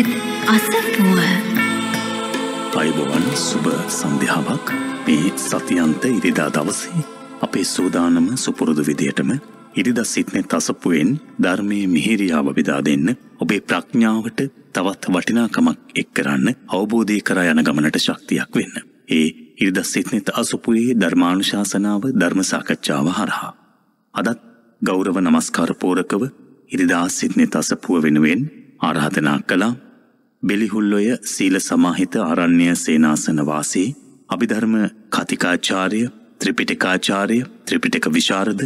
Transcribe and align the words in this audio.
සිත්නෙත් 0.00 0.20
අසපුුව 0.48 1.18
අයිබෝවන් 2.74 3.24
සුබ 3.38 3.66
සන්ධ්‍යාවක් 3.90 4.68
මේ 5.06 5.32
සතියන්ත 5.38 6.04
ඉරිදා 6.08 6.48
දවසේ 6.50 7.02
අපේ 7.40 7.64
සූදානම 7.66 8.28
සුපුරුදු 8.36 8.82
විදියටම 8.82 9.30
ඉරිදා 9.74 10.04
සිත්නෙ 10.04 10.42
තසපුුවෙන් 10.44 11.10
ධර්මය 11.38 11.80
මිහිරියාව 11.86 12.48
විදා 12.50 12.80
දෙන්න 12.80 13.08
ඔබේ 13.38 13.60
ප්‍රඥාවට 13.62 14.40
තවත් 14.72 15.04
වටිනාකමක් 15.08 15.78
එක් 15.94 16.08
කරන්න 16.14 16.48
අවබෝධය 16.68 17.18
කර 17.22 17.40
යන 17.44 17.60
ගමනට 17.60 17.98
ශක්තියක් 17.98 18.50
වෙන්න. 18.52 18.74
ඒ 19.08 19.26
ඉරිද 19.56 19.82
සිත්නෙත 19.84 20.32
අසුපුයේ 20.34 20.96
ධර්මානුශාසනාව 20.96 22.02
ධර්මසාකච්ඡාව 22.14 23.06
හරහා. 23.10 23.52
අදත් 24.14 24.40
ගෞරව 24.82 25.16
නමස්කාරපෝරකව 25.18 26.22
ඉරිදා 26.70 27.04
සිත්නෙත 27.10 27.54
අසපුුව 27.54 28.02
වෙනුවෙන් 28.02 28.42
ආරාධනා 28.80 29.38
කලා 29.46 29.72
බෙලිහුල්ලොය 30.42 31.06
සීල 31.24 31.56
සමාහිත 31.60 32.14
ආරණ්‍ය 32.18 32.66
සේනාසනවාසේ 32.76 33.88
අභිධර්ම 34.28 34.74
කතිකාචාරය 35.10 36.00
ත්‍රිපිටිකාචාරය 36.40 37.38
ත්‍රිපිටක 37.66 38.06
විශාරද 38.10 38.62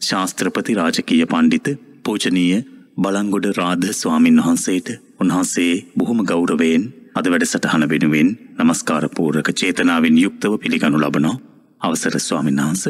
ශාස්ත්‍රපති 0.00 0.76
රාජකීය 0.76 1.26
පණ්ඩිත 1.26 1.68
පෝචනීය 2.04 2.60
බලංගොඩ 2.98 3.48
රාධ 3.56 3.86
ස්වාමින් 3.92 4.40
වහන්සේට 4.40 4.88
උන්වහන්සේ 5.20 5.74
බොහොම 5.96 6.22
ගෞරවයෙන් 6.24 6.86
අද 7.14 7.28
වැඩසටහන 7.28 7.84
වෙනුවෙන් 7.86 8.30
නමස්කාරපූර්ක 8.58 9.50
චේතනාවෙන් 9.54 10.16
යුක්තව 10.18 10.56
පිළිගනු 10.58 10.98
ලබනෝ 10.98 11.34
අවසර 11.80 12.16
ස්වාමින් 12.20 12.58
වහන්ස. 12.58 12.84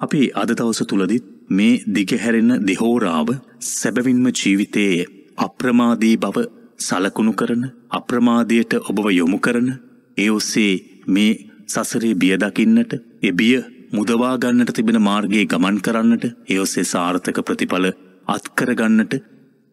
අපි 0.00 0.22
අද 0.34 0.50
දවස 0.52 0.80
තුළදිත් 0.84 1.26
මේ 1.50 1.74
දිගහැරෙන 1.94 2.50
දෙහෝරාව 2.62 3.28
සැබවින්ම 3.70 4.26
ජීවිතයේ 4.34 5.08
අප්‍රමාදී 5.38 6.16
බව 6.18 6.46
සලකුණු 6.78 7.32
කරන 7.32 7.62
අප්‍රමාදයට 7.90 8.72
ඔබව 8.82 9.06
යොමු 9.12 9.38
කරන 9.38 9.68
ඒ 10.16 10.28
ඔස්සේ 10.30 10.74
මේ 11.08 11.32
සසරේ 11.68 12.14
බියදකින්නට 12.16 12.92
එබිය 13.22 13.56
මුදවාගන්නට 13.92 14.70
තිබෙන 14.72 15.00
මාර්ගයේ 15.02 15.46
ගමන් 15.46 15.80
කරන්නට 15.80 16.24
ඒ 16.24 16.58
ඔස්සේ 16.58 16.86
සාර්ථක 16.86 17.40
ප්‍රතිඵල 17.42 17.86
අත්කරගන්නට 18.28 19.12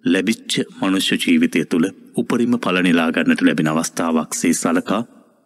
ලැබිච්ච 0.04 0.54
මනුෂ්‍ය 0.80 1.16
ජීවිතය 1.18 1.66
තුළ 1.66 1.88
උපරිම 2.16 2.56
පලනිලා 2.60 3.10
ගන්නට 3.12 3.42
ලැබෙන 3.42 3.72
අවස්ථාවක් 3.72 4.32
සේ 4.34 4.54
සලකා 4.56 5.02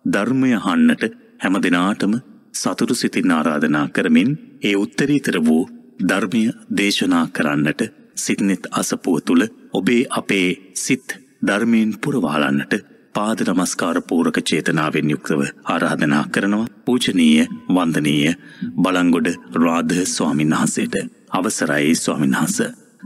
ධර්මය 0.05 0.51
හන්නට 0.57 1.03
හැම 1.41 1.55
දෙනාටම 1.59 2.13
සතුරු 2.53 2.95
සිතින් 2.95 3.31
ආරාධනා 3.31 3.87
කරමින් 3.89 4.31
ඒ 4.63 4.75
උත්තරීතර 4.77 5.37
වූ 5.41 5.63
ධර්මය 6.03 6.43
දේශනා 6.77 7.25
කරන්නට 7.29 7.81
සිත්නෙත් 8.17 8.63
අසපුව 8.73 9.17
තුළ 9.21 9.43
ඔබේ 9.73 10.03
අපේ 10.11 10.49
සිත් 10.75 11.07
ධර්මයෙන් 11.41 11.91
පුරවාලන්නට 11.97 12.73
පාද 13.15 13.39
නමස්කාර 13.45 13.97
පූරක 14.03 14.37
චේතනාවෙන් 14.43 15.09
යුක්තව 15.09 15.41
ආරාධනා 15.65 16.23
කරනවා. 16.27 16.67
පූජනීය 16.85 17.47
වන්දනීය 17.69 18.33
බලංගොඩ 18.77 19.27
රාධ 19.57 19.97
ස්වාමින් 20.07 20.51
වහන්සේට. 20.51 20.95
අවසරයි 21.31 21.95
ස්වාමින් 21.95 22.33
වහන්ස. 22.33 22.57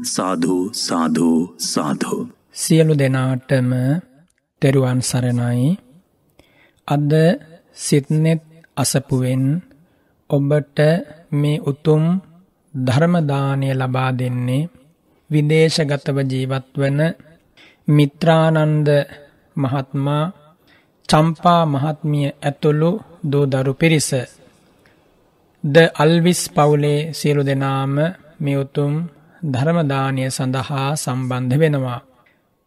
සාධූ 0.06 0.64
සාධූ 0.78 1.40
සාධූ 1.66 2.22
සියලු 2.53 2.94
දෙනාටම 2.95 3.72
තෙරුවන් 4.62 5.02
සරණයි. 5.02 5.78
අද 6.88 7.12
සිත්නෙත් 7.78 8.42
අසපුවෙන් 8.78 9.45
ඔබට 10.30 10.80
මේ 11.31 11.64
උතුම් 11.64 12.03
ධර්මදානය 12.73 13.70
ලබා 13.73 14.12
දෙන්නේ 14.14 14.70
විදේශගතව 15.30 16.18
ජීවත් 16.25 16.73
වන 16.78 17.00
මිත්‍රානන්ද 17.88 18.88
මහත්මා 19.56 20.31
චම්පා 21.09 21.63
මහත්මිය 21.66 22.30
ඇතුළු 22.41 22.91
දූදරු 23.24 23.74
පිරිස 23.74 24.09
ද 25.63 25.75
අල්විස් 25.96 26.41
පවුලේ 26.50 27.12
සියලු 27.12 27.44
දෙනාම 27.44 27.96
මෙඋතුම් 28.40 28.94
ධර්මදානය 29.44 30.24
සඳහා 30.28 30.90
සම්බන්ධ 30.96 31.56
වෙනවා. 31.59 32.00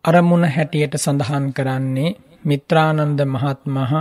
අරමුණ 0.05 0.45
හැටියට 0.47 0.95
සඳහන් 0.97 1.47
කරන්නේ 1.53 2.17
මිත්‍රානන්ද 2.45 3.21
මහත්මහ 3.27 3.93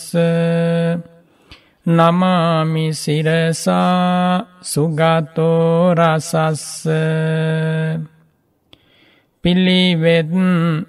නමාමි 1.88 2.85
සිරසා 2.94 4.45
සුගතෝ 4.63 5.94
රසස්ස 5.94 6.88
පිළිවෙත් 9.44 10.31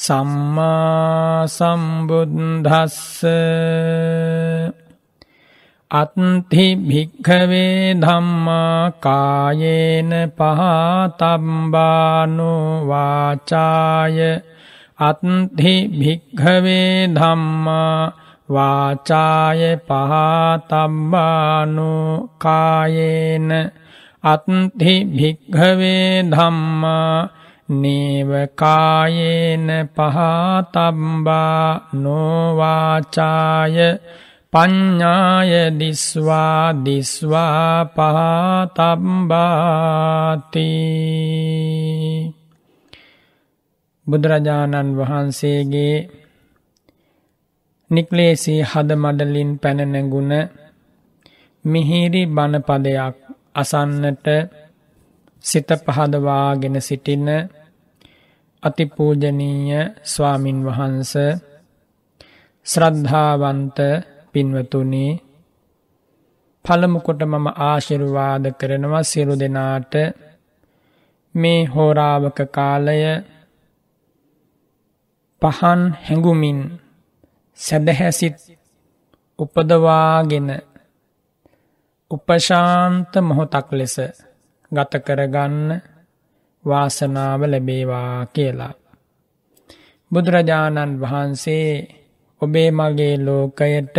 සම්මා 0.00 1.48
සම්බුද්ධස්ස 1.48 3.24
අත්හි 5.90 6.76
භික්ඛවේ 6.82 7.96
ධම්මා 7.96 8.92
කායේන 8.98 10.12
පහතම්බානු 10.38 12.50
වාචාය 12.90 14.18
අත්හි 15.00 15.88
භික්ඛවේ 15.94 17.10
ධම්මා 17.10 18.12
වාචාය 18.48 19.76
පහතම්බානු 19.88 21.90
කායේන 22.38 23.50
අත්හි 24.24 24.94
භික්ඛවේ 25.12 26.22
ධම්මා 26.30 27.28
නේව 27.70 28.30
කායේන 28.52 29.68
පහතම්බා 29.88 31.66
නොවාචාය 31.94 33.76
පඤ්ඥාය 34.52 35.52
දිස්වා 35.72 36.74
දිස්වා 36.76 37.86
පහතම්බාති. 38.66 39.12
බුදුරජාණන් 44.06 44.96
වහන්සේගේ 44.98 45.96
නික්ලේසී 47.90 48.60
හද 48.62 48.90
මඩලින් 48.96 49.50
පැනනැගුණ 49.58 50.34
මිහිරි 51.64 52.22
බණපදයක් 52.28 53.16
අසන්නට 53.54 54.26
සිත 55.44 55.68
පහදවාගෙන 55.84 56.76
සිටින 56.80 57.26
අතිපූජනීය 58.62 59.80
ස්වාමින් 60.04 60.58
වහන්ස 60.64 61.12
ශ්‍රද්ධාවන්ත 62.66 63.78
පින්වතුනි 64.32 65.06
පළමුකොට 66.64 67.20
මම 67.24 67.46
ආශිර්වාද 67.62 68.44
කරනවා 68.52 69.02
සිරු 69.02 69.34
දෙනාට. 69.34 69.94
මේ 71.34 71.60
හෝරාවක 71.64 72.38
කාලය 72.48 73.00
පහන් 75.42 75.80
හැඟුමින් 75.98 76.58
සැදහැසිත් 77.58 78.36
උපදවාගෙන 79.38 80.48
උපශාන්ත 82.10 83.12
මොහොතක් 83.20 83.68
ලෙස 83.70 83.96
ගත 84.72 84.92
කරගන්න 84.98 85.68
වාසනාව 86.64 87.40
ලැබේවා 87.44 88.26
කියලා. 88.26 88.74
බුදුරජාණන් 90.10 90.98
වහන්සේ 91.00 91.70
ඔබේ 92.42 92.70
මගේ 92.70 93.14
ලෝකයට 93.18 93.96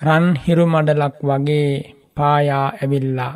රන් 0.00 0.26
හිරු 0.36 0.64
මඩලක් 0.66 1.16
වගේ 1.22 1.70
පායා 2.16 2.66
ඇවිල්ලා. 2.72 3.34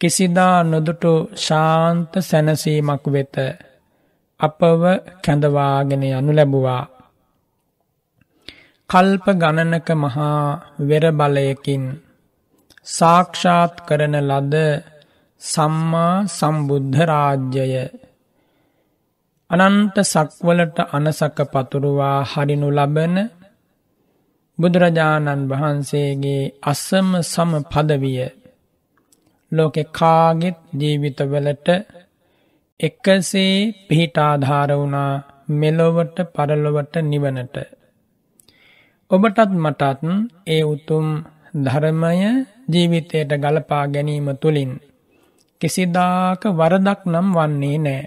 කිසිදා 0.00 0.56
නොදුටු 0.62 1.12
ශාන්ත 1.36 2.12
සැනසීමක් 2.20 3.04
වෙත 3.06 3.36
අපව 4.40 4.82
කැඳවාගෙන 5.24 6.02
යනු 6.10 6.32
ලැබුවා. 6.32 6.84
කල්ප 8.90 9.26
ගණනක 9.32 9.88
මහා 9.96 10.40
වෙරබලයකින් 10.88 11.84
සාක්ෂාත් 12.86 13.74
කරන 13.80 14.14
ලද 14.20 14.54
සම්මා 15.42 16.14
සම්බුද්ධ 16.28 16.98
රාජ්‍යය 17.04 17.74
අනන්ත 19.50 19.96
සක්වලට 20.04 20.76
අනසක 20.90 21.38
පතුරුවා 21.52 22.18
හරිනු 22.24 22.68
ලබන 22.70 23.16
බුදුරජාණන් 24.58 25.48
වහන්සේගේ 25.50 26.52
අසම 26.64 27.08
සම 27.22 27.50
පදවිය 27.64 28.20
ලෝකෙ 29.52 29.82
කාගෙත් 29.90 30.58
ජීවිතවලට 30.74 31.68
එකසේ 32.80 33.56
පිහිටාධාර 33.86 34.70
වුණා 34.72 35.12
මෙලොවට 35.52 36.16
පරලොවට 36.34 36.94
නිවනට. 37.02 37.56
ඔබටත් 39.10 39.50
මටත් 39.54 40.02
ඒ 40.46 40.62
උතුම් 40.64 41.06
ධර්මය 41.56 42.14
ජීවිතයට 42.68 43.32
ගලපා 43.40 43.84
ගැනීම 43.88 44.28
තුළින් 44.36 44.72
කිසිදාක 45.62 46.42
වරදක් 46.50 47.00
නම් 47.06 47.28
වන්නේ 47.34 47.78
නෑ. 47.78 48.02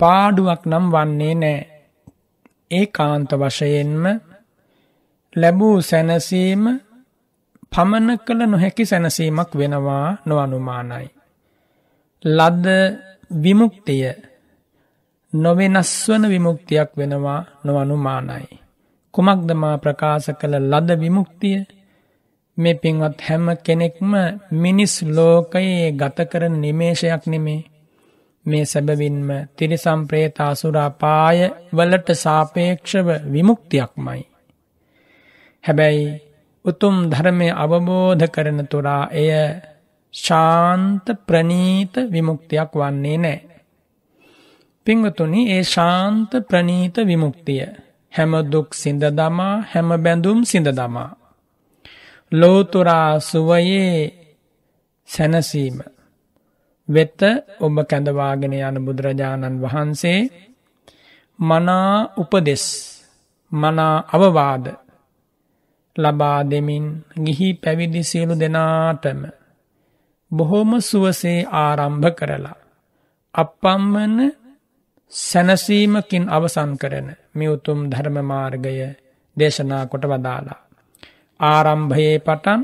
පාඩුවක් 0.00 0.62
නම් 0.66 0.84
වන්නේ 0.92 1.34
නෑ. 1.34 1.60
ඒ 2.70 2.86
කාන්ත 2.88 3.30
වශයෙන්ම 3.32 4.04
ලැබූ 5.36 5.76
සැනසීම 5.80 6.64
පමණ 7.72 8.10
කළ 8.18 8.40
නොහැකි 8.44 8.84
සැනසීමක් 8.84 9.50
වෙනවා 9.54 10.06
නොඅනුමානයි. 10.26 11.08
ලද්ද 12.24 12.66
විමුක්තිය 13.34 14.04
නොවෙනස් 15.32 15.92
වන 16.08 16.24
විමුක්තියක් 16.28 16.90
වෙනවා 16.96 17.40
නොඅනුමානයි. 17.64 18.46
කුමක්දමා 19.14 19.76
ප්‍රකාශ 19.78 20.30
කළ 20.40 20.54
ලද 20.62 20.88
විමුක්තිය 21.00 21.58
මේ 22.58 22.74
පින්වත් 22.74 23.18
හැම 23.20 23.46
කෙනෙක්ම 23.58 24.12
මිනිස් 24.52 24.94
ලෝකයේ 25.08 25.92
ගත 25.92 26.18
කරන 26.30 26.54
නිමේෂයක් 26.60 27.22
නෙමේ 27.26 27.62
මේ 28.46 28.64
සැබවින්ම 28.64 29.28
තිරිසම්ප්‍රේතාසුරාපාය 29.56 31.38
වලට 31.72 32.08
සාපේක්ෂව 32.16 33.08
විමුක්තියක්මයි. 33.32 34.22
හැබැයි 35.64 36.06
උතුම් 36.64 36.96
ධර්මය 37.10 37.48
අවබෝධ 37.54 38.26
කරන 38.26 38.60
තුරා 38.66 39.04
එය 39.12 39.30
ශාන්ත 40.14 41.06
ප්‍රනීත 41.26 41.94
විමුක්තියක් 42.12 42.70
වන්නේ 42.72 43.18
නෑ. 43.18 43.38
පිංවතුනි 44.86 45.40
ඒ 45.50 45.62
ශාන්ත 45.64 46.30
ප්‍රනීත 46.48 46.96
විමුක්තිය 47.06 47.62
හැම 48.12 48.32
දුක් 48.52 48.68
සිඳ 48.74 49.02
දමා 49.10 49.54
හැම 49.72 49.88
බැඳුම් 49.96 50.38
සිඳ 50.44 50.68
දමා. 50.70 51.17
ලෝතුරා 52.32 53.20
සුවයේ 53.20 53.94
සැනසීම 55.08 55.78
වෙත 56.88 57.20
ඔබ 57.60 57.76
කැඳවාගෙන 57.84 58.54
යන 58.54 58.76
බුදුරජාණන් 58.84 59.60
වහන්සේ 59.62 60.20
මනා 61.38 61.94
උපදෙස් 62.16 62.64
මනා 63.52 63.96
අවවාද 64.12 64.64
ලබා 65.96 66.40
දෙමින් 66.44 66.86
ගිහි 67.24 67.48
පැවිදි 67.54 68.02
සියලු 68.02 68.34
දෙනාටම 68.34 69.20
බොහොම 70.30 70.70
සුවසේ 70.80 71.40
ආරම්භ 71.54 72.08
කරලා. 72.10 72.58
අපපම්මන 73.34 74.14
සැනසීමකින් 75.12 76.24
අවසන් 76.28 76.72
කරන 76.76 77.08
මියවුතුම් 77.34 77.78
ධර්මමාර්ගය 77.90 78.76
දේශනා 79.36 79.84
කොට 79.86 80.04
වදාලා. 80.04 80.67
ආරම්භයේ 81.40 82.16
පටන් 82.18 82.62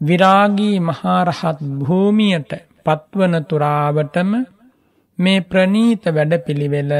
විරාගී 0.00 0.76
මහාරහත් 0.82 1.58
භූමියට 1.80 2.52
පත්වන 2.84 3.34
තුරාවටම 3.44 4.30
මේ 5.18 5.40
ප්‍රනීත 5.42 6.04
වැඩ 6.06 6.32
පිළිවෙල 6.40 6.92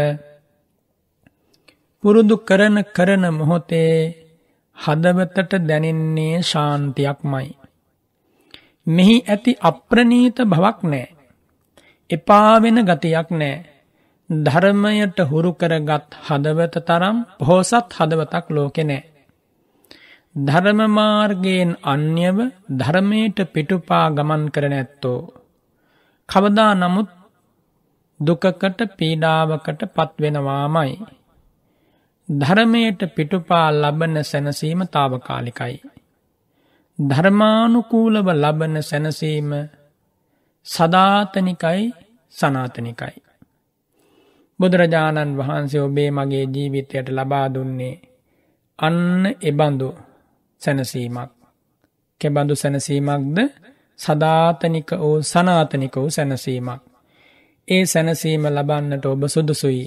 පුරුදු 2.04 2.36
කරන 2.40 2.76
කරන 2.88 3.24
මොහොතේ 3.30 3.96
හදවතට 4.78 5.52
දැනෙන්නේ 5.60 6.36
ශාන්තියක්මයි. 6.42 7.48
මෙහි 8.86 9.16
ඇති 9.24 9.52
අප්‍රනීත 9.60 10.38
බවක් 10.44 10.78
නෑ. 10.84 11.06
එපාවෙන 12.10 12.78
ගතියක් 12.84 13.28
නෑ. 13.32 13.54
ධර්මයට 14.30 15.18
හුරු 15.30 15.50
කරගත් 15.54 16.08
හදවත 16.26 16.74
තරම් 16.82 17.16
පොහොසත් 17.38 17.88
හදවතක් 17.92 18.46
ලෝකෙ 18.50 18.84
නෑ. 18.84 19.11
ධර්මමාර්ගයෙන් 20.34 21.76
අන්‍යව 21.84 22.38
ධර්මයට 22.72 23.38
පිටුපා 23.52 24.06
ගමන් 24.10 24.44
කරන 24.48 24.72
ඇත්තෝ. 24.72 25.20
කවදා 26.28 26.72
නමුත් 26.74 27.10
දුකකට 28.20 28.80
පීඩාවකට 28.96 29.82
පත්වෙනවාමයි. 29.94 30.92
ධර්මයට 32.28 33.00
පිටුපා 33.14 33.68
ලබන 33.72 34.16
සැනසීම 34.22 34.80
තාවකාලිකයි. 34.86 35.76
ධර්මානුකූලව 36.98 38.26
ලබන 38.34 38.82
සැනසීම 38.82 39.50
සධාතනිකයි 40.66 41.82
සනාතනිකයි. 42.34 43.16
බුදුරජාණන් 44.60 45.36
වහන්සේ 45.36 45.80
ඔබේ 45.80 46.10
මගේ 46.10 46.46
ජීවිතයට 46.46 47.08
ලබා 47.08 47.46
දුන්නේ 47.54 48.00
අන්න 48.78 49.26
එබඳු 49.42 49.88
සැනසීමක්. 50.62 51.30
කෙබඳු 52.20 52.54
සැනසීමක්ද 52.54 53.38
සධාතනික 53.98 54.90
වූ 54.94 55.22
සනාතනික 55.22 55.94
වූ 55.94 56.10
සැනසීමක්. 56.10 56.82
ඒ 57.68 57.84
සැනසීම 57.84 58.44
ලබන්නට 58.48 59.04
ඔබ 59.06 59.22
සුදුසුයි. 59.26 59.86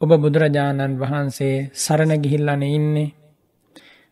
ඔබ 0.00 0.10
බුදුරජාණන් 0.14 0.98
වහන්සේ 0.98 1.56
සරණ 1.74 2.12
ගිහිල්ලන 2.18 2.62
ඉන්නේ. 2.68 3.14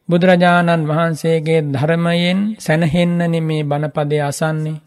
බුදුරජාණන් 0.09 0.89
වහන්සේගේ 0.89 1.61
ධර්මයෙන් 1.67 2.41
සැනහෙන්නන 2.59 3.35
මේ 3.41 3.63
බණපදය 3.63 4.19
අසන්නේ. 4.21 4.83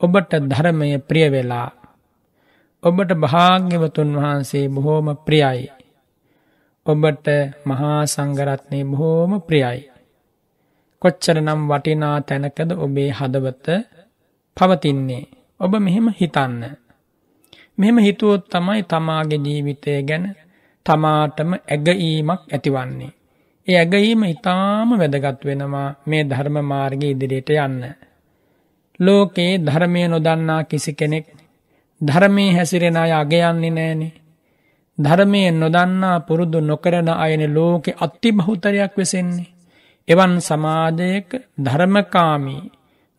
ඔබට 0.00 0.32
ධර්මය 0.42 0.88
ප්‍රියවෙලා. 1.00 1.70
ඔබට 2.82 3.10
භාග්‍යවතුන් 3.16 4.10
වහන්සේ 4.16 4.66
බොහෝම 4.68 5.08
ප්‍රියයි. 5.18 5.81
ඔබට 6.86 7.26
මහා 7.64 8.00
සංගරත්නය 8.04 8.78
බොහෝම 8.84 9.32
ප්‍රියයි. 9.40 9.80
කොච්චර 11.02 11.36
නම් 11.38 11.60
වටිනා 11.68 12.16
තැනකද 12.20 12.70
ඔබේ 12.76 13.10
හදවත 13.10 13.66
පවතින්නේ. 14.56 15.24
ඔබ 15.60 15.72
මෙහෙම 15.76 16.06
හිතන්න. 16.10 16.62
මෙහෙම 17.78 17.98
හිතුවොත් 17.98 18.42
තමයි 18.48 18.82
තමාගේ 18.82 19.38
ජීවිතය 19.38 19.92
ගැන 20.02 20.24
තමාටම 20.86 21.50
ඇගීමක් 21.54 22.40
ඇතිවන්නේ. 22.46 23.12
ඒ 23.66 23.76
ඇගීම 23.76 24.22
ඉතාම 24.24 24.88
වැදගත් 24.92 25.40
වෙනවා 25.44 25.88
මේ 26.06 26.22
ධර්ම 26.24 26.56
මාර්ග 26.62 27.02
ඉදිරියට 27.04 27.50
යන්න. 27.56 27.82
ලෝකයේ 29.00 29.52
ධර්මය 29.58 30.02
නොදන්නා 30.08 30.62
කිසි 30.64 30.92
කෙනෙක් 30.92 31.26
ධර්මය 32.00 32.44
හැසිරෙන 32.52 32.96
අය 32.96 33.12
අගයන්නේ 33.12 33.70
නෑනේ. 33.70 34.12
ධර්මය 35.04 35.42
නොදන්නා 35.52 36.18
පුරුදු 36.20 36.58
නොකරන 36.60 37.08
අයන 37.16 37.42
ලෝකෙ 37.48 37.90
අත්ති 37.96 38.28
බහුතරයක් 38.32 38.92
වෙසෙන්නේ. 38.96 39.52
එවන් 40.08 40.34
සමාජයක 40.40 41.28
ධර්මකාමී 41.58 42.70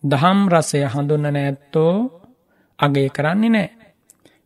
දහම් 0.04 0.40
රසය 0.50 0.80
හඳුන්න 0.86 1.26
නැත්තෝ 1.28 1.96
අගේ 2.80 3.10
කරන්නේ 3.10 3.50
නෑ. 3.50 3.70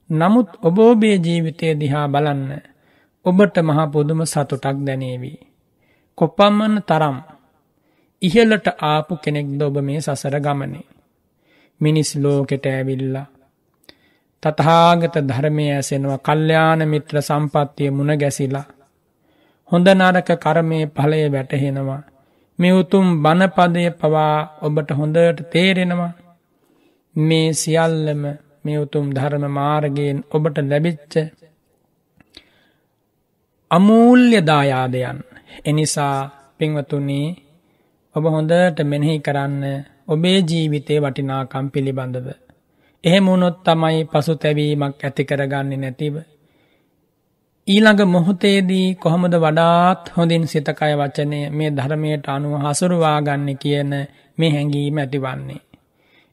නමුත් 0.10 0.50
ඔබෝබේ 0.62 1.18
ජීවිතය 1.18 1.68
දිහා 1.74 2.08
බලන්න 2.08 2.52
ඔබට 3.26 3.56
මහා 3.60 3.88
පුදුම 3.88 4.22
සතුටක් 4.24 4.78
දැනේවී. 4.80 5.40
කොපම්මන 6.18 6.76
තරම් 6.82 7.18
ඉහලට 8.22 8.68
ආපු 8.82 9.14
කෙනෙක්ද 9.16 9.62
ඔබ 9.62 9.76
මේ 9.80 10.02
සසර 10.02 10.36
ගමනේ. 10.40 10.86
මිනිස් 11.82 12.12
ලෝකෙට 12.16 12.66
ඇවිල්ලා. 12.66 13.28
තතහාගත 14.44 15.16
ධර්මය 15.30 15.66
ඇසෙනවා 15.72 16.20
කල්්‍යාන 16.20 16.82
මිත්‍ර 16.86 17.16
සම්පත්තිය 17.22 17.90
මුණ 17.90 18.12
ගැසිලා. 18.16 18.68
හොඳ 19.72 19.88
නරක 19.92 20.30
කරමය 20.38 20.80
පලය 20.88 21.22
වැටහෙනවා. 21.28 22.02
මේ 22.60 22.74
උතුම් 22.74 23.08
බණපදය 23.24 23.84
පවා 24.00 24.36
ඔබට 24.62 24.90
හොඳට 24.92 25.40
තේරෙනවා. 25.52 26.14
මේ 27.16 27.48
සියල්ලම 27.54 28.24
මේ 28.64 28.78
උතුම් 28.78 29.06
ධර්ම 29.10 29.46
මාර්ගයෙන් 29.50 30.18
ඔබට 30.32 30.58
ලැබිච්ච 30.64 31.14
අමූල්‍ය 33.72 34.40
දායාදයන් 34.42 35.20
එනිසා 35.66 36.18
පින්වතුනී 36.58 37.28
ඔබ 38.16 38.26
හොඳට 38.28 38.80
මෙනෙහි 38.86 39.16
කරන්න 39.20 39.64
ඔබේ 40.08 40.40
ජීවිතය 40.42 40.96
වටිනාකම් 40.98 41.66
පිළිබඳව. 41.68 42.28
එහෙම 43.04 43.26
වුණොත් 43.26 43.58
තමයි 43.64 44.00
පසු 44.06 44.34
තැවීමක් 44.36 44.96
ඇති 45.00 45.24
කරගන්නේ 45.24 45.78
නැතිව. 45.78 46.16
ඊළඟ 47.68 48.02
මොහොතේදී 48.06 48.88
කොහොමද 48.96 49.36
වඩාත් 49.36 50.02
හොඳින් 50.16 50.46
සිතකය 50.46 50.94
වචනය 50.94 51.40
මේ 51.50 51.72
ධර්මයට 51.72 52.26
අනුව 52.28 52.54
හසුරුවාගන්න 52.64 53.50
කියන 53.56 53.92
මේ 54.38 54.52
හැඟීම 54.52 54.98
ඇතිවන්නේ. 54.98 55.62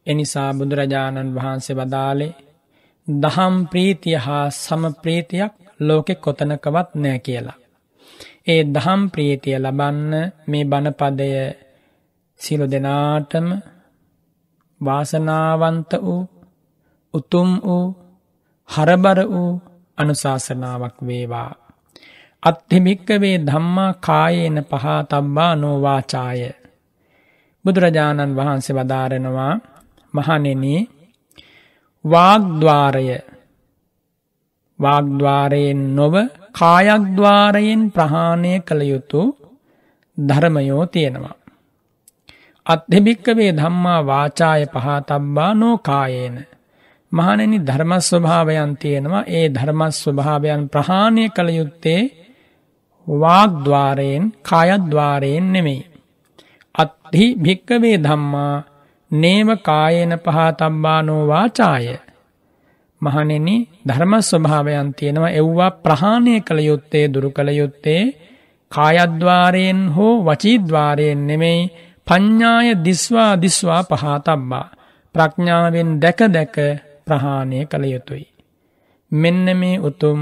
එනිසා 0.07 0.51
බුදුරජාණන් 0.53 1.35
වහන්සේ 1.35 1.77
වදාලේ 1.77 2.33
දහම් 3.09 3.55
ප්‍රීතිය 3.67 4.17
හා 4.17 4.47
සමප්‍රීතියක් 4.53 5.53
ලෝකෙ 5.81 6.15
කොතනකවත් 6.17 6.89
නෑ 6.95 7.19
කියලා. 7.19 7.59
ඒ 8.47 8.63
දහම් 8.67 9.03
ප්‍රීතිය 9.11 9.57
ලබන්න 9.59 10.13
මේ 10.47 10.65
බණපදය 10.65 11.29
සිලු 12.41 12.67
දෙනාටම 12.67 13.47
වාසනාවන්ත 14.81 15.93
වූ 16.03 16.23
උතුම් 17.15 17.51
වූ 17.61 17.87
හරබර 18.69 19.19
වූ 19.29 19.53
අනුශාසනාවක් 19.99 20.97
වේවා. 21.07 21.53
අත්හිමික්කවේ 22.43 23.37
ධම්මා 23.47 23.93
කායේන 24.01 24.59
පහා 24.63 25.01
තබ්බා 25.03 25.53
නෝවාචාය. 25.55 26.41
බුදුරජාණන් 27.65 28.37
වහන්සේ 28.37 28.77
වදාරෙනවා 28.77 29.53
මහනෙන 30.15 30.65
වාග්ද්වාරය 32.05 33.07
වාග්ද්වාරයෙන් 34.79 35.97
නොව 35.97 36.15
කායක්ද්වාරයෙන් 36.53 37.83
ප්‍රහාණය 37.91 38.53
කළ 38.61 38.83
යුතු 38.83 39.23
ධර්මයෝ 40.19 40.87
තියෙනවා. 40.87 41.37
අත්හෙභික්කවේ 42.67 43.53
ධම්මා 43.53 44.01
වාචාය 44.07 44.63
පහතබ්බා 44.67 45.53
නෝකායේන. 45.55 46.37
මහනෙනි 47.15 47.59
ධර්මස්වභාවයන් 47.61 48.73
තියෙනවා 48.77 49.25
ඒ 49.31 49.47
ධර්මස්වභාවයන් 49.49 50.63
ප්‍රහාණය 50.69 51.25
කළ 51.29 51.51
යුත්තේ 51.51 52.03
වාග්ද්වාරයෙන් 53.07 54.25
කායද්වාරයෙන් 54.43 55.47
නෙමෙයි. 55.53 55.83
අත්හි 56.75 57.27
භික්කවේ 57.37 57.97
ධම්මා 57.99 58.65
නේව 59.11 59.49
කායන 59.61 60.13
පහතම්බානෝ 60.19 61.23
වාචාය. 61.27 61.87
මහනෙන 63.01 63.49
ධර්ම 63.87 64.13
ස්වභාවයන් 64.23 64.89
තියෙනවා 64.95 65.33
එව්වා 65.33 65.77
ප්‍රහාණය 65.79 66.35
කළ 66.41 66.61
යුත්තේ 66.61 67.07
දුරු 67.09 67.31
කළ 67.31 67.51
යුත්තේ 67.53 68.03
කායද්වාරයෙන් 68.73 69.81
හෝ 69.89 70.15
වචීද්වාරයෙන් 70.25 71.21
නෙමෙයි 71.27 71.61
පඤ්ඥාය 72.07 72.69
දිස්වා 72.85 73.33
දිස්වා 73.37 73.83
පහතබ්බා 73.83 74.67
ප්‍රඥාවෙන් 75.15 75.91
දැක 76.01 76.21
දැක 76.29 76.57
ප්‍රහාණය 77.07 77.59
කළ 77.65 77.85
යුතුයි. 77.87 78.27
මෙන්න 79.13 79.47
මේ 79.53 79.79
උතුම් 79.79 80.21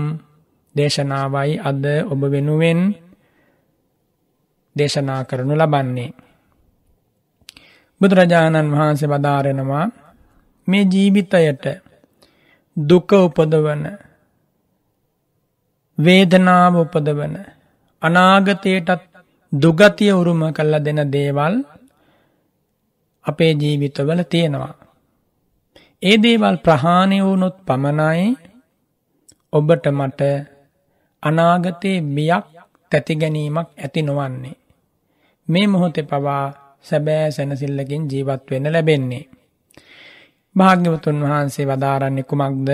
දේශනාවයි 0.75 1.61
අද 1.61 1.85
ඔබ 2.13 2.21
වෙනුවෙන් 2.25 2.81
දේශනා 4.77 5.23
කරනු 5.25 5.55
ලබන්නේ. 5.55 6.11
බුදුරජාණන් 8.01 8.73
වහන්සේ 8.73 9.09
වදාරෙනවා 9.09 9.87
මේ 10.69 10.85
ජීවිතයට 10.85 11.65
දුක 12.77 13.11
උපදවන 13.19 13.83
වේදනාව 15.99 16.75
උපදවන 16.77 17.35
අනාගතයටත් 18.03 19.03
දුගතිය 19.53 20.13
උරුම 20.13 20.43
කල්ල 20.53 20.75
දෙන 20.81 21.01
දේවල් 21.07 21.55
අපේ 23.25 23.53
ජීවිතවල 23.53 24.21
තියෙනවා. 24.25 24.82
ඒ 26.03 26.17
දේවල් 26.19 26.57
ප්‍රහාණය 26.57 27.19
වුණොත් 27.21 27.57
පමණයි 27.67 28.23
ඔබට 29.53 29.85
මට 29.91 30.21
අනාගතයේ 31.23 32.01
බියක් 32.09 32.47
තැතිගැනීමක් 32.93 33.69
ඇති 33.77 34.01
නොවන්නේ. 34.03 34.57
මේ 35.49 35.67
මොහොතේ 35.67 36.05
පවා 36.05 36.45
සැබෑ 36.85 37.31
සැනසිල්ලකින් 37.31 38.09
ජීවත් 38.11 38.43
වෙන්න 38.51 38.73
ලැබෙන්නේ. 38.73 39.25
භාග්‍යවතුන් 40.57 41.23
වහන්සේ 41.23 41.67
වදාරන්නේ 41.67 42.25
කුමක්ද 42.25 42.69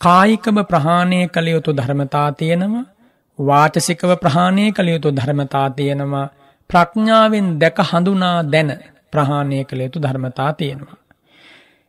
කායිකව 0.00 0.58
ප්‍රහාණය 0.64 1.18
කළ 1.28 1.48
යුතු 1.48 1.76
ධර්මතා 1.76 2.28
තියෙනවා 2.32 2.86
වාචසිකව 3.38 4.10
ප්‍රහාණය 4.16 4.64
කළ 4.72 4.88
යුතු 4.88 5.16
ධර්මතා 5.16 5.66
තියෙනවා 5.70 6.28
ප්‍රඥාවෙන් 6.70 7.48
දැක 7.60 7.78
හඳුනා 7.90 8.38
දැන 8.44 8.70
ප්‍රහාණය 9.12 9.58
කළ 9.64 9.80
යුතු 9.80 9.98
ධර්මතා 9.98 10.52
තියෙනවා. 10.52 10.98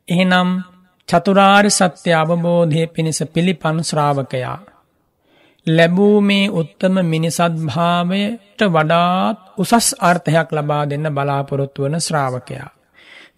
එහෙනම් 0.10 0.50
චතුරාර් 1.10 1.66
සත්‍ය 1.70 2.12
අවබෝධය 2.14 2.82
පිණිස 2.88 3.20
පිළිපන් 3.34 3.78
ශ්‍රාවකයා. 3.84 4.58
ලැබූ 5.68 6.18
මේ 6.22 6.52
උත්තම 6.52 6.96
මිනිසත් 7.04 7.56
භාවයට 7.68 8.60
වඩාත් 8.68 9.38
උසස් 9.58 9.88
අර්ථයක් 10.00 10.50
ලබා 10.52 10.84
දෙන්න 10.90 11.08
බලාපොරොත්තු 11.10 11.80
වන 11.84 11.96
ශ්‍රාවකයා. 12.00 12.70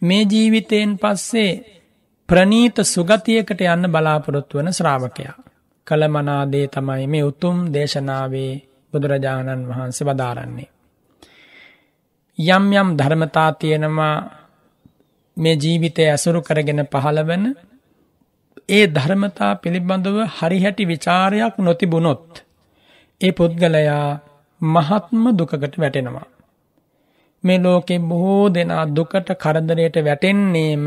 මේ 0.02 0.24
ජීවිතයෙන් 0.24 0.92
පස්සේ 0.98 1.52
ප්‍රනීත 2.30 2.78
සුගතියකට 2.86 3.62
යන්න 3.66 3.92
බලාපොරොත්තු 3.92 4.58
වන 4.58 4.74
ශ්‍රාවකයා. 4.74 5.38
කළමනාදේ 5.88 6.68
තමයි 6.68 7.08
මේ 7.08 7.24
උතුම් 7.24 7.58
දේශනාවේ 7.74 8.54
බුදුරජාණන් 8.94 9.68
වහන්සේ 9.70 10.08
වදාරන්නේ. 10.08 10.70
යම් 12.40 12.66
යම් 12.74 12.90
ධර්මතා 12.98 13.52
තියෙනවා 13.52 14.16
මේ 15.42 15.56
ජීවිතය 15.56 16.04
ඇසුරු 16.06 16.40
කරගෙන 16.42 16.82
පහළවන 16.86 17.46
ඒ 18.70 18.86
ධර්මතා 18.88 19.54
පිළිබඳව 19.56 20.18
හරිහැටි 20.38 20.84
විචාරයක් 20.86 21.56
නොතිබුණොත් 21.60 22.44
ඒ 23.22 23.32
පුද්ගලයා 23.32 24.06
මහත්ම 24.62 25.24
දුකකට 25.38 25.76
වැටෙනවා. 25.78 26.28
මේ 27.44 27.60
ලෝකෙ 27.60 27.96
බොහෝ 28.00 28.46
දෙනා 28.50 28.86
දුකට 28.88 29.30
කරදරයට 29.34 29.96
වැටෙන්නේම 30.00 30.86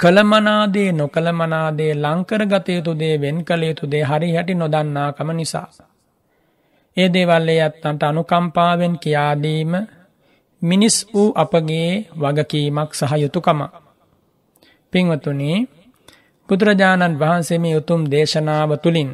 කළමනාදේ 0.00 0.90
නොකළමනාදේ 0.92 1.92
ලංකර 1.96 2.42
ගතයුතු 2.44 2.92
දේ 2.94 3.14
වෙන් 3.16 3.38
කළ 3.44 3.62
යුතු 3.62 3.84
දේ 3.86 4.02
හරි 4.02 4.28
හැටි 4.34 4.54
නොදන්නාකම 4.54 5.30
නිසා. 5.32 5.68
ඒ 6.96 7.08
දේවල්ලේ 7.08 7.60
ඇත්තන්ට 7.62 8.02
අනුකම්පාවෙන් 8.02 8.94
කියාදීම 8.98 9.72
මිනිස් 10.62 11.06
වූ 11.06 11.30
අපගේ 11.34 12.10
වගකීමක් 12.12 12.90
සහ 12.92 13.12
යුතුකම. 13.14 13.60
පින්වතුනි 14.92 15.52
බුදුරජාණන් 16.48 17.18
වහන්සේ 17.18 17.58
මේ 17.58 17.76
උතුම් 17.76 18.00
දේශනාව 18.06 18.70
තුළින් 18.76 19.10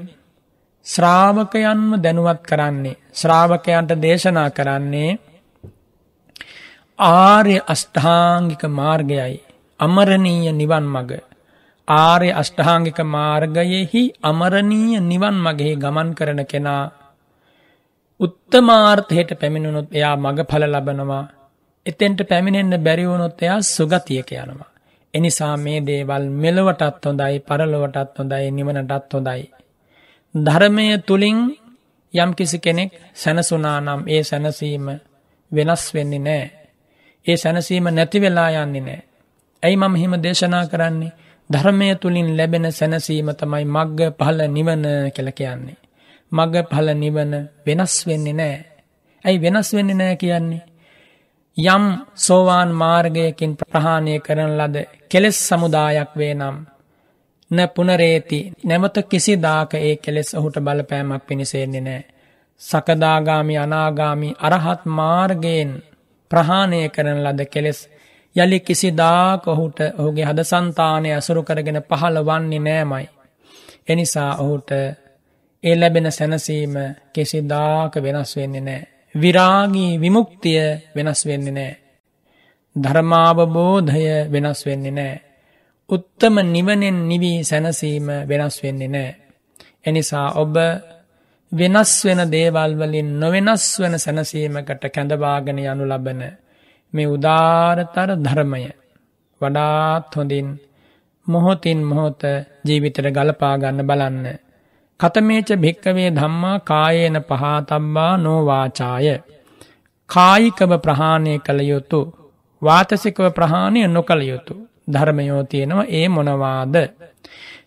ශ්‍රාවකයන්ම 0.87 1.85
දැනුවත් 1.97 2.41
කරන්නේ 2.43 3.01
ශ්‍රාවකයන්ට 3.13 3.91
දේශනා 3.97 4.51
කරන්නේ 4.51 5.19
ආර්ය 6.99 7.57
අෂ්ඨාංගික 7.65 8.63
මාර්ගයයි. 8.71 9.43
අමරණීය 9.81 10.53
නිවන් 10.53 10.87
මග 10.87 11.11
ආර්ය 11.89 12.31
අෂ්ඨාංගික 12.33 12.99
මාර්ගයෙහි 13.07 14.03
අමරණීය 14.23 15.01
නිවන් 15.03 15.37
මගෙහි 15.37 15.77
ගමන් 15.77 16.15
කරන 16.15 16.41
කෙනා 16.47 16.85
උත්තමාර්ථයට 18.21 19.31
පැමිණුණොත් 19.35 19.89
එයා 19.91 20.17
මගඵල 20.17 20.65
ලබනවා. 20.67 21.34
එතෙන්ට 21.87 22.21
පැමිණෙන්න 22.29 22.75
බැරි 22.79 23.05
වුණොත් 23.07 23.43
එයා 23.43 23.61
සුගතියක 23.67 24.31
යනවා 24.35 24.71
එනිසා 25.15 25.55
මේ 25.57 25.81
දේවල් 25.81 26.25
මෙලොවටත් 26.35 27.05
හොඳයි 27.05 27.37
පරලොවටත් 27.41 28.19
හොඳයි 28.19 28.51
නිවනටත් 28.51 29.13
හොඳයි 29.13 29.43
ධර්මය 30.35 30.87
තුලින් 30.99 31.39
යම් 32.15 32.31
කිසි 32.35 32.59
කෙනෙක් 32.59 32.93
සැනසුනා 33.15 33.79
නම් 33.81 34.01
ඒ 34.07 34.23
සැනසීම 34.23 34.87
වෙනස් 35.53 35.85
වෙන්නේ 35.95 36.19
නැහැ 36.21 36.51
ඒ 37.27 37.37
සැනසීම 37.37 37.87
නැති 37.91 38.19
වෙලා 38.21 38.51
යන්නේ 38.57 38.81
නැහැ 38.81 39.03
ඇයි 39.63 39.77
මම 39.77 39.95
හිම 39.95 40.15
දේශනා 40.19 40.67
කරන්නේ 40.67 41.13
ධර්මය 41.51 41.87
තුළින් 41.97 42.29
ලැබෙන 42.37 42.67
සැනසීම 42.71 43.29
තමයි 43.31 43.65
මග්ග 43.67 44.01
පහල 44.13 44.41
නිවන 44.49 44.85
කළ 45.13 45.31
කියන්නේ. 45.31 45.77
මග 46.33 46.55
පහල 46.65 46.89
නිවන 46.95 47.33
වෙනස් 47.67 47.95
වෙන්නේ 48.07 48.33
නෑ. 48.33 48.57
ඇයි 49.25 49.43
වෙනස් 49.43 49.69
වෙන්නේ 49.73 49.95
නෑ 49.95 50.17
කියන්නේ. 50.17 50.63
යම් 51.57 51.85
සෝවාන් 52.17 52.71
මාර්ගයකින් 52.73 53.57
ප්‍රහාණය 53.57 54.19
කරන 54.19 54.59
ලද 54.59 54.77
කෙලෙස් 55.09 55.39
සමුදායක් 55.41 56.11
වේ 56.13 56.35
නම්. 56.35 56.57
න 57.51 57.59
පුනරේති 57.69 58.53
නැමත 58.65 58.97
කිසි 59.05 59.35
දාක 59.37 59.75
ඒ 59.77 59.97
කෙලෙස් 59.97 60.35
ඔහුට 60.35 60.57
බලපෑමක් 60.57 61.27
පිණිසෙන්නේ 61.27 61.81
නෑ. 61.81 62.03
සකදාගාමි 62.61 63.55
අනාගාමි 63.57 64.29
අරහත් 64.41 64.83
මාර්ගයෙන් 64.89 65.71
ප්‍රහාණය 66.31 66.81
කරන 66.89 67.19
ලද 67.25 67.41
කෙලෙස් 67.47 67.81
යළි 68.37 68.59
කිසිදාක 68.61 69.47
ඔහුට 69.47 69.79
ඔහුගේ 69.99 70.27
හද 70.27 70.41
සන්තානය 70.43 71.09
අසුරු 71.13 71.43
කරගෙන 71.43 71.79
පහළ 71.83 72.19
වන්නේ 72.21 72.61
නෑමයි. 72.61 73.07
එනිසා 73.89 74.33
ඔහුට 74.37 74.71
ඒ 75.65 75.77
ලැබෙන 75.77 76.13
සැනසීම 76.13 76.75
කෙසිදාක 77.13 77.93
වෙනස් 77.97 78.37
වෙන්නේ 78.37 78.61
නෑ. 78.61 78.94
විරාගී 79.15 79.99
විමුක්තිය 79.99 80.63
වෙනස් 80.97 81.21
වෙන්නේ 81.27 81.53
නෑ. 81.53 81.73
ධර්මාවබෝධය 82.77 84.05
වෙනස් 84.33 84.61
වෙන්නේ 84.67 84.91
නෑ. 84.93 85.23
උත්තම 85.91 86.35
නිවනෙන් 86.47 86.99
නිවී 87.09 87.39
සැනසීම 87.43 88.09
වෙනස් 88.29 88.57
වෙන්නේ 88.63 88.89
නෑ. 88.89 89.11
එනිසා 89.85 90.29
ඔබ 90.35 90.55
වෙනස් 91.53 91.93
වෙන 92.05 92.21
දේවල් 92.29 92.73
වලින් 92.75 93.09
නොවෙනස් 93.21 93.65
වන 93.81 93.95
සැනසීමකට 93.99 94.85
කැඳවාගෙන 94.89 95.59
යනු 95.65 95.85
ලබන 95.87 96.23
මේ 96.93 97.07
උදාරතර 97.07 98.11
ධර්මය 98.17 98.65
වඩාත් 99.41 100.09
හොඳින් 100.17 100.49
මොහොතින් 101.27 101.81
මොහොත 101.83 102.23
ජීවිතර 102.65 103.07
ගලපා 103.11 103.55
ගන්න 103.59 103.87
බලන්න. 103.87 104.27
කතමේච 105.01 105.51
භික්කවේ 105.57 106.11
ධම්මා 106.11 106.59
කායේන 106.61 107.19
පහතම්බා 107.21 108.13
නෝවාචාය. 108.17 109.09
කායිකව 110.11 110.73
ප්‍රහාණය 110.79 111.33
කළ 111.39 111.61
යුතු 111.63 112.01
වාතසිකව 112.63 113.27
ප්‍රහාණය 113.31 113.81
නොකළ 113.87 114.23
යුතු 114.23 114.55
ධර්මයෝ 114.89 115.43
තියෙනවා 115.45 115.91
ඒ 115.91 116.09
මොනවාද. 116.09 116.77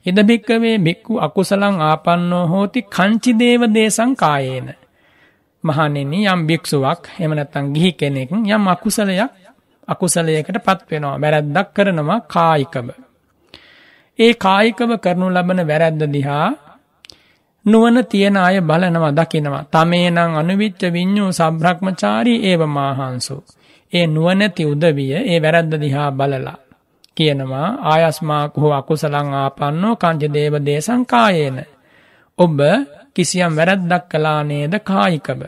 ඉද 0.06 0.18
භික්කවේ 0.24 0.78
භික්කු 0.80 1.14
අකුසලං 1.20 1.76
ආපන්නෝ 1.82 2.46
හෝති 2.48 2.82
කංචිදේව 2.88 3.62
දේශං 3.70 4.12
කායේන. 4.16 4.70
මහනෙන 5.64 6.14
යම් 6.16 6.42
භික්ෂුවක් 6.48 7.02
එමනැත්තන් 7.20 7.66
ගිහි 7.74 7.92
කෙනෙක් 7.94 8.30
යම් 8.32 8.64
අකුසලයක් 8.68 9.32
අකුසලයකට 9.88 10.58
පත්වෙනවා 10.60 11.18
වැරැද්දක් 11.18 11.68
කරනවා 11.76 12.20
කායිකව. 12.28 12.88
ඒ 14.20 14.34
කායිකව 14.36 14.92
කරනු 14.98 15.28
ලබන 15.30 15.60
වැරැද්ද 15.64 16.04
දිහා 16.10 16.48
නුවන 17.68 17.98
තියෙන 18.06 18.38
අය 18.40 18.58
බලනවා 18.62 19.14
දකිනවා 19.14 19.64
තමේනං 19.66 20.18
අනුවිච්ච 20.18 20.82
විඤ්ඥූ 20.88 21.32
සබ්‍රහ්මචාරී 21.32 22.44
ඒව 22.44 22.62
මාහන්සු. 22.68 23.36
ඒ 23.92 24.06
නුවනැති 24.08 24.64
උදවිය 24.66 25.12
ඒ 25.24 25.40
වැරැද්ද 25.44 25.74
දිහා 25.76 26.12
බලලා. 26.12 26.58
කියනවා 27.18 27.68
ආයස්මාක් 27.84 28.54
හෝ 28.56 28.74
අකුසලං 28.74 29.30
ආපන්නෝ 29.36 29.96
කංජ 29.96 30.24
දේව 30.30 30.56
දේශංකායේන. 30.62 31.58
ඔබ 32.40 32.58
කිසියම් 33.16 33.54
වැරද්දක් 33.56 34.04
කළා 34.12 34.42
නේද 34.44 34.74
කායිකව. 34.82 35.42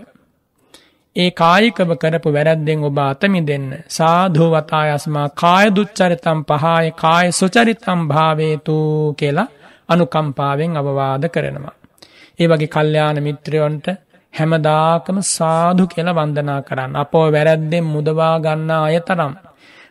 ඒ 1.16 1.32
කායිකව 1.34 1.92
කරපු 1.96 2.30
වැරැද්දෙන් 2.34 2.80
ඔබ 2.84 2.98
අතමිදෙන්න 3.02 3.68
සාධූ 3.90 4.50
වතායස්මා 4.52 5.28
කාය 5.34 5.68
දුච්චරිතම් 5.70 6.40
පහාය 6.44 6.88
කාය 6.94 7.26
සුචරිතම් 7.32 8.00
භාවේතු 8.08 8.78
කියලා 9.20 9.52
අනුකම්පාවෙන් 9.90 10.78
අවවාද 10.78 11.24
කරනවා. 11.28 11.79
ඒ 12.40 12.48
වගේ 12.48 12.68
කල්්‍යාන 12.68 13.18
මිත්‍රයොන්ට 13.24 13.88
හැමදාකම 14.34 15.18
සාධු 15.28 15.84
කියලා 15.88 16.18
වන්දනා 16.18 16.62
කරන්න. 16.62 16.92
අපෝ 16.96 17.28
වැරැද්දෙන් 17.28 17.86
මුදවා 17.86 18.36
ගන්නා 18.40 18.84
අය 18.86 19.00
තරම්. 19.02 19.34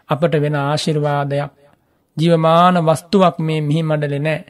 අපට 0.09 0.35
වෙන 0.35 0.57
ආශිර්වාදයක්. 0.59 1.53
ජීවමාන 2.17 2.77
වස්තුවක් 2.81 3.37
මේ 3.39 3.61
මිහි 3.61 3.83
මඩලෙ 3.83 4.19
නෑ. 4.19 4.41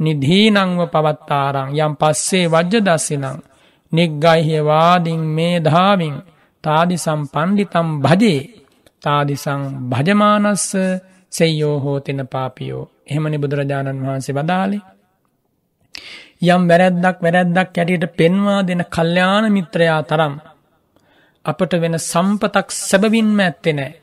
නිධීනංව 0.00 0.80
පවත්තාරං 0.86 1.68
යම් 1.76 1.94
පස්සේ 1.96 2.46
වජ්‍ය 2.46 2.78
දස්සිනං. 2.80 3.38
නිග්ගයිහ්‍යවාදිින් 3.92 5.22
මේ 5.28 5.56
ධාවින් 5.60 6.16
තාදිසම් 6.64 7.20
පණ්ඩිතම් 7.24 7.88
භජේ 8.00 8.40
තාදිසං 9.02 9.62
භජමානස්ස 9.90 10.68
සෙයෝ 11.32 11.76
හෝතින 11.80 12.20
පාපියෝ 12.26 12.84
එහෙමනි 13.06 13.38
බුදුරජාණන් 13.38 14.04
වහන්සේ 14.04 14.34
වදාලේ 14.34 14.82
යම් 16.42 16.62
වැරැද්දක් 16.68 17.18
වැරැද්දක් 17.18 17.58
ඇටියට 17.74 18.04
පෙන්වා 18.16 18.60
දෙන 18.62 18.82
කල්්‍යාන 18.86 19.44
මිත්‍රයා 19.52 20.02
තරම් 20.02 20.34
අපට 21.44 21.72
වෙන 21.74 21.96
සම්පතක් 22.00 22.68
සැබවින්ම 22.80 23.38
ඇත්තෙ 23.38 23.70
නෑ. 23.72 23.94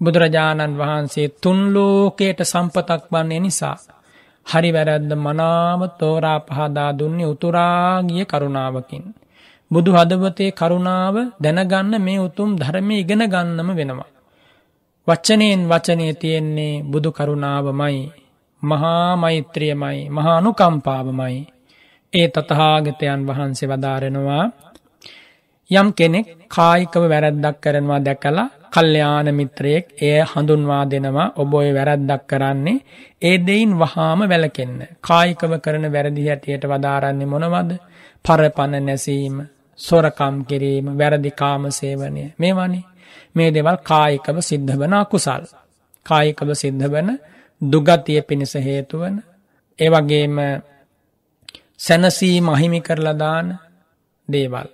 බුදුරජාණන් 0.00 0.78
වහන්සේ 0.78 1.32
තුන්ලෝකයට 1.42 2.40
සම්පතක් 2.42 3.02
වන්නේ 3.10 3.40
නිසා. 3.40 3.76
හරි 4.46 4.70
වැරැද්ද 4.72 5.12
මනාව 5.16 5.80
තෝරා 5.98 6.38
පහදා 6.40 6.90
දුන්නේ 6.92 7.26
උතුරාගිය 7.26 8.24
කරුණාවකින්. 8.24 9.04
බුදු 9.70 9.90
හදවතේ 9.92 10.50
කරුණාව 10.52 11.16
දැනගන්න 11.42 11.94
මේ 12.00 12.18
උතුම් 12.18 12.50
ධර්මය 12.56 12.94
ඉගෙන 12.98 13.22
ගන්නම 13.24 13.70
වෙනවා. 13.72 14.10
වච්චනයෙන් 15.06 15.62
වචනය 15.68 16.06
තියෙන්නේ 16.14 16.82
බුදු 16.82 17.10
කරුණාවමයි 17.12 17.98
මහා 18.62 19.16
මෛත්‍රියමයි 19.16 19.98
මහානු 20.08 20.50
කම්පාවමයි 20.52 21.36
ඒ 22.12 22.26
තතහාගතයන් 22.30 23.20
වහන්සේ 23.26 23.68
වදාරෙනවා 23.68 24.44
යම් 25.70 25.88
කෙනෙක් 25.92 26.26
කායිකව 26.48 27.04
වැරැද්දක් 27.04 27.56
කරනවා 27.60 28.00
දැකලා 28.00 28.48
කල්්‍යයාන 28.72 29.28
මිත්‍රයෙක් 29.30 29.86
එය 29.98 30.20
හඳුන්වා 30.24 30.84
දෙනවා 30.86 31.32
ඔබ 31.36 31.54
ඔය 31.54 31.68
වැරැද්දක් 31.70 32.22
කරන්නේ 32.26 32.84
ඒ 33.22 33.36
දෙයින් 33.38 33.72
වහාම 33.74 34.20
වැලකෙන්න. 34.24 34.78
කායිකව 35.00 35.52
කරන 35.64 35.84
වැරදි 35.88 36.28
හැටියට 36.28 36.64
වදාරන්නේ 36.64 37.26
මොනවද 37.26 37.70
පරපණ 38.24 38.74
නැසීම 38.82 39.36
සොරකම් 39.80 40.36
කිරීම 40.44 40.86
වැරදිකාම 40.94 41.64
සේවනය 41.70 42.24
මේ 42.38 42.54
වනේ 42.54 42.84
මේ 43.34 43.50
දෙවල් 43.50 43.78
කායිකව 43.82 44.36
සිද්ධ 44.42 44.74
වන 44.74 44.94
අකුසල්. 44.94 45.44
කායිකව 46.06 46.50
සිද්ධ 46.54 46.86
වන 46.86 47.08
දුගතිය 47.62 48.20
පිණිස 48.22 48.54
හේතුවන 48.60 49.16
ඒවගේම 49.78 50.36
සැනසී 51.80 52.40
මහිමි 52.40 52.80
කරලදාන 52.80 53.46
දේවල්. 54.28 54.68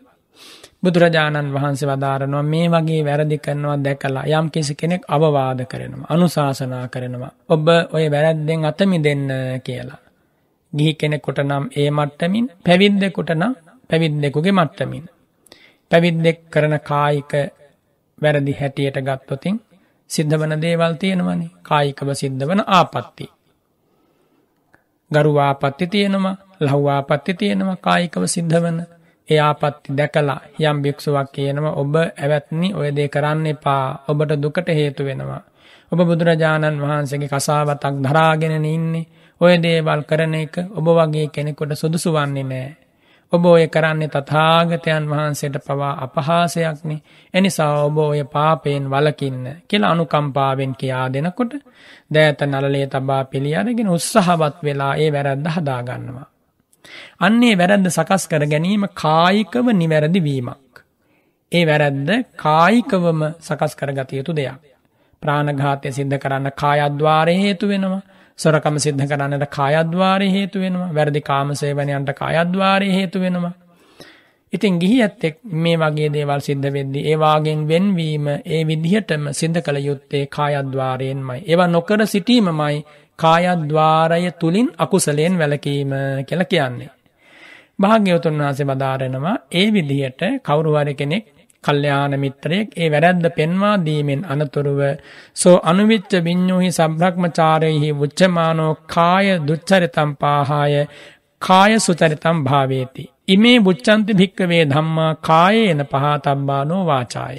බුදුරජාණන් 0.83 1.53
වහන්සේ 1.53 1.89
වදාරනවා 1.89 2.43
මේ 2.45 2.67
වගේ 2.67 3.03
වැරදි 3.05 3.39
කරනවා 3.39 3.79
දැකලා 3.79 4.25
යම් 4.33 4.47
කිසි 4.51 4.75
කෙනෙක් 4.75 5.03
අවවාද 5.09 5.61
කරනවා 5.65 6.09
අනුශාසනා 6.09 6.85
කරනවා. 6.89 7.33
ඔබ 7.49 7.67
ඔය 7.93 8.05
වැරැද්දෙන් 8.11 8.65
අතමි 8.65 8.99
දෙන්න 8.99 9.25
කියලා. 9.65 10.01
ගිහි 10.73 10.93
කෙනෙකොට 10.95 11.39
නම් 11.41 11.65
ඒ 11.77 11.91
මට්ටමින් 11.91 12.47
පැවිද්දෙකුට 12.65 13.31
නම් 13.31 13.55
පැවිද්දෙකුගේ 13.91 14.53
මට්ටමින්. 14.53 15.05
පැවිද්දෙක් 15.91 16.39
කරන 16.51 16.75
කායික 16.81 17.33
වැරදි 18.19 18.53
හැටියට 18.53 18.99
ගත්තොතින් 19.01 19.57
සිද්ධ 20.11 20.37
වන 20.37 20.55
දේවල් 20.63 20.95
තියෙනවනේ 20.95 21.55
කායිකව 21.63 22.09
සිද්ධ 22.15 22.45
වන 22.47 22.63
ආපත්ති. 22.69 23.27
ගරුවාපත්ති 25.11 25.87
තියෙනවා 25.87 26.37
ලහ්වාපත්ති 26.61 27.35
තියෙනවා 27.35 27.77
කායිකව 27.79 28.25
සිද්ධ 28.27 28.57
වන 28.59 28.79
ඒ 29.29 29.41
ආපත්ති 29.41 29.97
දැකලා 29.97 30.41
යම් 30.63 30.79
භික්ෂුවක් 30.83 31.29
කියනවා 31.33 31.75
ඔබ 31.75 31.95
ඇවැත්නි 31.97 32.69
ඔය 32.75 32.89
දේ 32.97 33.09
කරන්න 33.09 33.47
එපා 33.49 33.85
ඔබට 34.09 34.33
දුකට 34.39 34.69
හේතු 34.71 35.03
වෙනවා. 35.05 35.43
ඔබ 35.93 36.01
බුදුරජාණන් 36.01 36.83
වහන්සේගේ 36.83 37.29
කසාවතක් 37.29 37.95
දරාගෙන 38.05 38.65
ඉන්නේ 38.67 39.09
ඔය 39.41 39.55
දේවල් 39.59 40.03
කරන 40.03 40.35
එක 40.35 40.55
ඔබ 40.71 40.87
වගේ 40.91 41.27
කෙනෙකුට 41.29 41.73
සුදුසු 41.75 42.11
වන්නේ 42.13 42.45
නෑ. 42.45 42.71
ඔබ 43.33 43.45
ඔය 43.47 43.67
කරන්නේ 43.69 44.09
තථාගතයන් 44.09 45.05
වහන්සේට 45.07 45.57
පවා 45.61 45.93
අපහාසයක්නි. 46.01 46.97
එනිසා 47.35 47.73
ඔබ 47.85 47.99
ඔය 47.99 48.25
පාපයෙන් 48.27 48.85
වලකින්න 48.87 49.45
කියලා 49.69 49.91
අනුකම්පාවෙන් 49.91 50.73
කියා 50.75 51.07
දෙනකොට 51.13 51.53
දෑත 52.11 52.41
නලලේ 52.43 52.87
තබා 52.87 53.23
පිළි 53.25 53.57
අරගෙන 53.57 53.89
උත්සාහවත් 53.89 54.57
වෙලා 54.63 54.93
ඒ 54.97 55.13
වැරද්ද 55.13 55.47
හදාගන්නවා. 55.51 56.29
අන්නේ 57.21 57.55
වැරද්ද 57.55 57.89
සකස් 57.89 58.25
කර 58.27 58.47
ගැනීම 58.47 58.85
කායිකව 58.95 59.67
නිවැරදි 59.75 60.21
වීමක්. 60.21 60.75
ඒ 61.53 61.65
වැරද්ද 61.67 62.11
කායිකවම 62.37 63.21
සකස් 63.41 63.75
කරගත 63.75 64.13
යුතු 64.13 64.33
දෙයක්. 64.33 64.63
ප්‍රාණඝාතය 65.23 65.93
සිද්ධ 65.93 66.19
කරන්න 66.19 66.53
කායද්වාරය 66.57 67.37
හේතු 67.39 67.69
වෙනවා. 67.69 68.03
සොරකම 68.39 68.77
සිද්ධ 68.79 69.05
කරන්නට 69.05 69.47
කායද්වාරය 69.51 70.29
හේතු 70.31 70.61
වෙනවා 70.61 70.91
වැරදි 70.95 71.21
කාමසේවනයන්ට 71.23 72.11
කායද්වාරය 72.15 72.91
හේතු 72.91 73.21
වෙනවා. 73.21 73.53
ඉතින් 74.53 74.79
ගිහි 74.79 74.99
ඇත්තෙක් 75.03 75.37
මේ 75.57 75.77
වගේ 75.77 76.09
දේවල් 76.09 76.41
සිද්ධ 76.41 76.69
වෙද්දි 76.69 77.01
ඒවාගෙන් 77.05 77.67
වෙන්වීම 77.69 78.29
ඒ 78.29 78.63
විදිහටම 78.65 79.25
සිද්ධ 79.33 79.61
කළ 79.61 79.79
යුත්තේ 79.81 80.25
කායද්වාරයෙන්මයි. 80.29 81.39
ඒවා 81.43 81.69
නොකර 81.69 82.07
සිටීමමයි 82.07 82.85
කායද්වාරය 83.19 84.31
තුළින් 84.33 84.69
අකුසලයෙන් 84.79 85.35
වැලකීම 85.39 85.93
කියල 86.29 86.43
කියන්නේ. 86.45 86.91
භාග්‍යවතුන් 87.79 88.39
වහසේ 88.41 88.67
බදාරෙනවා 88.67 89.37
ඒ 89.53 89.67
විදිහට 89.69 90.23
කවුරුවර 90.45 90.91
කෙනෙක් 90.95 91.27
කල්්‍යයාන 91.65 92.15
මිත්‍රයෙක් 92.17 92.69
ඒ 92.77 92.89
වැරැද්ද 92.91 93.27
පෙන්වා 93.37 93.75
දීමෙන් 93.87 94.23
අනතුරුව 94.25 94.81
සෝ 95.35 95.57
අනුවිච්ච 95.65 96.13
විඤ්ඥූහි 96.25 96.71
සබ්‍රක්්මචාරයෙහි 96.71 97.91
උච්චමානෝ 97.99 98.73
කාය 98.87 99.27
දුච්චරිතම් 99.49 100.11
පාහාය 100.17 100.75
කාය 101.43 101.73
සුචරිතම් 101.79 102.39
භාවේති. 102.45 103.11
ඉමේ 103.29 103.59
බුච්චන්ති 103.61 104.13
භික්කවේ 104.13 104.65
ධම්මා 104.65 105.13
කායේන 105.23 105.83
පහතබ්බානෝ 105.85 106.83
වාචාය. 106.87 107.37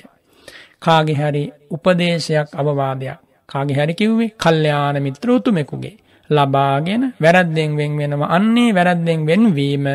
කාගෙහැරි 0.79 1.43
උපදේශයක් 1.71 2.49
අවවාදයක් 2.55 3.19
කාගෙහැරි 3.49 3.93
කිව්වේ 3.93 4.35
කල්්‍යයාන 4.37 4.97
මිත්‍රෝතුමෙකුගේ. 4.99 5.95
ලබාගෙන 6.29 7.03
වැරැද්දෙන් 7.17 7.71
වෙන් 7.75 7.97
වෙනවා 7.97 8.29
අන්නේ 8.29 8.69
වැරැද්දෙන් 8.73 9.21
වෙන්වීම 9.25 9.85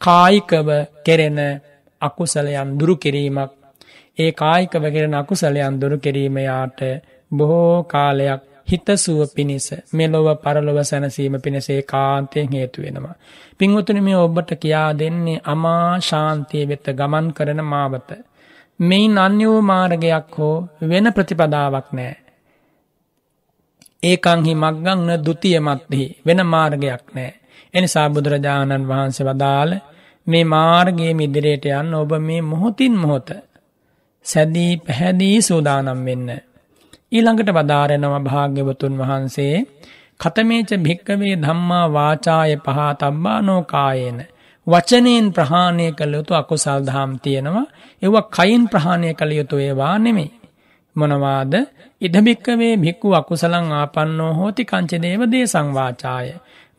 කායිකව 0.00 0.68
කෙරෙන 1.04 1.38
අකුසලයන් 2.02 2.70
දුරු 2.78 2.94
කිරීමක් 2.96 3.50
ඒ 4.18 4.32
කායිකව 4.34 4.84
කෙරෙන 4.90 5.14
අකුසලයන් 5.14 5.80
දුරු 5.80 5.96
කිරීම 5.98 6.36
යාට 6.40 6.80
බොහෝ 7.30 7.84
කාලයක් 7.84 8.42
හිතසුව 8.68 9.20
පිණිස 9.28 9.68
මෙලොව 9.92 10.28
පරලොව 10.36 10.78
සැනසීම 10.82 11.36
පිණිසේ 11.38 11.80
කාන්තයෙන් 11.84 12.48
හේතු 12.50 12.78
වෙනවා. 12.82 13.16
පින්වතුනි 13.58 14.00
මේ 14.00 14.18
ඔබට 14.18 14.50
කියා 14.56 14.90
දෙන්නේ 14.92 15.42
අමා 15.44 16.00
ශාන්තිය 16.00 16.64
වෙත 16.64 16.86
ගමන් 16.92 17.26
කරන 17.32 17.60
මාවත. 17.64 18.10
මෙයින් 18.80 19.18
අන්‍ය 19.18 19.44
වූ 19.44 19.62
මාර්ගයක් 19.62 20.36
හෝ 20.36 20.56
වෙන 20.82 21.06
ප්‍රතිපදාවක් 21.12 21.88
නෑ. 21.92 22.14
ඒකංහි 24.04 24.52
මක්ගංන 24.56 25.10
දුතිය 25.24 25.58
මත්දෙහි 25.60 26.06
වෙන 26.26 26.40
මාර්ගයක් 26.46 27.04
නෑ. 27.12 27.32
එනිසා 27.74 28.08
බුදුරජාණන් 28.10 28.88
වහන්සේ 28.88 29.26
වදාළ 29.26 29.72
මේ 30.26 30.44
මාර්ගයේ 30.46 31.12
මිදිරයට 31.14 31.66
යන්න 31.72 31.94
ඔබ 31.94 32.12
මේ 32.20 32.42
මොහොතින් 32.42 32.94
මොහොත 32.96 33.30
සැදී 34.26 34.72
පැහැදී 34.78 35.36
සූදානම් 35.42 36.00
වෙන්න. 36.02 36.28
ඊළඟට 37.12 37.50
වදාරෙනව 37.52 38.14
භාග්‍යවතුන් 38.26 38.94
වහන්සේ 39.00 39.56
කතමේච 40.20 40.70
භික්කවේ 40.78 41.34
ධම්මා 41.36 41.86
වාචාය 41.88 42.54
පහා 42.58 42.92
තබ්බා 42.94 43.40
නෝකායේන. 43.40 44.18
වචනයෙන් 44.66 45.26
ප්‍රහාණය 45.32 45.86
කළ 45.92 46.14
යුතු 46.14 46.32
අකුසල් 46.34 46.80
දහම් 46.82 47.10
තියෙනවා 47.18 47.66
එව 48.02 48.14
කයින් 48.30 48.62
ප්‍රහාණය 48.68 49.10
කළ 49.14 49.32
යුතු 49.32 49.56
ඒවා 49.58 49.96
නෙමෙයි. 49.98 50.32
මොනවාද 50.96 51.54
ඉඩභික්කවේ 52.00 52.74
භික්කු 52.76 53.14
අකුසලං 53.14 53.72
ආපන්නෝ 53.72 54.32
හෝති 54.32 54.64
කංචදේව 54.64 55.22
දේ 55.26 55.46
සංවාචාය. 55.46 56.28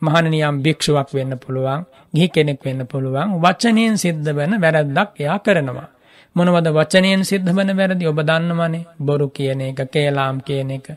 මහනනියම් 0.01 0.55
භික්ෂුවක් 0.59 1.09
වෙන්න 1.13 1.33
පුළුවන් 1.37 1.81
ගිහි 2.13 2.27
කෙනෙක් 2.29 2.59
වෙන්න 2.63 2.81
පුළුවන් 2.85 3.29
වචනයෙන් 3.39 3.95
සිද්ධ 3.97 4.29
වන 4.31 4.53
වැරැද්දක් 4.57 5.19
එයා 5.19 5.39
කරනවා. 5.39 5.89
මොනවද 6.35 6.67
වචනයෙන් 6.69 7.21
සිද්ධ 7.23 7.49
වන 7.49 7.71
වැරදි 7.73 8.07
ඔබ 8.07 8.19
දන්නවනේ 8.21 8.85
බොරු 8.99 9.27
කියන 9.29 9.61
එක 9.63 9.79
කේලාම් 9.87 10.41
කියන 10.41 10.71
එක 10.71 10.87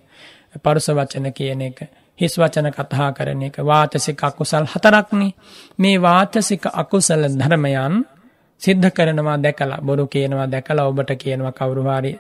පරුස 0.59 0.89
වචන 0.91 1.27
කියන 1.33 1.63
එක 1.63 1.79
හිස් 2.19 2.35
වචන 2.35 2.69
කතා 2.73 3.09
කරන 3.13 3.43
එක 3.43 3.59
වාචසික 3.63 4.23
අකුසල් 4.23 4.67
හතරක්නේ 4.67 5.37
මේ 5.79 5.99
වාචසික 5.99 6.67
අකුසල 6.75 7.23
ධර්මයන් 7.33 7.95
සිද්ධ 8.61 8.89
කරනවා 8.91 9.39
දැකලා 9.39 9.81
බොරු 9.81 10.07
කියනවා 10.07 10.49
දැකලා 10.49 10.89
ඔබට 10.89 11.15
කියනවා 11.17 11.53
කවුරු 11.53 11.83
හරි 11.89 12.13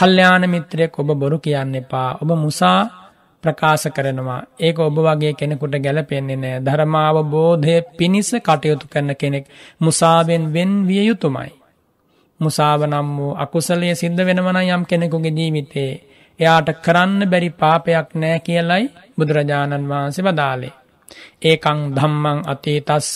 කල්යාණ 0.00 0.44
මිත්‍රයෙක් 0.46 0.98
ඔබ 0.98 1.10
බොරු 1.14 1.38
කියන්න 1.38 1.74
එපා 1.76 2.08
ඔබ 2.16 2.30
මුසා 2.36 2.80
ප්‍රකාශ 3.44 3.86
කරනවා 3.90 4.40
ඒක 4.58 4.78
ඔබ 4.80 4.96
වගේ 4.98 5.32
කෙනෙකුට 5.34 5.74
ගැලපෙන්නේ 5.78 6.38
නෑ 6.38 6.58
ධර්මාවබෝධය 6.60 7.76
පිණිස 7.92 8.30
කටයුතු 8.38 8.86
කරන 8.86 9.10
කෙනෙක් 9.14 9.44
මුසාවෙන් 9.80 10.44
වෙන් 10.48 10.72
විය 10.86 11.02
යුතුමයි 11.04 11.52
මුසාව 12.40 12.80
නම් 12.84 13.08
වූ 13.16 13.32
අකුසලය 13.36 13.88
සිද්ධ 13.94 14.22
වෙනවන 14.22 14.58
යම් 14.66 14.82
කෙනෙකුගේ 14.84 15.36
ජීවිතේ 15.38 15.92
එයාට 16.40 16.68
කරන්න 16.78 17.22
බැරි 17.26 17.50
පාපයක් 17.52 18.08
නෑ 18.14 18.38
කියලයි 18.40 18.84
බුදුරජාණන් 19.16 19.88
වහන්සේ 19.88 20.26
වදාලේ. 20.26 20.74
ඒකං 21.42 21.80
ධම්මං 21.96 22.38
අතීතස්ස 22.46 23.10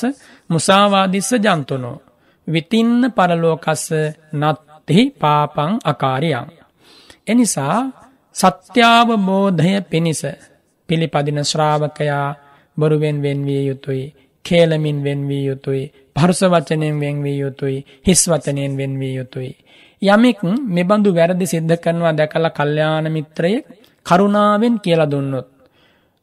මුසාවාදිස්ස 0.51 1.31
ජන්තුනෝ. 1.39 2.03
විතින්න 2.49 3.01
පරලෝකස්ස 3.11 3.87
නත්තිහි 4.35 5.05
පාපං 5.13 5.73
අකාරියන්. 5.85 6.64
එනිසා 7.27 7.79
සත්‍යාවබෝධය 8.37 9.81
පිණිස 9.83 10.23
පිළිපදින 10.89 11.41
ශ්‍රාවකයා 11.43 12.29
බොරුවෙන් 12.77 13.19
වෙන්විය 13.23 13.63
යුතුයි 13.69 14.05
කේලමින් 14.45 14.99
වෙන්වී 15.05 15.45
යුතුයි 15.47 15.85
පරුස 16.15 16.41
වචනයෙන් 16.45 17.01
වෙන්වී 17.01 17.39
යුතුයි 17.39 17.79
හිස් 18.07 18.23
වචනයෙන් 18.29 18.77
වෙන්වී 18.77 19.15
යුතුයි. 19.15 19.53
යමෙක් 20.03 20.41
මෙබඳු 20.69 21.11
වැරදි 21.15 21.47
සිද්ධ 21.47 21.77
කරනවා 21.77 22.13
දැකලා 22.13 22.51
කල්්‍යාන 22.51 23.07
මිත්‍රයෙක් 23.13 23.65
කරුණාවෙන් 24.07 24.77
කියලා 24.81 25.11
දුන්නොත්. 25.11 25.49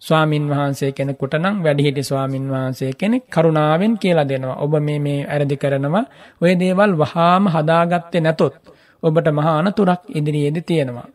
ස්වාමින් 0.01 0.45
වහන්සේ 0.49 0.91
කෙනෙකුට 0.91 1.33
නම් 1.33 1.55
වැඩිහිටි 1.63 2.03
ස්වාමින් 2.03 2.45
වහන්සේ 2.49 2.91
කෙනෙක් 2.93 3.23
කරුණාවෙන් 3.29 3.93
කියලා 3.97 4.29
දෙනවා. 4.29 4.61
ඔබ 4.63 4.73
මේ 4.79 4.99
මේ 4.99 5.25
ඇරදි 5.25 5.57
කරනවා 5.57 6.05
ඔය 6.41 6.53
දේවල් 6.59 6.93
වහාම 6.95 7.43
හදාගත්තේ 7.47 8.21
නැතොත්. 8.21 8.55
ඔබට 9.03 9.27
මහා 9.29 9.57
අනතුරක් 9.59 10.01
ඉදිරියේදි 10.09 10.61
තියෙනවා. 10.61 11.07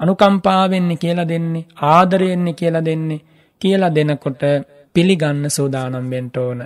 අනුකම්පාවෙන්නේ 0.00 0.96
කියලා 0.96 1.28
දෙන්නේ 1.28 1.64
ආදරයෙන්නේ 1.84 2.52
කියලා 2.52 2.84
දෙන්නේ 2.84 3.24
කියලා 3.60 3.94
දෙනකොට 3.94 4.42
පිළිගන්න 4.94 5.44
සූදානම් 5.50 6.10
වෙන්න 6.10 6.30
ඕන. 6.36 6.60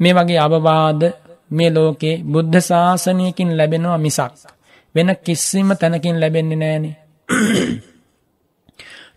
මේ 0.00 0.14
වගේ 0.14 0.38
අවවාද 0.38 1.02
මේ 1.50 1.70
ලෝකේ 1.70 2.16
බුද්ධ 2.24 2.60
ශාසනයකින් 2.60 3.56
ලැබෙනවා 3.58 3.98
මිසක් 3.98 4.34
වෙන 4.94 5.10
කිසිම 5.24 5.68
තැනකින් 5.74 6.20
ලැබෙන්නේ 6.20 6.58
නෑනේ. 6.58 6.94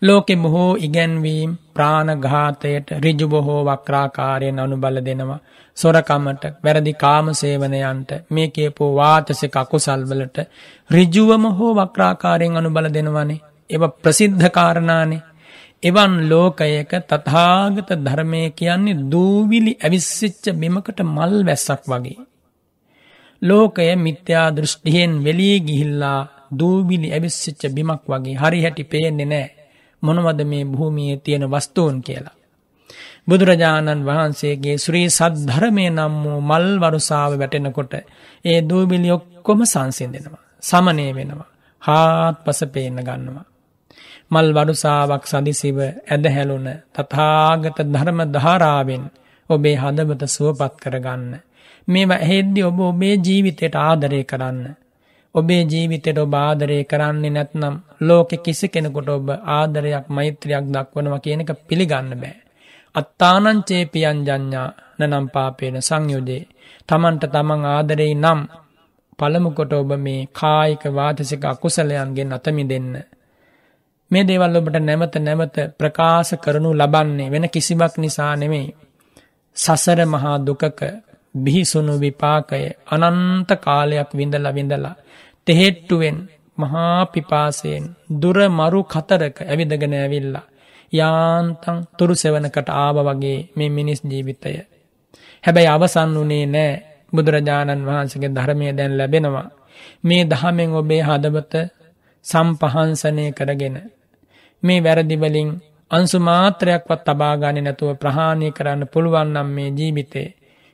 ලෝකෙ 0.02 0.36
බොහෝ 0.36 0.72
ඉගැන්වීම් 0.78 1.52
ප්‍රාණඝාතයට 1.74 2.90
රිජු 2.98 3.28
බොහෝ 3.28 3.62
වක්‍රාකාරයෙන් 3.66 4.60
අනුබල 4.60 4.98
දෙනවා. 5.00 5.40
සොරකමට 5.78 6.44
වැරදි 6.64 6.94
කාම 6.96 7.28
සේවනයන්ට 7.34 8.12
මේ 8.30 8.48
කියපෝ 8.50 8.92
වාචසික 8.96 9.58
අකුසල්වලට 9.58 10.38
රිජුවම 10.90 11.44
හෝ 11.58 11.74
වක්‍රාකාරයෙන් 11.76 12.58
අනුබල 12.58 12.88
දෙනවනේ. 12.90 13.42
එව 13.70 13.84
ප්‍රසිද්ධ 13.98 14.48
කාරණානේ 14.50 15.22
එවන් 15.84 16.14
ලෝකයක 16.30 16.92
තථාගත 17.02 17.90
ධර්මය 17.98 18.42
කියන්නේ 18.52 19.00
දූවිලි 19.12 19.74
ඇවිස්සිච්ච 19.78 20.46
බිමකට 20.54 21.00
මල් 21.08 21.36
වැස්සක් 21.46 21.84
වගේ. 21.86 22.18
ලෝකය 23.42 23.92
මිත්‍යා 23.98 24.48
දෘෂ්ටියෙන් 24.52 25.14
වෙලී 25.24 25.58
ගිහිල්ලා 25.60 26.20
දූවිලි 26.60 27.08
ඇවිස්සිච්ච 27.12 27.62
බිමක් 27.70 28.04
වගේ 28.08 28.36
හරි 28.36 28.60
හැටි 28.62 28.84
පේන්නේ 28.86 29.26
නෑ 29.28 29.48
මොනවද 30.04 30.40
මේ 30.44 30.66
භූමියේ 30.66 31.18
තියෙන 31.18 31.46
වස්තුූන් 31.48 31.98
කියලා. 32.02 32.36
බුදුරජාණන් 33.28 34.06
වහන්සේගේ 34.06 34.78
ශ්‍රී 34.78 35.08
සද්ධරමය 35.10 35.86
නම් 35.90 36.16
වූ 36.24 36.40
මල් 36.42 36.68
වරුසාාව 36.80 37.34
වැටෙනකොට 37.40 37.94
ඒ 38.46 38.60
දූබිලි 38.62 39.12
ඔක්කොම 39.12 39.62
සංසින්දෙනවා. 39.66 40.44
සමනය 40.64 41.06
වෙනවා. 41.16 41.50
හාත් 41.82 42.38
පස 42.46 42.60
පේන්න 42.66 43.00
ගන්නවා. 43.00 43.46
මල් 44.32 44.50
වඩුසාාවක් 44.54 45.24
සදිසිව 45.26 45.78
ඇදහැලුන 45.82 46.68
තතාගත 46.96 47.78
ධර්ම 47.86 48.20
ධාරාවෙන් 48.28 49.04
ඔබේ 49.50 49.76
හදවත 49.76 50.24
සුවපත් 50.28 50.74
කරගන්න. 50.82 51.32
මේවා 51.88 52.22
හෙද්දි 52.24 52.62
ඔබ 52.64 52.80
ඔබේ 52.82 53.16
ජීවිතයට 53.18 53.76
ආදරය 53.80 54.22
කරන්න. 54.24 54.60
ඔබේ 55.36 55.64
ජීවිතයට 55.64 56.18
ඔබ 56.18 56.34
ආදරය 56.36 56.78
කරන්නේ 56.84 57.30
නැත්නම් 57.30 57.76
ලෝකෙ 58.02 58.38
කිසි 58.38 58.68
කෙනෙකුට 58.68 59.10
ඔබ 59.10 59.28
ආදරයක් 59.50 60.06
මෛත්‍රයක් 60.10 60.66
දක්වනවා 60.68 61.20
කියන 61.20 61.44
එක 61.44 61.52
පිළිගන්න 61.68 62.14
බෑ. 62.14 62.38
අත්තානංචේ 62.96 63.84
පියන් 63.86 64.20
ජඥා 64.22 64.68
නනම් 65.00 65.26
පාපේන 65.30 65.78
සංයුදේ. 65.82 66.44
තමන්ට 66.90 67.24
තමන් 67.28 67.62
ආදරෙයි 67.68 68.16
නම් 68.16 68.42
පළමුකොට 69.20 69.74
ඔබ 69.74 69.92
මේ 69.98 70.28
කායික 70.32 70.84
වාතසික 70.90 71.44
අකුසලයන්ගෙන් 71.46 72.34
අතමි 72.34 72.64
දෙන්න. 72.64 72.94
මේ 74.12 74.24
දේවල් 74.24 74.56
ඔබට 74.56 74.78
නැවත 74.80 75.16
නැවත 75.18 75.58
ප්‍රකාශ 75.78 76.34
කරනු 76.36 76.70
ලබන්නේ 76.74 77.32
වෙන 77.32 77.46
කිසිවක් 77.48 77.94
නිසා 77.98 78.34
නෙමෙයි. 78.36 78.76
සසර 79.58 80.00
මහා 80.06 80.38
දුකක 80.40 80.82
බිහිසුණු 81.36 81.94
විපාකය 81.98 82.64
අනන්ත 82.88 83.50
කාලයක් 83.58 84.10
විඳලා 84.14 84.54
විඳලා 84.54 84.96
තෙහෙට්ටුවෙන් 85.50 86.18
මහා 86.58 87.06
පිපාසයෙන් 87.08 87.86
දුර 88.12 88.38
මරු 88.50 88.82
කතරක 88.86 89.38
ඇවිදගෙන 89.44 89.94
ඇවිල්ලා 89.96 90.46
යාන්තන් 90.94 91.78
තුරු 91.92 92.14
සෙවනකට 92.14 92.70
ආව 92.76 92.98
වගේ 93.00 93.40
මේ 93.56 93.70
මිනිස් 93.70 94.02
ජීවිතය. 94.04 94.52
හැබැයි 95.44 95.70
අවසන් 95.70 96.12
වනේ 96.16 96.46
නෑ 96.48 96.72
බුදුරජාණන් 97.14 97.88
වහන්සගේ 97.88 98.30
ධර්මය 98.30 98.66
දැන් 98.72 98.94
ලැබෙනවා. 98.94 99.48
මේ 100.04 100.24
දහමෙන් 100.26 100.72
ඔබේ 100.74 101.02
හදවත 101.02 101.54
සම්පහන්සනය 102.26 103.26
කරගෙන 103.32 103.78
මේ 104.64 104.80
වැරදිවලින් 104.80 105.50
අන්සු 105.92 106.18
මාත්‍රයක්වත් 106.20 107.02
තබාගානි 107.06 107.62
නැතුව 107.62 107.90
ප්‍රහාණය 107.96 108.48
කරන්න 108.52 108.84
පුළුවන්නම් 108.86 109.50
මේ 109.50 109.70
ජීවිතේ 109.72 110.28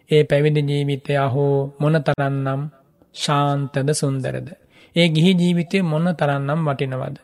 ඒ 0.10 0.24
පැවිදි 0.24 0.62
ජීවිතය 0.62 1.14
අහෝ 1.18 1.58
මොන 1.80 1.96
තරන්නම් 2.04 2.62
ශාන්තද 3.16 3.90
සුන්දරද. 3.94 4.65
ඒ 4.96 5.08
ගිහි 5.10 5.32
ජීවිතය 5.34 5.78
මොන්න 5.82 6.08
තරන්නම් 6.16 6.62
වටිනවද. 6.66 7.16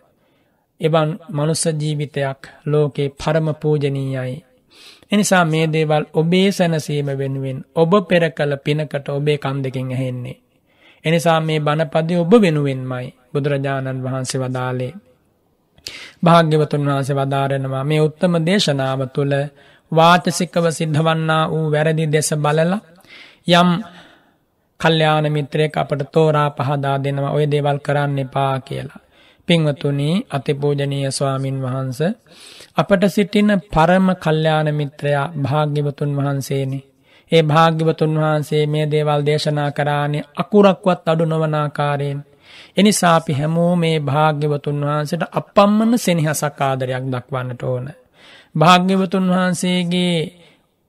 එබන් 0.82 1.10
මනුස්ස 1.30 1.66
ජීවිතයක් 1.82 2.42
ලෝකේ 2.66 3.10
පරම 3.12 3.48
පූජනීයයි. 3.56 4.38
එනිසා 5.12 5.44
මේ 5.46 5.66
දේවල් 5.68 6.04
ඔබේ 6.14 6.50
සැනසීම 6.52 7.10
වෙනුවෙන් 7.20 7.60
ඔබ 7.76 7.92
පෙර 8.08 8.24
කළ 8.30 8.54
පිනකට 8.58 9.08
ඔබේ 9.10 9.38
කම් 9.38 9.58
දෙකින් 9.64 9.92
ඇහෙන්නේ. 9.92 10.38
එනිසා 11.06 11.40
මේ 11.40 11.60
බණපදය 11.60 12.14
ඔබ 12.16 12.32
වෙනුවෙන්මයි 12.42 13.08
බුදුරජාණන් 13.34 14.04
වහන්සේ 14.04 14.42
වදාලේ. 14.42 14.94
භාග්‍යවතුන් 16.26 16.88
වහන්සේ 16.88 17.16
වදාරෙනවා 17.16 17.84
මේ 17.84 18.02
උත්තම 18.02 18.34
දේශනාව 18.46 19.02
තුළ 19.16 19.34
වාචසිකව 19.92 20.66
සිද්ධවන්නා 20.70 21.44
වූ 21.50 21.66
වැරදි 21.72 22.06
දෙස 22.12 22.30
බලලා 22.36 22.80
යම් 23.52 23.70
කල්්‍යාන 24.82 25.26
මිත්‍රයෙක් 25.30 25.78
අපට 25.78 26.02
තෝරා 26.12 26.50
පහදා 26.52 26.98
දෙනවා 27.04 27.32
ඔය 27.32 27.46
දේවල් 27.46 27.80
කරන්න 27.80 28.20
එපා 28.20 28.56
කියලා. 28.60 29.02
පින්වතුනි 29.48 30.10
අතිපූජනීය 30.30 31.12
ස්වාමින් 31.12 31.58
වහන්ස 31.62 32.00
අපට 32.78 33.04
සිටින 33.08 33.52
පරම 33.74 34.08
කල්්‍යාන 34.15 34.67
මිත්‍රයා 34.74 35.28
භාග්‍යවතුන් 35.41 36.12
වහන්සේනි. 36.17 36.80
ඒ 37.32 37.44
භාග්‍යවතුන් 37.44 38.13
වහන්සේ 38.15 38.65
මේ 38.67 38.86
දේවල් 38.88 39.22
දේශනා 39.26 39.72
කරානේ 39.72 40.28
අකුරක්වත් 40.36 41.08
අඩු 41.08 41.26
නොවනාකාරයෙන් 41.26 42.20
එනිසා 42.78 43.15
අපි 43.15 43.34
හැමෝ 43.34 43.74
මේ 43.76 43.98
භාග්‍යවතුන් 44.02 44.80
වහන්සේට 44.82 45.24
අපම්මන 45.32 45.91
සෙනෙහසක් 45.98 46.62
ආදරයක් 46.62 47.06
දක්වන්නට 47.06 47.63
ඕන. 47.63 47.88
භාග්‍යවතුන් 48.56 49.28
වහන්සේගේ 49.30 50.17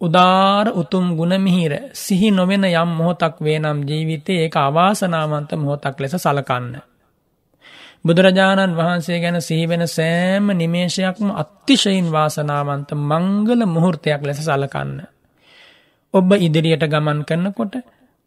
උදාර 0.02 0.66
උතුම් 0.72 1.14
ගුණමිහිර 1.14 1.94
සිහි 1.94 2.28
නොවෙන 2.30 2.66
යම් 2.66 2.90
මොහොතක් 2.90 3.38
වේ 3.38 3.58
නම් 3.58 3.78
ජීවිතය 3.82 4.32
ඒක 4.40 4.56
අවාසනාවන්ත 4.58 5.50
මොහොතක් 5.54 5.96
ලෙස 5.96 6.14
සලකන්න. 6.16 6.74
බුදුරජාණන් 8.04 8.74
වහන්සේ 8.74 9.18
ගැන 9.20 9.38
සිහිවෙන 9.40 9.86
සෑම 9.88 10.50
නිමේශයක්ම 10.52 11.28
අත්තිශයින් 11.32 12.10
වාසනාවන්ත 12.10 12.90
මංගල 13.00 13.60
මුහෘතයක් 13.66 14.22
ලෙස 14.22 14.40
සලකන්න. 14.40 14.98
ඔබ 16.14 16.28
ඉදිරියට 16.38 16.84
ගමන් 16.84 17.20
කරන්නකොට 17.22 17.74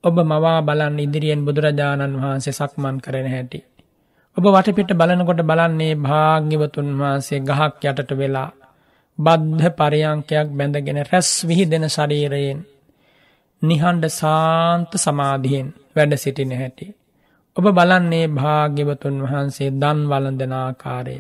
ඔබ 0.03 0.15
මවා 0.23 0.59
බලන්න 0.61 0.97
ඉදිරියෙන් 0.97 1.41
බුදුරජාණන් 1.43 2.15
වහන්සේ 2.15 2.53
සක්මන් 2.53 2.97
කරන 2.97 3.27
හැටි. 3.27 3.59
ඔබ 4.37 4.45
වටපිට 4.47 4.91
බලනකොට 4.93 5.41
බලන්නේ 5.41 5.93
භාග්‍යවතුන් 5.97 6.87
වහන්සේ 6.95 7.39
ගහක් 7.41 7.83
යටට 7.83 8.11
වෙලා 8.13 8.49
බද්ධ 9.19 9.67
පරයංකයක් 9.71 10.47
බැඳගෙන 10.51 10.99
රැස් 11.03 11.29
විහි 11.43 11.65
දෙන 11.65 11.85
ශරීරයෙන් 11.87 12.59
නිහන්ඩ 13.61 14.05
සාන්ත 14.11 14.91
සමාධියෙන් 14.95 15.67
වැඩ 15.95 16.13
සිටින 16.15 16.51
හැටි. 16.51 16.87
ඔබ 17.57 17.65
බලන්නේ 17.69 18.27
භාග්‍යවතුන් 18.29 19.15
වහන්සේ 19.23 19.69
දන් 19.73 19.99
වලඳනාකාරය. 20.03 21.17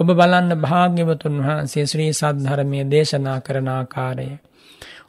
ඔබ 0.00 0.08
බලන්න 0.10 0.50
භාග්‍යවතුන් 0.58 1.36
වහන්සේ 1.40 1.84
ශ්‍රී 1.86 2.12
සද්ධර්මය 2.12 2.80
දේශනා 2.86 3.38
කරන 3.40 3.68
ආකාරය. 3.70 4.28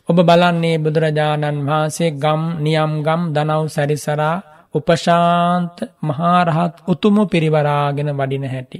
ඔබ 0.09 0.17
බලන්නේ 0.21 0.77
බුදුරජාණන් 0.77 1.59
වහන්සේ 1.61 2.11
ගම් 2.15 2.41
නියම් 2.59 2.91
ගම් 3.01 3.21
දනව් 3.33 3.61
සැරිසරා 3.67 4.35
උපශාන්ත 4.75 5.75
මහාරහත් 6.01 6.75
උතුමු 6.88 7.23
පිරිවරාගෙන 7.25 8.09
වඩින 8.11 8.45
හැටි. 8.45 8.79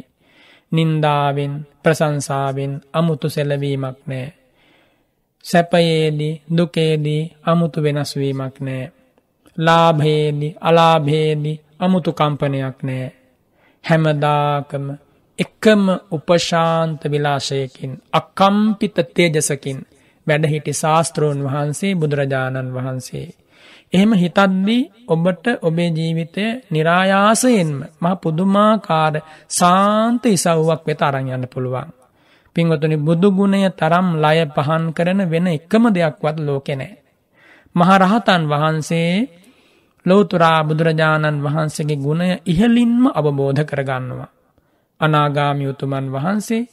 නින්දාවෙන් 0.76 1.54
ප්‍රසංසාවෙන් 1.84 2.74
අමුතු 2.94 3.28
සෙලවීමක් 3.30 4.00
නෑ. 4.06 4.28
සැපයේදී 5.46 6.42
දුකේදී 6.58 7.22
අමුතු 7.44 7.84
වෙනස්වීමක් 7.84 8.56
නෑ. 8.60 8.92
ලාභයේදී 9.58 10.56
අලාභයේදී 10.62 11.62
අමුතු 11.80 12.12
කම්පනයක් 12.14 12.78
නෑ. 12.84 13.08
හැමදාකම 13.84 14.86
එකම 15.40 15.84
උපශාන්ත 16.12 17.02
විලාශයකින් 17.06 17.94
අකම්පිත 18.12 18.98
තේජසකින් 19.14 19.80
වැඩහිටි 20.28 20.74
ශාස්තෘන් 20.74 21.40
වහන්සේ 21.46 21.96
බුදුරජාණන් 21.96 22.74
වහන්සේ. 22.74 23.28
එහෙම 23.96 24.12
හිතද්දී 24.14 24.82
ඔබට 25.08 25.46
ඔබේ 25.62 25.90
ජීවිතය 25.90 26.46
નિરાයාසයෙන්ම 26.72 27.78
මහ 28.02 28.14
පුදුමාකාර 28.22 29.16
සාන්ත 29.50 30.24
ඉසව්වක් 30.28 30.82
වෙත 30.84 31.02
අරන් 31.02 31.28
යන්න 31.28 31.48
පුළුවන්. 31.48 31.90
පින්වතුනි 32.56 32.98
බුදු 32.98 33.30
ගුණය 33.32 33.62
තරම් 33.72 34.08
ලය 34.18 34.38
පහන් 34.48 34.84
කරන 34.92 35.20
වෙන 35.26 35.48
එකම 35.50 35.84
දෙයක්වත් 35.90 36.38
ලෝකේ 36.40 36.76
නැහැ. 36.76 37.02
මහරහතන් 37.76 38.44
වහන්සේ 38.46 39.12
ලෝතුරා 40.06 40.60
බුදුරජාණන් 40.64 41.44
වහන්සේගේ 41.44 41.98
ගුණය 41.98 42.30
ඉහලින්ම 42.46 43.02
අවබෝධ 43.10 43.62
කරගන්නවා. 43.64 44.32
අනාගාමි 45.02 45.66
උතුමන් 45.68 46.08
වහන්සේ, 46.10 46.68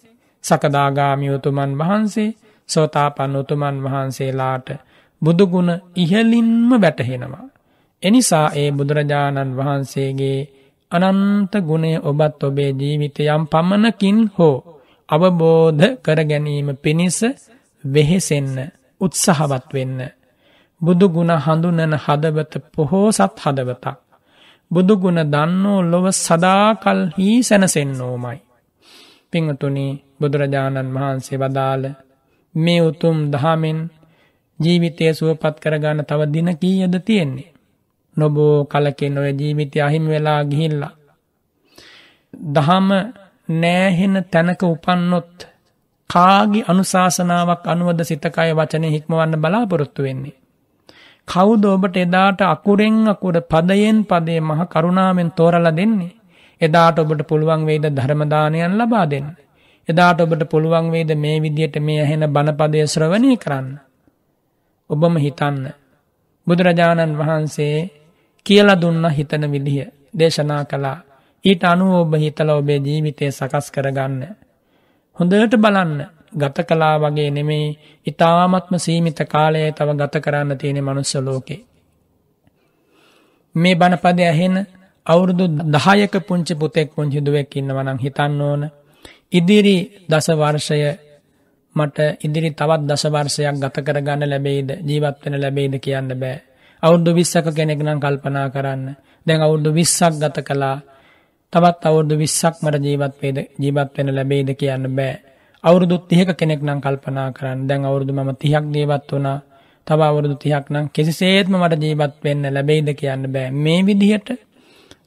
සකදාගාමි 0.44 1.26
උතුමන් 1.30 1.72
වහන්සේ, 1.74 2.34
සෝතාපන්න 2.68 3.36
උතුමන් 3.36 3.76
වහන්සේලාට 3.84 4.68
බුදුගුණ 5.22 5.70
ඉහලින්ම 5.94 6.70
වැටහෙනවා. 6.74 7.46
එනිසා 8.02 8.46
ඒ 8.54 8.70
බුදුරජාණන් 8.70 9.56
වහන්සේගේ 9.56 10.38
අනන්ත 10.92 11.52
ගුණය 11.60 11.92
ඔබත් 12.00 12.40
ඔබේ 12.42 12.70
ජීවිතයම් 12.72 13.42
පමණකින් 13.46 14.18
හෝ 14.36 14.56
අවබෝධ 15.08 15.84
කර 15.96 16.20
ගැනීම 16.24 16.68
පිණිස 16.76 17.18
වෙහෙසෙන්න 17.84 18.56
උත්සහවත් 19.00 19.66
වෙන්න. 19.74 20.00
බුදුගුණ 20.80 21.32
හඳුනන 21.36 21.94
හදවත 21.96 22.52
පොහෝසත් 22.72 23.36
හදවතක්. 23.38 23.98
බුදුගුණ 24.70 25.20
දන්නෝ 25.24 25.80
ලොව 25.82 26.06
සදාකල්හි 26.16 27.28
සැනසෙන්නෝමයි. 27.42 28.38
පිංහතුනි 29.32 29.86
බුදුරජාණන් 30.20 30.94
වහන්සේ 30.94 31.38
වදාළ 31.38 31.84
මේ 32.54 32.80
උතුම් 32.80 33.18
දහමෙන් 33.32 33.78
ජීවිතය 34.58 35.12
සුවපත් 35.12 35.56
කරගන්න 35.58 36.04
තව 36.04 36.20
දින 36.26 36.48
කීයද 36.54 36.94
තියෙන්නේ. 37.00 37.52
නොබෝ 38.16 38.64
කලකෙන් 38.64 39.18
ඔය 39.18 39.32
ජීවිතය 39.32 39.78
අහිම 39.80 40.04
වෙලා 40.06 40.44
ගිහිල්ලා. 40.44 40.94
දහම 42.34 42.88
නෑහෙන 43.52 44.14
තැනක 44.24 44.62
උපන්නොත් 44.64 45.32
කාගි 46.10 46.60
අනුශාසනාවක් 46.64 47.64
අනුවද 47.66 48.00
සිතකය 48.02 48.50
වචනය 48.52 48.86
හික්මවන්න 48.90 49.34
බලාපොරොත්තු 49.36 50.02
වෙන්නේ. 50.02 50.38
කවුද 51.28 51.64
ඔබට 51.66 51.96
එදාට 51.96 52.40
අකුරෙන් 52.44 52.96
අකුර 53.08 53.36
පදයෙන් 53.42 53.98
පදේ 54.04 54.40
මහ 54.40 54.60
කරුණාවෙන් 54.66 55.30
තෝරල 55.30 55.66
දෙන්නේ. 55.70 56.16
එදාට 56.60 56.98
ඔබට 56.98 57.22
පුළුවන් 57.24 57.62
වේද 57.66 57.84
ධර්මදානයන් 57.90 58.74
ලබා 58.74 59.06
දෙන්න. 59.06 59.28
එදාට 59.88 60.20
ඔබට 60.20 60.42
පුළුවන් 60.44 60.86
වේද 60.90 61.10
මේ 61.16 61.38
විදියට 61.40 61.76
මේ 61.78 62.00
ඇහෙන 62.00 62.24
බණපදය 62.28 62.86
ශ්‍රවණය 62.86 63.32
කරන්න. 63.36 63.68
ඔබම 64.92 65.14
හිතන්න. 65.16 65.64
බුදුරජාණන් 66.46 67.18
වහන්සේ 67.18 67.76
කියල 68.46 68.68
දුන්න 68.76 69.04
හිතන 69.08 69.44
විදිහ 69.46 69.78
දේශනා 70.14 70.62
කළා 70.64 70.98
ඊට 71.44 71.62
අනුව 71.64 71.92
ඔබ 71.96 72.12
හිතල 72.16 72.48
ඔබේ 72.50 72.78
ජීවිතය 72.78 73.24
සකස් 73.30 73.66
කරගන්න. 73.70 74.22
හොඳට 75.16 75.54
බලන්න 75.56 75.94
ගත 76.32 76.56
කලා 76.62 76.96
වගේ 76.98 77.30
නෙමෙයි 77.30 77.66
ඉතාමත්ම 78.06 78.74
සීමිත 78.76 79.18
කාලය 79.26 79.62
තව 79.72 79.88
ගත 79.94 80.14
කරන්න 80.20 80.58
තියෙන 80.58 80.78
මනුස්ස 80.80 81.14
ලෝකේ. 81.18 81.60
මේ 83.54 83.74
බණපද 83.74 84.18
ඇහෙන 84.22 84.56
අවුරුදු 85.06 85.44
දහයක 85.74 86.14
පුංචි 86.26 86.54
පුතෙක් 86.54 86.88
පුංචි 86.94 87.18
දුවෙක් 87.20 87.56
ඉන්න 87.56 87.70
වනං 87.70 87.98
හිතන්න 87.98 88.40
ඕන 88.40 88.62
ඉදිරි 89.30 89.76
දස 90.08 90.26
වර්ෂය 90.32 90.78
මට 91.74 91.98
ඉදිරි 92.20 92.50
තවත් 92.52 92.82
දසවර්ෂයක් 92.88 93.56
ගත 93.56 93.76
කරගන්න 93.80 94.22
ලැබෙයිද 94.26 94.70
ජීවත් 94.82 95.18
වෙන 95.22 95.36
ලැබෙයිද 95.36 95.74
කියන්න 95.78 96.10
බෑ. 96.14 96.36
අවුරුදු 96.82 97.10
20ක 97.14 97.46
කෙනෙක් 97.50 97.80
නම් 97.80 97.98
කල්පනා 97.98 98.48
කරන්න. 98.50 98.82
දැන් 99.26 99.40
අවුරුදු 99.40 99.70
20ක් 99.72 100.20
ගත 100.22 100.38
කළා. 100.42 100.76
තවත් 101.52 101.82
අවුරුදු 101.82 102.14
20ක් 102.16 102.54
මට 102.62 102.84
ජීවත් 102.84 103.14
වේද 103.22 103.38
ජීවත් 103.58 103.90
වෙන්න 103.96 104.10
ලැබෙයිද 104.10 104.50
කියන්න 104.54 104.84
බෑ. 104.90 105.14
අවුරුදු 105.64 105.96
30ක 106.00 106.30
කෙනෙක් 106.34 106.60
නම් 106.60 106.80
කල්පනා 106.80 107.28
කරන්න. 107.30 107.66
දැන් 107.68 107.82
අවුරුදු 107.84 108.12
මම 108.12 108.30
30ක් 108.32 108.64
ජීවත් 108.74 109.08
වුණා. 109.10 109.38
තව 109.86 110.00
අවුරුදු 110.02 110.36
30ක් 110.36 110.66
නම් 110.70 110.86
කිසිසේත්ම 110.90 111.54
මට 111.58 111.82
ජීවත් 111.82 112.14
වෙන්න 112.24 112.44
ලැබෙයිද 112.50 112.88
කියන්න 112.94 113.24
බෑ. 113.28 113.48
මේ 113.54 113.80
විදිහට 113.82 114.28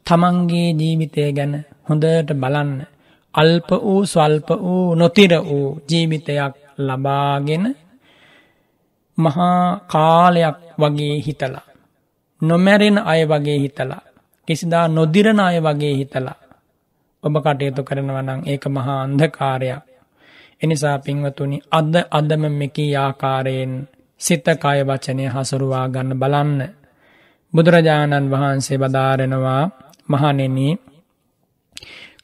තමන්ගේ 0.05 0.69
ජීවිතය 0.73 1.23
ගැන 1.31 1.53
හොඳට 1.87 2.29
බලන්න. 2.35 2.73
අල්ප 3.35 3.69
වූ 3.83 4.01
ස්වල්ප 4.05 4.49
වූ 4.57 4.95
නොතිර 4.95 5.33
වූ 5.39 5.67
ජීවිතයක් 5.89 6.53
ලබාගෙන 6.79 7.65
මහා 9.17 9.79
කාලයක් 9.87 10.57
වගේ 10.79 11.15
හිතලා. 11.17 11.67
නොමැරෙන 12.41 12.97
අය 13.01 13.21
වගේ 13.23 13.59
හිතලා. 13.59 14.03
කිසිදා 14.47 14.87
නොදිරණ 14.87 15.39
අය 15.39 15.57
වගේ 15.59 15.95
හිතලා. 15.95 16.39
ඔබ 17.23 17.35
කටයුතු 17.35 17.81
කරනවනං 17.83 18.41
ඒක 18.45 18.63
මහා 18.67 19.01
අන්ධකාරයක්. 19.01 19.83
එනිසා 20.61 20.97
පින්වතුනි 20.99 21.57
අද 21.71 21.93
අදම 22.11 22.43
මෙකී 22.51 22.95
ආකාරයෙන් 22.95 23.71
සිතකය 24.21 24.79
වචනය 24.81 25.23
හසුරුවා 25.27 25.87
ගන්න 25.87 26.19
බලන්න. 26.19 26.61
බුදුරජාණන් 27.53 28.31
වහන්සේ 28.31 28.77
බදාරෙනවා 28.77 29.63
මහනෙනී 30.09 30.73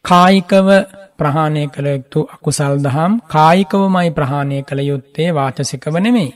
කායිකව 0.05 0.69
ප්‍රහාණය 1.17 1.63
කළ 1.67 1.87
යුතු 1.87 2.21
අකුසල් 2.27 2.75
දහම් 2.79 3.13
කායිකවමයි 3.27 4.09
ප්‍රහාණය 4.11 4.57
කළ 4.63 4.81
යුත්තේ 4.81 5.27
වාචසිකව 5.31 5.95
නෙමෙයි. 5.97 6.31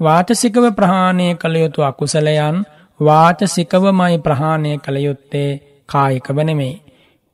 වාචසිකව 0.00 0.64
ප්‍රහාණය 0.72 1.26
කළ 1.34 1.56
යුතු 1.56 1.80
අකුසලයන් 1.82 2.56
වාචසිකවමයි 3.00 4.18
ප්‍රහාණය 4.20 4.72
කළ 4.78 4.98
යුත්තේ 4.98 5.50
කායිකව 5.88 6.38
නෙමෙයි. 6.42 6.74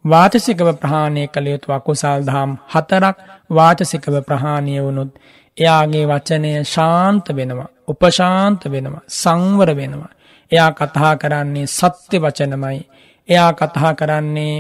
වාචසිකව 0.05 0.69
ප්‍රහාණය 0.75 1.23
කළ 1.29 1.47
යුතු 1.47 1.69
අකුසල් 1.73 2.21
දහම් 2.23 2.51
හතරක් 2.73 3.17
වාචසිකව 3.51 4.15
ප්‍රහාණය 4.23 4.75
වුණුත් 4.81 5.11
එයාගේ 5.57 6.05
වචනය 6.07 6.53
ශාන්ත 6.67 7.27
වෙනවා 7.31 7.71
උපශාන්ත 7.89 8.63
වෙනවා 8.67 9.05
සංවර 9.15 9.71
වෙනවා. 9.77 10.13
එයා 10.51 10.71
කතා 10.73 11.15
කරන්නේ 11.17 11.67
සත්‍ය 11.69 12.17
වචනමයි. 12.19 12.81
එයා 13.29 13.53
කතා 13.55 13.93
කරන්නේ 13.95 14.55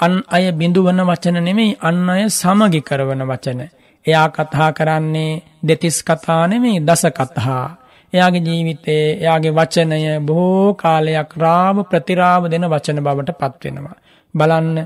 අන් 0.00 0.14
අය 0.28 0.44
බිඳුවන 0.52 1.00
වචන 1.02 1.36
නෙමෙයි 1.40 1.76
අන් 1.80 2.08
අය 2.08 2.22
සමගි 2.30 2.80
කරවන 2.80 3.22
වචන. 3.24 3.60
එයා 4.06 4.28
කතා 4.28 4.70
කරන්නේ 4.72 5.42
දෙතිස් 5.62 5.98
කතා 6.02 6.42
නෙමෙයි 6.46 6.80
දස 6.80 7.04
කතා. 7.10 7.64
එයාගේ 8.12 8.44
ජීවිතේ 8.48 9.04
එයාගේ 9.14 9.52
වචනය 9.52 10.00
බොහෝ 10.20 10.74
කාලයක් 10.74 11.30
රාව 11.36 11.76
ප්‍රතිරාව 11.84 12.42
දෙන 12.48 12.64
වචන 12.64 12.98
බවට 13.00 13.38
පත්වෙනවා. 13.40 13.96
බලන්න 14.34 14.76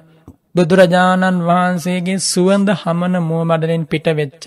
බුදුරජාණන් 0.55 1.41
වහන්සේගේ 1.43 2.19
සුවඳ 2.23 2.69
හමන 2.75 3.15
මුවමඩලින් 3.23 3.85
පිට 3.87 4.07
වෙච්ච. 4.13 4.45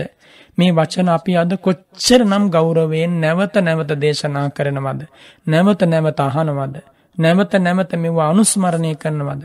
මේ 0.57 0.71
වචන 0.71 1.09
අපි 1.09 1.33
අද 1.37 1.51
කොච්චර 1.57 2.21
නම් 2.23 2.45
ගෞරවයෙන් 2.49 3.13
නැවත 3.19 3.55
නැවත 3.59 3.91
දේශනා 3.95 4.47
කරනවද. 4.49 5.01
නැවත 5.47 5.81
නැවත 5.83 6.19
අහනවද. 6.21 6.75
නැවත 7.17 7.53
නැවත 7.59 7.91
මෙවා 7.95 8.29
අනුස්මරණය 8.29 8.91
කරනවද. 8.95 9.43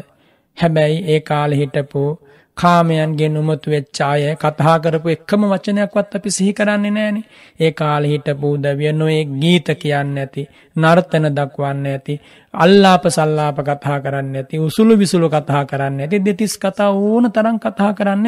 හැබැයි 0.59 1.05
ඒ 1.09 1.21
කාලෙ 1.21 1.57
හිටපු 1.57 2.05
කාමයන්ගේ 2.57 3.29
නුමතු 3.29 3.71
වෙච්ච 3.71 3.99
අය 4.01 4.23
කතා 4.35 4.77
කරපු 4.79 5.09
එකම 5.09 5.43
වචනයක්වත් 5.53 6.15
අපි 6.15 6.31
සිහි 6.31 6.53
කරන්නේ 6.53 6.91
නෑනේ. 6.91 7.25
ඒ 7.61 7.73
කාලෙ 7.73 8.07
හිටපු 8.09 8.53
උදවිය 8.53 8.93
නොයේ 8.93 9.25
ගීත 9.43 9.69
කියන්න 9.83 10.19
ඇති, 10.19 10.49
නර්තන 10.77 11.27
දක්වන්න 11.31 11.87
ඇති, 11.87 12.21
අල්ලාප 12.55 13.05
සල්ලාප 13.09 13.59
කතා 13.61 13.99
කරන්න 14.01 14.37
ඇති, 14.37 14.59
උසුළු 14.59 14.99
විසුළු 14.99 15.29
කතා 15.29 15.65
කරන්න 15.65 16.01
ඇති, 16.01 16.25
දෙතිස් 16.25 16.59
කතා 16.59 16.91
ඕන 16.91 17.33
තරම් 17.33 17.59
කතා 17.59 17.93
කරන්න 17.93 18.27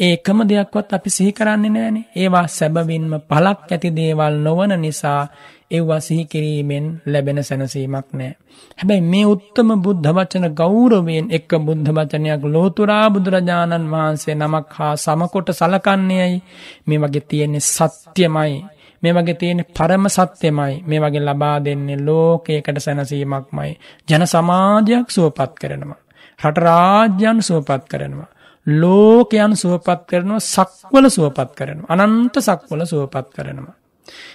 ඇති. 0.00 0.06
ඒකම 0.06 0.38
දෙයක්වත් 0.48 0.92
අපි 0.92 1.10
සිහි 1.10 1.32
කරන්නේ 1.32 1.70
නෑනේ. 1.70 2.04
ඒවා 2.16 2.46
සැබවින්ම 2.48 3.12
පළක් 3.28 3.72
ඇති 3.72 3.90
දේවල් 3.90 4.34
නොවන 4.38 4.80
නිසා 4.80 5.28
ඒවා 5.70 6.00
සිහි 6.00 6.24
කිරීමෙන් 6.24 7.02
ලැබෙන 7.06 7.44
සැනසීමක් 7.44 8.08
නෑ. 8.12 8.34
හැබැයි 8.78 9.00
මේ 9.02 9.26
උත්තම 9.26 9.70
බුද්ධ 9.82 10.08
වචන 10.08 10.46
ගෞරවයෙන් 10.54 11.26
එක්ක 11.30 11.50
බුද්ධ 11.58 11.90
වචනයක් 11.90 12.42
ලෝතුරා 12.44 13.06
බුදුරජාණන් 13.10 13.90
වහන්සේ 13.90 14.34
නමක් 14.34 14.68
හා 14.70 14.96
සමකොට 14.96 15.48
සලකන්නේයි 15.50 16.42
මේ 16.86 16.98
වගේ 16.98 17.20
තියෙන්නේ 17.20 17.60
සත්‍යමයි. 17.60 18.64
මේ 19.02 19.14
වගේ 19.14 19.34
තියෙන 19.34 19.64
පරම 19.78 20.04
සත්‍යමයි 20.08 20.74
මේ 20.82 21.00
වගේ 21.00 21.20
ලබා 21.20 21.56
දෙන්නේ 21.64 21.96
ලෝකයකට 21.98 22.78
සැනසීමක්මයි 22.78 23.72
ජන 24.08 24.26
සමාජයක් 24.26 25.08
සුවපත් 25.08 25.52
කරනවා 25.60 26.00
රට 26.40 26.58
රාජ්‍යයන් 26.58 27.42
සුවපත් 27.42 27.84
කරනවා 27.88 28.28
ලෝකයන් 28.66 29.56
සුවපත් 29.56 30.00
කරනවා 30.06 30.40
සක්වල 30.46 31.06
සුවපත් 31.08 31.50
කරනවා. 31.54 31.90
අනන්ත 31.96 32.34
සක්වල 32.38 32.82
සුවපත් 32.84 33.28
කරනවා. 33.30 33.74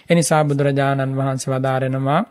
එනිසා 0.10 0.44
බුදුරජාණන් 0.44 1.18
වහන්සේ 1.18 1.52
වදාරෙනවා 1.54 2.22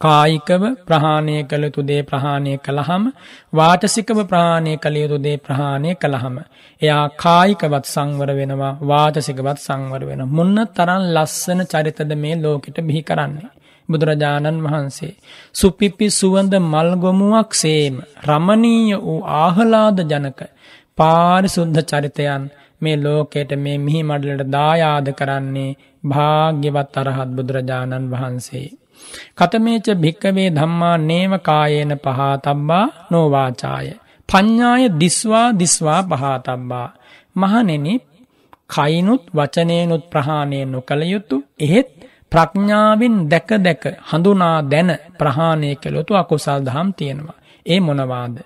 කායිකව 0.00 0.62
ප්‍රහාණය 0.86 1.34
කළ 1.42 1.64
යුතු 1.64 1.82
දේ 1.82 2.02
ප්‍රහාණය 2.02 2.52
කළහම 2.58 3.04
වාචසිකව 3.52 4.18
ප්‍රහාණය 4.30 4.72
කළ 4.76 4.96
යුතු 4.96 5.18
දේ 5.18 5.36
ප්‍රහාණය 5.38 5.90
කළහම. 5.94 6.36
එයා 6.80 7.04
කායිකවත් 7.16 7.84
සංවර 7.86 8.30
වෙනවා 8.32 8.72
වාචසිකවත් 8.82 9.58
සංවර 9.58 10.02
වෙන 10.04 10.22
මොන්න 10.28 10.56
තරම් 10.76 11.02
ලස්සන 11.14 11.60
චරිතද 11.64 12.10
මේ 12.16 12.36
ලෝකෙට 12.36 12.78
බිහි 12.80 13.02
කරන්නේ. 13.02 13.52
බුදුරජාණන් 13.88 14.62
වහන්සේ. 14.64 15.14
සුපිපි 15.52 16.06
සුවඳ 16.10 16.54
මල්ගොමුවක් 16.64 17.50
සේම. 17.54 17.96
රමණීය 18.26 18.96
වූ 18.98 19.20
ආහලාද 19.36 19.98
ජනක 20.02 20.40
පාරිසුද්ධ 20.98 21.80
චරිතයන් 21.82 22.44
මේ 22.80 22.96
ලෝකයට 22.98 23.50
මේ 23.58 23.78
මිහි 23.78 24.00
මඩලට 24.02 24.50
දායාද 24.50 25.08
කරන්නේ 25.12 25.76
භාග්‍යවත් 26.04 26.96
අරහත් 27.00 27.30
බුදුරජාණන් 27.36 28.10
වහන්සේ 28.10 28.68
කතමේච 29.34 29.86
භික්කවේ 29.96 30.48
ධම්මා 30.50 30.96
නේව 31.00 31.32
කායේන 31.40 31.92
පහතබ්බා 31.98 32.86
නෝවාචාය. 33.10 33.88
පඤ්ඥාය 34.28 34.84
දිස්වා 34.94 35.48
දිස්වා 35.52 36.00
පහතබ්බා. 36.04 36.88
මහනෙනි 37.36 37.94
කයිනුත් 38.70 39.22
වචනයනුත් 39.30 40.04
ප්‍රහාණය 40.10 40.58
නොකළ 40.66 41.02
යුතු 41.04 41.36
එහෙත් 41.60 41.88
ප්‍රඥාවෙන් 42.32 43.16
දැක 43.28 43.50
දැක 43.58 43.84
හඳුනා 44.02 44.58
දැන 44.64 44.90
ප්‍රහාණය 45.18 45.70
කළොතු 45.76 46.12
අකුසල් 46.14 46.60
දහම් 46.62 46.88
තියෙනවා. 46.92 47.38
ඒ 47.66 47.80
මොනවාද. 47.80 48.36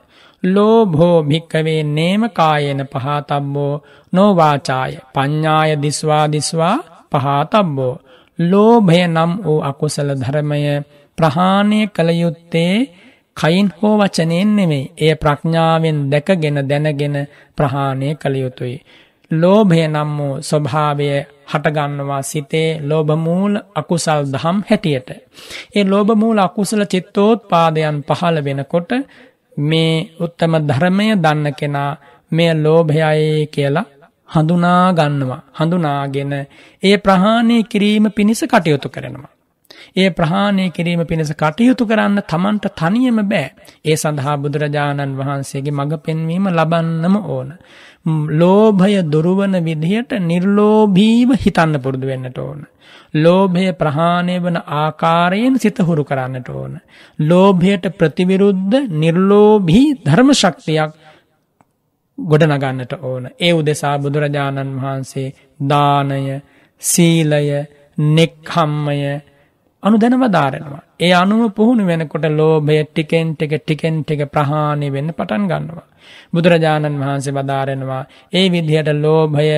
ලෝභෝ 0.42 1.18
භික්කවේ 1.22 1.82
නේම 1.88 2.22
කායන 2.30 2.80
පහතබ්බෝ 2.84 3.74
නෝවාචාය 4.12 4.92
පඤ්ඥාය 5.14 5.70
දිස්වා 5.76 6.26
දිස්වා 6.28 6.76
පහතබ්බෝ 7.12 7.94
ලෝභය 8.38 9.00
නම් 9.06 9.32
වූ 9.38 9.60
අකුසල 9.62 10.10
ධර්මය 10.14 10.62
ප්‍රහාණය 11.18 11.80
කළ 11.86 12.10
යුත්තේ 12.14 12.74
කයින් 13.36 13.68
හෝ 13.72 13.94
වචනයෙන් 13.98 14.50
නෙමෙයි. 14.56 14.90
එය 14.96 15.14
ප්‍රඥාවෙන් 15.14 15.98
දැකගෙන 16.10 16.58
දැනගෙන 16.68 17.16
ප්‍රහාණය 17.56 18.08
කළ 18.14 18.36
යුතුයි. 18.36 18.76
ලෝභය 19.30 19.82
නම් 19.86 20.10
වූ 20.18 20.34
ස්වභාවය 20.40 21.08
හටගන්නවා 21.46 22.22
සිතේ 22.22 22.80
ලෝභමූල 22.82 23.54
අකුසල් 23.74 24.22
දහම් 24.24 24.58
හැටියට. 24.68 25.08
ඒ 25.76 25.84
ලෝභමූල 25.84 26.38
අකුසල 26.38 26.82
චිත්තෝත්පාදයන් 26.84 27.96
පහළ 28.04 28.36
වෙනකොට 28.44 28.90
මේ 29.58 30.10
උත්තම 30.20 30.52
ධර්මය 30.62 31.06
දන්න 31.16 31.46
කෙනා 31.52 31.92
මෙය 32.32 32.50
ලෝභයයි 32.56 33.46
කියලා 33.48 33.86
හඳුනා 34.28 34.92
ගන්නවා. 34.92 35.42
හඳුනාගෙන 35.54 36.32
ඒ 36.82 36.96
ප්‍රහාණය 36.98 37.56
කිරීම 37.64 38.06
පිණිස 38.10 38.42
කටයුතු 38.44 38.88
කරනවා. 38.88 39.32
ඒ 39.96 40.10
ප්‍රහාණය 40.10 40.70
කිරීම 40.70 41.02
පිණිස 41.06 41.32
කටයුතු 41.32 41.86
කරන්න 41.86 42.22
තමන්ට 42.22 42.66
තනියම 42.74 43.20
බෑ. 43.24 43.46
ඒ 43.84 43.96
සඳහා 43.96 44.36
බුදුරජාණන් 44.36 45.16
වහන්සේගේ 45.16 45.72
මඟ 45.72 45.94
පෙන්වීම 45.98 46.48
ලබන්නම 46.48 47.16
ඕන. 47.26 47.48
ලෝභය 48.32 49.02
දුරුවන 49.04 49.54
විදිහට 49.60 50.12
නිර්ලෝභීව 50.22 51.30
හිතන්න 51.36 51.74
පුරුදු 51.78 52.06
වෙන්නට 52.06 52.38
ඕන. 52.38 52.60
ලෝභය 53.14 53.72
ප්‍රහාණය 53.72 54.36
වන 54.38 54.58
ආකාරයෙන් 54.76 55.58
සිත 55.58 55.78
හුරු 55.80 56.04
කරන්නට 56.04 56.48
ඕන. 56.50 56.74
ලෝභයට 57.20 57.86
ප්‍රතිවිරුද්ධ 57.98 58.76
නිර්ලෝභී 58.94 59.86
ධර්ම 60.04 60.30
ශක්තියක් 60.32 60.92
ගොඩනගන්නට 62.18 62.92
ඕන. 63.02 63.24
ඒ 63.38 63.52
උදෙසා 63.52 63.96
බුදුරජාණන් 63.98 64.76
වහන්සේ 64.76 65.34
දානය 65.64 66.42
සීලය 66.82 67.42
නෙක්හම්මය 67.98 68.98
අනු 69.82 69.96
දැනවදාරෙනවා. 69.96 70.82
ඒ 71.00 71.12
අනුව 71.12 71.42
පුහුණු 71.52 71.86
වෙනකොට 71.86 72.26
ලෝභය 72.32 72.78
ටිකෙන් 72.84 73.28
ටික 73.34 73.52
ටිකෙන් 73.58 73.96
ටික 74.02 74.22
ප්‍රහාණය 74.28 74.88
වෙන්න 74.88 75.10
පටන් 75.10 75.44
ගන්නවා. 75.46 75.86
බුදුරජාණන් 76.32 77.00
වහන්සේ 77.00 77.34
වදාරෙනවා 77.34 78.02
ඒ 78.32 78.46
විදිහට 78.48 78.90
ලෝභය 78.96 79.48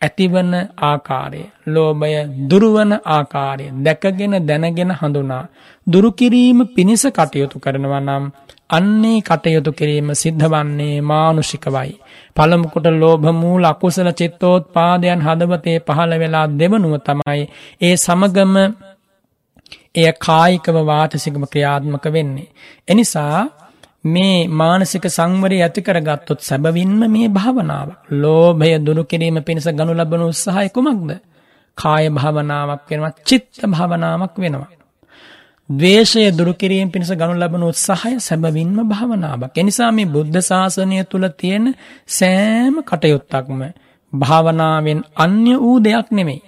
ඇතිවන 0.00 0.52
ආකාරය 0.82 1.42
ලෝභය 1.66 2.12
දුරුවන 2.50 2.92
ආකාරය 3.08 3.66
දැකගෙන 3.78 4.34
දැනගෙන 4.42 4.92
හඳුනා 4.92 5.44
දුරුකිරීම 5.86 6.60
පිණිස 6.68 7.04
කටයුතු 7.08 7.58
කරනවා 7.58 8.00
නම් 8.00 8.24
අන්නේ 8.70 9.18
කටයුතු 9.20 9.72
කිරීම 9.72 10.10
සිද්ධ 10.14 10.46
වන්නේ 10.46 10.96
මානුෂිකවයි. 11.02 11.92
පළමුකොට 12.36 12.86
ලෝභමූල 12.94 13.64
අකුසල 13.64 14.10
චිත්තෝත්පාදයන් 14.12 15.20
හදවතේ 15.20 15.78
පහළ 15.80 16.12
වෙලා 16.16 16.46
දෙවනුව 16.54 16.94
තමයි 17.00 17.42
ඒ 17.80 17.94
සමගම 17.96 18.54
එය 19.96 20.08
කායිකව 20.20 20.76
වාටසිකම 20.84 21.44
ක්‍රියාත්මක 21.44 22.04
වෙන්නේ. 22.08 22.52
එනිසා 22.88 23.38
මේ 24.04 24.48
මානසික 24.50 25.04
සංවරය 25.08 25.58
ඇති 25.58 25.80
කරගත්තොත් 25.82 26.40
සැබවින්ම 26.40 27.00
මේ 27.08 27.28
භාවනාව. 27.28 27.88
ලෝභය 28.12 28.72
දුරු 28.78 29.04
කිරීම 29.04 29.38
පිණිස 29.42 29.68
ගනු 29.68 29.92
ලබන 29.94 30.22
උත්සාහය 30.22 30.68
කුමක්ද? 30.68 31.10
කාය 31.78 32.04
භාවනාවක් 32.10 32.82
වෙනවා, 32.90 33.12
චිත්ත 33.24 33.60
භාවනාවක් 33.66 34.34
වෙනවා. 34.36 34.78
ද්වේෂය 35.70 36.20
දුරුකිරීම 36.30 36.90
පිණිස 36.90 37.10
ගනු 37.12 37.34
ලබන 37.34 37.62
උත්සාහය 37.62 38.14
සැබවින්ම 38.18 38.78
භාවනාවක්. 38.84 39.54
එනිසා 39.54 39.90
මේ 39.90 40.06
බුද්ධ 40.06 40.38
ශාසනය 40.40 41.04
තුල 41.04 41.24
තියෙන 41.30 41.66
සෑම 42.08 42.74
කටයුත්තක්ම 42.82 43.60
භාවනාවෙන් 44.12 45.00
අන්‍ය 45.16 45.54
වූ 45.56 45.76
දෙයක් 45.80 46.08
නෙමෙයි. 46.10 46.42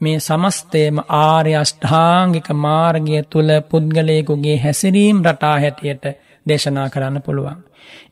මේ 0.00 0.18
සමස්තයම 0.18 0.96
ආර්ය 1.18 1.52
අෂ්ටාංගික 1.54 2.48
මාර්ගය 2.56 3.16
තුල 3.24 3.48
පුද්ගලයෙකුගේ 3.70 4.58
හැසිරීම් 4.58 5.18
රටා 5.24 5.56
හැටියට 5.56 6.04
දේශනා 6.46 6.88
කරන්න 6.88 7.22
පුළුවන්. 7.22 7.58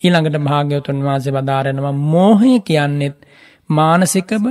ඊළඟට 0.05 0.39
භාග්‍යවතුන් 0.41 0.99
වහන්සේ 1.03 1.33
වදාරනවා 1.33 1.95
මෝහය 2.07 2.53
කියන්නේත් 2.61 3.17
මානසිකව 3.71 4.45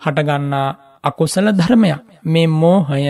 හටගන්නා 0.00 0.68
අකුසල 1.04 1.46
ධර්මයක්. 1.52 2.00
මේ 2.24 2.46
මෝහය 2.54 3.02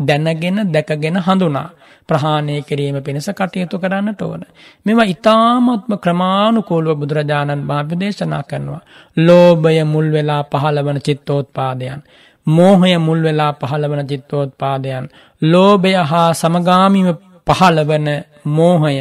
දැනගෙන 0.00 0.58
දැකගෙන 0.66 1.18
හඳුනා 1.18 1.68
ප්‍රහාණය 2.08 2.62
කිරීම 2.62 2.98
පිණිස 2.98 3.28
කටයුතු 3.30 3.78
කරන්නට 3.78 4.22
ඕන. 4.22 4.42
මෙම 4.86 5.00
ඉතාමත්ම 5.06 5.92
ක්‍රමාණුකූලව 5.96 6.90
බුදුරජාණන් 6.96 7.66
වහන්සේ 7.66 8.00
දේශනා 8.00 8.42
කරනවා. 8.42 8.82
ලෝභය 9.16 9.84
මුල් 9.84 10.08
වෙලා 10.12 10.42
පහළවන 10.44 10.98
චිත්තෝත්පාදයන්. 11.00 12.00
මෝහය 12.46 12.98
මුල් 12.98 13.20
වෙලා 13.22 13.52
පහළවන 13.54 14.02
චිත්තෝත්පාදයන්. 14.06 15.04
ලෝභය 15.42 15.94
හා 16.04 16.30
සමගාමීව 16.34 17.08
පහළවන 17.46 18.08
මෝහය. 18.46 18.96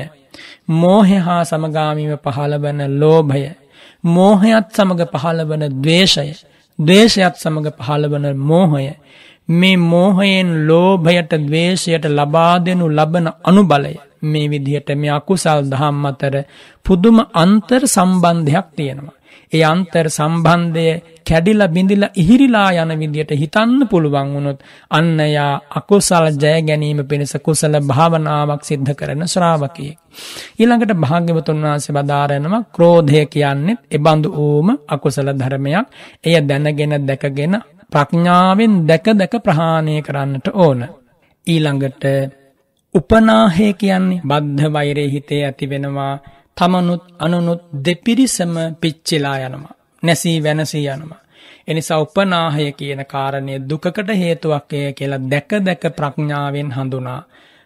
මෝහය 0.74 1.18
හා 1.20 1.42
සමගාමීව 1.44 2.14
පහළවන 2.26 2.80
ලෝභය. 2.96 3.44
මෝහයත් 4.08 4.68
සමඟ 4.72 5.04
පහළවන 5.14 5.64
දවේශය. 5.76 6.28
දේශයත් 6.80 7.36
සමඟ 7.36 7.70
පහළවන 7.78 8.26
මෝහය. 8.44 8.88
මේ 9.50 9.78
මෝහයෙන් 9.86 10.50
ලෝභයට 10.68 11.32
දවේශයට 11.42 12.06
ලබා 12.12 12.56
දෙනු 12.60 12.86
ලබන 12.90 13.28
අනුබලය 13.44 13.96
මේ 14.24 14.48
විදිහට 14.48 14.90
මේ 14.96 15.12
අකුසල් 15.12 15.62
දහම් 15.66 16.06
අතර 16.06 16.36
පුදුම 16.86 17.18
අන්තර් 17.36 17.82
සම්බන්ධයක් 17.88 18.68
තියෙනවා. 18.76 19.17
ඒ 19.52 19.64
අන්තර් 19.64 20.08
සම්බන්ධය 20.10 20.88
කැඩිලා 21.26 21.68
බිඳිලා 21.68 22.10
ඉහිරිලා 22.14 22.70
යන 22.76 22.92
විදියට 22.96 23.32
හිතන්න 23.34 23.80
පුළුවන් 23.88 24.30
වුණොත් 24.34 24.60
අන්න 24.90 25.20
යා 25.28 25.54
අකුසල 25.72 26.26
ජය 26.36 26.56
ගැනීම 26.62 27.00
පිණිස 27.06 27.34
කුසල 27.40 27.76
භාවනාවක් 27.84 28.62
සිද්ධ 28.64 28.92
කරන 28.94 29.24
ශ්‍රාවකයෙක්. 29.26 29.98
ඊළඟට 30.60 30.94
භාග්‍යවතුන් 30.96 31.64
වහන්සේ 31.64 31.96
බදාරනවා 31.96 32.62
ක්‍රෝධය 32.72 33.24
කියන්නේ 33.28 33.80
එබඳු 33.92 34.30
ඌම 34.38 34.68
අකුසල 34.88 35.30
ධර්මයක්. 35.34 35.86
එය 36.24 36.36
දැනගෙන 36.42 36.94
දැකගෙන 37.02 37.56
ප්‍රඥාවෙන් 37.92 38.74
දැක 38.86 39.06
දැක 39.14 39.34
ප්‍රහාණය 39.40 40.02
කරන්නට 40.02 40.48
ඕන. 40.56 40.80
ඊළඟට 41.48 42.04
උපනාහය 42.94 43.68
කියන්නේ 43.76 44.24
බද්ධ 44.24 44.74
වෛරය 44.74 45.06
හිතේ 45.10 45.42
ඇති 45.46 45.70
වෙනවා 45.70 46.14
තමනුත් 46.57 47.05
අනුනුත් 47.19 47.63
දෙපිරිසම 47.85 48.55
පිච්චිලා 48.81 49.39
යනවා. 49.39 49.75
නැසී 50.03 50.43
වෙනසී 50.43 50.87
යනවා. 50.89 51.23
එනිසා 51.69 52.01
උපනාහය 52.01 52.73
කියන 52.73 53.03
කාරණය 53.07 53.55
දුකකට 53.61 54.09
හේතුවක්ය 54.15 54.93
කියලා 54.93 55.23
දැක 55.31 55.51
දැක 55.65 55.85
ප්‍රඥාවෙන් 55.97 56.71
හඳුනා 56.71 57.21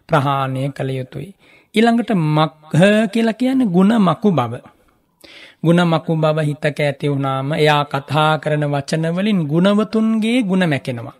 ප්‍රහාණය 0.08 0.62
කළ 0.70 0.90
යුතුයි. 0.90 1.30
ඊළඟට 1.74 2.10
මක්හ 2.14 2.82
කියලා 3.12 3.32
කියන්නේ 3.32 3.66
ಗುಣ 3.66 3.92
මකු 3.98 4.30
බව. 4.30 4.54
ಗುಣ 5.62 5.78
මකු 5.84 6.16
බව 6.16 6.38
හිතක 6.40 6.80
ඇති 6.80 7.10
වුණාම 7.10 7.52
එයා 7.52 7.84
කතා 7.84 8.32
කරන 8.38 8.64
වචන 8.64 9.06
වලින් 9.16 9.40
ගුණවතුන්ගේ 9.44 10.42
ಗುಣ 10.42 10.68
මැකෙනවා. 10.68 11.16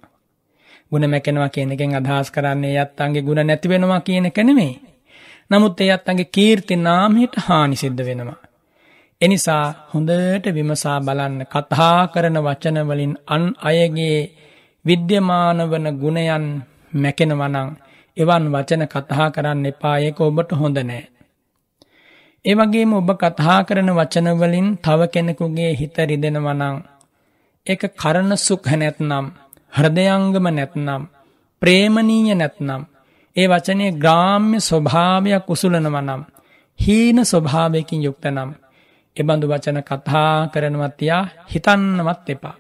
ಗುಣ 0.93 1.11
මැකෙනවා 1.11 1.49
කියන 1.49 1.73
එකෙන් 1.73 1.95
අදහස් 1.95 2.31
කරන්නේ 2.31 2.77
යත්තන්ගේ 2.77 3.23
ಗುಣ 3.23 3.47
නැති 3.47 3.69
වෙනවා 3.69 4.01
කියන 4.01 4.27
එක 4.27 4.39
නෙමෙයි. 4.41 4.75
නමුත් 5.52 5.82
ඒ 5.82 5.90
යත්තන්ගේ 5.90 6.32
කීර්ති 6.32 6.76
නාමයට 6.78 7.36
හානි 7.38 7.76
සිද්ධ 7.76 8.04
වෙනවා. 8.06 8.40
එනිසා 9.22 9.66
හොඳට 9.92 10.46
විමසා 10.50 10.98
බලන්න 11.00 11.40
කතා 11.46 11.98
කරන 12.08 12.38
වචන 12.40 12.78
වලින් 12.88 13.14
අන් 13.28 13.44
අයගේ 13.62 14.20
විද්‍යමාන 14.86 15.60
වන 15.72 15.88
ගුණයන් 15.98 16.46
මැකෙනවා 16.94 17.50
නම් 17.50 17.70
එවන් 18.18 18.46
වචන 18.54 18.84
කතා 18.86 19.28
කරන්න 19.30 19.66
එපා 19.66 19.98
ඒක 19.98 20.22
ඔබට 20.22 20.52
හොඳ 20.52 20.78
නෑ. 20.82 21.04
ඒ 22.46 22.56
වගේම 22.56 22.94
ඔබ 22.94 23.10
කතා 23.16 23.60
කරන 23.64 23.90
වචන 23.92 24.28
වලින් 24.36 24.70
තව 24.78 25.00
කෙනෙකුගේ 25.08 25.72
හිත 25.74 25.98
රිදෙනවා 26.06 26.54
නම් 26.54 26.78
ඒක 27.68 27.84
කරන 27.96 28.32
සුඛ 28.38 28.72
නැත්නම් 28.74 29.26
හෘදයාංගම 29.74 30.48
නැත්නම් 30.50 31.04
ප්‍රේමණීය 31.62 32.36
නැත්නම් 32.36 32.82
ඒ 33.36 33.48
වචනේ 33.48 33.92
ග්‍රාම්‍ය 33.94 34.58
ස්වභාවයක් 34.60 35.46
උසුලනවා 35.48 36.02
නම් 36.02 36.22
හීන 36.80 37.18
ස්වභාවයකින් 37.26 38.04
යුක්ත 38.04 38.26
නම් 38.28 38.52
එබඳු 39.18 39.46
වචන 39.48 39.80
කතා 39.82 40.48
කරනවත් 40.48 40.94
තියා 40.98 41.24
හිතන්නවත් 41.52 42.30
එපා. 42.30 42.58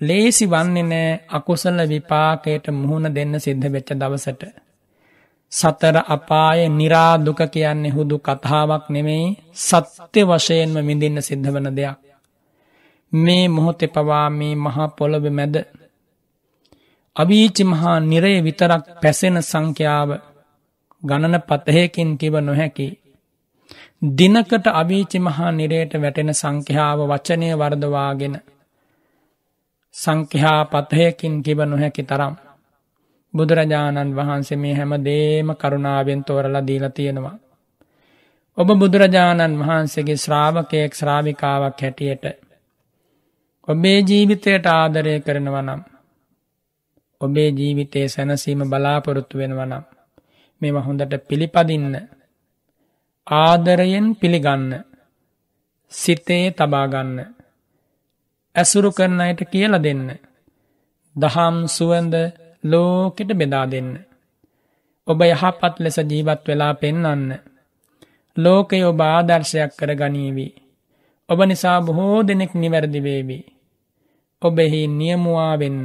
ලේසි 0.00 0.44
වන්නේ 0.46 0.82
නෑ 0.82 1.10
අකුසල 1.28 1.78
විපාකයට 1.88 2.66
මුහුණ 2.72 3.14
දෙන්න 3.14 3.34
සිද්ධ 3.40 3.66
වෙච්ච 3.66 3.90
දවසට. 3.92 4.42
සතර 5.52 5.96
අපාය 6.06 6.68
නිරාදුක 6.70 7.40
කියන්නේ 7.46 7.90
හුදු 7.90 8.16
කතාවක් 8.18 8.84
නෙමෙයි 8.88 9.26
සත්‍ය 9.60 10.20
වශයෙන්ම 10.22 10.76
විඳින්න 10.86 11.18
සිද්ධ 11.20 11.48
වන 11.48 11.68
දෙයක්. 11.72 11.98
මේ 13.12 13.48
මොහොතෙ 13.48 13.86
පවා 13.86 14.28
මේ 14.30 14.54
මහා 14.56 14.88
පොළොව 14.88 15.24
මැද. 15.30 15.56
අභීචි 17.16 17.64
මහා 17.64 17.98
නිරය 18.02 18.34
විතරක් 18.42 18.82
පැසෙන 19.02 19.36
සංඛ්‍යාව 19.42 20.10
ගණන 21.02 21.36
පතහයකින් 21.40 22.10
කිව 22.18 22.34
නොහැකි. 22.40 22.88
දිනකට 24.12 24.66
අභීචි 24.72 25.18
මහා 25.18 25.50
නිරයට 25.52 25.92
වැටෙන 25.94 26.30
සංඛ්‍යාව 26.34 26.98
වචනය 27.02 27.48
වර්දවාගෙන 27.54 28.36
සංඛ්‍යා 29.94 30.60
පතහයකින් 30.64 31.34
කිව 31.42 31.58
නොහැකි 31.64 32.02
තරම්. 32.02 32.34
බුදුරජාණන් 33.34 34.16
වහන්සේ 34.16 34.56
මේ 34.56 34.74
හැම 34.74 34.92
දේම 35.04 35.48
කරුණාවෙන් 35.54 36.24
තෝරලා 36.24 36.66
දීලා 36.66 36.90
තියෙනවා. 36.90 37.36
ඔබ 38.58 38.68
බුදුරජාණන් 38.74 39.58
වහන්සේගේ 39.60 40.16
ශ්‍රාවකයෙක් 40.16 40.92
ශ්‍රාවිකාවක් 40.94 41.80
හැටියට. 41.80 42.24
ඔබේ 43.68 43.98
ජීවිතයට 44.00 44.66
ආදරය 44.68 45.20
කරනවනම්. 45.20 45.95
ඔබේ 47.20 47.50
ජීවිතයේ 47.50 48.08
සැනසීම 48.08 48.60
බලාපොරොත්තු 48.64 49.38
වෙනවනම්. 49.38 49.84
මෙම 50.60 50.76
හොඳට 50.76 51.14
පිළිපදින්න. 51.28 51.94
ආදරයෙන් 53.26 54.06
පිළිගන්න. 54.14 54.70
සිතේ 55.92 56.44
තබාගන්න. 56.50 57.18
ඇසුරු 58.56 58.90
කරන 58.92 59.20
අයට 59.20 59.40
කියල 59.52 59.74
දෙන්න. 59.78 60.04
දහම් 61.16 61.56
සුවන්ද 61.66 62.14
ලෝකෙට 62.64 63.30
බෙදා 63.34 63.66
දෙන්න. 63.66 63.90
ඔබ 65.08 65.20
යහපත් 65.24 65.74
ලෙස 65.78 65.98
ජීවත් 66.02 66.42
වෙලා 66.48 66.74
පෙන්නන්න. 66.74 67.26
ලෝකය 68.36 68.78
ඔබ 68.84 69.00
ආදර්ශයක් 69.02 69.72
කර 69.78 69.90
ගනීවී. 69.94 70.52
ඔබ 71.28 71.38
නිසා 71.44 71.78
බොහෝ 71.80 72.18
දෙනෙක් 72.22 72.52
නිවැරදිවේවී. 72.54 73.44
ඔබෙහි 74.42 74.80
නියමුවා 74.88 75.54
වෙන්න 75.58 75.84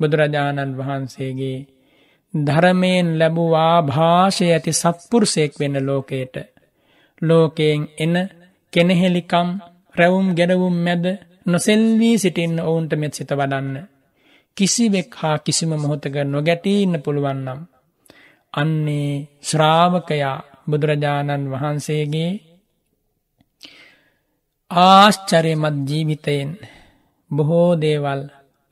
බුදුරජාණන් 0.00 0.76
වහන්සේගේ 0.76 1.58
ධරමයෙන් 2.34 3.08
ලැබුවා 3.18 3.76
භාෂය 3.84 4.46
ඇති 4.48 4.72
සත්පුරුසයෙක් 4.74 5.52
වෙන්න 5.54 5.76
ලෝකයට. 5.82 6.34
ලෝකයෙන් 7.22 7.82
එන 7.96 8.14
කෙනෙහෙලිකම් 8.72 9.48
රැවුම් 9.96 10.28
ගැරවුම් 10.34 10.76
මැද 10.78 11.04
නොසෙල්වී 11.46 12.16
සිටින්න 12.16 12.56
ඔවුන්ට 12.60 12.92
මෙත් 12.94 13.14
සිත 13.14 13.30
වඩන්න. 13.30 13.76
කිසිවෙක් 14.56 15.10
හා 15.14 15.38
කිසිම 15.38 15.72
මොහොතක 15.74 16.16
නොගැටීන්න 16.24 16.94
පුළුවන්නම්. 17.04 17.60
අන්නේ 18.54 19.12
ශ්‍රාවකයා 19.42 20.36
බුදුරජාණන් 20.68 21.50
වහන්සේගේ 21.52 22.30
ආශ්චරයමත් 24.70 25.78
ජීවිතයෙන් 25.88 26.50
බොහෝ 27.30 27.70
දේවල් 27.76 28.22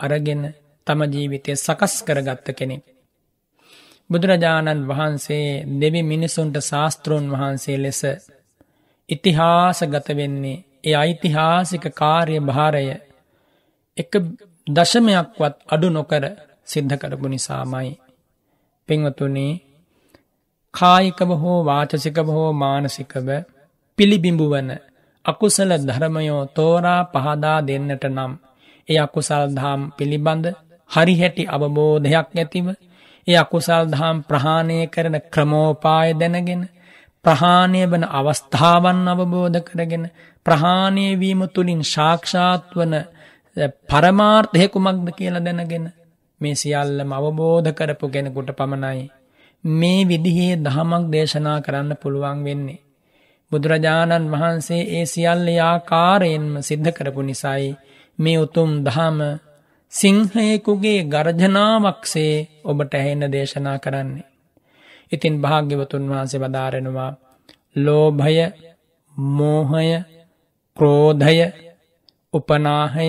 අරගෙන 0.00 0.42
තම 0.86 1.00
ජීවිතය 1.06 1.50
සකස් 1.56 1.94
කරගත්ත 2.02 2.48
කෙනෙක්. 2.52 2.84
බුදුරජාණන් 4.10 4.86
වහන්සේ 4.86 5.48
දෙවි 5.74 6.00
මිනිසුන්ට 6.04 6.56
ශාස්තෘන් 6.62 7.26
වහන්සේ 7.32 7.78
ලෙස 7.78 8.02
ඉතිහාස 9.08 9.80
ගත 9.84 10.08
වෙන්නේ 10.12 10.62
ඒ 10.84 10.96
ඓතිහාසික 10.96 11.84
කාර්ය 11.92 12.36
භාරය 12.42 12.86
එක 13.96 14.12
දශමයක්වත් 14.66 15.54
අඩු 15.68 15.88
නොකර 15.90 16.24
සිද්ධ 16.64 16.94
කරපු 16.96 17.26
නිසාමයි. 17.28 17.90
පෙංවතුනේ 18.88 19.52
කායිකව 20.74 21.30
හෝ 21.34 21.58
වාචසිකව 21.62 22.28
හෝ 22.28 22.50
මානසිකව 22.54 23.28
පිළිබිඹුවන 23.98 24.70
අකුසල 25.24 25.70
ධර්මයෝ 25.80 26.42
තෝරා 26.48 27.02
පහදා 27.04 27.58
දෙන්නට 27.60 28.04
නම් 28.06 28.32
ඒ 28.88 28.98
අකුසල් 28.98 29.44
දහම් 29.50 29.82
පිළිබඳ 29.96 30.46
හරිහැටි 30.94 31.44
අවබෝධයක් 31.48 32.28
ඇතිව 32.34 32.66
ඒ 33.26 33.36
අකුසල් 33.36 33.84
දහම් 33.86 34.18
ප්‍රහාණය 34.22 34.78
කරන 34.86 35.16
ක්‍රමෝපාය 35.28 36.10
දැනගෙන 36.14 36.62
ප්‍රහාණය 37.24 37.82
වන 37.86 38.04
අවස්ථාවන් 38.10 39.00
අවබෝධ 39.08 39.60
කරගෙන 39.66 40.04
ප්‍රහාණය 40.46 41.06
වීම 41.16 41.42
තුළින් 41.48 41.82
ශාක්ෂාත් 41.84 42.64
වන 42.72 42.94
පරමාර්ථය 43.86 44.66
කුමක්ද 44.68 45.08
කියලා 45.12 45.40
දැනගෙන 45.40 45.86
මේ 46.40 46.54
සියල්ලම 46.54 47.10
අවබෝධ 47.12 47.70
කරපු 47.72 48.06
කෙනෙකුට 48.08 48.50
පමණයි 48.52 49.04
මේ 49.64 50.00
විදිහේ 50.04 50.54
දහමක් 50.58 51.04
දේශනා 51.08 51.58
කරන්න 51.60 51.92
පුළුවන් 51.96 52.40
වෙන්නේ. 52.44 52.82
බුදුරජාණන් 53.52 54.30
වහන්සේ 54.30 54.82
ඒ 54.90 55.04
සියල්ල 55.06 55.48
ආකාරයෙන්ම 55.62 56.48
සිද්ධ 56.60 56.90
කරපු 56.92 57.20
නිසයි 57.22 57.70
මේ 58.18 58.38
උතුම් 58.38 58.70
දහම 58.84 59.18
සිංහයෙකුගේ 59.94 61.00
ගර්ජනාවක්සේ 61.04 62.34
ඔබට 62.64 62.94
ඇහෙන්න 62.94 63.24
දේශනා 63.28 63.78
කරන්නේ. 63.78 64.26
ඉතින් 65.12 65.34
භාග්‍යවතුන් 65.40 66.08
වහන්සේ 66.10 66.40
වදාරෙනවා 66.40 67.10
ලෝභය 67.76 68.36
මෝහය 69.32 69.86
ක්‍රෝධය 70.76 71.36
උපනාහය 72.34 73.08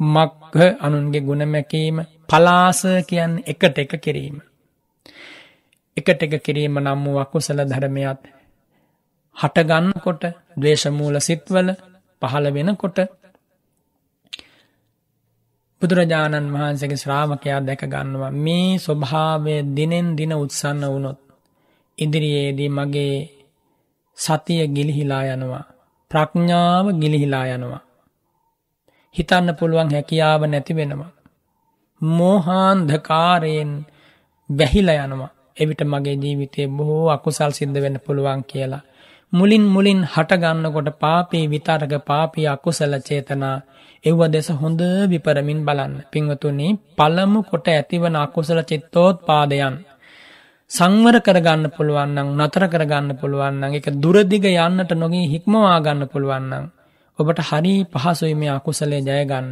මක්හ 0.00 0.58
අනුන්ගේ 0.80 1.22
ගුණමැකීම 1.22 1.96
පලාස 2.28 2.80
කියන්න 3.08 3.34
එකට 3.46 3.78
එක 3.78 3.92
කිරීම. 3.98 4.36
එකට 5.96 6.22
එක 6.22 6.34
කිරීම 6.40 6.74
නම් 6.78 7.00
වූ 7.04 7.18
අකුසල 7.18 7.60
ධර්මයත් 7.64 8.20
හටගන්නකොට 9.36 10.22
දවේශමූල 10.56 11.16
සිත්වල 11.20 11.68
පහළ 12.22 12.46
වෙනකොට 12.50 12.98
බුදුරජාණන් 15.82 16.52
වහන්සේගේ 16.54 17.02
ශ්‍රාවකයා 17.02 17.60
දැක 17.60 17.82
ගන්නවා 17.86 18.32
මේ 18.38 18.70
ස්වභාවය 18.78 19.54
දිනෙන් 19.76 20.08
දින 20.16 20.32
උත්සන්න 20.34 20.82
වුණොත් 20.84 21.20
ඉදිරියේදී 21.98 22.70
මගේ 22.70 23.14
සතිය 24.18 24.62
ගිලිහිලා 24.68 25.24
යනවා 25.28 25.64
ප්‍රඥාව 26.10 26.86
ගිලිහිලා 26.94 27.46
යනවා 27.50 27.84
හිතන්න 29.14 29.54
පුළුවන් 29.54 29.90
හැකියාව 29.90 30.42
නැති 30.46 30.76
වෙනවා. 30.76 31.12
මෝහාන්ධකාරයෙන් 32.00 33.72
වැහිලා 34.50 35.04
යනවා. 35.04 35.30
එවිට 35.56 35.82
මගේ 35.84 36.16
ජීවිතය 36.16 36.68
බොහෝ 36.68 37.06
අකුසල් 37.10 37.52
සිද්ධ 37.52 37.80
වෙන්න 37.82 37.98
පුළුවන් 38.00 38.42
කියලා. 38.44 38.82
මුලින් 39.32 39.64
මුලින් 39.66 40.00
හටගන්නකොට 40.04 40.90
පාපී 40.98 41.44
විතරක 41.48 41.92
පාපී 42.06 42.46
අකුසල 42.46 42.94
චේතනා 43.00 43.56
එව්ව 44.04 44.20
දෙස 44.28 44.48
හොඳ 44.52 44.80
විපරමින් 45.06 45.60
බලන්න. 45.60 45.94
පිංවතුනි 46.08 46.68
පළමු 46.96 47.40
කොට 47.42 47.66
ඇතිවන 47.68 48.16
අකුසල 48.16 48.60
චිත්තෝත් 48.62 49.16
පාදයන්. 49.20 49.74
සංවර 50.70 51.16
කරගන්න 51.18 51.64
පුළුවන්නම් 51.68 52.28
නතර 52.38 52.64
කරගන්න 52.66 53.18
පුළුවන්නම් 53.18 53.72
එක 53.72 53.86
දුරදිග 53.94 54.44
යන්නට 54.46 54.92
නොගේ 54.94 55.26
හික්මවා 55.26 55.78
ගන්න 55.78 56.06
පුළුවන්නම් 56.06 56.64
ඔබට 57.18 57.40
හරි 57.42 57.74
පහසුයි 57.86 58.34
මේ 58.34 58.50
අකුසලේ 58.50 59.02
ජයගන්න. 59.02 59.48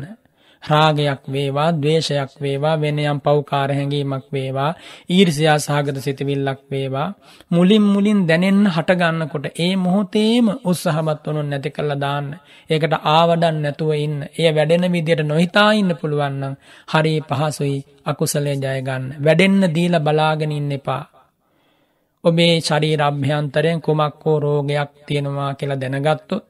රාගයක් 0.62 1.22
වේවා 1.26 1.70
දවේශයක් 1.74 2.32
වේවා 2.38 2.76
වෙනයම් 2.76 3.18
පව්කාර 3.20 3.70
හැඟීමක් 3.70 4.26
වේවා 4.28 4.70
ඊර්සියා 5.09 5.59
සහගත 5.59 5.96
සිතවිල්ලක් 5.98 6.61
වේවා. 6.68 7.09
මුලින් 7.50 7.84
මුලින් 7.84 8.20
දැනෙන්න 8.26 8.62
හටගන්නකොට 8.68 9.46
ඒ 9.56 9.72
මොහොතේම 9.76 10.46
උත්සහමත් 10.64 11.24
වනු 11.24 11.42
නැති 11.42 11.70
කල්ල 11.70 11.92
දාන්න. 11.96 12.28
ඒකට 12.70 12.94
ආවඩන් 13.09 13.59
නැතුව 13.62 13.90
ඉන්න. 13.96 14.16
එය 14.36 14.48
වැඩෙන 14.50 14.84
විදියට 14.88 15.22
නොහිතා 15.24 15.70
ඉන්න 15.72 15.92
පුළුවන්නම් 15.94 16.59
හරි 16.88 17.14
පහසුයි 17.22 17.76
අකුසලේ 18.04 18.56
ජයගන්න 18.56 19.04
වැඩෙන්න 19.18 19.62
දීල 19.70 19.94
බලාගෙන 20.00 20.52
ඉන්න 20.52 20.72
එපා. 20.72 21.04
ඔබේ 22.24 22.54
ශරීර 22.61 23.00
අභ්‍යන්තරයෙන් 23.00 23.80
කුමක් 23.80 24.22
හෝ 24.22 24.38
රෝගයක් 24.40 24.90
තියෙනවා 25.06 25.50
කියලා 25.54 25.80
දැනගත්තොත් 25.80 26.47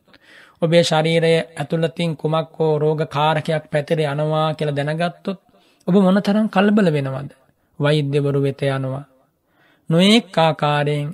ඔබේ 0.63 0.83
ශරීරය 0.83 1.33
ඇතුළතින් 1.55 2.13
කුමක් 2.17 2.57
හෝ 2.57 2.73
රෝග 2.79 3.01
කාරකයක් 3.09 3.65
පැතිර 3.73 4.01
යනවා 4.05 4.47
කියලා 4.55 4.79
දැනගත්තොත් 4.79 5.39
ඔබ 5.87 5.95
මොන 5.97 6.19
තරම් 6.21 6.47
කල්බල 6.49 6.89
වෙනවද. 6.91 7.31
වෛද්‍යවරු 7.79 8.41
වෙත 8.43 8.63
යනවා. 8.69 9.05
නොඒක් 9.91 10.39
ආකාරයෙන් 10.39 11.09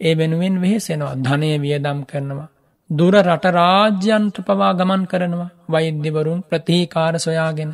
ඒ 0.00 0.14
වෙනුවෙන් 0.14 0.56
වෙහෙසෙනවා 0.60 1.14
ධනය 1.16 1.50
වියදම් 1.58 2.00
කරනවා. 2.02 2.52
දුර 2.90 3.14
රට 3.18 3.44
රාජ්‍යන්ට 3.50 4.36
පවා 4.46 4.72
ගමන් 4.72 5.02
කරනවා 5.06 5.50
වෛද්‍යවරුන් 5.68 6.40
ප්‍රතිීකාර 6.42 7.14
සොයාගෙන. 7.18 7.72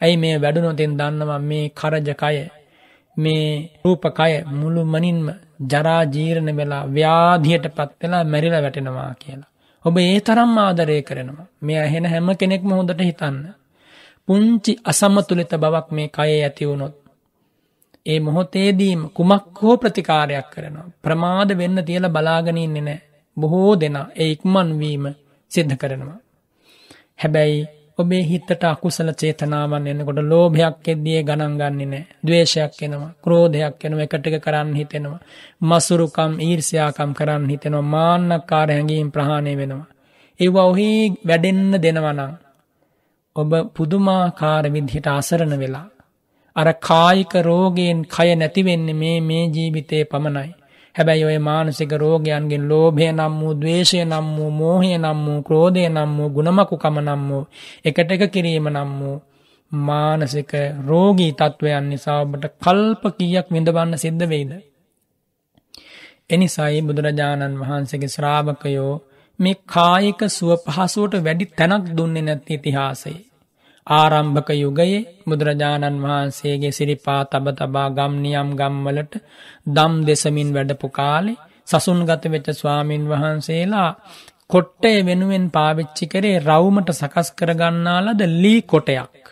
ඇයි 0.00 0.16
මේ 0.16 0.36
වැඩුනොතින් 0.36 0.92
දන්නවා 0.98 1.40
මේ 1.40 1.66
කරජකය 1.70 2.38
මේ 3.16 3.44
රූපකය 3.84 4.34
මුළු 4.52 4.82
මනින්ම 4.84 5.28
ජරාජීරණ 5.70 6.50
වෙලා 6.56 6.84
ව්‍යාධියට 6.88 7.66
පත් 7.76 7.90
වෙලා 8.02 8.24
මැරිල 8.24 8.56
වැටෙනවා 8.56 9.12
කියලා. 9.14 9.50
ඔබ 9.84 9.96
ඒ 9.98 10.20
තරම් 10.20 10.52
ආදරය 10.58 11.02
කරනවා. 11.02 11.48
මේ 11.60 11.78
ඇහෙන 11.78 12.06
හැම 12.06 12.28
කෙනෙක්ම 12.36 12.70
හොඳට 12.70 13.00
හිතන්න. 13.00 13.36
පුංචි 14.28 14.72
අසමතුලිත 14.84 15.52
බවක් 15.54 15.88
මේ 15.90 16.08
කයේ 16.08 16.40
ඇති 16.42 16.68
වුණොත්. 16.68 16.94
ඒ 18.06 18.20
මොහොතේදීම 18.20 19.02
කුමක් 19.10 19.62
හෝ 19.62 19.76
ප්‍රතිකාරයක් 19.76 20.48
කරනවා. 20.50 20.88
ප්‍රමාද 21.02 21.50
වෙන්න 21.58 21.78
තියල 21.84 22.06
බලාගෙන 22.08 22.58
ඉන්නේ 22.58 22.82
නෑ. 22.82 23.00
බොහෝ 23.36 23.72
දෙනා 23.80 24.06
ඒ 24.16 24.30
ඉක්මන්වීම 24.30 25.04
සිද්ධ 25.50 25.76
කරනවා. 25.76 26.18
හැබැයි 27.16 27.60
ඔබේ 27.98 28.22
හිතට 28.22 28.64
අකුසල 28.64 29.10
චේතනාවන් 29.12 29.86
එන්නකොට 29.86 30.20
ලෝභයක් 30.24 30.88
එද්දිය 30.88 31.20
ගණන් 31.22 31.54
ගන්නේ 31.56 31.86
නෑ. 31.86 32.04
ද්වේෂයක් 32.26 32.78
එනවා. 32.80 33.12
ක්‍රෝධයක් 33.22 33.84
එනවා. 33.84 34.04
එකටක 34.04 34.36
කරන්න 34.38 34.70
හිතෙනවා. 34.74 35.20
මසුරුකම් 35.62 36.32
ඊර්ෂ්‍යාකම් 36.38 37.12
කරන්න 37.12 37.48
හිතෙනවා. 37.48 37.88
මාන්නකාර 37.88 38.68
හැඟීම් 38.68 39.08
ප්‍රහාණය 39.10 39.54
වෙනවා. 39.56 39.88
ඒවා 40.40 40.64
ඔහි 40.64 40.90
වැඩෙන්න 41.26 41.72
දෙනවනම් 41.76 42.32
ඔබ 43.36 43.50
පුදුමාකාර 43.74 44.64
විදිහට 44.68 45.08
අසරණ 45.10 45.54
වෙලා 45.58 45.86
අර 46.56 46.68
කායික 46.80 47.34
රෝගයෙන් 47.42 47.98
කය 48.06 48.28
නැතිවෙන්නේ 48.34 48.94
මේ 48.94 49.18
මේ 49.22 49.44
ජීවිතයේ 49.48 50.04
පමණයි. 50.04 50.50
හැබැයි 50.98 51.24
ඔය 51.24 51.38
මානසික 51.40 51.92
රෝගයන්ගෙන් 51.94 52.64
ලෝභය 52.66 53.06
නම් 53.08 53.34
වූ 53.40 53.54
දවේශය 53.54 53.98
නම් 54.04 54.26
වූ 54.36 54.50
මෝහය 54.52 54.90
නම් 54.96 55.18
වූ 55.26 55.40
ක්‍රෝධය 55.42 55.84
නම් 55.86 56.10
වූ 56.16 56.28
ගුණමකුකම 56.28 56.96
නම් 56.98 57.22
වූ 57.28 57.44
එකට 57.84 58.10
එක 58.10 58.24
කිරීම 58.28 58.66
නම් 58.68 58.90
වූ 59.00 59.16
මානසික 59.72 60.52
රෝගී 60.86 61.32
තත්ත්වයන් 61.32 61.86
නිසා 61.88 62.18
ඔබට 62.20 62.44
කල්ප 62.58 63.02
කීයක් 63.16 63.46
විඳවන්න 63.48 63.94
සිද්ධ 63.96 64.26
වෙයිද. 64.26 64.52
එනිසයි 66.30 66.82
බුදුරජාණන් 66.82 67.60
වහන්සේගේ 67.60 68.08
ශ්‍රාවකයෝ 68.08 68.94
මේ 69.38 69.56
කායික 69.66 70.20
සුව 70.30 70.50
පහසුවට 70.66 71.14
වැඩි 71.22 71.52
තැනක් 71.52 71.86
දුන්නේ 71.96 72.22
නැති 72.22 72.54
ඉතිහාසයේ. 72.54 73.27
ආරම්භක 73.88 74.50
යුගයේ 74.54 75.00
බුදුරජාණන් 75.26 76.00
වහන්සේගේ 76.02 76.72
සිරිපා 76.72 77.20
තබ 77.24 77.54
තබා 77.58 77.88
ගම්නියම් 77.90 78.48
ගම්වලට 78.56 79.14
දම් 79.68 79.94
දෙසමින් 80.02 80.50
වැඩපු 80.52 80.88
කාලෙ 80.90 81.32
සසුන්ගත 81.68 82.26
වෙච්ච 82.26 82.48
ස්වාමීන් 82.52 83.04
වහන්සේලා 83.06 83.90
කොට්ටය 84.50 84.92
වෙනුවෙන් 85.02 85.46
පාවිච්චි 85.50 86.06
කරේ 86.06 86.36
රවුමට 86.40 86.90
සකස් 86.92 87.28
කරගන්නාලද 87.32 88.20
ලී 88.36 88.60
කොටයක්. 88.64 89.24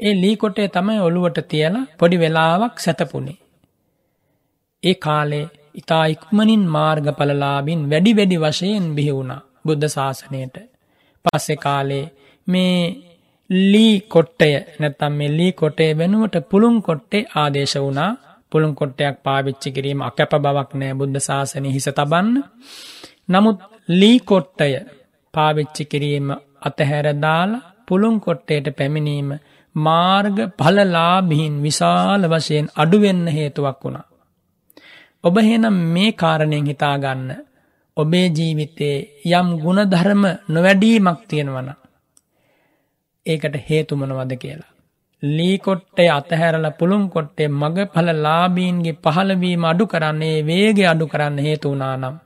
ඒ 0.00 0.14
ලී 0.14 0.36
කොටේ 0.36 0.68
තමයි 0.68 0.98
ඔළුවට 1.00 1.38
තියලා 1.48 1.88
පොඩි 1.98 2.16
වෙලාවක් 2.16 2.76
සැතපුුණේ. 2.78 3.38
ඒ 4.82 4.96
කාලේ 4.96 5.46
ඉතා 5.74 6.04
ඉක්මනින් 6.06 6.64
මාර්ගඵලලාබින් 6.68 7.82
වැඩි 7.90 8.12
වැඩි 8.12 8.36
වශයෙන් 8.36 8.86
බිහිවුණ 8.94 9.32
බුද්ධ 9.64 9.88
ශාසනයට. 9.88 10.56
පස්සෙ 11.24 11.56
කාලේ 11.56 12.04
මේ 12.46 12.76
ලී 13.52 13.94
කොට්ටය 14.06 14.50
නැතම් 14.80 15.12
මේ 15.12 15.30
ලී 15.30 15.52
කොටේ 15.52 15.90
වෙනුවට 15.94 16.36
පුළුම් 16.50 16.76
කොට්ටේ 16.82 17.28
ආදේශ 17.34 17.76
වුණා 17.76 18.10
පුළුම් 18.52 18.72
කොට්ටයක් 18.74 19.16
පාවිච්චි 19.22 19.68
කිරීම 19.70 20.00
අකැප 20.00 20.32
බවක් 20.36 20.70
නෑ 20.74 20.94
බුද්ධ 20.94 21.20
ශාසනය 21.20 21.68
හිස 21.68 21.88
තබන්න. 21.90 22.36
නමුත් 23.28 23.58
ලී 23.90 24.18
කොට්ටය 24.22 24.72
පාවිච්චි 25.34 25.84
කිරීම 25.84 26.28
අතහැරදාලා 26.62 27.62
පුළුම් 27.88 28.16
කොට්ටයට 28.20 28.66
පැමිණීම 28.76 29.30
මාර්ග 29.74 30.38
පලලාබිහින් 30.58 31.54
විශාල 31.62 32.22
වශයෙන් 32.28 32.66
අඩුවෙන්න 32.76 33.24
හේතුවක් 33.28 33.78
වුණා. 33.84 34.06
ඔබ 35.24 35.36
හෙනම් 35.40 35.76
මේ 35.94 36.12
කාරණයෙන් 36.14 36.66
හිතාගන්න 36.66 37.28
ඔබේ 37.96 38.26
ජීවිතේ 38.28 38.96
යම් 39.32 39.48
ගුණධර්ම 39.58 40.22
නොවැඩීමක් 40.48 41.20
තියෙනවන. 41.28 41.68
ඒකට 43.26 43.56
හේතුමනවද 43.68 44.32
කියලා. 44.36 44.70
ලී 45.22 45.56
කොට්ටේ 45.58 46.08
අතහැරල 46.10 46.66
පුළුම් 46.78 47.04
කොට්ටේ 47.08 47.48
මග 47.50 47.76
පල 47.88 48.08
ලාබීන්ගේ 48.18 48.98
පහළවීම 49.04 49.64
අඩු 49.64 49.84
කරන්නේ 49.86 50.38
වේගේ 50.42 50.88
අඩු 50.88 51.06
කරන්න 51.06 51.38
හේතුවනා 51.38 51.94
නම්. 51.96 52.16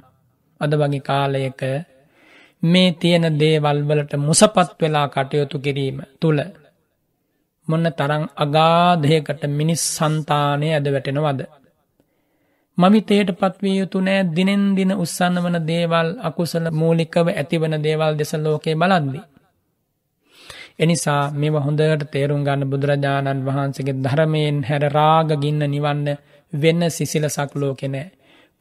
අද 0.61 0.73
වගේ 0.73 1.01
කාලයක 1.01 1.63
මේ 2.63 2.91
තියෙන 2.93 3.27
දේවල්වලට 3.39 4.13
මුසපත් 4.19 4.71
වෙලා 4.81 5.09
කටයුතු 5.09 5.57
කිරීම 5.59 5.99
තුළ 6.21 6.41
මොන්න 7.69 7.87
තරං 7.93 8.25
අගාදයකට 8.37 9.43
මිනිස් 9.51 9.83
සන්තානය 9.97 10.67
ඇද 10.71 10.87
වැටෙනවද. 10.87 11.41
මවිතයට 12.79 13.31
පත්විය 13.35 13.77
යුතු 13.79 13.99
නෑ 14.01 14.21
දිනෙන් 14.31 14.65
දින 14.77 14.93
උත්සන්න 14.95 15.37
වන 15.39 15.59
දේවල් 15.65 16.09
අකුසල 16.23 16.67
මූලිකව 16.73 17.27
ඇතිවන 17.31 17.75
දේවල් 17.83 18.13
දෙස 18.15 18.33
ලෝකේ 18.37 18.75
බලද්දී. 18.75 19.25
එනිසා 20.79 21.23
මෙව 21.33 21.55
හොඳට 21.59 22.03
තේරුම් 22.11 22.43
ගන්න 22.45 22.71
බුදුරජාණන් 22.71 23.45
වහන්සේගේ 23.45 24.01
ධර්මයෙන් 24.01 24.59
හැර 24.63 24.85
රාග 24.91 25.31
ගින්න 25.37 25.63
නිවන්න 25.67 26.09
වෙන්න 26.53 26.83
සිසිලසක් 26.91 27.53
ලෝකෙනෑ. 27.55 28.11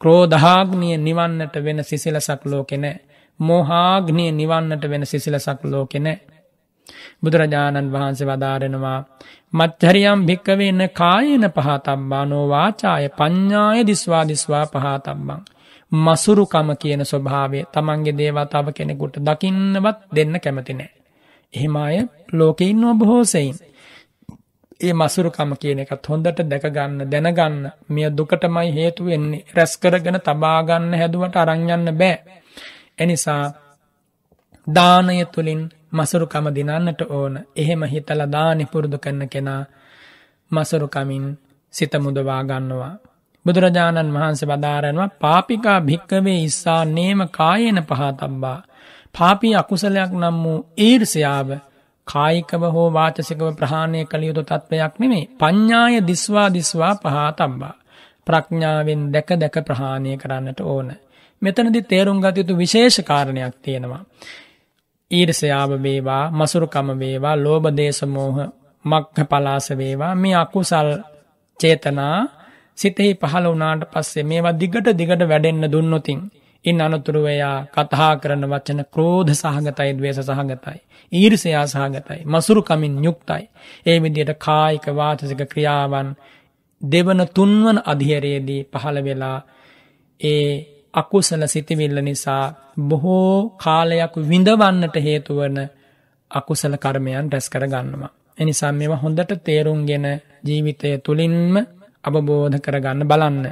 ක්‍රෝධාග්නිය 0.00 0.96
නිවන්නට 0.98 1.56
වෙන 1.58 1.84
සිසිලසක් 1.84 2.42
ලෝකෙනෑ. 2.44 2.96
මෝහාග්නිය 3.40 4.30
නිවන්නට 4.32 4.84
වෙන 4.84 5.06
සිසිලසක් 5.06 5.64
ලෝකෙනෑ. 5.64 6.20
බුදුරජාණන් 7.22 7.92
වහන්සේ 7.92 8.28
වදාරෙනවා 8.28 8.98
මච්චරියම් 9.52 10.20
භික්කවෙන්න 10.26 10.82
කායන 10.92 11.44
පහතම්බා 11.50 12.24
නෝවාචාය 12.26 13.08
පඤ්ඥාය 13.10 13.86
දිස්වා 13.86 14.24
දිස්වා 14.24 14.64
පහතම්බං. 14.66 15.40
මසුරුකම 15.92 16.68
කියන 16.76 17.02
ස්වභාවය 17.04 17.64
තමන්ගේ 17.68 18.14
දේවතාව 18.14 18.66
කෙනෙකුට 18.72 19.16
දකින්නවත් 19.20 19.98
දෙන්න 20.12 20.40
කැමතිනෑ. 20.40 20.95
එහෙම 21.56 21.76
අය 21.78 21.96
ලෝකෙ 22.32 22.64
ඉන්නවා 22.64 22.94
බොහෝසයින්. 22.94 23.56
ඒ 24.80 24.92
මසුරුකම 24.92 25.50
කියන 25.54 25.78
එකත් 25.78 26.06
හොඳට 26.06 26.40
දැකගන්න 26.44 26.98
දැනගන්න 27.06 27.62
මෙය 27.88 28.06
දුකටමයි 28.12 28.68
හේතු 28.70 29.02
වෙන්නේ 29.04 29.44
රැස් 29.54 29.72
කරගෙන 29.76 30.18
තබාගන්න 30.20 30.90
හැදුවට 30.94 31.36
අරංයන්න 31.36 31.88
බෑ. 31.94 32.16
එනිසා 32.98 33.44
දානය 34.66 35.16
තුළින් 35.26 35.62
මසුරුකම 35.92 36.46
දිනන්නට 36.50 37.00
ඕන 37.08 37.34
එහෙම 37.54 37.82
හිතල 37.84 38.22
දානි 38.28 38.64
පුරුදු 38.66 38.98
කරන 38.98 39.22
කෙනා 39.28 39.62
මසුරුකමින් 40.50 41.26
සිත 41.74 41.94
මුදවා 41.96 42.42
ගන්නවා. 42.44 42.94
බුදුරජාණන් 43.46 44.14
වහන්සේ 44.14 44.48
වදාරනවා 44.48 45.14
පාපිකා 45.16 45.80
භික්කවේ 45.80 46.38
ඉස්සා 46.40 46.82
නේම 46.86 47.20
කායන 47.30 47.78
පහතබ්බා 47.82 48.58
පාපී 49.16 49.54
අකුසලයක් 49.54 50.12
නම් 50.12 50.36
වූ 50.42 50.58
ඊර්ෂයාව 50.78 51.48
කායිකව 52.06 52.62
හෝ 52.68 52.88
වාචසිකව 52.90 53.42
ප්‍රහාණය 53.54 54.00
කළ 54.04 54.24
යුතු 54.24 54.42
තත්ත්වයක් 54.42 54.94
නෙමේ 54.98 55.24
පඤ්ඥාය 55.36 55.96
දිස්වා 56.02 56.48
දිස්වා 56.50 56.94
පහතම්බා. 56.96 57.74
ප්‍රඥාවෙන් 58.26 59.02
දැක 59.08 59.30
දැක 59.34 59.56
ප්‍රහාණය 59.62 60.10
කරන්නට 60.16 60.60
ඕන. 60.62 60.88
මෙතනදි 61.42 61.80
තේරුම් 61.84 62.18
ගතයුතු 62.20 62.52
විශේෂ 62.54 62.98
කාරණයක් 63.02 63.54
තියෙනවා. 63.58 64.02
ඊර්ෂයාව 65.10 65.70
වේවා 65.78 66.24
මසුරුකම 66.30 66.88
වේවා 66.94 67.36
ලෝබදේශමෝහ 67.36 68.38
මක්හ 68.84 69.20
පලාස 69.24 69.66
වේවා 69.72 70.14
මේ 70.14 70.36
අකුසල් 70.36 70.88
චේතනා 71.60 72.16
සිතෙහි 72.78 73.12
පහළ 73.14 73.46
වනාට 73.48 73.82
පස්සේ 73.92 74.24
මේවා 74.24 74.54
දිගට 74.54 74.88
දිගට 74.92 75.22
වැඩෙන්න්න 75.24 75.72
දුන්නොතින් 75.72 76.20
ඉන් 76.66 76.80
අනතුරුව 76.80 77.26
එයා 77.26 77.58
කතා 77.68 78.12
කරන 78.16 78.44
වචන 78.44 78.80
ක්‍රෝධ 78.86 79.32
සහගතයි 79.32 79.92
ද්වේෂ 79.92 80.20
සහගතයි. 80.22 80.78
ඊර්ෂයා 81.12 81.66
සහගතයි. 81.66 82.20
මසුරුකමින් 82.26 82.94
යුක්තයි. 83.00 83.44
ඒ 83.86 83.98
විදිහට 83.98 84.32
කායික 84.38 84.86
වාචසික 84.92 85.42
ක්‍රියාවන් 85.44 86.08
දෙවන 86.80 87.20
තුන්වන 87.28 87.78
අධියරයේදී 87.84 88.62
පහළ 88.72 88.98
වෙලා 89.04 89.38
ඒ 90.20 90.50
අකුසල 90.94 91.42
සිතිවිල්ල 91.46 91.98
නිසා 92.00 92.44
බොහෝ 92.80 93.56
කාලයක් 93.56 94.14
විඳවන්නට 94.22 94.96
හේතුවන 94.98 95.56
අකුසල 96.30 96.74
කර්මයන් 96.76 97.26
රැස් 97.26 97.48
කර 97.48 97.64
ගන්නවා. 97.66 98.12
එනිසා 98.38 98.72
මෙවා 98.72 98.96
හොඳට 98.96 99.32
තේරුම්ගෙන 99.44 100.06
ජීවිතය 100.44 100.98
තුළින්ම 100.98 101.54
අවබෝධ 102.04 102.58
කරගන්න 102.60 103.00
බලන්න. 103.04 103.46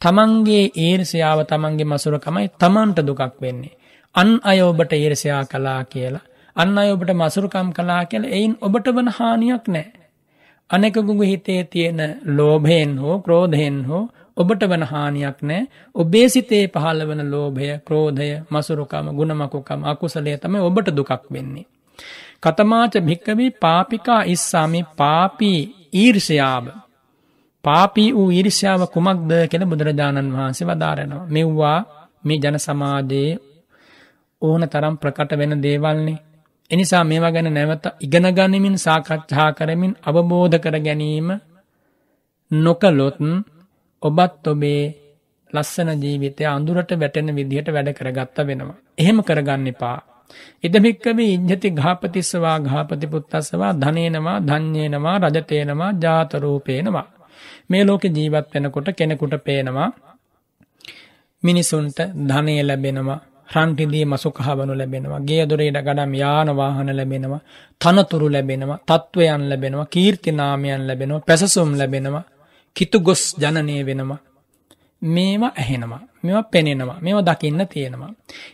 තමන්ගේ 0.00 0.64
ඊර්ෂයාව 0.78 1.38
තමන්ගේ 1.44 1.86
මසුරකමයි 1.86 2.48
තමන්ට 2.56 2.98
දුකක් 3.02 3.34
වෙන්නේ. 3.40 3.76
අන් 4.14 4.28
අය 4.42 4.58
ඔබට 4.62 4.92
ඊර්ෂයා 4.94 5.42
කලා 5.46 5.82
කියලා. 5.84 6.26
අන්න 6.56 6.78
අය 6.78 6.88
ඔබට 6.90 7.10
මසුරුකම් 7.12 7.68
කලා 7.70 8.02
කියල 8.04 8.24
එයින් 8.28 8.54
ඔබට 8.60 8.86
වන 8.88 9.08
හානියක් 9.10 9.66
නෑ. 9.68 9.88
අනෙකකුගු 10.70 11.22
හිතේ 11.22 11.62
තියෙන 11.64 12.00
ලෝභයෙන් 12.28 12.92
හෝ 12.98 13.16
ක්‍රෝධයෙන් 13.18 13.78
හෝ 13.84 14.04
ඔබට 14.36 14.62
වන 14.64 14.84
හානියක් 14.84 15.38
නෑ 15.42 15.62
ඔබේ 15.94 16.26
සිතේ 16.28 16.64
පහළ 16.68 17.00
වන 17.02 17.22
ලෝභය 17.30 17.70
ක්‍රෝධය 17.80 18.30
මසුරුකම 18.50 19.06
ගුණමකුකම 19.12 19.80
අකුසලේ 19.84 20.36
තම 20.38 20.54
ඔබට 20.62 20.88
දුකක් 20.92 21.24
වෙන්නේ. 21.32 21.66
කතමාච 22.42 22.94
භික්කවී 23.00 23.50
පාපිකා 23.58 24.22
ඉස්සාමි 24.26 24.80
පාපී 24.96 25.60
ඊර්ෂයාව 25.94 26.64
පාපී 27.64 28.10
වූ 28.12 28.28
ඊර්ෂාව 28.30 28.82
කුමක්ද 28.86 29.32
කෙළ 29.50 29.64
බුදුරජාණන් 29.64 30.34
වහන්සේ 30.34 30.68
වදාරනවා. 30.68 31.28
මෙව්වා 31.28 31.78
මේ 32.24 32.38
ජන 32.38 32.58
සමාජයේ 32.58 33.38
ඕන 34.42 34.62
තරම් 34.68 34.94
ප්‍රකට 34.96 35.32
වෙන 35.38 35.54
දේවල්නේ. 35.62 36.18
එනිසා 36.70 37.04
මේවා 37.04 37.32
ගැන 37.32 37.50
නැවත 37.54 37.86
ඉගෙන 38.00 38.26
ගනිමින් 38.30 38.76
සාකච්ඡා 38.78 39.50
කරමින් 39.52 39.92
අවබෝධ 40.02 40.58
කර 40.58 40.76
ගැනීම 40.78 41.28
නොකලොත් 42.50 43.18
ඔබත් 44.02 44.46
ඔබේ 44.46 44.82
ලස්සන 45.50 45.90
ජීවිතය 45.96 46.44
අඳුරට 46.46 46.92
වැටෙන 46.94 47.28
විදිහට 47.30 47.68
වැඩ 47.68 47.90
කරගත්ත 47.92 48.38
වෙනවා. 48.40 48.78
එහෙම 48.98 49.18
කරගන්න 49.22 49.66
එපා. 49.66 49.98
ඉදමික්කවේ 50.64 51.28
ඉජ්ජති 51.28 51.70
ගාපතිස්සවා 51.72 52.58
ගාපති 52.60 53.06
පුත්තස්සවා 53.06 53.72
ධනේනවා 53.74 54.38
ධඥයනවා 54.40 55.16
රජතයනවා 55.24 55.96
ජාතරූපේනවා. 56.02 57.08
මේ 57.70 57.82
ලෝකෙ 57.84 58.08
ජීවත් 58.10 58.48
වෙනකොට 58.54 58.88
කෙනෙකුට 58.92 59.34
පේනවා 59.44 59.88
මිනිසුන්ට 61.42 61.98
ධනය 62.28 62.54
ලැබෙනවා 62.62 63.20
රන්ටිදී 63.48 64.04
මසු 64.04 64.30
කහවනු 64.32 64.72
ලැබෙනවා 64.74 65.20
ගේ 65.20 65.44
දොරේට 65.44 65.78
ගඩම් 65.80 66.12
යාන 66.14 66.50
වාහන 66.56 66.90
ලැබෙනවා 66.96 67.40
තනතුරු 67.80 68.26
ලැබෙනවා 68.28 68.82
තත්ත්වයන් 68.88 69.44
ලැබෙනවා 69.48 69.86
කීර්තිනාමයන් 69.86 70.82
ලැබෙනවා 70.86 71.22
පැසසුම් 71.22 71.72
ලැබෙනවා 71.74 72.24
කිතු 72.76 73.00
ගොස් 73.00 73.22
ජනනය 73.36 73.74
වෙනවා. 73.80 74.18
මේවා 75.02 75.52
ඇහෙනවා 75.56 76.00
මෙවා 76.22 76.42
පෙනෙනවා 76.44 76.98
මේවා 77.00 77.26
දකින්න 77.28 77.62
තියෙනවා. 77.66 78.12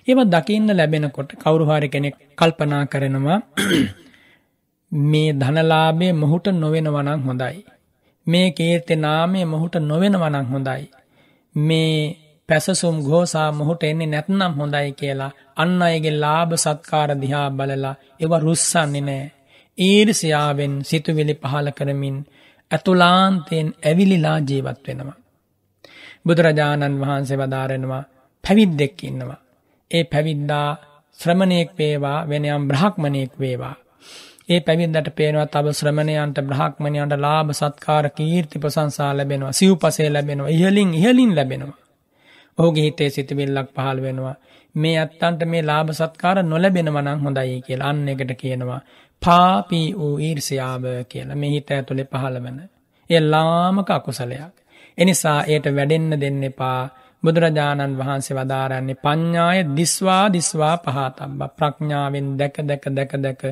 ඒව 0.09 0.19
දකින්න 0.27 0.69
ලැබෙනකොට 0.71 1.31
කවුරුහාරි 1.35 1.89
කෙනෙක් 1.89 2.17
කල්පනා 2.39 2.85
කරනවා 2.87 3.39
මේ 5.11 5.31
ධනලාබේ 5.35 6.12
මොහුට 6.14 6.47
නොවෙනවනං 6.55 7.21
හොඳයි. 7.21 7.57
මේ 8.27 8.49
කීර්ති 8.51 8.95
නාමය 8.97 9.41
මොහුට 9.45 9.77
නොවෙන 9.83 10.16
වනං 10.18 10.47
හොඳයි. 10.47 10.85
මේ 11.55 11.97
පැසසුම් 12.49 12.97
ගෝසා 13.03 13.51
මොහුට 13.53 13.83
එන්නේ 13.83 14.07
නැත්නම් 14.07 14.53
හොඳයි 14.55 14.89
කියලා 14.93 15.37
අන්න 15.57 15.83
අයගේ 15.83 16.14
ලාභ 16.14 16.53
සත්කාර 16.57 17.11
දිහා 17.20 17.49
බලලා 17.51 17.95
ඒව 18.20 18.33
රුස්සන්නේ 18.39 19.01
නෑ. 19.01 19.24
ඊර්සියාවෙන් 19.79 20.74
සිතුවිලි 20.85 21.35
පහල 21.35 21.68
කරමින් 21.70 22.16
ඇතුලාන්තයෙන් 22.70 23.68
ඇවිලිලා 23.85 24.39
ජීවත් 24.41 24.81
වෙනවා. 24.87 25.18
බුදුරජාණන් 26.27 27.01
වහන්සේ 27.01 27.39
වදාරෙනවා 27.39 28.09
පැවිද්දෙක් 28.45 28.99
ඉන්නවා. 29.05 29.43
ඒ 29.91 30.05
පැවිද්දා 30.05 30.68
ශ්‍රමණයෙක් 31.18 31.70
වේවා 31.79 32.18
වෙනයම් 32.29 32.62
බ්‍රහක්මණයෙක් 32.68 33.33
වේවා. 33.41 33.77
ඒ 34.49 34.61
පැවිද්දට 34.61 35.09
පේනවා 35.14 35.47
තව 35.47 35.72
ශ්‍රමණයන්ට 35.72 36.38
බ්‍රහක්මණයන්ට 36.42 37.14
ලාභ 37.18 37.51
සත්කාර 37.53 38.07
කීර්ති 38.11 38.59
ප්‍රසංසා 38.59 39.11
ලැබෙනවා 39.16 39.53
සිව්පසේ 39.53 40.11
ලැබෙනවා 40.11 40.49
ඉහලින් 40.49 40.90
ඉහලින් 40.94 41.32
ලැබෙනවා. 41.36 41.78
ඔහුගේ 42.59 42.84
හිතේ 42.84 43.11
සිතිවිල්ලක් 43.11 43.70
පහළ 43.74 44.03
වෙනවා. 44.03 44.36
මේ 44.74 44.94
ඇත්තන්ට 44.99 45.42
මේ 45.44 45.62
ලාභ 45.62 45.90
සත්කාර 45.92 46.38
නොලැබෙනවා 46.42 47.03
නම් 47.03 47.20
හොඳයි 47.20 47.59
කියලා 47.61 47.88
අන්න 47.88 48.09
එකට 48.09 48.32
කියනවා. 48.34 48.80
පාපී 49.22 49.88
වූ 49.94 50.14
ඊර්ෂ්‍යාව 50.18 50.84
කියලා 51.09 51.36
මේ 51.36 51.51
හිත 51.51 51.70
ඇතුලේ 51.70 52.07
පහළ 52.07 52.38
වෙන. 52.42 52.59
ඒ 53.11 53.20
ලාමක 53.22 53.90
අකුසලයක්. 53.90 54.55
එනිසා 54.99 55.38
ඒට 55.44 55.66
වැඩෙන්න 55.74 56.20
දෙන්න 56.20 56.40
එපා. 56.44 56.80
බුදුරජාණන් 57.22 57.99
වහන්සේ 57.99 58.36
වදාරන්නේ 58.36 59.01
පඤ්ඤාය 59.01 59.59
දිස්වා 59.76 60.24
දිස්වා 60.32 60.74
පහතබ්බ 60.78 61.40
ප්‍රඥාවෙන් 61.59 62.28
දැක 62.38 62.57
දැක 62.62 62.84
දැක 62.92 63.12
දැක 63.18 63.42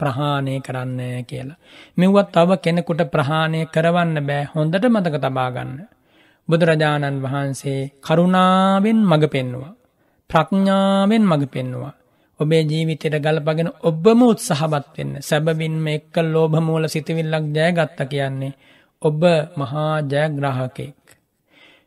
ප්‍රහාණය 0.00 0.54
කරන්න 0.60 1.00
කියලා. 1.24 1.58
මෙව්වත් 1.96 2.28
තව 2.32 2.50
කෙනෙකුට 2.58 3.02
ප්‍රහාණය 3.06 3.60
කරවන්න 3.66 4.16
බෑ 4.22 4.44
හොඳට 4.52 4.84
මතක 4.86 5.16
තබාගන්න. 5.18 5.72
බුදුරජාණන් 6.48 7.22
වහන්සේ 7.22 7.80
කරුණාවෙන් 8.00 9.00
මඟ 9.00 9.26
පෙන්නවා. 9.28 9.72
ප්‍රඥාවෙන් 10.30 11.24
මඟ 11.24 11.46
පෙන්නවා. 11.48 11.94
ඔබේ 12.40 12.62
ජීවිතයට 12.62 13.16
ගලපගෙන 13.18 13.70
ඔබම 13.82 14.20
උත්සහවත් 14.24 14.86
වෙන්න 14.94 15.12
සැබවින්ම 15.20 15.86
එක්ක 15.88 16.14
ලෝභමූල 16.26 16.84
සිතිවිල්ලක් 16.86 17.46
ජයගත්ත 17.50 18.00
කියන්නේ 18.06 18.58
ඔබ 19.02 19.20
මහා 19.56 19.94
ජයග්‍රාහකෙක්. 20.04 21.00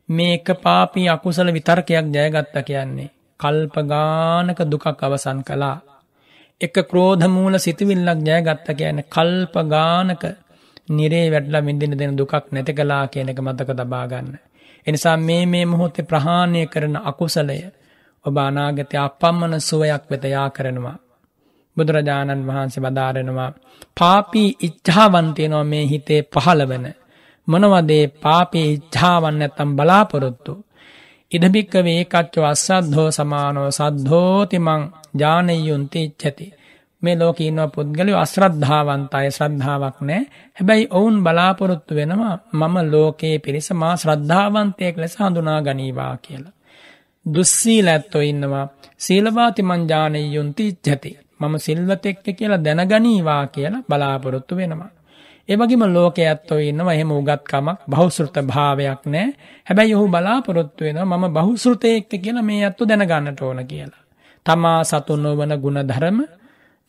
මේක 0.09 0.47
පාපී 0.57 1.07
අකුසල 1.07 1.49
විතර්කයක් 1.49 2.05
ජයගත්ත 2.07 2.55
කියන්නේ 2.61 3.13
කල්පගානක 3.39 4.59
දුකක් 4.63 4.85
අවසන් 4.97 5.39
කලා 5.41 5.77
එක 6.61 6.75
ක්‍රෝධමූල 6.83 7.55
සිතිවිල්ලක් 7.57 8.19
ජයගත්ත 8.21 8.67
කියන 8.71 8.99
කල්ප 9.05 9.55
ගානක 9.67 10.23
නිරේ 10.89 11.27
වැඩලා 11.27 11.61
විඳින 11.61 11.93
දෙන 11.93 12.17
දුකක් 12.17 12.33
නැති 12.51 12.73
කලා 12.73 13.05
කියන 13.07 13.29
එක 13.29 13.39
මතක 13.39 13.69
තබාගන්න. 13.71 14.29
එනිසා 14.87 15.17
මේ 15.19 15.45
මේ 15.45 15.65
මොහොතේ 15.65 16.05
ප්‍රහාණය 16.05 16.61
කරන 16.67 16.95
අකුසලය 17.01 17.59
ඔබ 18.25 18.35
අනාගතය 18.39 18.95
අපම්මන 18.97 19.53
සුවයක් 19.61 20.03
වෙත 20.09 20.23
යා 20.25 20.49
කරනවා. 20.49 20.97
බුදුරජාණන් 21.77 22.47
වහන්සේ 22.47 22.83
බදාරෙනවා 22.83 23.51
පාපී 23.97 24.49
ඉච්ඡාවන්තයනවා 24.59 25.63
මේ 25.65 25.85
හිතේ 25.85 26.21
පහළවන. 26.25 26.85
මොනවදේ 27.47 28.05
පාපී 28.23 28.67
ඉච්ඡාවන් 28.73 29.41
ඇත්තම් 29.41 29.71
බලාපොරොත්තු. 29.77 30.53
ඉදභික්කවේ 31.31 31.95
ඒකච්චෝ 31.99 32.45
අස්සද්ධෝ 32.45 33.09
සමානෝ 33.11 33.69
සද්ධෝතිමං 33.71 34.83
ජානයුන්ති 35.19 36.03
ඉච්චති. 36.03 36.45
මේ 37.01 37.15
ලෝක 37.15 37.39
ඉන්නවා 37.41 37.67
පුද්ගලයෝ 37.67 38.19
අශ්‍රද්ධාවන්තය 38.19 39.29
ශ්‍රද්ධාවක් 39.29 39.97
නෑ 40.01 40.21
හැබැයි 40.57 40.85
ඔවුන් 40.91 41.17
බලාපොරොත්තු 41.23 41.95
වෙනවා 41.95 42.35
මම 42.53 42.75
ලෝකයේ 42.91 43.37
පිරිස 43.39 43.69
මා 43.73 43.95
ශ්‍රද්ධාවන්තයෙක් 43.95 44.97
ලෙස 44.97 45.15
හඳුනා 45.17 45.59
ගනීවා 45.61 46.15
කියලා. 46.17 46.53
දුස්සීල 47.25 47.87
ඇත්තෝ 47.87 48.21
ඉන්නවා 48.21 48.65
සීලවාති 48.97 49.61
මංජානයුන්ති 49.61 50.67
ඉච්චති. 50.67 51.11
මම 51.39 51.55
සිල්වතෙක්ක 51.57 52.25
කියලා 52.37 52.63
දැනගනීවා 52.65 53.43
කියලා 53.47 53.85
බලාපොරොත්තු 53.89 54.55
වෙනවා. 54.55 54.91
ඒවගේම 55.49 55.83
ලෝක 55.87 56.17
ඇත්තෝ 56.19 56.59
ඉන්නවා 56.59 56.93
එහෙම 56.93 57.11
උගත්කමක් 57.11 57.79
බහුසෘත 57.87 58.35
භාවයක් 58.43 59.01
නෑ 59.05 59.27
හැබැයි 59.67 59.95
ඔහු 59.95 60.07
බලාපොරොත්තු 60.07 60.81
වෙනවා 60.83 61.17
මම 61.17 61.25
බහුසෘතයෙක්ක 61.31 62.11
කියලා 62.17 62.43
මේ 62.43 62.59
ඇත්තු 62.61 62.83
දැනගන්නට 62.83 63.41
ඕන 63.41 63.59
කියලා. 63.65 64.01
තමා 64.45 64.79
සතු 64.83 65.13
නොවන 65.15 65.53
ගුණධර්ම 65.57 66.17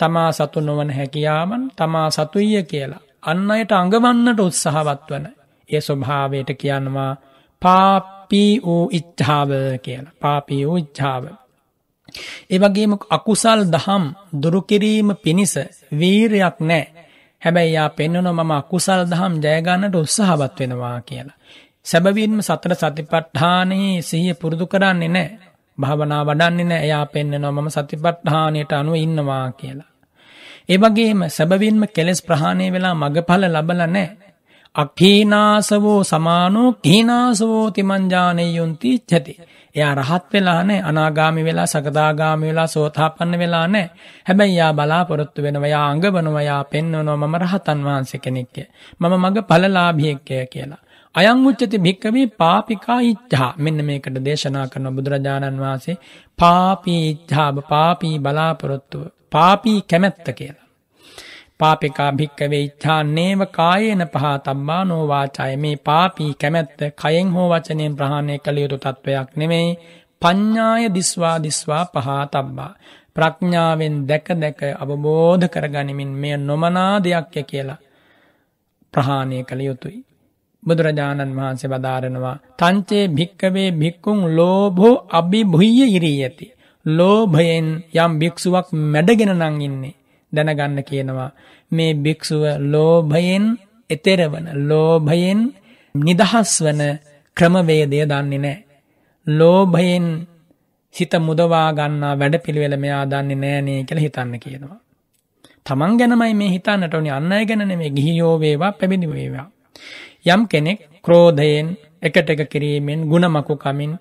තමා 0.01 0.31
සතු 0.33 0.61
නොවන 0.61 0.91
හැකියාවන් 0.91 1.65
තමා 1.73 2.09
සතුයිය 2.11 2.63
කියලා. 2.65 3.03
අන්න 3.23 3.51
අයට 3.51 3.73
අඟවන්නට 3.73 4.41
උත්සාහවත් 4.41 5.09
වන. 5.11 5.27
ඒ 5.69 5.81
ස්වභාවයට 5.81 6.51
කියන්නවා 6.55 7.13
පාපී 7.63 8.53
වූ 8.61 8.85
ඉච්ඡාව 8.91 9.51
කියලා. 9.79 10.17
පාපී 10.21 10.63
වූ 10.67 10.77
ඉච්ඡාව. 10.77 11.25
ඒවගේම 12.51 12.93
අකුසල් 13.11 13.61
දහම් 13.69 14.05
දුරුකිරීම 14.43 15.09
පිණිස 15.17 15.55
වීරයක් 15.93 16.59
නෑ. 16.63 17.04
හැබැයි 17.45 17.73
යා 17.73 17.89
පෙන්වන 17.89 18.29
මම 18.29 18.53
අකුසල් 18.53 19.01
දහම් 19.05 19.35
ජයගන්නට 19.39 19.95
උත්සාහවත් 19.95 20.59
වෙනවා 20.61 20.99
කියලා. 21.01 21.37
සැබවින්ම 21.83 22.41
සතර 22.41 22.73
සතිපට්ඨානයේ 22.75 24.03
සිහිය 24.03 24.35
පුරුදු 24.35 24.67
කරන්නේ 24.67 25.09
නෑ. 25.09 25.29
භාවනා 25.79 26.23
වඩන්නේ 26.25 26.65
නෑ 26.65 26.83
එයා 26.83 27.07
පෙන්න්නනවා 27.07 27.53
මම 27.53 27.69
සතිපට්ඨානයට 27.69 28.73
අනුව 28.73 28.97
ඉන්නවා 28.97 29.47
කියලා. 29.53 29.91
ඒවගේම 30.69 31.21
සැබවින්ම 31.29 31.83
කෙලෙස් 31.87 32.21
ප්‍රහාණය 32.23 32.73
වෙලා 32.73 32.95
මගඵල 32.95 33.45
ලබල 33.47 33.81
නෑ. 33.87 34.24
අකීනාසවෝ 34.77 36.05
සමානෝ 36.05 36.73
කීනාසවෝ 36.75 37.71
තිමංජානයුන්ති 37.71 38.99
චති. 39.01 39.35
එයා 39.75 39.95
රහත් 39.95 40.25
වෙලා 40.33 40.63
නෑ 40.63 40.81
අනාගාමි 40.81 41.45
වෙලා 41.45 41.67
සකදාගාමි 41.67 42.47
වෙලා 42.47 42.67
සෝතාපන්න 42.67 43.39
වෙලා 43.39 43.67
නෑ. 43.69 43.91
හැබැයි 44.29 44.57
යා 44.57 44.73
බලාපොරොත්තු 44.73 45.43
වෙනවා 45.43 45.67
යා 45.67 45.85
අඟවනවා 45.87 46.43
යා 46.43 46.65
පෙන්වනවා 46.65 47.17
මම 47.17 47.37
රහතන් 47.37 47.85
වහන්සේ 47.85 48.21
කෙනෙක්ය. 48.21 48.65
මම 49.01 49.15
මග 49.23 49.37
ඵලලාභියෙක්ය 49.43 50.47
කියලා. 50.47 50.83
අයං 51.15 51.47
උච්චති 51.47 51.79
භික්කවේ 51.79 52.27
පාපිකා 52.39 53.01
ඉච්ඡා 53.03 53.51
මෙන්න 53.59 53.85
මේකට 53.85 54.19
දේශනා 54.25 54.67
කරන 54.67 54.91
බුදුරජාණන් 54.97 55.61
වහන්සේ 55.61 55.97
පාපී 56.39 57.01
ඉච්ඡාබ 57.09 57.57
පාපී 57.69 58.15
බලාපොරොත්තුව 58.19 59.07
පාපී 59.31 59.79
කැමැත්ත 59.83 60.29
කියලා. 60.33 60.64
පාපිකා 61.61 62.11
භික්කවේ 62.13 62.63
ඉච්ඡාන්නේව 62.63 63.41
කායේන 63.51 64.05
පහතබ්බා 64.07 64.83
නොවාචාය. 64.85 65.57
මේ 65.57 65.77
පාපී 65.79 66.33
කැමැත්ත 66.35 66.81
කයෙන් 66.95 67.29
හෝ 67.35 67.49
වචනයෙන් 67.51 67.97
ප්‍රහාණය 67.97 68.39
කළ 68.39 68.59
යුතු 68.59 68.79
තත්වයක් 68.79 69.29
නෙමෙයි. 69.37 69.69
පඤ්ඤාය 70.23 70.85
දිස්වා 70.89 71.37
දිස්වා 71.39 71.85
පහතබ්බා 71.87 72.73
ප්‍රඥාවෙන් 73.17 73.97
දැක 74.07 74.29
දැක 74.37 74.61
අවබෝධ 74.75 75.47
කරගනිමින් 75.49 76.13
මෙය 76.15 76.37
නොමනා 76.39 76.95
දෙයක්ය 77.01 77.43
කියලා 77.43 77.81
ප්‍රහාණය 78.95 79.39
කළ 79.45 79.63
යුතුයි. 79.63 79.99
බුදුරජාණන් 80.63 81.37
වහන්සේ 81.37 81.71
වදාරනවා 81.71 82.37
තංචේ 82.59 83.05
භික්කවේ 83.11 83.69
භික්කුන් 83.73 84.21
ලෝභෝ 84.37 84.97
අභිභුය්‍ය 85.11 85.87
ඉරියති. 85.89 86.47
ලෝභයෙන් 86.87 87.69
යම් 87.97 88.13
භික්ෂුවක් 88.21 88.67
මැඩගෙන 88.93 89.35
නං 89.35 89.61
ඉන්නේ. 89.61 89.95
දැනගන්න 90.37 90.79
කියනවා 90.83 91.31
මේ 91.73 91.93
භික්ෂුව 91.97 92.45
ලෝභයෙන් 92.73 93.47
එතෙරවන 93.91 94.47
ලෝභයෙන් 94.69 95.41
නිදහස් 95.95 96.53
වන 96.63 96.83
ක්‍රමවේදය 97.37 97.99
දන්නේ 98.05 98.39
නෑ. 98.39 98.57
ලෝභයෙන් 99.27 100.07
හිත 100.95 101.13
මුදවා 101.21 101.69
ගන්නා 101.73 102.15
වැඩ 102.15 102.35
පිළිවෙල 102.39 102.77
මෙයා 102.77 103.05
දන්නේ 103.07 103.37
නෑනේ 103.37 103.81
කියලා 103.85 104.07
හිතන්න 104.07 104.35
කියනවා. 104.39 104.79
තමන් 105.67 105.93
ගැනමයි 105.97 106.35
මේ 106.35 106.51
හිතන්නට 106.51 106.95
ඕනි 106.95 107.11
අන්න 107.11 107.33
අය 107.33 107.45
ගැන 107.47 107.63
නෙමෙයි 107.65 107.91
ගිහියෝ 107.91 108.35
වේවා 108.41 108.73
පැවිදි 108.73 109.07
වේවා. 109.09 109.47
යම් 110.27 110.43
කෙනෙක් 110.47 110.81
ක්‍රෝධයෙන් 111.05 111.69
එකට 112.03 112.31
එක 112.31 112.43
කිරීමෙන් 112.49 113.01
ಗುಣමකු 113.05 113.55
කමින් 113.57 113.93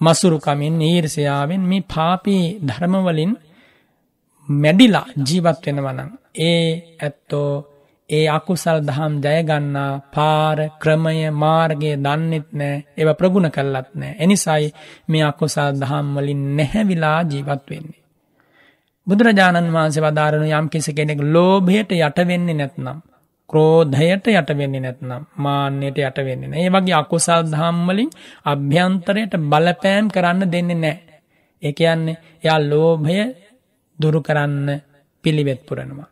මසුරු 0.00 0.38
කමින් 0.38 0.76
ඊර්ෂ්‍යාවෙන් 0.82 1.62
මේ 1.62 1.82
පාපී 1.86 2.44
ධර්ම 2.60 2.94
වලින් 2.98 3.32
මැඩිලා 4.48 5.06
ජීවත් 5.20 5.66
වෙනවනම් 5.66 6.10
ඒ 6.42 6.96
ඇත්තෝ 7.00 7.50
ඒ 8.10 8.26
අකුසල් 8.28 8.78
දහම් 8.80 9.14
ජයගන්නා 9.20 9.90
පාර 10.14 10.58
ක්‍රමය 10.78 11.30
මාර්ගය 11.34 11.92
දන්නෙත් 11.96 12.48
නෑ 12.52 12.74
ඒව 12.96 13.10
ප්‍රගුණ 13.14 13.48
කල්ලත් 13.50 13.88
නෑ 13.94 14.12
එනිසයි 14.18 14.66
මේ 15.08 15.22
අකුසල් 15.22 15.72
දහම් 15.74 16.08
වලින් 16.16 16.42
නැහැවිලා 16.56 17.18
ජීවත් 17.24 17.62
වෙන්නේ. 17.70 18.00
බුදුරජාණන් 19.06 19.72
වහන්සේ 19.72 20.04
වදාරනු 20.04 20.46
යම් 20.50 20.66
කිසි 20.68 20.92
කෙනෙක් 20.92 21.20
ලෝභයට 21.28 21.90
යටවෙන්නේ 21.98 22.54
නැත්නම්. 22.54 22.98
ක්‍රෝධයට 23.50 24.26
යටවෙන්නේ 24.32 24.82
නැත්නම් 24.82 25.22
මාන්‍යයට 25.38 25.98
යටවෙන්නේ 26.00 26.50
නෑ 26.50 26.62
ඒ 26.62 26.74
වගේ 26.74 26.96
අකුසල් 26.96 27.42
දහම් 27.46 27.78
වලින් 27.88 28.10
අභ්‍යන්තරයට 28.44 29.34
බලපෑම් 29.44 30.06
කරන්න 30.08 30.52
දෙන්නේ 30.52 30.78
නෑ. 30.78 30.98
ඒ 31.62 31.72
කියන්නේ 31.72 32.20
එයා 32.44 32.60
ලෝභය 32.64 33.18
දුරු 33.98 34.20
කරන්න 34.20 34.80
පිළිවෙත් 35.24 35.60
පුරනවා. 35.66 36.08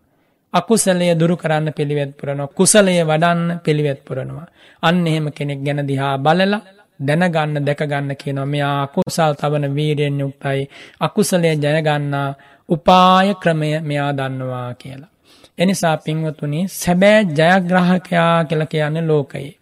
අකුසලය 0.54 1.14
දුරු 1.14 1.36
කරන්න 1.36 1.72
පිළිවෙත් 1.72 2.12
පුරනවා. 2.16 2.48
කුසලය 2.48 2.94
වඩන්න 3.02 3.60
පිළිවෙත් 3.60 4.00
පුරනවා. 4.04 4.46
අන්න 4.82 5.06
එහෙම 5.06 5.26
කෙනෙක් 5.30 5.60
ගැන 5.64 5.86
දිහා 5.86 6.18
බලලා 6.18 6.60
දැනගන්න 7.00 7.66
දැකගන්න 7.66 8.16
කියනවා 8.16 8.46
මෙයා 8.46 8.76
අකුසල් 8.82 9.32
තවන 9.34 9.64
වීරයෙන් 9.74 10.20
යුක්තයි 10.20 10.68
අකුසලය 11.00 11.54
ජයගන්නා 11.56 12.28
උපාය 12.68 13.34
ක්‍රමය 13.34 13.70
මෙයා 13.80 14.10
දන්නවා 14.12 14.74
කියලා. 14.74 15.10
එනිසා 15.58 15.96
පින්වතුනි 15.96 16.60
සැබෑ 16.70 17.24
ජයග්‍රාහකයා 17.38 18.44
කියලා 18.44 18.66
කියන්නේ 18.66 19.06
ලෝකයේ. 19.06 19.54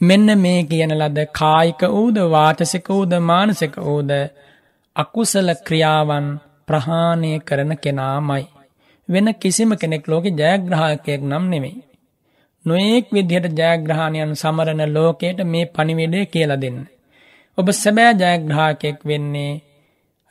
මෙන්න 0.00 0.28
මේ 0.38 0.60
කියන 0.64 0.92
ලද 0.92 1.18
කායික 1.32 1.82
වූද 1.88 2.18
වාචසික 2.30 2.88
වූද 2.88 3.12
මානසික 3.22 3.76
වූද 3.78 4.10
අකුසල 4.98 5.48
ක්‍රියාවන් 5.60 6.26
ප්‍රහාණය 6.68 7.32
කරන 7.40 7.72
කෙනාමයි. 7.76 8.44
වෙන 9.08 9.28
කිසිම 9.34 9.70
කෙනෙක් 9.74 10.04
ලෝකෙ 10.04 10.30
ජයග්‍රහකයෙක් 10.32 11.22
නම් 11.22 11.44
නෙමෙයි. 11.48 11.84
නොයෙක් 12.64 13.06
විදිහට 13.08 13.58
ජයග්‍රහණයන් 13.60 14.32
සමරන 14.34 14.82
ලෝකයට 14.88 15.38
මේ 15.44 15.66
පණිවිඩය 15.66 16.20
කියලා 16.26 16.60
දෙන්න. 16.60 16.78
ඔබ 17.58 17.66
සැබෑ 17.74 18.12
ජයග්‍රහකයෙක් 18.16 18.98
වෙන්නේ 19.04 19.52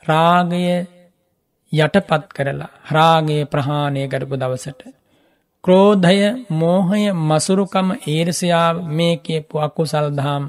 රාගය 0.02 0.62
යටපත් 1.72 2.24
කරලා 2.30 2.70
රාගය 2.90 3.38
ප්‍රහාණය 3.46 4.02
කරපු 4.06 4.36
දවසට. 4.36 4.82
ක්‍රෝධය 5.64 6.20
මෝහය 6.52 7.02
මසුරුකම 7.22 7.88
ඊර්ෂයාව 8.06 8.76
මේ 8.90 9.14
කියපු 9.18 9.54
අකුසල් 9.58 10.06
දහම් 10.10 10.44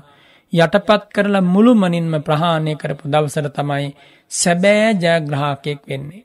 යටපත් 0.54 1.04
කරලා 1.14 1.41
මුළු 1.43 1.72
මනින්ම 1.76 2.14
ප්‍රහාණය 2.22 2.74
කරපු 2.76 3.06
දවසර 3.06 3.47
තමයි 3.50 3.88
සැබෑ 4.32 4.89
ජයග්‍රහාකයෙක් 4.95 5.82
වෙන්නේ. 5.88 6.24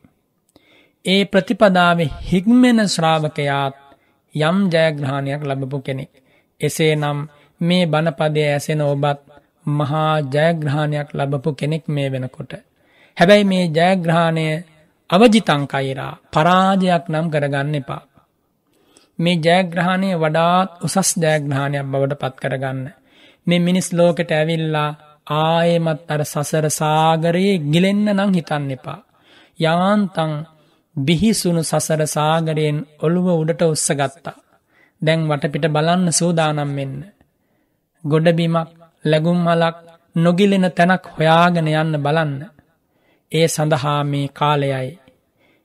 ඒ 1.05 1.22
ප්‍රතිපදාවේ 1.25 2.11
හික්මෙන 2.22 2.81
ශ්‍රාවකයාත් 2.89 3.75
යම් 4.35 4.59
ජයග්‍රහණයක් 4.68 5.43
ලබපු 5.43 5.79
කෙනෙක්. 5.81 6.12
එසේ 6.61 6.95
නම් 6.97 7.18
මේ 7.61 7.85
බණපදය 7.87 8.43
ඇසෙන 8.47 8.83
ඔබත් 8.83 9.20
මහා 9.68 10.14
ජයග්‍රහණයක් 10.27 11.09
ලබපු 11.12 11.51
කෙනෙක් 11.53 11.85
මේ 11.89 12.09
වෙනකොට. 12.09 12.53
හැබැයි 13.16 13.45
මේ 13.45 13.66
ජයග්‍රහණය 13.68 14.47
අවජිතංකයිරා 15.11 16.14
පරාජයක් 16.33 17.05
නම් 17.09 17.27
කරගන්න 17.31 17.75
එපා. 17.75 18.03
මේ 19.18 19.37
ජයග්‍රහණය 19.39 20.11
වඩාත් 20.16 20.70
උසස් 20.83 21.11
ජයග්‍රහණයක් 21.16 21.85
බවට 21.85 22.20
පත් 22.20 22.35
කරගන්න. 22.37 22.81
මේ 23.47 23.59
මිනිස් 23.59 23.88
ලෝකෙට 23.92 24.30
ඇවිල්ලා 24.30 24.90
ආයෙමත් 25.38 26.01
අර 26.09 26.22
සසර 26.24 26.66
සාගරයේ 26.70 27.57
ගිලෙන්න 27.64 28.07
නම් 28.11 28.30
හිතන්න 28.32 28.70
එපා. 28.70 29.01
යාන්තං 29.59 30.32
බිහිසුණු 30.97 31.62
සසර 31.62 32.03
සාගරයෙන් 32.07 32.78
ඔළුව 33.01 33.26
උඩට 33.32 33.62
උස්ස 33.64 33.88
ගත්තා. 33.90 34.38
දැන් 35.03 35.20
වටපිට 35.28 35.66
බලන්න 35.68 36.07
සූදානම් 36.12 36.72
වෙන්න. 36.76 36.97
ගොඩබිමක් 38.05 38.68
ලැගුම් 39.05 39.38
මලක් 39.38 39.76
නොගිලෙන 40.16 40.66
තැනක් 40.70 41.05
හොයාගෙන 41.09 41.68
යන්න 41.72 41.95
බලන්න. 41.99 42.34
ඒ 43.32 43.47
සඳහා 43.49 44.01
මේ 44.05 44.26
කාලයයි. 44.30 44.90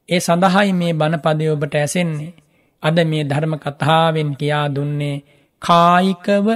ඒ 0.10 0.20
සඳහායි 0.20 0.74
මේ 0.74 0.94
බණපදය 0.94 1.46
ඔබට 1.50 1.76
ඇසෙන්නේ. 1.76 2.38
අද 2.84 2.98
මේ 3.06 3.24
ධර්ම 3.24 3.54
කතාවෙන් 3.58 4.32
කියා 4.36 4.68
දුන්නේ 4.68 5.24
කායිකව 5.62 6.48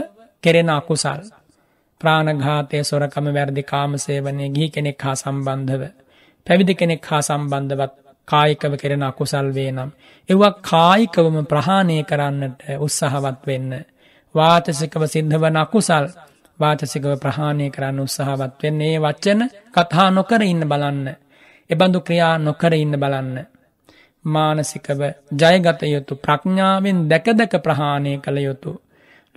කෙරෙන 0.43 0.69
අකුසල්. 0.71 1.21
ප්‍රාණඝාතය 2.01 2.83
සොරකම 2.83 3.25
වැරදි 3.29 3.63
කාමසේවනය 3.63 4.45
ගිහි 4.49 4.67
කෙනෙක් 4.69 5.01
හා 5.01 5.15
සම්බන්ධව. 5.15 5.83
පැවිදි 6.47 6.73
කෙනෙක් 6.75 7.05
හා 7.05 7.21
සම්බන්ධවත් 7.21 7.93
කායිකව 8.27 8.73
කෙරෙන 8.75 9.03
අකුසල් 9.03 9.47
වේ 9.51 9.71
නම්. 9.71 9.89
එවක් 10.29 10.55
කායිකවම 10.63 11.37
ප්‍රහාණය 11.45 11.97
කරන්නට 12.03 12.59
උත්සාහවත් 12.79 13.41
වෙන්න. 13.45 13.71
වාතසිකව 14.35 15.03
සිද්ධවන 15.07 15.57
අකුසල් 15.57 16.05
වාතසිකව 16.59 17.11
ප්‍රහාණය 17.17 17.65
කරන්න 17.69 17.99
උත්සාහවත් 17.99 18.53
වෙන්නේ 18.61 18.91
ඒ 18.91 18.99
වච්චන 18.99 19.41
කතා 19.71 20.07
නොකර 20.11 20.41
ඉන්න 20.43 20.63
බලන්න. 20.65 21.07
එබඳු 21.69 21.99
ක්‍රියා 22.01 22.35
නොකර 22.39 22.73
ඉන්න 22.75 22.95
බලන්න. 22.95 23.37
මානසිකව 24.25 25.01
ජයගත 25.33 25.81
යුතු 25.85 26.13
ප්‍රඥාවෙන් 26.17 26.99
දැක 27.09 27.27
දැක 27.33 27.53
ප්‍රහාණය 27.59 28.13
කළ 28.17 28.37
යුතු 28.39 28.71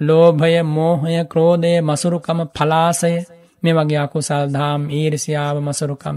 ලෝභය 0.01 0.63
මෝහය 0.69 1.17
ක්‍රෝධය 1.25 1.73
මසුරුකම 1.81 2.39
පලාසය 2.49 3.13
මේ 3.63 3.75
වගේ 3.75 4.01
අකුසල් 4.01 4.45
දහම් 4.49 4.83
ඊරිසියාව 4.91 5.57
මසුරුකම. 5.61 6.17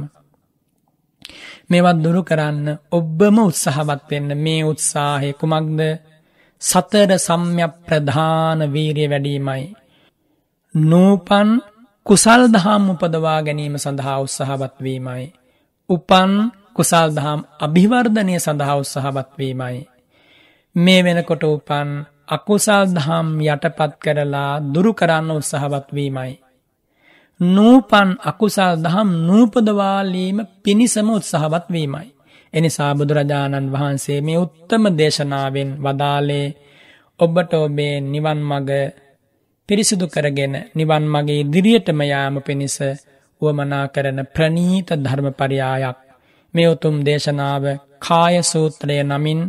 මේවත් 1.70 1.98
දුරු 1.98 2.22
කරන්න 2.24 2.68
ඔබ්බම 2.92 3.38
උත්සාහවත් 3.42 4.02
වෙන්න 4.10 4.30
මේ 4.38 4.62
උත්සාහය 4.64 5.30
කුමක්ද 5.34 5.82
සතර 6.62 7.12
සම්යක් 7.20 7.74
ප්‍රධාන 7.86 8.60
වීරිය 8.68 9.10
වැඩීමයි. 9.10 9.64
නූපන් 10.74 11.50
කුසල් 12.06 12.42
දහම් 12.48 12.84
උපදවා 12.90 13.40
ගැනීම 13.42 13.76
සඳහා 13.78 14.18
උත්සාහවත්වීමයි. 14.20 15.26
උපන් 15.90 16.32
කුසල් 16.76 17.10
දහම් 17.12 17.40
අභිවර්ධනය 17.60 18.36
සඳහා 18.38 18.76
උත්සාහවත්වීමයි. 18.76 19.78
මේ 20.76 21.02
වෙනකොට 21.04 21.44
උපන් 21.46 21.90
අකුසල් 22.30 22.86
දහම් 22.90 23.28
යටපත් 23.46 23.92
කරලා 23.98 24.54
දුරු 24.66 24.92
කරන්න 24.94 25.32
උත්සාහවත්වීමයි. 25.32 26.34
නූපන් 27.40 28.10
අකුසල් 28.22 28.74
දහම් 28.78 29.10
නූපදවාලීම 29.28 30.38
පිණිසම 30.64 31.08
උත්සාහවත්වීමයි. 31.10 32.08
එනිසා 32.54 32.92
බුදුරජාණන් 32.94 33.72
වහන්සේ 33.72 34.20
මේ 34.22 34.38
උත්තම 34.38 34.84
දේශනාවෙන් 34.94 35.70
වදාලේ 35.80 36.48
ඔබට 37.20 37.52
ඔබේ 37.56 37.96
නිවන් 38.04 38.40
මග 38.44 38.70
පිරිසිදු 39.70 40.06
කරගෙන 40.08 40.56
නිවන් 40.76 41.04
මගේ 41.06 41.40
ඉදිරියටම 41.40 42.00
යාම 42.04 42.36
පිණිස 42.42 42.78
වුවමනා 43.42 43.86
කරන 43.88 44.20
ප්‍රනීත 44.28 44.90
ධර්මපරියායක් 44.98 45.98
මේ 46.54 46.68
උතුම් 46.68 46.96
දේශනාව 47.06 47.64
කාය 48.00 48.36
සූත්‍රය 48.44 48.98
නමින් 49.04 49.42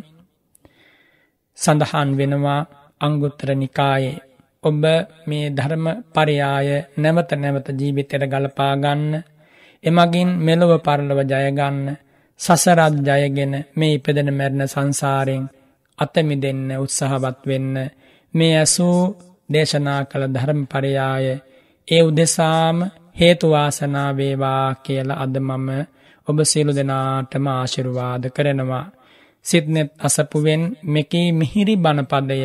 සඳහන් 1.61 2.11
වෙනවා 2.13 2.61
අංගුත්තර 3.01 3.49
නිකායේ. 3.55 4.19
ඔබ 4.65 4.83
මේ 5.27 5.47
ධර්ම 5.51 5.87
පරියාය 6.09 6.69
නැවත 6.97 7.31
නැවත 7.35 7.69
ජීවිතයට 7.71 8.25
ගලපා 8.27 8.75
ගන්න. 8.77 9.13
එමගින් 9.85 10.31
මෙලොව 10.39 10.73
පරලොව 10.79 11.21
ජයගන්න 11.25 11.79
සසරත් 12.41 12.95
ජයගෙන 13.09 13.55
මේ 13.75 13.95
ඉපදෙන 13.95 14.31
මැරණ 14.33 14.63
සංසාරයෙන් 14.67 15.45
අතමිදෙන්න 15.99 16.69
උත්සාහවත් 16.77 17.41
වෙන්න. 17.47 17.75
මේ 18.35 18.55
ඇසූ 18.57 19.01
දේශනා 19.49 20.01
කළ 20.05 20.25
ධර්ම 20.27 20.61
පරයාය 20.67 21.27
ඒ 21.89 22.03
උදෙසාම 22.03 22.79
හේතුවාසනා 23.21 24.11
වේවා 24.17 24.67
කියලා 24.77 25.21
අද 25.21 25.35
මම 25.41 25.69
ඔබ 26.27 26.39
සියලු 26.43 26.73
දෙනාටම 26.73 27.47
ආශිර්වාද 27.49 28.25
කරනවා. 28.29 28.87
සිත්නෙත් 29.45 29.91
අසපුවෙන් 29.99 30.63
මෙකී 30.85 31.29
මිහිරි 31.33 31.75
බණපදය 31.77 32.41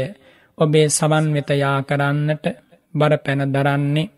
ඔබේ 0.58 0.88
සවන් 0.90 1.26
වෙත 1.34 1.50
යා 1.56 1.80
කරන්නට 1.82 2.46
බර 2.94 3.14
පැන 3.18 3.42
දරන්නේ 3.48 4.12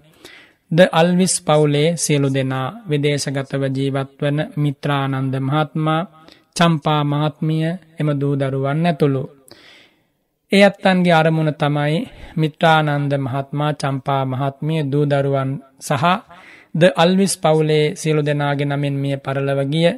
ද 0.72 0.80
අල්විස් 0.92 1.36
පවුලේ 1.42 1.96
සියලු 1.96 2.28
දෙනා 2.28 2.68
විදේශගතව 2.90 3.64
ජීවත් 3.70 4.12
වන 4.20 4.40
මිත්‍රානන්ද 4.56 5.34
මහත්මා 5.40 6.02
චම්පා 6.56 7.02
මහත්මිය 7.06 7.66
එම 8.00 8.10
දූදරුවන් 8.14 8.86
ඇතුළු. 8.86 9.24
ඒ 10.52 10.64
අත්තන්ගේ 10.64 11.14
අරමුණ 11.14 11.52
තමයි 11.54 11.96
මිත්‍රානන්ද 12.36 13.12
මහත්මා 13.18 13.72
චම්පා 13.74 14.24
මහත්මිය 14.26 14.82
දූදරුවන් 14.84 15.52
සහ 15.80 16.06
ද 16.76 16.82
අල්විස් 16.96 17.34
පවුලේ 17.36 17.86
සියලු 17.96 18.22
දෙනාගේ 18.22 18.68
නමින් 18.68 18.96
මිය 18.96 19.18
පරලව 19.18 19.60
ගිය 19.66 19.90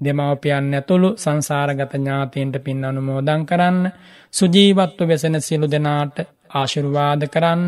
දෙමව්පියන් 0.00 0.68
ඇතුළු 0.72 1.08
සංසාරගත 1.16 1.94
ඥාතීන්ට 1.94 2.56
පින් 2.60 2.84
අනුමෝදන් 2.84 3.42
කරන්න 3.44 3.80
සුජීවත්ව 4.32 5.08
වෙසෙන 5.08 5.40
සියලු 5.40 5.66
දෙනාට 5.68 6.16
ආශිර්වාද 6.52 7.22
කරන්න 7.28 7.66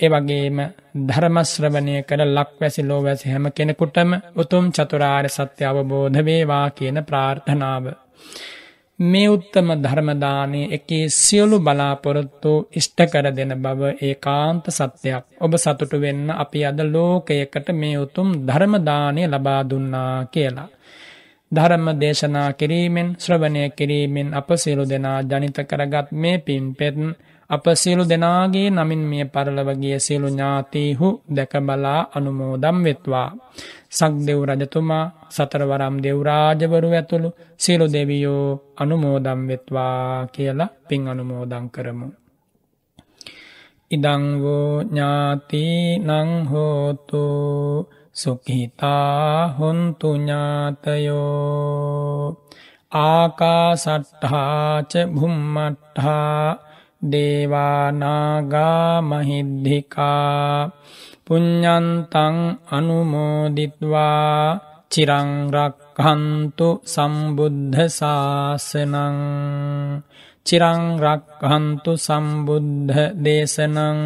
ඒ 0.00 0.08
වගේම 0.10 0.58
ධර්මශ්‍රවණය 1.02 1.94
කර 2.04 2.20
ලක්වැසි 2.28 2.82
ලෝවැසි 2.82 3.26
හැම 3.26 3.46
කෙනෙකුටම 3.50 4.10
උතුම් 4.36 4.64
චතුරාර්ය 4.72 5.30
සත්‍ය 5.30 5.62
අවබෝධ 5.64 6.18
වේවා 6.22 6.66
කියන 6.70 6.98
ප්‍රාර්ථනාව 7.02 7.84
මේ 8.98 9.28
උත්තම 9.28 9.68
ධර්මදානයේ 9.76 10.70
එකේ 10.70 11.06
සියලු 11.10 11.56
බලාපොරොත්තු 11.60 12.52
ඉෂ්ට 12.72 12.98
කර 13.06 13.26
දෙන 13.30 13.52
බව 13.58 13.80
ඒකාන්ත 14.00 14.64
සත්‍යයක්. 14.70 15.24
ඔබ 15.40 15.52
සතුටු 15.56 15.96
වෙන්න 16.00 16.30
අපි 16.32 16.60
අද 16.64 16.78
ලෝකයකට 16.86 17.68
මේ 17.72 17.96
උතුම් 17.98 18.28
ධර්මදානය 18.46 19.22
ලබා 19.26 19.62
දුන්නා 19.64 20.26
කියලා. 20.26 20.68
ධර්ම 21.54 21.86
දේශනා 21.94 22.50
කිරීමෙන් 22.52 23.08
ශ්‍රවණය 23.18 23.62
කිරීමෙන් 23.70 24.28
අප 24.32 24.48
සියලු 24.54 24.84
දෙනා 24.84 25.18
ජනිත 25.22 25.58
කරගත් 25.62 26.08
මේ 26.12 26.36
පින්පෙත් 26.38 26.96
අප 27.50 27.64
සියලු 27.72 28.02
දෙනාගේ 28.02 28.68
නමින් 28.70 29.02
මිය 29.04 29.24
පරලව 29.26 29.68
ගිය 29.76 29.96
සියලු 29.98 30.28
ඥාතීහු 30.28 31.08
දැක 31.28 31.52
බලා 31.60 32.00
අනුමෝදම් 32.10 32.76
වෙත්වා. 32.84 33.28
සක්දෙව් 33.90 34.40
රජතුමා 34.42 35.12
සතරවරම් 35.28 35.96
දෙව්රාජවරු 36.00 36.88
ඇතුළු 36.90 37.28
සියලු 37.56 37.86
දෙවියෝ 37.86 38.46
අනුමෝදම් 38.76 39.40
වෙත්වා 39.48 40.26
කියලා 40.26 40.74
පින් 40.88 41.02
අනුමෝදන් 41.08 41.66
කරමු. 41.70 42.08
ඉදං 43.90 44.24
වූ 44.42 44.82
ඥාති 44.82 45.64
නං 46.00 46.30
හෝතු 48.14 48.22
සුඛිතා 48.22 49.48
හොන්තු 49.48 50.16
ඥාතයෝ 50.16 51.22
ආකාසට්ඨා 52.92 54.82
ච 54.82 54.92
භුම්මට්ඨා 55.06 56.56
දේවානාගා 57.12 59.02
මහිද්దికා 59.02 60.70
පුඤ්ඤන්තං 61.26 62.36
අනුමෝදිත්වා 62.70 64.58
චිරං 64.90 65.30
රක්ඛන්තු 65.50 66.68
සම්බුද්ධ 66.84 67.78
ශාසනං 67.88 69.18
චිරං 70.46 70.80
රක්ඛන්තු 70.98 71.92
සම්බුද්ධ 71.96 73.16
දේශනං 73.16 74.00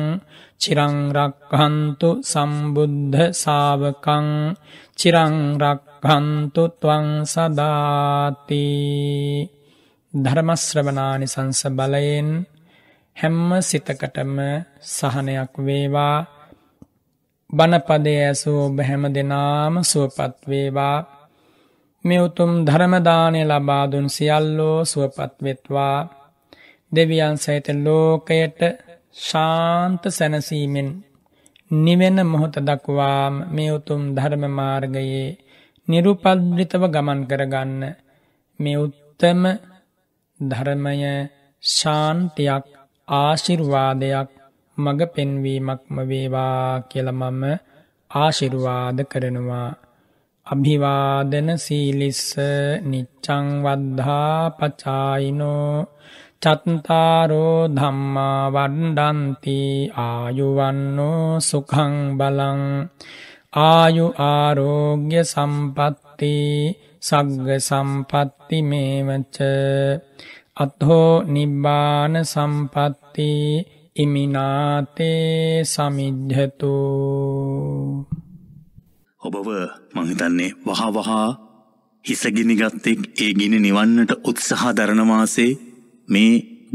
චිරං 0.59 0.97
රක්ඛන්තු 1.11 2.09
සම්බුද්ධ 2.24 3.18
ශාවකං 3.34 4.26
චිරං 4.99 5.34
රක්ඛන්තු 5.59 6.62
ත්වං 6.72 7.07
සදාති 7.24 8.66
ධර්ම 10.14 10.51
ශ්‍රවණානි 10.57 11.26
සංස 11.26 11.62
බලයෙන් 11.70 12.28
හැම්ම 13.16 13.51
සිතකටම 13.61 14.34
සහනයක් 14.89 15.53
වේවා। 15.59 16.18
බණපදය 17.51 18.14
ඇසූ 18.20 18.59
ඔබ 18.64 18.76
හැම 18.80 19.05
දෙනාම 19.11 19.74
සුවපත් 19.82 20.34
වේවා। 20.47 20.99
මේ 22.05 22.20
උතුම් 22.20 22.53
ධර්මදානය 22.64 23.41
ලබාදුන් 23.43 24.07
සියල්ලෝ 24.09 24.78
සුවපත් 24.84 25.34
වෙත්වා। 25.43 25.99
දෙවියන් 26.93 27.36
සහිත 27.36 27.66
ලෝකයට 27.76 28.61
ශාන්ත 29.20 30.03
සැනසීමෙන් 30.09 30.89
නිවෙන 31.70 32.18
මොහොත 32.24 32.57
දක්වාම 32.61 33.34
මේ 33.49 33.70
උතුම් 33.70 34.03
ධර්ම 34.14 34.45
මාර්ගයේ 34.51 35.26
නිරුපද්‍රිතව 35.89 36.82
ගමන් 36.86 37.20
කරගන්න 37.26 37.82
මේ 38.61 38.78
උත්තම 38.78 39.43
ධර්මය 40.41 40.97
ශාන්තියක් 41.62 42.64
ආශිර්වාදයක් 43.09 44.28
මඟ 44.78 45.03
පෙන්වීමක්ම 45.09 45.97
වේවා 46.03 46.82
කියල 46.82 47.09
මම 47.12 47.43
ආශිර්වාද 48.11 48.99
කරනවා. 49.05 49.70
අභිවාදන 50.47 51.49
සීලිස්ස 51.57 52.24
නිච්චං 52.82 53.47
වද්ධා 53.64 54.39
පචායිනෝ 54.51 55.72
චත්තාරෝ 56.43 57.68
ධම්මා 57.70 58.43
වණ්ඩන්ති 58.49 59.57
ආයුවන්නෝ 59.99 61.41
සුඛං 61.43 61.95
බලං 62.18 62.61
ආයු 63.61 64.07
ආරෝග්‍ය 64.26 65.14
සම්පත්ති 65.24 66.36
සග්ග 67.03 67.49
සම්පත්ති 67.61 68.59
මේවච 68.64 69.36
අත්හෝ 70.57 71.12
නිබ්බාන 71.28 72.14
සම්පත්ති 72.24 73.30
ඉමිනාතේ 73.97 75.64
සමිද්ධතු 75.66 76.74
ඔබව 79.20 79.49
මහිතන්නේ 79.95 80.53
වහ 80.66 80.82
වහා 80.97 81.28
හිසගිනිගත්තෙක් 82.05 83.01
ඒ 83.16 83.32
ගිනි 83.34 83.59
නිවන්නට 83.61 84.12
උත්සාහ 84.24 84.70
දරනවාසේ 84.72 85.53
මේ 86.09 86.32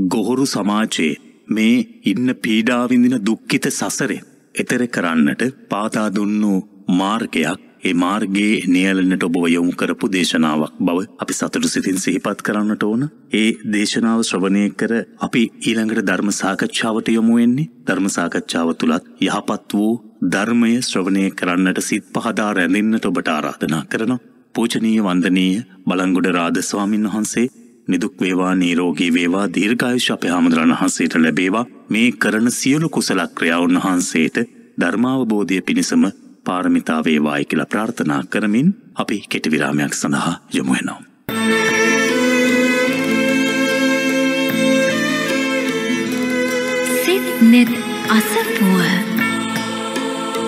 ගොහොරු 0.07 0.45
සමාජයේ 0.45 1.13
මේ 1.49 1.75
ඉන්න 2.05 2.29
පීඩාවිඳින 2.37 3.17
දුක්කිත 3.21 3.67
සසරේ 3.71 4.21
එතෙර 4.55 4.81
කරන්නට 4.87 5.43
පාතා 5.69 6.07
දුන්නු 6.11 6.53
මාර්ගයක් 6.91 7.61
ඒ 7.83 7.93
මාර්ගයේ 7.95 8.51
නියලනට 8.67 9.23
ඔබ 9.23 9.35
යොමු 9.47 9.71
කරපු 9.71 10.07
දේශනාවක් 10.07 10.75
බව 10.79 10.99
අපි 11.19 11.33
සතුටු 11.33 11.67
සිතින් 11.67 11.97
සිහිපත් 11.97 12.39
කරන්නට 12.41 12.83
ඕන. 12.83 13.01
ඒ 13.33 13.49
දේශනාව 13.73 14.21
ශ්‍රවණය 14.21 14.63
කර 14.71 14.93
අපි 15.19 15.41
ඊළඟට 15.61 16.01
ධර්ම 16.01 16.29
සාකච්ඡාවට 16.33 17.07
යොමු 17.09 17.33
වෙන්නේ. 17.35 17.69
ධර්ම 17.87 18.07
සාකච්ඡාව 18.09 18.69
තුලත් 18.75 19.09
යහපත් 19.21 19.67
වූ 19.73 19.91
ධර්මය 20.27 20.71
ශ්‍රවණය 20.81 21.25
කරන්නට 21.31 21.81
සිත් 21.81 22.05
පහදා 22.13 22.51
රැඳෙන්නට 22.53 23.05
ඔබට 23.05 23.27
ආරාධනා 23.29 23.83
කරනවා. 23.85 24.23
පූජනීය 24.55 25.01
වන්දනීය 25.01 25.63
බලංගොඩ 25.87 26.27
රාද 26.31 26.57
ස්වාමින් 26.61 27.05
වහන්සේ 27.07 27.47
නිදුක් 27.87 28.21
වේවා 28.21 28.55
නීරෝගී 28.55 29.13
වේවා 29.13 29.45
දීර්ඝායුෂ 29.49 30.11
අපේ 30.11 30.29
හාමුදුරන් 30.29 30.73
වහන්සේට 30.73 31.15
ලැබේවා 31.17 31.65
මේ 31.89 32.09
කරන 32.17 32.51
සියලු 32.51 32.89
කුසල 32.89 33.21
ක්‍රියාවන් 33.35 33.79
වහන්සේට 33.79 34.37
ධර්මාවබෝධය 34.79 35.61
පිණිසම 35.61 36.03
පාරමිතා 36.45 37.03
වේවායි 37.03 37.45
කියලා 37.45 37.65
ප්‍රාර්ථනා 37.67 38.21
කරමින් 38.29 38.75
අපි 38.95 39.23
කෙටි 39.29 39.51
විරාමයක් 39.51 39.93
සඳහා 39.93 40.35
යමු 40.53 40.73
වෙනවා. 40.73 41.01
නෙත් 47.43 47.71
අසපුව 48.09 48.77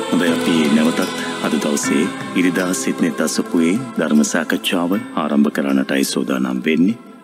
හොඳයි 0.09 0.29
අපි 0.29 0.53
නැවතත් 0.75 1.09
අද 1.43 1.53
දවසේ 1.57 2.03
ඉරිදා 2.35 2.71
සිත්නෙත් 2.75 3.19
අසපුවේ 3.21 3.73
ධර්ම 3.97 4.21
සාකච්ඡාව 4.25 4.91
ආරම්භ 5.15 5.51
කරන්නටයි 5.51 6.03
සෝදානම් 6.05 6.63
වෙන්නේ. 6.65 7.14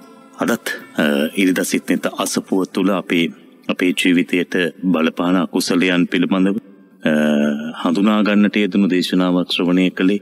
අදත් 0.41 0.67
ඉරිදා 1.35 1.65
සිත්නෙත් 1.65 2.05
අසපුව 2.15 2.61
තුළ 2.67 2.91
අපේ 2.93 3.25
අපේ 3.67 3.91
ජීවිතයට 3.95 4.53
බලපාන 4.85 5.35
අකුසලයන් 5.37 6.03
පිළිබඳව 6.07 6.57
හඳුනාගන්නට 7.81 8.55
යෙදනු 8.55 8.87
දේශනාවක් 8.89 9.49
ශ්‍රවණය 9.49 9.85
කළේ 9.91 10.21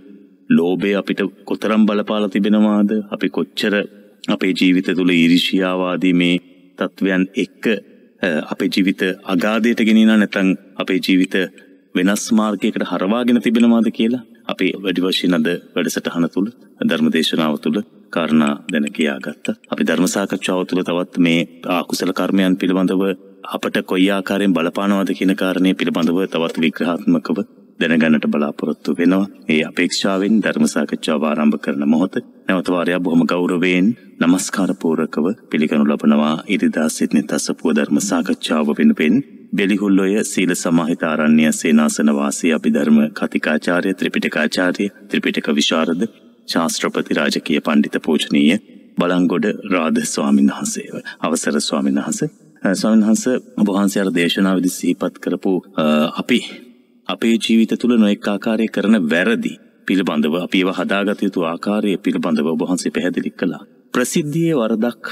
ලෝබය 0.49 0.91
අපිට 0.93 1.21
කොතරම් 1.45 1.83
බලපාල 1.85 2.25
තිබෙනවාද? 2.27 2.91
අපි 3.11 3.27
කොච්චර 3.29 3.73
අපේ 4.27 4.53
ජීවිත 4.53 4.87
තුළ 4.89 5.11
ඉරිෂියාවාදී 5.15 6.13
මේ 6.13 6.35
තත්ත්වයන් 6.79 7.23
එක්ක 7.35 7.63
අපේ 8.45 8.69
ජීවිත 8.69 9.01
අගාධයට 9.25 9.81
ගෙනන 9.81 10.01
නැතං 10.09 10.49
අපේ 10.75 10.99
ජීවිත 10.99 11.35
වෙනස් 11.95 12.25
මාර්ගයකට 12.31 12.83
හරවාගෙන 12.85 13.41
තිබෙනවාද 13.41 13.87
කියලා 13.91 14.23
අපි 14.47 14.67
වැඩි 14.77 15.01
වශයෙන් 15.03 15.33
අද 15.33 15.47
වැඩසටහන 15.73 16.27
තුළ 16.29 16.49
ධර්මදේශනාව 16.83 17.55
තුළ 17.59 17.79
කාරණා 18.09 18.53
දැන 18.71 18.87
කියා 18.91 19.19
ගත්ත. 19.19 19.55
අපි 19.69 19.83
ධර්මසාකච්ඡාව 19.83 20.61
තුළ 20.65 20.83
තවත් 20.83 21.13
මේ 21.19 21.39
ආකුසල 21.69 22.11
කර්මයන් 22.13 22.57
පිළිබඳව 22.57 23.03
අපට 23.47 23.77
කොයි 23.83 24.09
ආකාරයෙන් 24.09 24.53
බලපානවාද 24.53 25.11
කියන 25.13 25.33
කාරණය 25.35 25.73
පිළිබඳව 25.73 26.19
තවත් 26.25 26.55
විග්‍රහාත්මකව 26.57 27.39
දැනගන්නට 27.79 28.25
බලාපොරොත්තු 28.27 28.95
වෙනවා. 28.97 29.25
ඒ 29.49 29.61
අපේක්ෂාවෙන් 29.63 30.35
ධර්මසාකච්ඡාව 30.39 31.23
ආරම්භ 31.23 31.57
කරන 31.59 31.83
මොහොත 31.87 32.15
නැවත 32.19 32.69
වාරයක් 32.69 33.01
බොහොම 33.01 33.23
ගෞරවයෙන් 33.25 33.87
নমස්කාර 34.19 34.71
පූර්වකව 34.75 35.27
පිළිගනු 35.49 35.85
ලබනවා 35.85 36.35
ඉරිදා 36.47 36.87
සිටින 36.89 37.27
තසපුව 37.27 37.75
ධර්ම 37.75 37.99
සාකච්ඡාව 38.01 38.73
වෙනුවෙන් 38.73 39.15
බෙලිහුල්ලොය 39.53 40.23
සීල 40.25 40.51
සමාහිත 40.55 41.03
ආරණ්‍ය 41.05 41.51
සේනාසන 41.53 42.15
වාසී 42.15 42.51
අභිධර්ම 42.53 42.97
කතිකාචාර්ය 43.13 43.93
ත්‍රිපිටකාචාර්ය 43.93 44.89
ත්‍රිපිටක 45.07 45.47
විශාරද 45.53 46.01
ශාස්ත්‍රපති 46.49 47.13
රාජකීය 47.13 47.61
පණ්ඩිත 47.61 47.97
පූජනීය 48.05 48.57
බලංගොඩ 48.97 49.45
රාධ 49.71 50.01
ස්වාමීන් 50.05 50.51
වහන්සේව 50.51 50.95
අවසර 51.21 51.61
ස්වාමීන් 51.61 51.99
වහන්සේ 51.99 52.29
ස්වාමීන් 52.73 53.05
වහන්සේ 53.05 53.35
ඔබ 53.57 53.67
වහන්සේ 53.69 54.01
අර 54.01 54.11
දේශනාවේදී 54.13 54.71
සිහිපත් 54.71 55.15
කරපු 55.19 55.53
අපි 56.15 56.39
අපේ 57.09 57.35
ජීවිත 57.39 57.73
තුළ 57.79 57.95
නොඑක් 57.97 58.27
ආකාරයේ 58.27 58.67
කරන 58.69 58.95
වැරදි 59.05 59.53
පිළිබඳව 59.87 60.35
අපි 60.37 60.57
ඒවා 60.57 60.77
හදාගත 60.79 61.21
යුතු 61.21 61.45
ආකාරය 61.45 61.97
පිළිබඳව 61.97 62.47
ඔබ 62.47 62.61
වහන්සේ 62.61 62.91
පැහැදිලි 62.91 63.31
කළා. 63.31 63.63
ප්‍රසිද්ධියේ 63.93 64.55
වරදක් 64.55 65.03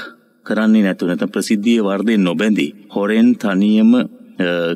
කරන්නේ 0.46 0.82
නැතුව 0.82 1.08
නැත්නම් 1.08 1.30
ප්‍රසිද්ධියේ 1.30 1.84
වර්ධයෙන් 1.84 2.24
නොබැඳී 2.24 2.70
හොරෙන් 2.94 3.30
තනියම 3.36 3.92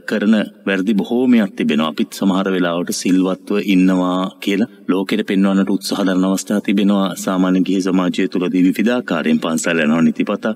කරන 0.09 0.35
වැරදි 0.67 0.95
බොහෝමයක් 0.95 1.53
තිබෙනවා. 1.57 1.89
අපිත් 1.89 2.13
සමහර 2.13 2.49
වෙලාවට 2.51 2.93
සිල්වත්ව 2.93 3.61
ඉන්නවා 3.67 4.21
කියලා 4.41 4.71
ලෝකෙට 4.89 5.27
පෙන්වන්නට 5.27 5.71
උත්සාහ 5.71 6.07
දරන 6.07 6.25
අවස්ථා 6.25 6.61
තිබෙනවා. 6.61 7.09
සාමාන්‍ය 7.17 7.61
ගිහි 7.67 7.83
සමාජය 7.83 8.29
තුළදී 8.29 8.65
විවිධාකාරයෙන් 8.65 9.41
පන්සල් 9.41 9.83
යනවා 9.85 10.03
නිතිපතා 10.03 10.55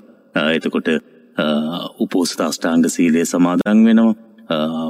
එතකොට 0.50 0.88
උපෝසථ 1.98 2.42
අෂ්ටාංග 2.42 2.86
සීලය 2.88 3.24
සමාදන් 3.24 3.84
වෙනවා. 3.84 4.14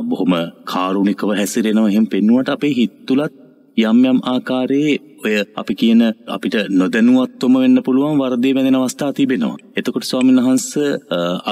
බොහොම 0.05 0.33
කාරුණිකව 0.67 1.31
හැසිරෙනවා. 1.33 1.89
එහෙම 1.89 2.07
පෙන්වුවට 2.07 2.49
අපේ 2.49 2.75
හිත් 2.75 2.95
තුලත් 3.07 3.35
යම් 3.79 3.99
යම් 4.05 4.19
ආකාරයේ 4.25 4.99
ඔය 5.27 5.35
අපි 5.61 5.75
කියන 5.81 6.03
අපිට 6.35 6.57
නොදැනුවත්වම 6.81 7.55
වෙන්න 7.63 7.79
පුළුවන් 7.87 8.19
වර්ධය 8.21 8.51
බැඳෙන 8.57 8.79
අවස්ථා 8.79 9.11
තිබෙනවා. 9.19 9.57
එතකොට 9.79 10.07
ස්වාමීන් 10.11 10.41
වහන්ස 10.41 10.67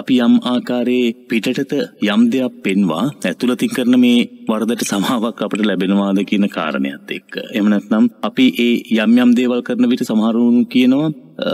අපි 0.01 0.14
යම් 0.27 0.35
ආකාරයේ 0.53 1.14
පිටටත 1.29 1.72
යම් 2.07 2.22
දෙයක් 2.33 2.55
පෙන්වා 2.64 3.05
ඇතුළතින් 3.29 3.75
කරන 3.77 3.97
මේ 4.05 4.27
වර්ධට 4.51 4.89
සමාවක් 4.91 5.45
අපට 5.47 5.62
ලැබෙනවාද 5.68 6.18
කියන 6.31 6.47
කාරණයත් 6.57 7.14
එක්ක. 7.16 7.33
එහෙම 7.47 7.68
නැත්නම් 7.72 8.05
අපි 8.29 8.47
ඒ 8.66 8.75
යම් 9.05 9.12
යම් 9.22 9.31
දේවල් 9.39 9.62
කරන 9.68 9.91
විට 9.93 10.05
සමහරුන් 10.11 10.59
කියනවා 10.72 11.09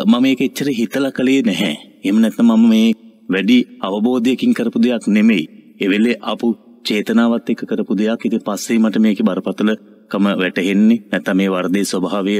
මම 0.06 0.16
මේක 0.22 0.40
එච්චර 0.46 0.68
හිතලා 0.80 1.16
කළේ 1.18 1.42
නැහැ. 1.42 1.76
එහෙම 2.04 2.18
නැත්නම් 2.22 2.50
මම 2.50 2.66
මේ 2.72 2.88
වැඩි 3.32 3.58
අවබෝධයකින් 3.86 4.52
කරපු 4.56 4.78
දෙයක් 4.84 5.06
නෙමෙයි. 5.16 5.44
ඒ 5.82 5.88
වෙලේ 5.92 6.20
අපු 6.32 6.48
චේතනාවත් 6.86 7.50
එක්ක 7.52 7.62
කරපු 7.70 7.92
දෙයක් 8.00 8.22
ඉතින් 8.26 8.44
පස්සේ 8.46 8.78
මට 8.82 9.02
මේකේ 9.04 9.26
බරපතල 9.28 9.70
කම 10.10 10.26
වැටහෙන්නේ 10.40 11.02
නැත්නම් 11.12 11.36
මේ 11.36 11.50
වර්ධයේ 11.50 11.90
ස්වභාවය 11.90 12.34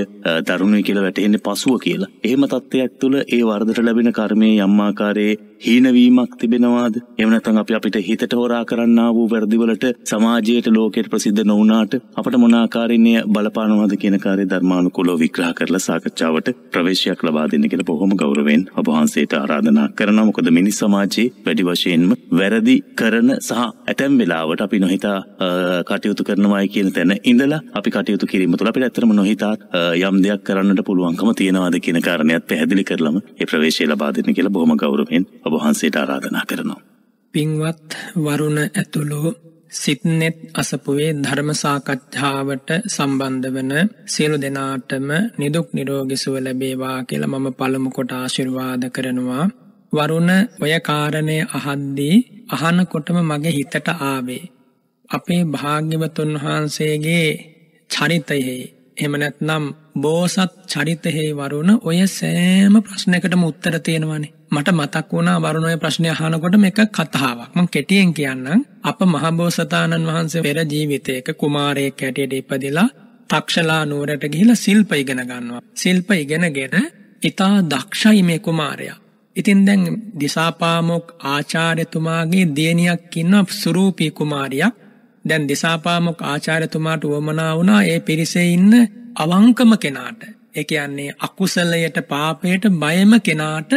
දරුණුයි 0.48 0.82
කියලා 0.82 1.04
වැටහෙන්නේ 1.04 1.44
පසුව 1.46 1.78
කියලා. 1.84 2.10
එහෙම 2.24 2.44
තත්ත්වයක් 2.46 2.98
තුළ 3.00 3.16
ඒ 3.18 3.42
වර්ධට 3.44 3.84
ලැබෙන 3.84 4.12
කර්මයේ 4.12 4.64
යම් 4.64 4.80
ආකාරයේ 4.80 5.38
හීනවීමක් 5.60 6.36
තිබෙනවාද? 6.36 6.94
එහෙම 7.18 7.30
නැත්නම් 7.30 7.58
අපි 7.58 7.74
අපිට 7.74 7.96
හිතට 8.00 8.34
හොරා 8.34 8.60
කරන්නා 8.64 9.08
වූ 9.10 9.26
වැරදිවලට 9.28 9.84
සමාජයට 10.04 10.68
ලෝකයට 10.68 11.10
ප්‍රසිද්ධ 11.10 11.42
නොවුනාට 11.44 11.96
අපට 12.14 12.36
මොන 12.38 12.54
ආකාරයෙන් 12.54 13.28
බලපානවද 13.28 13.94
කියන 13.96 14.16
කාර්ය 14.18 14.46
ධර්මානුකූලව 14.46 15.20
විග්‍රහ 15.20 15.50
කරලා 15.54 15.80
සාකච්ඡාවට 15.80 16.48
ප්‍රවේශයක් 16.72 17.22
ලබා 17.22 17.46
දෙන්න 17.46 17.66
කියලා 17.66 17.86
බොහොම 17.86 18.14
ගෞරවයෙන් 18.14 18.62
ඔබ 18.74 18.88
වහන්සේට 18.88 19.34
ආරාධනා 19.34 19.88
කරනවා. 19.90 20.24
මොකද 20.24 20.48
මිනිස් 20.50 20.78
සමාජයේ 20.78 21.26
වැඩි 21.44 21.68
වශයෙන්ම 21.68 22.16
වැරදි 22.32 22.76
කරන 22.94 23.30
සහ 23.38 23.60
ඇතැම් 23.60 24.16
වෙලාවට 24.16 24.60
අපි 24.60 24.80
නොහිතා 24.80 25.18
කටයුතු 25.86 26.24
කරනවායි 26.24 26.68
කියන 26.70 26.90
තැන 26.92 27.14
ඉඳලා 27.24 27.60
අපි 27.74 27.90
කටයුතු 27.90 28.26
කිරීම 28.26 28.56
තුළ 28.56 28.72
අපිට 28.72 28.88
ඇත්තටම 28.88 29.14
නොහිතා 29.14 29.52
යම් 30.00 30.22
දෙයක් 30.22 30.42
කරන්නට 30.42 30.82
පුළුවන්කම 30.86 31.34
තියෙනවාද 31.34 31.78
කියන 31.80 32.00
කාරණයක් 32.00 32.48
පැහැදිලි 32.48 32.84
කරලම 32.84 33.20
ඒ 33.20 33.46
ප්‍රවේශය 33.46 33.86
ලබා 33.86 34.12
දෙන්න 34.14 34.34
කියලා 34.34 34.56
බොහොම 34.56 34.76
ගෞරවයෙන් 34.78 35.30
ඔබ 35.50 35.56
වහන්සේට 35.56 35.96
ආරාධනා 35.96 36.44
කරනවා. 36.44 36.80
පින්වත් 37.34 37.88
වරුණ 38.16 38.58
ඇතුළු 38.60 39.22
සිත්නෙත් 39.72 40.38
අසපුවේ 40.54 41.10
ධර්ම 41.16 41.50
සාකච්ඡාවට 41.54 42.70
සම්බන්ධ 42.88 43.48
වන 43.48 43.72
සියලු 44.06 44.36
දෙනාටම 44.38 45.08
නිදුක් 45.38 45.68
නිරෝගී 45.72 46.16
සුව 46.16 46.36
ලැබේවා 46.38 46.98
කියලා 47.02 47.32
මම 47.32 47.46
පළමු 47.52 47.90
කොට 47.90 48.12
ආශිර්වාද 48.12 48.82
කරනවා. 48.88 49.44
වරුණ 49.92 50.30
ඔය 50.60 50.72
කාරණය 50.80 51.36
අහද්දී 51.50 52.16
අහනකොටම 52.54 53.18
මගේ 53.22 53.52
හිතට 53.52 53.88
ආවේ 54.02 54.44
අපේ 55.10 55.42
භාග්‍යවතුන් 55.44 56.32
වහන්සේගේ 56.36 57.28
චරිතයෙහි 57.90 58.66
එහෙම 58.96 59.14
නැත්නම් 59.14 59.64
බෝසත් 59.96 60.52
චරිතයෙහි 60.66 61.24
වරුණ 61.34 61.70
ඔය 61.82 61.98
සෑම 62.08 62.74
ප්‍රශ්නයකටම 62.80 63.42
උත්තර 63.44 63.76
තියෙනවානේ. 63.80 64.32
මට 64.50 64.68
මතක් 64.70 65.12
වුණා 65.12 65.38
වරුණ 65.38 65.64
ඔය 65.64 65.76
ප්‍රශ්නය 65.76 66.08
අහනකොට 66.10 66.56
මේක 66.56 66.80
කතාවක්. 66.88 67.50
මම 67.54 67.68
කෙටියෙන් 67.68 68.14
කියන්නම්. 68.14 68.64
අප 68.82 69.00
මහබෝසතාණන් 69.04 70.08
වහන්සේ 70.08 70.42
පෙර 70.42 70.58
ජීවිතයක 70.64 71.28
කුමාරයෙක් 71.34 72.00
හැටියට 72.00 72.32
ඉපදිලා 72.34 72.88
තක්ෂලා 73.30 73.82
නුවරට 73.84 74.24
ගිහිලා 74.26 74.56
ශිල්ප 74.56 74.92
ඉගෙන 74.94 75.22
ගන්නවා. 75.22 75.62
ශිල්ප 75.74 76.10
ඉගෙනගෙන 76.12 76.74
ඊටා 77.22 77.54
දක්ෂයි 77.64 78.22
මේ 78.22 78.38
කුමාරයා. 78.40 78.98
ඉතින් 79.36 79.60
දැන් 79.66 79.82
දිසාපාමොක් 80.20 81.06
ආචාර්යතුමාගේ 81.24 82.46
දියණියක් 82.56 83.16
ඉන්නවා 83.16 83.44
සුරූපී 83.52 84.10
කුමාරියක් 84.10 84.74
දැන් 85.24 85.48
දිසාපාමොක් 85.48 86.22
ආචාර්යතුමාට 86.22 87.04
උවමනා 87.04 87.56
වුණා 87.56 87.82
ඒ 87.82 88.00
පිරිසේ 88.00 88.46
ඉන්න 88.48 88.72
අවංකම 89.16 89.72
කෙනාට. 89.78 90.20
ඒ 90.54 90.64
කියන්නේ 90.64 91.10
අකුසලයට 91.18 91.98
පාපයට 92.08 92.64
බයම 92.74 93.12
කෙනාට 93.20 93.72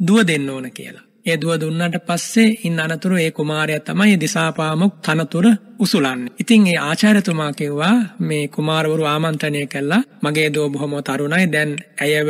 දුව 0.00 0.20
දෙන්න 0.26 0.50
ඕන 0.50 0.66
කියලා. 0.70 1.06
ඒ 1.26 1.36
දුව 1.36 1.52
දුන්නට 1.60 1.96
පස්සේ 2.06 2.56
ඉන්න 2.64 2.80
අනතුරු 2.80 3.16
ඒ 3.16 3.30
කුමාරයා 3.30 3.80
තමයි 3.80 4.20
දිසාපාමොක් 4.20 4.94
තනතුර 4.98 5.46
උසුලන්නේ. 5.78 6.32
ඉතින් 6.38 6.66
ඒ 6.66 6.78
ආචාර්යතුමා 6.80 7.52
කිව්වා 7.52 7.96
මේ 8.20 8.44
කුමාරවරු 8.48 9.04
ආමන්ත්‍රණය 9.04 9.66
කළා. 9.66 10.02
මගේ 10.22 10.48
දුව 10.54 10.72
බොහොම 10.72 10.94
තරුණයි. 11.02 11.46
දැන් 11.46 11.70
ඇයව 12.00 12.28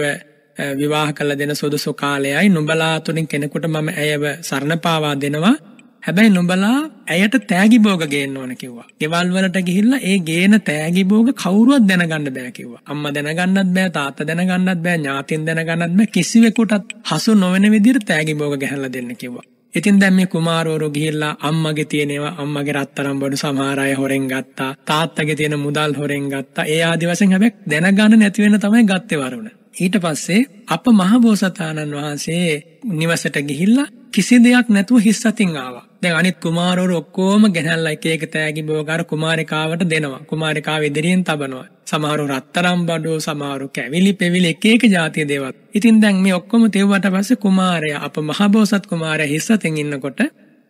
විවාහ 0.76 1.08
කළ 1.12 1.32
දෙන 1.38 1.56
සුදුසු 1.56 1.92
කාලයයි. 1.94 2.48
නුඹලා 2.48 3.00
තුලින් 3.00 3.26
කෙනෙකුට 3.26 3.66
මම 3.66 3.88
ඇයව 3.94 4.22
සරණ 4.40 4.78
පාවා 4.78 5.14
දෙනවා. 5.16 5.56
හැබැයි 6.02 6.30
නුඹලා 6.30 6.76
ඇයට 7.08 7.34
තෑගි 7.44 7.78
භෝග 7.78 8.02
ගේන්න 8.06 8.36
ඕන 8.36 8.52
කිව්වා. 8.56 8.86
ගෙවල් 9.00 9.28
වලට 9.34 9.58
ගිහිල්ලා 9.62 10.00
ඒ 10.02 10.16
ගේන 10.20 10.56
තෑගි 10.62 11.04
භෝග 11.04 11.28
කවුරුවත් 11.34 11.86
දැනගන්න 11.88 12.28
බෑ 12.30 12.52
කිව්වා. 12.52 12.80
අම්මා 12.86 13.14
දැනගන්නත් 13.14 13.72
බෑ 13.76 13.90
තාත්තා 13.90 14.28
දැනගන්නත් 14.28 14.82
බෑ 14.82 14.98
ඥාතින් 14.98 15.46
දැනගන්නත් 15.46 15.96
බෑ 15.96 16.08
කිසිවෙකුටත් 16.08 16.94
හසු 17.10 17.34
නොවන 17.36 17.70
විදිහට 17.70 18.06
තෑගි 18.06 18.34
භෝග 18.34 18.56
ගහලා 18.58 18.92
දෙන්න 18.92 19.12
කිව්වා. 19.16 19.46
ඉතින් 19.74 20.00
දැන් 20.00 20.14
මේ 20.14 20.26
කුමාරවරු 20.28 20.90
ගිහිල්ලා 20.90 21.36
අම්මගේ 21.42 21.84
තියෙනවා 21.86 22.34
අම්මගේ 22.38 22.74
රත්තරන් 22.74 23.18
බඩු 23.18 23.36
සමහර 23.36 23.80
අය 23.80 23.94
හොරෙන් 23.94 24.26
ගත්තා 24.26 24.72
තාත්තගේ 24.84 25.36
තියෙන 25.36 25.58
මුදල් 25.58 25.92
හොරෙන් 25.94 26.26
ගත්තා 26.28 26.64
ඒ 26.66 26.82
ආදි 26.84 27.06
වශයෙන් 27.06 27.32
හැබැයි 27.32 27.56
දැනගන්න 27.70 28.18
නැති 28.18 28.42
වෙන 28.42 28.60
තමයි 28.60 28.84
ගත්තේ 28.84 29.20
වරුණ 29.20 29.50
ඊට 29.80 29.96
පස්සේ 29.98 30.40
අප 30.66 30.84
මහබෝසතාණන් 30.92 31.92
වහන්සේ 31.92 32.48
නිවසට 32.92 33.36
ගිහිල්ලා 33.42 33.88
කිසි 34.12 34.36
දෙයක් 34.38 34.68
නැතුව 34.68 34.98
හිස් 34.98 35.20
අතින් 35.26 35.56
ආවා. 35.56 35.84
දැන් 36.02 36.16
අනිත් 36.16 36.38
කුමාරවරු 36.38 36.94
ඔක්කොම 36.96 37.42
ගෙනල්ලා 37.48 37.92
එක 37.92 38.04
එක 38.06 38.24
තෑගි 38.26 38.62
බෝගාර 38.62 39.02
කුමාරිකාවට 39.04 39.84
දෙනවා. 39.84 40.20
කුමාරිකාව 40.26 40.82
ඉදිරියෙන් 40.82 41.24
තබනවා. 41.24 41.66
සමහරු 41.86 42.24
රත්තරම් 42.26 42.80
බඩෝ 42.86 43.18
සමහරු 43.20 43.68
කැවිලි 43.68 44.12
පෙවිලි 44.14 44.48
එක 44.48 44.64
එක 44.66 44.82
જાතිය 44.86 45.28
දේවල්. 45.28 45.54
ඉතින් 45.74 46.00
දැන් 46.02 46.16
මේ 46.16 46.34
ඔක්කොම 46.34 46.62
තෙව්වට 46.68 47.06
පස්සේ 47.08 47.36
කුමාරයා 47.36 48.04
අප 48.04 48.16
මහබෝසත් 48.20 48.84
කුමාරයා 48.86 49.32
හිස් 49.34 49.50
අතින් 49.50 49.78
ඉන්නකොට 49.78 50.20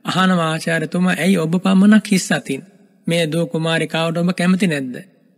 අහන 0.04 0.30
ආචාර්යතුමා 0.40 1.16
ඇයි 1.16 1.38
ඔබ 1.38 1.54
පමණක් 1.64 2.06
හිස් 2.08 2.32
අතින්? 2.32 2.62
මේ 3.06 3.24
දෝ 3.26 3.46
කුමාරිකාවට 3.46 4.16
ඔබ 4.16 4.30
කැමති 4.34 4.66
නැද්ද? 4.66 4.96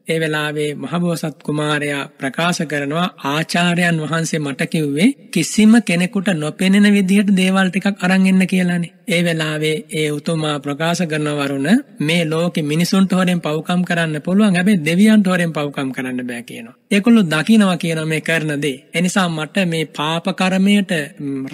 ඒ 0.08 0.18
වෙලාවේ 0.20 0.70
මහබෝසත් 0.76 1.42
කුමාරයා 1.42 2.04
ප්‍රකාශ 2.12 2.60
කරනවා 2.64 3.04
ආචාර්යයන් 3.24 3.98
වහන්සේ 4.02 4.40
මට 4.40 4.66
කිව්වේ 4.66 5.08
කිසිම 5.30 5.74
කෙනෙකුට 5.82 6.28
නොපෙනෙන 6.34 6.86
විදිහට 6.92 7.30
දේවල් 7.36 7.68
ටිකක් 7.68 8.02
අරන් 8.02 8.26
එන්න 8.26 8.42
කියලානේ. 8.46 8.92
ඒ 9.08 9.20
වෙලාවේ 9.24 9.76
ඒ 9.92 10.08
උතුමා 10.10 10.56
ප්‍රකාශ 10.58 11.02
කරන 11.04 11.28
වරුණ 11.32 11.68
මේ 12.00 12.24
ලෝකෙ 12.24 12.62
මිනිසුන්ට 12.62 13.12
හොරෙන් 13.12 13.40
පව්කම් 13.40 13.82
කරන්න 13.82 14.16
පුළුවන් 14.20 14.56
හැබැයි 14.56 14.84
දෙවියන්ට 14.84 15.26
හොරෙන් 15.26 15.52
පව්කම් 15.52 15.92
කරන්න 15.92 16.26
බෑ 16.26 16.42
කියනවා. 16.42 16.74
ඒගොල්ලෝ 16.90 17.24
දකිනවා 17.26 17.76
කියනවා 17.76 18.06
මේ 18.06 18.20
කරන 18.22 18.52
දේ. 18.62 18.76
එනිසා 18.94 19.28
මට 19.28 19.66
මේ 19.66 19.84
පාප 19.92 20.26
කර්මයට 20.34 20.92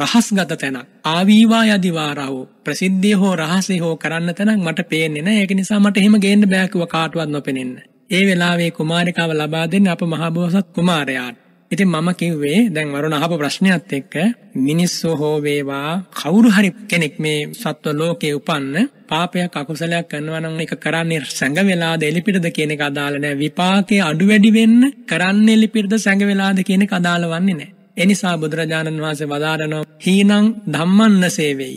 රහස්ගත 0.00 0.52
තැනක් 0.54 0.88
ආවීවා 1.06 1.64
යදිවාරාවෝ 1.66 2.48
ප්‍රසිද්ධිය 2.64 3.14
හෝ 3.16 3.36
රහසේ 3.36 3.78
හෝ 3.78 3.94
කරන්න 3.98 4.34
තැනක් 4.34 4.64
මට 4.64 4.88
පේන්නේ 4.88 5.22
නැහැ. 5.22 5.40
ඒක 5.40 5.54
නිසා 5.54 5.80
මට 5.80 5.96
එහෙම 5.98 6.20
ගේන්න 6.20 6.50
බෑ 6.50 6.68
කිව්ව 6.68 6.88
කාටවත් 6.88 7.30
නොපෙනෙන්න. 7.30 7.78
ඒ 8.10 8.22
වෙලාවේ 8.22 8.70
කුමාරිකාව 8.70 9.30
ලබා 9.32 9.66
දෙන්නේ 9.66 9.93
අප 9.93 10.02
මහබෝසත් 10.05 10.66
කුමාරයාට. 10.70 11.36
ඉතින් 11.70 11.89
මම 11.89 12.09
කිව්වේ 12.14 12.60
දැන් 12.68 12.89
වරුණ 12.89 13.14
අහපු 13.14 13.35
ප්‍රශ්නයත් 13.36 13.90
එක්ක 13.93 14.14
මිනිස්සු 14.59 15.09
හෝ 15.12 15.36
වේවා 15.39 15.90
කවුරු 16.12 16.48
හරි 16.48 16.70
කෙනෙක් 16.89 17.16
මේ 17.18 17.40
සත්ව 17.55 17.93
ලෝකේ 17.94 18.32
උපන්න 18.35 18.76
පාපයක් 19.09 19.56
අකුසලයක් 19.56 20.06
කරනවා 20.06 20.40
නම් 20.40 20.56
ඒක 20.59 20.72
කරන්නේ 20.76 21.20
සැඟ 21.30 21.60
වෙලාද 21.62 22.02
එලිපිටද 22.02 22.47
කියන 22.51 22.70
එක 22.70 22.82
අදාළ 22.82 23.16
නැහැ 23.16 23.39
විපාකයේ 23.39 24.02
අඩු 24.02 24.24
වැඩි 24.26 24.51
වෙන්න 24.52 24.78
කරන්නේ 25.06 25.55
එලිපිටද 25.55 25.93
සැඟ 25.98 26.24
වෙලාද 26.24 26.59
කියන 26.62 26.82
එක 26.82 26.94
අදාළ 26.94 27.26
වන්නේ 27.26 27.56
නැහැ 27.56 27.76
ඒ 27.97 28.06
නිසා 28.06 28.35
බුදුරජාණන් 28.36 29.01
වහන්සේ 29.01 29.28
වදාරනවා 29.28 29.85
හීනං 30.01 30.32
ධම්මන්න 30.68 31.24
සේවෙය. 31.30 31.76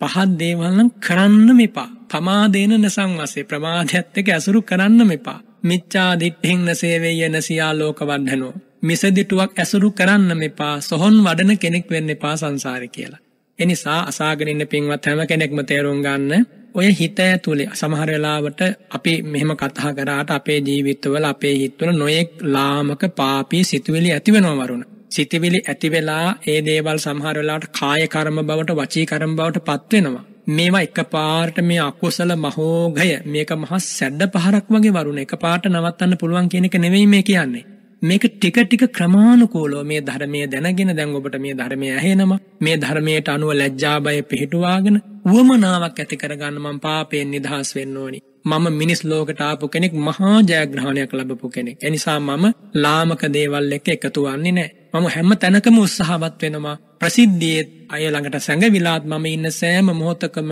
පහත් 0.00 0.30
දේවල් 0.38 0.68
නම් 0.70 0.90
කරන්න 1.00 1.48
මෙපා. 1.54 1.88
පමාදේන 2.10 2.74
නසංවසේ 2.76 3.44
ප්‍රමාදයත් 3.44 4.18
එක්ක 4.18 4.28
ඇසුරු 4.30 4.62
කරන්න 4.64 5.06
මෙපා. 5.06 5.38
මිච්ඡා 5.64 6.12
දිට්ඨින්න 6.16 6.68
සේවෙය 6.74 7.20
නසියා 7.28 7.72
ලෝක 7.74 8.00
වඩනෝ 8.02 8.54
මිසදිටුවක් 8.82 9.52
ඇසුරු 9.56 9.90
කරන්න 9.90 10.30
මෙපා 10.36 10.74
සොහොන් 10.80 11.16
වඩන 11.18 11.58
කෙනෙක් 11.58 11.86
වෙන්න 11.90 12.10
එපා 12.10 12.34
සංසාරේ 12.36 12.88
කියලා. 12.88 13.20
එනිසා 13.58 14.00
අසාගෙන 14.04 14.48
ඉන්න 14.48 14.64
පින්වත් 14.66 15.06
හැම 15.06 15.20
කෙනෙක්ම 15.26 15.60
තේරුම් 15.64 16.00
ගන්න 16.00 16.46
ඔය 16.74 16.88
හිත 16.92 17.18
ඇතුලේ 17.20 17.68
සමහර 17.72 18.10
වෙලාවට 18.10 18.60
අපි 18.90 19.12
මෙහෙම 19.24 19.52
කතා 19.54 19.92
කරාට 19.92 20.30
අපේ 20.30 20.58
ජීවිතවල 20.60 21.24
අපේ 21.24 21.54
හිතවල 21.54 21.92
නොයෙක් 21.94 22.32
ලාමක 22.48 23.02
පාපී 23.12 23.62
සිතුවිලි 23.64 24.12
ඇති 24.12 24.30
වෙනවා 24.32 24.58
වරුණ. 24.60 24.84
සිතුවිලි 25.10 25.60
ඇති 25.64 25.88
වෙලා 25.90 26.26
ඒ 26.46 26.58
දේවල් 26.62 26.98
සමහර 26.98 27.36
වෙලාවට 27.36 27.72
කාය 27.72 28.02
කර්ම 28.08 28.38
බවට 28.42 28.78
වචී 28.78 29.06
කර්ම 29.06 29.32
බවට 29.36 29.64
පත් 29.64 29.92
වෙනවා. 29.94 30.24
මේවා 30.46 30.80
එකපාරට 30.80 31.58
මේ 31.60 31.78
අකුසල 31.80 32.30
මහෝඝය 32.36 33.10
මේක 33.26 33.50
මහා 33.54 33.78
සැඩ 33.80 34.22
පහරක් 34.28 34.66
වගේ 34.68 34.92
වරුණ 34.92 35.18
එකපාරට 35.18 35.66
නවත්තන්න 35.66 36.18
පුළුවන් 36.18 36.48
කියන 36.48 36.64
එක 36.64 36.76
නෙවෙයි 36.76 37.06
මේ 37.06 37.22
කියන්නේ. 37.22 37.64
මේක 38.02 38.24
ටික 38.24 38.56
ටික 38.58 38.84
ක්‍රමානුකූලව 38.90 39.84
මේ 39.84 40.00
ධර්මයේ 40.00 40.46
දැනගෙන 40.46 40.90
දැන් 40.92 41.14
ඔබට 41.14 41.36
මේ 41.38 41.54
ධර්මය 41.54 41.88
ඇහෙනම 41.90 42.32
මේ 42.60 42.76
ධර්මයට 42.76 43.28
අනුව 43.28 43.50
ලැජ්ජා 43.52 43.98
බය 44.00 44.18
පිහිටුවාගෙන 44.24 44.96
උවමනාවක් 45.26 45.98
ඇති 45.98 46.16
කරගන්න 46.16 46.58
මම 46.58 46.80
පාපයෙන් 46.80 47.30
නිදහස් 47.30 47.70
වෙන්න 47.76 47.96
ඕනි. 47.96 48.18
මම 48.44 48.66
මිනිස් 48.72 49.00
ලෝකට 49.04 49.40
ආපු 49.40 49.68
කෙනෙක් 49.68 49.94
මහා 50.00 50.36
ජයග්‍රහණයක් 50.42 51.12
ලැබපු 51.12 51.48
කෙනෙක්. 51.48 51.78
එනිසා 51.80 52.18
මම 52.20 52.44
ලාමක 52.74 53.22
දේවල් 53.30 53.72
එක්ක 53.72 53.88
එකතු 53.88 54.20
වන්නේ 54.24 54.52
නැහැ. 54.52 54.70
මම 54.94 55.06
හැම 55.06 55.30
තැනකම 55.36 55.76
උත්සාහවත් 55.78 56.42
වෙනවා. 56.42 56.76
ප්‍රසිද්ධියේ 57.00 57.64
අය 57.88 58.04
ළඟට 58.06 58.36
සැඟවිලාත් 58.40 59.04
මම 59.06 59.24
ඉන්න 59.28 59.46
සෑම 59.52 59.88
මොහොතකම 59.92 60.50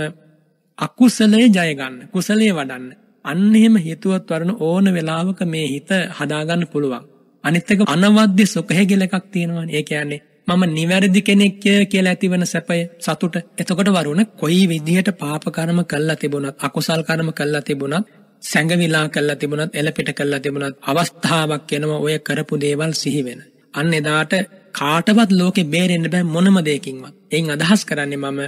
අකුසලයේ 0.79 1.49
ජය 1.49 1.71
ගන්න. 1.75 1.97
කුසලයේ 2.09 2.53
වඩන්න. 2.53 2.91
අන්න 3.25 3.55
එහෙම 3.57 3.77
හිතුවත් 3.79 4.29
වරන 4.31 4.53
ඕන 4.61 4.85
වෙලාවක 4.95 5.41
මේ 5.47 5.67
හිත 5.69 5.91
හදාගන්න 6.19 6.71
පුළුවන්. 6.73 7.05
අනිත් 7.45 7.71
එක 7.71 7.81
අනවද්‍ය 7.87 8.45
සුඛය 8.47 8.85
කියලා 8.85 9.09
එකක් 9.09 9.27
තියෙනවානේ. 9.29 9.77
ඒ 9.77 9.83
කියන්නේ 9.83 10.21
මම 10.49 10.63
නිවැරදි 10.71 11.21
කෙනෙක් 11.23 11.61
කියලා 11.89 12.13
ඇතිවන 12.13 12.45
සැපය 12.45 12.81
සතුට. 12.99 13.37
එතකොට 13.59 13.89
වරුණ 13.89 14.23
කොයි 14.35 14.63
විදිහට 14.67 15.11
පාප 15.15 15.45
කර්ම 15.49 15.81
කළා 15.85 16.17
තිබුණත් 16.17 16.57
අකුසල් 16.59 17.03
කර්ම 17.03 17.29
කළා 17.33 17.63
තිබුණත් 17.63 18.07
සැඟවිලා 18.43 19.07
කළා 19.09 19.37
තිබුණත් 19.37 19.75
එලපිට 19.75 20.11
කළා 20.13 20.41
තිබුණත් 20.41 20.77
අවස්ථාවක් 20.83 21.73
එනවා 21.73 22.01
ඔය 22.01 22.17
කරපු 22.21 22.55
දේවල් 22.59 22.93
සිහි 22.95 23.23
වෙන. 23.25 23.41
අන්න 23.75 23.93
එදාට 23.95 24.33
කාටවත් 24.73 25.31
ලෝකෙ 25.33 25.63
බේරෙන්න 25.67 26.07
බෑ 26.09 26.25
මොනම 26.27 26.57
දෙයකින්වත්. 26.61 27.15
එයින් 27.31 27.51
අදහස් 27.51 27.83
කරන්නේ 27.85 28.23
මම 28.25 28.41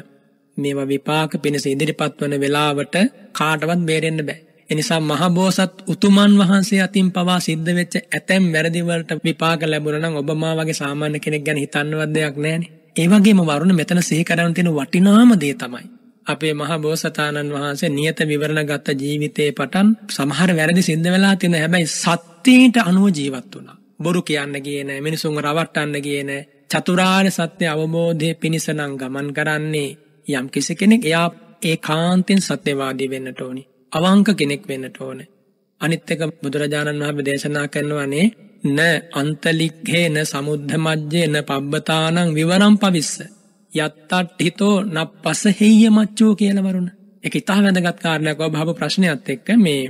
මේවා 0.56 0.86
විපාක 0.86 1.32
පිණිස 1.43 1.66
ඉදිරිපත් 1.66 2.20
වන 2.20 2.35
වෙලාවට 2.40 2.94
කාටවත් 3.32 3.81
බේරෙන්න 3.82 4.20
බෑ. 4.23 4.40
එනිසා 4.73 5.01
මහබෝසත් 5.03 5.73
උතුමන් 5.86 6.36
වහන්සේ 6.40 6.81
අතින් 6.81 7.09
පවා 7.11 7.40
සිද්ධ 7.40 7.70
වෙච්ච 7.70 7.94
ඇතැම් 7.99 8.44
වැරදිවලට 8.53 9.11
විපාක 9.24 9.62
ලැබුණා 9.65 10.03
නම් 10.03 10.15
ඔබ 10.16 10.31
මා 10.36 10.55
වගේ 10.55 10.74
සාමාන්‍ය 10.74 11.19
කෙනෙක් 11.19 11.43
ගැන 11.44 11.59
හිතන්නවත් 11.59 12.12
දෙයක් 12.12 12.36
නැහැනේ. 12.36 12.70
ඒ 12.97 13.07
වගේම 13.09 13.40
වරුණ 13.43 13.74
මෙතන 13.74 14.01
සිහි 14.03 14.24
කරන්න 14.24 14.55
තියෙන 14.55 14.73
වටිනාම 14.73 15.31
දේ 15.40 15.55
තමයි 15.57 15.86
අපේ 16.27 16.55
මහා 16.55 16.78
බෝසතාණන් 16.78 17.53
වහන්සේ 17.53 17.90
නියත 17.90 18.19
විවරණ 18.23 18.66
ගත්ත 18.66 18.89
ජීවිතේ 18.97 19.51
පටන් 19.53 19.89
සමහර 20.09 20.51
වැරදි 20.57 20.82
සිද්ධ 20.82 21.09
වෙලා 21.11 21.35
තියෙන 21.36 21.55
හැබැයි 21.55 21.89
සත්‍යයට 21.89 22.77
අනුව 22.78 23.07
ජීවත් 23.11 23.55
වුණා. 23.55 23.77
බොරු 24.01 24.23
කියන්න 24.23 24.55
ගියේ 24.59 24.85
නැහැ, 24.85 25.01
මිනිසුන් 25.01 25.39
රවට්ටන්න 25.39 26.03
ගියේ 26.03 26.24
නැහැ. 26.24 26.49
චතුරාර්ය 26.70 27.31
සත්‍ය 27.31 27.65
අවබෝධයේ 27.66 28.35
පිණිස 28.35 28.69
නම් 28.69 28.93
ගමන් 28.97 29.28
කරන්නේ 29.32 29.90
යම් 30.27 30.47
කිසි 30.49 30.74
කෙනෙක් 30.74 31.05
එයා 31.05 31.28
ඒකාන්තෙන් 31.62 32.40
සත්‍යවාදී 32.40 33.11
වෙන්නට 33.11 33.40
ඕනි. 33.40 33.62
අවංක 33.93 34.28
කෙනෙක් 34.32 34.62
වෙන්නට 34.69 34.98
ඕන. 34.98 35.20
අනිත් 35.81 36.10
එක 36.10 36.20
බුදුරජාණන් 36.43 37.02
වහන්සේ 37.02 37.27
දේශනා 37.27 37.66
කරනවානේ 37.69 38.27
න 38.66 38.78
අන්තලික්හේ 39.12 40.06
න 40.09 40.16
සමුද්ධ 40.24 40.74
මජ්ජේ 40.78 41.27
න 41.27 41.36
පබ්බතානං 41.43 42.35
විවරම් 42.35 42.74
පවිස්ස. 42.78 43.14
යත්තට් 43.73 44.39
හිතෝ 44.39 44.74
නප්පස 44.86 45.43
හෙය්‍ය 45.59 45.90
මච්චෝ 45.90 46.32
කියලා 46.35 46.64
වරුණ. 46.64 46.89
ඒක 47.24 47.35
ඉතා 47.35 47.59
වැදගත් 47.59 47.98
කාරණයක් 47.98 48.40
ඔබ 48.40 48.52
භව 48.52 48.69
ප්‍රශ්නයත් 48.73 49.28
එක්ක 49.28 49.48
මේ 49.56 49.82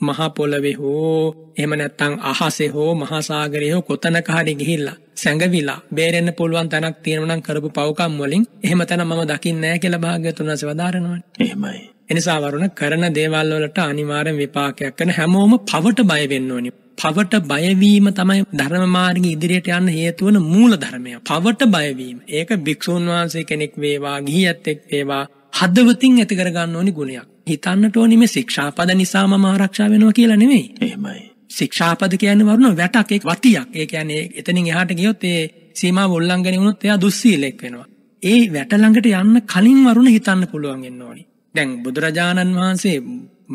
මහා 0.00 0.28
පොළවේ 0.30 0.74
හෝ 0.74 1.52
එහෙම 1.56 1.72
නැත්නම් 1.72 2.14
අහසේ 2.22 2.68
හෝ 2.68 2.92
මහා 2.94 3.22
සාගරයේ 3.22 3.72
හෝ 3.72 3.82
කොතනක 3.82 4.28
හරි 4.28 4.54
ගිහිල්ලා 4.54 4.96
සැඟවිලා 5.14 5.80
බේරෙන්න 5.94 6.30
පුළුවන් 6.34 6.68
තැනක් 6.68 6.96
තියෙනවා 6.98 7.28
නම් 7.28 7.42
කරපු 7.42 7.68
පව්කම් 7.70 8.14
වලින් 8.20 8.44
එහෙම 8.64 8.80
තැන 8.82 9.06
මම 9.06 9.22
දකින්නේ 9.24 9.60
නැහැ 9.60 9.78
කියලා 9.78 10.04
භාග්‍යතුන් 10.04 10.46
වහන්සේ 10.46 10.68
වදාරනවානේ. 10.70 11.28
එහෙමයි. 11.40 11.95
එනිසා 12.08 12.40
වරුණ 12.42 12.72
කරන 12.72 13.06
දේවල් 13.10 13.52
වලට 13.52 13.78
අනිවාර්යෙන් 13.84 14.36
විපාකයක් 14.36 14.96
කරන 14.96 15.10
හැමෝම 15.10 15.54
පවට 15.64 16.04
බය 16.04 16.24
වෙන්න 16.28 16.50
ඕනි. 16.50 16.70
පවට 16.98 17.40
බයවීම 17.44 18.08
තමයි 18.10 18.42
ධර්ම 18.52 18.84
මාර්ගයේ 18.90 19.32
ඉදිරියට 19.32 19.70
යන්න 19.70 19.88
හේතු 19.90 20.26
වන 20.26 20.38
මූල 20.44 20.76
ධර්මය. 20.76 21.16
පවට 21.22 21.68
බයවීම. 21.68 22.18
ඒක 22.30 22.50
භික්ෂුන් 22.60 23.08
වහන්සේ 23.08 23.44
කෙනෙක් 23.44 23.74
වේවා, 23.76 24.18
ගිහියත් 24.22 24.68
එක් 24.68 24.80
වේවා 24.92 25.24
හදවතින් 25.52 26.18
ඇති 26.18 26.34
කර 26.34 26.50
ගන්න 26.50 26.76
ඕනි 26.76 26.92
ගුණයක්. 26.92 27.26
හිතන්නට 27.46 27.96
ඕනි 27.96 28.16
මේ 28.16 28.28
ශික්ෂාපද 28.28 28.94
නිසා 28.94 29.26
මම 29.26 29.44
ආරක්ෂා 29.46 29.90
වෙනවා 29.90 30.12
කියලා 30.12 30.36
නෙමෙයි. 30.36 30.64
එහෙමයි. 30.80 31.22
ශික්ෂාපද 31.50 32.16
කියන්නේ 32.16 32.48
වරුණ 32.48 32.76
වැටක් 32.76 33.12
ඒක 33.12 33.24
වතියක්. 33.24 33.68
ඒ 33.74 33.86
කියන්නේ 33.86 34.22
එතනින් 34.34 34.66
එහාට 34.66 34.92
ගියොත් 34.94 35.24
ඒ 35.26 35.40
සීමාව 35.74 36.10
උල්ලංඝනය 36.12 36.56
වුණොත් 36.56 36.84
එයා 36.84 37.00
දුස්සීලෙක් 37.00 37.62
වෙනවා. 37.62 37.88
ඒ 38.22 38.42
වැට 38.52 38.72
ළඟට 38.74 39.14
යන්න 39.14 39.40
කලින් 39.46 39.80
වරුණ 39.86 40.08
හිතන්න 40.08 40.52
පුළුවන් 40.52 40.82
වෙන්න 40.82 41.02
ඕනි. 41.02 41.22
දැන් 41.56 41.70
බුදුරජාණන් 41.82 42.56
වහන්සේ 42.56 42.96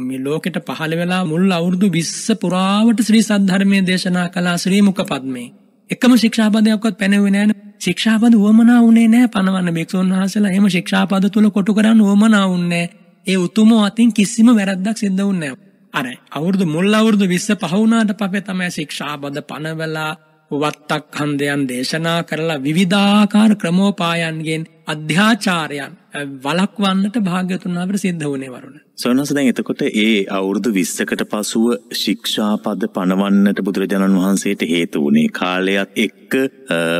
මේ 0.01 0.19
ලෝකෙට 0.19 0.57
පහළ 0.67 0.93
වෙලා 0.95 1.23
මුල් 1.25 1.51
අවුරුදු 1.51 1.87
20 1.91 2.37
පුරාවට 2.37 3.01
ශ්‍රී 3.01 3.23
සද්ධර්මයේ 3.23 3.83
දේශනා 3.83 4.27
කළා 4.29 4.57
ශ්‍රී 4.57 4.81
මුක 4.81 5.01
පද්මේ. 5.05 5.47
එකම 5.89 6.13
ශික්ෂාපදයක්වත් 6.17 6.95
පැනෙන්නේ 6.97 7.33
නැහැ. 7.33 7.57
ශික්ෂාපද 7.79 8.33
උවමනා 8.37 8.79
වුණේ 8.81 9.07
නැහැ 9.07 9.29
පනවන්න 9.29 9.73
භික්ෂුන් 9.73 10.13
වහන්සේලා 10.13 10.51
එහෙම 10.51 10.67
ශික්ෂාපද 10.69 11.25
තුල 11.29 11.49
කොටු 11.49 11.73
කරන්න 11.73 12.01
උවමනා 12.03 12.45
වුණේ 12.47 12.85
ඒ 13.25 13.37
උතුමෝ 13.37 13.81
අතින් 13.83 14.13
කිසිම 14.13 14.49
වැරද්දක් 14.51 14.97
සිද්ධ 14.97 15.23
වුණේ 15.23 15.49
නැහැ. 15.49 15.69
අර 15.93 16.05
අවුරුදු 16.31 16.65
මුල් 16.67 16.93
අවුරුදු 16.93 17.25
20 17.27 17.55
පහ 17.57 17.73
වුණාට 17.73 18.11
පස්සේ 18.17 18.43
තමයි 18.43 18.69
ශික්ෂාපද 18.71 19.41
පනවලා 19.43 20.11
වත්තක් 20.51 21.15
හන්දයන් 21.17 21.61
දේශනා 21.67 22.19
කරලා 22.23 22.59
විවිධාකාර 22.59 23.51
ක්‍රමෝපායන්ගෙන් 23.55 24.63
අධ්‍යාචාරයන් 24.91 25.97
වලක්වන්නට 26.39 27.17
භාග්‍යතුන් 27.21 27.75
වහන්සේ 27.75 28.01
සිද්ධ 28.03 28.25
වුණේ 28.25 28.49
වරුණ. 28.49 28.79
සොනස 28.95 29.31
දැන් 29.31 29.49
එතකොට 29.49 29.83
ඒ 29.83 30.07
අවුරුදු 30.29 30.71
20කට 30.71 31.27
පසුව 31.27 31.67
ශික්ෂාපද 31.95 32.87
පනවන්නට 32.91 33.61
බුදුරජාණන් 33.61 34.17
වහන්සේට 34.17 34.65
හේතු 34.67 35.03
වුණේ 35.03 35.29
කාලයත් 35.33 35.93
එක්ක 35.97 36.39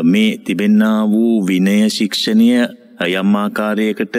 මේ 0.05 0.37
තිබෙන්නා 0.39 0.99
වූ 1.07 1.33
විනය 1.45 1.79
ශික්ෂණය 1.91 2.51
යම් 3.11 3.35
ආකාරයකට 3.35 4.17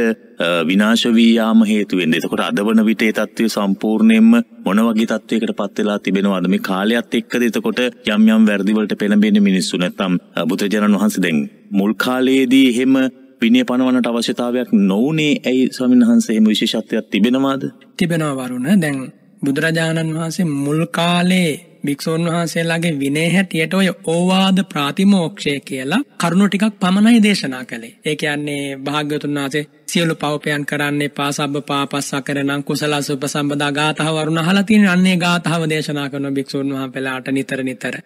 විනාශ 0.64 1.04
වී 1.10 1.32
යාම 1.32 1.64
හේතු 1.64 1.96
වෙන්නේ. 1.96 2.18
එතකොට 2.18 2.42
අද 2.42 2.60
වන 2.60 2.84
විට 2.84 3.02
ඒ 3.02 3.12
தත්ත්වය 3.12 3.48
සම්පූර්ණයෙන්ම 3.48 4.30
මොන 4.64 4.82
වගේ 4.82 5.08
තත්වයකට 5.08 5.54
පත් 5.54 5.78
වෙලා 5.78 5.98
තිබෙනවද 6.00 6.48
මේ 6.48 6.64
කාලයත් 6.64 7.14
එක්කද 7.14 7.42
එතකොට 7.42 7.82
යම් 8.08 8.28
යම් 8.28 8.46
වැරදි 8.46 8.74
වලට 8.74 8.98
පෙළඹෙන 8.98 9.42
මිනිස්සු 9.42 9.78
නැත්තම් 9.78 10.18
බුදුරජාණන් 10.46 10.98
වහන්සේ 10.98 11.22
දැන් 11.22 11.42
මුල් 11.72 11.94
කාලයේදී 11.96 12.64
එහෙම 12.68 12.96
විනය 13.43 13.64
පනවන්නට 13.64 14.09
අවශ්‍යතාවයක් 14.09 14.70
නොවුනේ 14.85 15.32
ඇයි 15.43 15.64
ස්වාමීන් 15.70 16.05
වහන්සේ 16.05 16.35
එහෙම 16.35 16.47
විශේෂත්වයක් 16.47 17.06
තිබෙනවාද? 17.09 17.62
තිබෙනවා 17.97 18.35
වරුණ. 18.40 18.81
දැන් 18.81 18.98
බුදුරජාණන් 19.43 20.14
වහන්සේ 20.14 20.44
මුල් 20.56 20.82
කාලේ 20.89 21.51
භික්ෂූන් 21.85 22.24
වහන්සේලාගේ 22.24 22.93
විනය 22.94 23.24
හැටියට 23.28 23.74
ඔය 23.74 23.89
ඕවාද 24.06 24.59
ප්‍රාතිමෝක්ෂය 24.64 25.55
කියලා 25.60 26.01
කරුණු 26.19 26.47
ටිකක් 26.48 26.78
පමණයි 26.81 27.23
දේශනා 27.23 27.64
කළේ. 27.64 27.94
ඒ 28.05 28.16
කියන්නේ 28.16 28.77
භාග්‍යවතුන් 28.78 29.35
වහන්සේ 29.35 29.64
සියලු 29.86 30.14
පවපයන් 30.16 30.66
කරන්නේ 30.66 31.09
පාසබ්බ 31.10 31.56
පාපස්සා 31.66 32.23
කරනම් 32.23 32.62
කුසල 32.62 32.94
සුපසම්පදා 33.01 33.73
ගාථා 33.73 34.12
වරුණ 34.14 34.39
අහලා 34.39 34.62
තියෙන 34.62 34.89
අන්නේ 34.89 35.16
ගාථාව 35.16 35.62
දේශනා 35.69 36.09
කරන 36.10 36.35
භික්ෂූන් 36.35 36.70
වහන්සේලාට 36.73 37.27
නිතර 37.31 37.62
නිතර. 37.62 37.97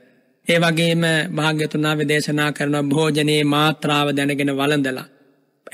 ඒ 0.46 0.58
වගේම 0.60 1.04
භාග්‍යතුන් 1.36 1.84
වහන්සේ 1.84 2.08
දේශනා 2.08 2.50
කරන 2.52 2.76
භෝජනයේ 2.88 3.44
මාත්‍රාව 3.46 4.08
දැනගෙන 4.16 4.56
වළඳලා 4.56 5.06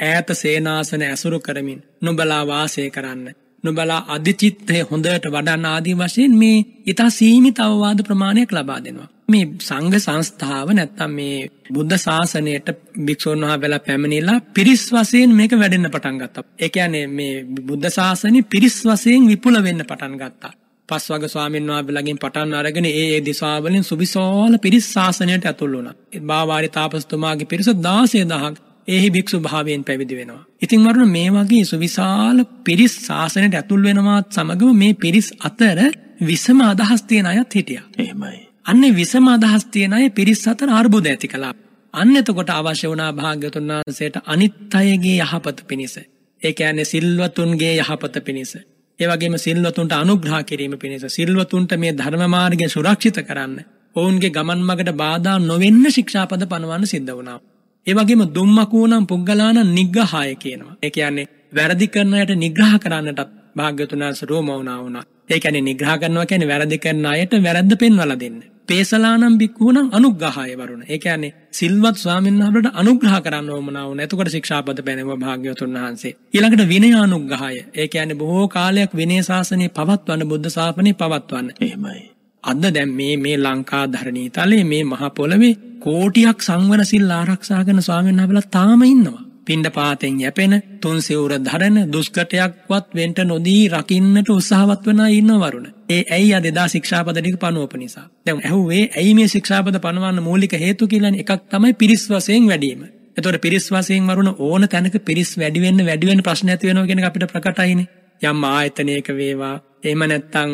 ඈත 0.01 0.29
සේනාසන 0.35 1.03
ඇසුරු 1.03 1.41
කරමින් 1.41 1.81
නුඹලා 2.03 2.43
වාසය 2.47 2.91
කරන්න. 2.91 3.43
නුබලා 3.65 4.01
අධිචිත්තය 4.09 4.79
හොඳට 4.83 5.27
වඩන්න 5.27 5.67
ආදී 5.67 5.95
වශයෙන් 5.95 6.33
මේ 6.37 6.57
ඉතා 6.87 7.11
සීමිත 7.11 7.59
අවවාද 7.59 8.01
ප්‍රමාණයක් 8.03 8.53
ලබා 8.53 8.81
දෙනවා. 8.85 9.09
මේ 9.29 9.45
සංඝ 9.61 9.99
සංස්ථාව 9.99 10.69
නැත්තම් 10.71 11.11
මේ 11.11 11.37
බුද්ධ 11.71 11.97
ශාසනයට 11.97 12.73
භික්ෂූන් 13.01 13.45
වහන්සේලා 13.45 13.81
පැමිණිලා 13.81 14.39
පිරිස් 14.55 14.83
වශයෙන් 14.91 15.31
මේක 15.33 15.53
වැඩෙන්න 15.53 15.91
පටන් 15.91 16.19
ගත්තා. 16.19 16.45
ඒ 16.59 16.69
කියන්නේ 16.69 17.07
මේ 17.09 17.35
බුද්ධ 17.63 17.89
ශාසනය 17.91 18.43
පිරිස් 18.47 18.77
වශයෙන් 18.85 19.31
විපුල 19.31 19.57
වෙන්න 19.63 19.85
පටන් 19.85 20.17
ගත්තා. 20.17 20.53
පස්වග 20.89 21.25
ස්වාමීන් 21.27 21.71
වහන්සේලාගෙන් 21.71 22.19
පටන් 22.19 22.55
අරගෙන 22.55 22.87
ඒ 22.87 23.07
ඒ 23.07 23.21
දිශාවලින් 23.21 23.85
සුවිශාල 23.85 24.59
පිරිස් 24.59 24.93
ශාසනයට 24.93 25.47
ඇතුල් 25.47 25.73
වුණා. 25.73 25.97
බාවාරි 26.23 26.69
තාපස්තුමාගේ 26.71 27.47
පිරිස 27.47 27.73
16000ක් 27.79 28.72
ඒහි 28.89 29.11
භික්ෂු 29.11 29.41
භාවයෙන් 29.41 29.85
පැවිදි 29.85 30.17
වෙනවා. 30.17 30.45
ඉතින් 30.63 30.81
වරුණ 30.85 31.11
මේ 31.11 31.29
වගේ 31.31 31.65
සුවිශාල 31.65 32.39
පිරිස් 32.65 32.95
ශාසනයට 33.07 33.55
ඇතුල් 33.55 33.83
වෙනවාත් 33.83 34.27
සමගම 34.31 34.73
මේ 34.75 34.95
පිරිස් 34.95 35.29
අතර 35.41 35.79
විසම 36.23 36.59
අදහස් 36.63 37.03
තියෙන 37.03 37.27
අයත් 37.27 37.55
හිටියා. 37.55 37.87
එහෙමයි. 37.99 38.39
අන්නේ 38.65 38.93
විසම 38.93 39.27
අදහස් 39.29 39.65
තියෙන 39.67 39.93
අය 39.93 40.11
පිරිස් 40.11 40.43
අතර 40.49 40.69
අර්බුද 40.71 41.07
ඇති 41.07 41.29
කළා. 41.29 41.55
අන්න 41.95 42.17
එතකොට 42.17 42.51
අවශ්‍ය 42.51 42.87
වුණා 42.89 43.13
භාග්‍යතුන් 43.13 43.71
වහන්සේට 43.71 44.17
අනිත් 44.27 44.75
අයගේ 44.75 45.19
යහපත 45.21 45.59
පිණිස. 45.65 45.95
ඒ 46.43 46.53
කියන්නේ 46.53 46.85
සිල්වතුන්ගේ 46.87 47.75
යහපත 47.77 48.17
පිණිස. 48.21 48.53
ඒ 48.99 49.07
වගේම 49.07 49.39
සිල්වතුන්ට 49.39 49.93
අනුග්‍රහ 49.95 50.43
කිරීම 50.45 50.75
පිණිස 50.79 51.05
සිල්වතුන්ට 51.11 51.73
මේ 51.77 51.93
ධර්ම 51.93 52.25
මාර්ගය 52.29 52.67
සුරක්ෂිත 52.69 53.19
කරන්න. 53.21 53.57
ඔවුන්ගේ 53.97 54.31
ගමන් 54.31 54.61
මගට 54.63 54.97
බාධා 54.97 55.39
නොවෙන්න 55.41 55.85
ශික්ෂාපද 55.91 56.43
පනවන්න 56.47 56.87
සිද්ධ 56.87 57.13
වුණා. 57.13 57.39
ඒ 57.87 57.95
වගේම 57.95 58.23
දුම්මකුවනම් 58.31 59.05
පුද්ගලාන 59.07 59.59
නිග්‍රහය 59.69 60.35
කියනවා. 60.37 60.75
ඒ 60.83 60.91
කියන්නේ 60.91 61.31
වැරදි 61.53 61.87
කරනයට 61.89 62.31
නිග්‍රහ 62.37 62.75
කරන්නටත් 62.79 63.31
භාග්‍යතුන් 63.57 64.01
වහන්සේ 64.01 64.29
රෝමවුනා 64.29 64.79
වුණා. 64.79 65.05
ඒ 65.29 65.39
කියන්නේ 65.39 65.63
නිග්‍රහ 65.63 65.95
කරනවා 65.99 66.27
කියන්නේ 66.27 66.49
වැරදි 66.49 66.79
කරන 66.79 67.07
අයට 67.07 67.35
වැරද්ද 67.41 67.73
පෙන්වලා 67.77 68.19
දෙන්න. 68.21 68.39
පේසලානම් 68.69 69.35
බික්කුණම් 69.37 69.91
අනුග්‍රහය 69.91 70.55
වරුණ. 70.57 70.85
ඒ 70.85 70.99
කියන්නේ 70.99 71.33
සිල්වත් 71.53 71.97
ස්වාමීන් 71.97 72.39
වහන්සේට 72.39 72.71
අනුග්‍රහ 72.75 73.17
කරන්න 73.21 73.51
ඕමනා 73.51 73.85
වුණ. 73.89 74.01
එතකොට 74.01 74.31
ශික්ෂාපද 74.31 74.79
පැනෙව 74.81 75.13
භාග්‍යවතුන් 75.17 75.77
වහන්සේ. 75.77 76.17
ඊළඟට 76.33 76.65
විනය 76.69 76.91
අනුග්‍රහය. 76.97 77.55
ඒ 77.75 77.89
කියන්නේ 77.89 78.17
බොහෝ 78.17 78.49
කාලයක් 78.49 78.93
විනය 78.95 79.23
ශාසනය 79.23 79.69
පවත්වන්න 79.71 80.29
බුද්ධ 80.29 80.51
ශාසනය 80.51 80.93
පවත්වන්න. 80.95 81.55
එහෙමයි. 81.61 82.12
අද 82.45 82.65
දැන් 82.69 82.91
මේ 82.91 83.17
මේ 83.17 83.37
ලංකා 83.39 83.85
ධරණී 83.89 84.31
තලයේ 84.31 84.65
මේ 84.65 84.85
මහ 84.85 85.03
පොළවේ 85.17 85.59
කෝටියක් 85.81 86.39
සංවර 86.41 86.81
සිල් 86.85 87.11
ආරක්ෂා 87.11 87.63
කරන 87.65 87.81
ස්වාමීන් 87.81 88.19
වහන්සේලා 88.19 88.51
තාම 88.51 88.83
ඉන්නවා. 88.85 89.23
පින්ඩ 89.47 89.69
පාතෙන් 89.71 90.17
යැපෙන 90.17 90.55
තුන් 90.81 90.99
සිවුර 91.01 91.33
දරන 91.41 91.77
දුෂ්කටයක්වත් 91.89 92.89
වෙන්ට 92.95 93.19
නොදී 93.25 93.63
රකින්නට 93.71 94.29
උත්සාහවත් 94.29 94.85
වන 94.89 95.01
ඉන්න 95.11 95.33
වරුණ. 95.37 95.67
ඒ 95.89 96.03
ඇයි 96.11 96.35
අද 96.35 96.45
එදා 96.45 96.67
ශික්ෂාපද 96.69 97.15
ටික 97.15 97.39
පනවපු 97.39 97.77
නිසා. 97.77 98.07
දැන් 98.23 98.41
ඇහුවේ 98.41 98.85
ඇයි 98.91 99.15
මේ 99.15 99.29
ශික්ෂාපද 99.29 99.77
පනවන්න 99.81 100.23
මූලික 100.23 100.55
හේතු 100.59 100.89
කියලා 100.89 101.15
එකක් 101.17 101.33
තමයි 101.51 101.73
පිරිස් 101.75 102.05
වශයෙන් 102.09 102.47
වැඩි 102.49 102.71
වීම. 102.71 102.87
එතකොට 103.17 103.41
පිරිස් 103.41 103.67
වශයෙන් 103.71 104.09
වරුණ 104.09 104.31
ඕන 104.41 104.69
තැනක 104.69 104.97
පිරිස් 105.05 105.31
වැඩි 105.39 105.61
වෙන්න 105.61 105.85
වැඩි 105.85 106.07
වෙන්න 106.07 106.23
ප්‍රශ්න 106.23 106.49
ඇති 106.49 106.69
වෙනවා 106.69 106.89
කියන 106.89 107.01
එක 107.01 107.11
අපිට 107.11 107.33
ප්‍රකටයිනේ. 107.33 107.91
යම් 108.21 108.49
ආයතනයක 108.51 109.09
වේවා 109.15 109.57
එහෙම 109.83 110.03
නැත්නම් 110.05 110.51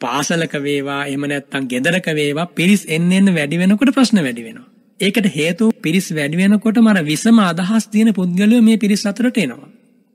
පාසලක 0.00 0.54
වේවා 0.60 1.00
එහෙම 1.04 1.24
නැත්නම් 1.26 1.64
ගෙදරක 1.66 2.08
වේවා 2.14 2.48
පිරිස් 2.54 2.82
එන්න 2.88 3.12
එන්න 3.12 3.30
වැඩි 3.34 3.56
වෙනකොට 3.56 3.94
ප්‍රශ්න 3.94 4.20
වැඩි 4.22 4.44
වෙනවා. 4.44 4.66
ඒකට 5.00 5.28
හේතුව 5.34 5.70
පිරිස් 5.82 6.08
වැඩි 6.12 6.36
වෙනකොට 6.36 6.78
මර 6.78 7.04
විසම 7.04 7.38
අදහස් 7.44 7.86
තියෙන 7.86 8.10
පුද්ගලයෝ 8.14 8.62
මේ 8.62 8.76
පිරිස් 8.76 9.06
අතරට 9.06 9.38
එනවා. 9.38 9.70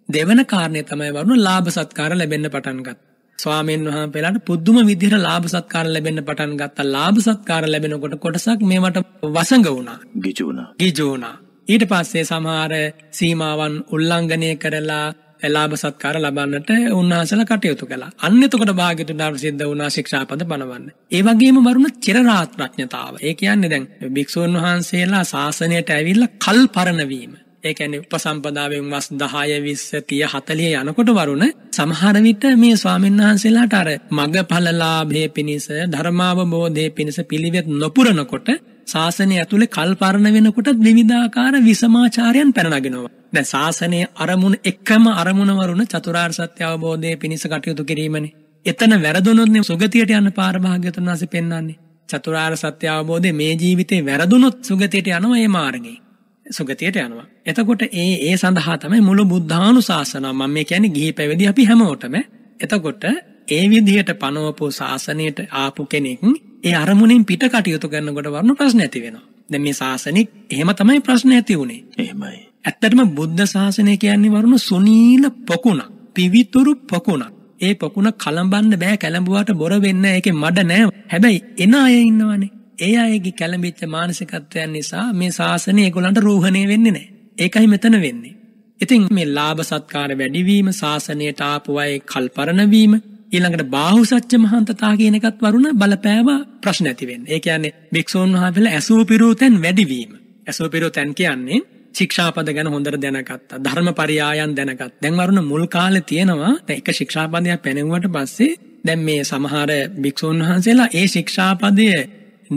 දෙවන 0.10 0.44
කාරණය 0.46 0.84
තමයි 0.84 1.12
වරුණ 1.12 1.42
ලාභ 1.42 1.70
සත්කාර 1.70 2.12
ලැබෙන්න 2.14 2.50
පටන් 2.50 2.80
ගත්තා. 2.80 3.10
ස්වාමීන් 3.40 3.86
වහන්සේලාට 3.86 4.46
පුදුම 4.46 4.78
විදිහට 4.84 5.18
ලාභ 5.20 5.48
සත්කාර 5.48 5.86
ලැබෙන්න 5.88 6.20
පටන් 6.22 6.54
ගත්තා. 6.56 6.86
ලාභ 6.88 7.20
සත්කාර 7.20 7.64
ලැබෙනකොට 7.68 8.16
කොටසක් 8.18 8.62
මේවට 8.64 9.00
වසඟ 9.30 9.68
වුණා. 9.68 9.98
ගිජු 10.18 10.46
වුණා. 10.48 10.70
ගිජු 10.80 11.06
වුණා. 11.10 11.36
ඊට 11.68 11.84
පස්සේ 11.86 12.24
සමහර 12.24 12.74
සීමාවන් 13.12 13.76
උල්ලංඝනය 13.90 14.50
කරලා 14.56 15.06
ලාභ 15.48 15.76
සත්කාර 15.76 16.16
ලබන්නට 16.18 16.70
උන්වහන්සේලා 16.92 17.48
කටයුතු 17.48 17.86
කළා. 17.86 18.12
අන්න 18.20 18.44
එතකොට 18.44 18.74
භාග්‍යතුන් 18.74 19.18
වහන්සේ 19.20 19.44
සිද්ධ 19.44 19.64
වුණා 19.64 19.90
ශික්ෂාපද 19.90 20.44
පනවන්න. 20.46 20.90
ඒ 21.12 21.22
වගේම 21.22 21.58
වරුණ 21.62 21.94
චිරරාත් 22.00 22.52
ප්‍රඥතාව. 22.54 23.14
ඒ 23.22 23.34
කියන්නේ 23.36 23.70
දැන් 23.70 23.88
භික්ෂුන් 24.14 24.58
වහන්සේලා 24.58 25.24
ශාසනයට 25.26 25.90
ඇවිල්ලා 25.92 26.34
කල් 26.40 26.62
පරණ 26.70 27.08
වීම. 27.08 27.34
ඒ 27.64 27.74
කියන්නේ 27.74 28.02
උපසම්පදාවෙන් 28.02 28.88
වස් 28.92 29.08
10 29.14 29.60
20 29.62 30.02
30 30.10 30.28
40 30.34 30.82
යනකොට 30.82 31.10
වරුණ 31.12 31.46
සමහර 31.72 32.18
විට 32.22 32.44
මේ 32.58 32.76
ස්වාමීන් 32.76 33.20
වහන්සේලාට 33.20 33.74
අර 33.74 33.90
මගඵලලාභයේ 34.12 35.30
පිණිස 35.30 35.68
ධර්මාවබෝධයේ 35.92 36.90
පිණිස 36.90 37.20
පිළිවෙත් 37.26 37.68
නොපුරනකොට 37.76 38.50
ශාසනය 38.88 39.36
ඇතුලේ 39.36 39.70
කල්පරණ 39.70 40.34
වෙනකොට 40.34 40.70
විවිධාකාර 40.80 41.54
විසමාචාරයන් 41.62 42.54
පැනනගෙනවා. 42.54 43.12
දැන් 43.34 43.46
ශාසනයේ 43.46 44.06
අරමුණ 44.18 44.56
එකම 44.64 45.06
අරමුණ 45.14 45.54
වරුණ 45.54 45.86
චතුරාර්ය 45.88 46.34
සත්‍ය 46.34 46.64
අවබෝධයේ 46.64 47.16
පිණිස 47.16 47.46
කටයුතු 47.46 47.84
කිරීමනේ. 47.84 48.34
එතන 48.66 48.94
වැරදුනොත් 48.98 49.50
නේ 49.50 49.64
සුගතියට 49.64 50.12
යන්න 50.12 50.32
පාර 50.32 50.56
භාග්‍යතුන් 50.60 51.06
වහන්සේ 51.06 51.28
පෙන්වන්නේ. 51.28 51.80
චතුරාර්ය 52.10 52.58
සත්‍ය 52.58 52.88
අවබෝධයේ 52.90 53.34
මේ 53.34 53.54
ජීවිතේ 53.56 54.02
වැරදුනොත් 54.02 54.64
සුගතියට 54.64 55.08
යනවා 55.10 55.34
මේ 55.34 55.48
මාර්ගේ. 55.50 55.98
සුගතියට 56.46 56.96
යනවා. 56.98 57.28
එතකොට 57.46 57.82
ඒ 57.84 58.08
ඒ 58.24 58.38
සඳහා 58.38 58.78
තමයි 58.78 59.02
මුළු 59.02 59.26
බුද්ධානුශාසනාව 59.26 60.36
මම 60.36 60.52
මේ 60.52 60.66
කියන්නේ 60.66 60.90
ගිහි 60.90 61.12
පැවිදි 61.12 61.48
අපි 61.48 61.66
හැමෝටම. 61.66 62.16
එතකොට 62.60 63.04
ඒ 63.48 63.64
විදිහට 63.70 64.12
පනවපු 64.16 64.72
ශාසනයට 64.72 65.40
ආපු 65.54 65.86
කෙනෙක් 65.86 66.20
ඒ 66.64 66.76
අරමුණින් 66.76 67.26
පිට 67.26 67.44
කටයුතු 67.46 67.88
කරනකොට 67.88 68.28
වරුණ 68.28 68.56
ප්‍රශ්න 68.56 68.82
ඇති 68.82 69.00
වෙනවා. 69.02 69.26
දැන් 69.50 69.62
මේ 69.62 69.74
ශාසනික 69.74 70.30
එහෙම 70.50 70.70
තමයි 70.74 71.00
ප්‍රශ්න 71.02 71.32
ඇති 71.32 71.56
වුනේ. 71.56 71.82
එහෙමයි. 71.98 72.40
ඇත්තටම 72.66 73.02
බුද්ධ 73.12 73.46
ශාසනය 73.48 73.96
කියන්නේ 73.98 74.32
වරුණ 74.32 74.60
සුනීල 74.62 75.24
පොකුණක්. 75.44 75.90
පිවිතුරු 76.14 76.74
පොකුණක්. 76.86 77.34
ඒ 77.60 77.74
පොකුණ 77.76 78.10
කලඹන්න 78.16 78.74
බෑ 78.78 78.98
කැළඹුවාට 78.98 79.52
බොර 79.54 79.74
වෙන්න 79.82 80.06
ඒකේ 80.08 80.34
මඩ 80.34 80.66
නෑ. 80.66 80.84
හැබැයි 81.08 81.40
එන 81.58 81.76
අය 81.78 81.96
ඉන්නවනේ. 82.02 82.52
ඒ 82.80 82.94
අයගේ 83.00 83.34
කැළඹිච්ච 83.34 83.82
මානසිකත්වයන් 83.88 84.72
නිසා 84.72 85.06
මේ 85.14 85.32
ශාසනය 85.32 85.82
ඒගොල්ලන්ට 85.82 86.20
රෝහණය 86.20 86.64
වෙන්නේ 86.68 86.94
නෑ. 86.94 87.08
ඒකයි 87.38 87.68
මෙතන 87.68 87.98
වෙන්නේ. 88.02 88.36
ඉතින් 88.80 89.08
මේ 89.12 89.28
ලාභ 89.30 89.62
සත්කාර 89.64 90.12
වැඩිවීම 90.14 90.70
ශාසනයට 90.74 91.42
ආපු 91.44 91.78
අය 91.78 91.94
කල්පරණ 92.06 92.72
වීම 92.72 92.94
ඊළඟට 93.34 93.70
බාහුසච්ච 93.70 94.34
මහන්තතා 94.38 94.94
කියන 94.96 95.16
එකත් 95.16 95.40
වරුණ 95.42 95.70
බලපෑව 95.74 96.28
ප්‍රශ්න 96.62 96.88
ඇති 96.88 97.06
වෙන්නේ. 97.08 97.30
ඒ 97.30 97.40
කියන්නේ 97.40 97.74
භික්ෂූන් 97.94 98.34
වහන්සේලා 98.36 98.74
ඇසූ 98.74 99.02
පිරූ 99.06 99.34
තැන් 99.36 99.56
වැඩිවීම. 99.62 100.12
ඇසූ 100.48 100.68
පිරූ 100.70 100.92
තැන් 100.92 101.12
කියන්නේ 101.14 101.60
ශික්ෂාපද 101.96 102.50
ගැන 102.50 102.68
හොඳට 102.68 102.98
දැනගත්තා. 102.98 103.58
ධර්මපරියායන් 103.60 104.52
දැනගත්. 104.52 104.94
දැන් 105.02 105.16
වරුණ 105.16 105.42
මුල් 105.44 105.66
කාලේ 105.68 106.04
තියෙනවා 106.04 106.54
දැන් 106.60 106.78
එක 106.78 106.90
ශික්ෂාපදයක් 106.92 107.62
පැනෙවුවට 107.62 108.08
පස්සේ 108.10 108.52
දැන් 108.84 109.02
මේ 109.02 109.24
සමහර 109.24 109.72
භික්ෂූන් 109.98 110.40
වහන්සේලා 110.42 110.90
ඒ 110.94 111.08
ශික්ෂාපදය 111.08 111.88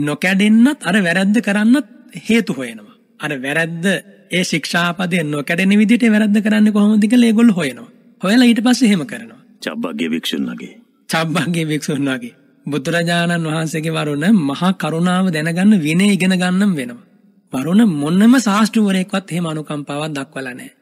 නොකැඩෙන්නත් 0.01 0.79
අර 0.83 0.95
වැරද්ද 0.99 1.37
කරන්නත් 1.41 1.87
හේතු 2.23 2.51
හොයනවා. 2.53 2.95
අර 3.19 3.31
වැරද්ද 3.41 3.85
ඒ 4.31 4.43
ශික්ෂාපදය 4.43 5.23
නොකැඩෙන 5.25 5.73
විදිහට 5.75 6.07
වැරද්ද 6.09 6.37
කරන්නේ 6.41 6.71
කොහොමද 6.71 7.03
කියලා 7.05 7.27
ඒගොල්ලෝ 7.27 7.55
හොයනවා. 7.55 7.89
හොයලා 8.21 8.47
ඊට 8.47 8.61
පස්සේ 8.61 8.89
එහෙම 8.89 9.05
කරනවා. 9.05 9.36
චබ්බගේ 9.61 10.09
භික්ෂුන්ගේ. 10.09 10.73
චබ්බගේ 11.09 11.65
භික්ෂුන් 11.65 12.09
වගේ. 12.09 12.35
බුදුරජාණන් 12.65 13.47
වහන්සේගේ 13.47 13.91
වරුණ 13.91 14.25
මහා 14.43 14.71
කරුණාව 14.73 15.27
දැනගන්න 15.31 15.73
විනය 15.79 16.07
ඉගෙන 16.13 16.33
ගන්නම් 16.33 16.73
වෙනවා. 16.75 17.05
වරුණ 17.53 17.81
මොන්නම 17.93 18.33
ශාස්ත්‍රවරයෙක්වත් 18.37 19.31
එහෙම 19.31 19.45
අනුකම්පාවක් 19.45 20.11
දක්වලා 20.13 20.53
නැහැ. 20.53 20.73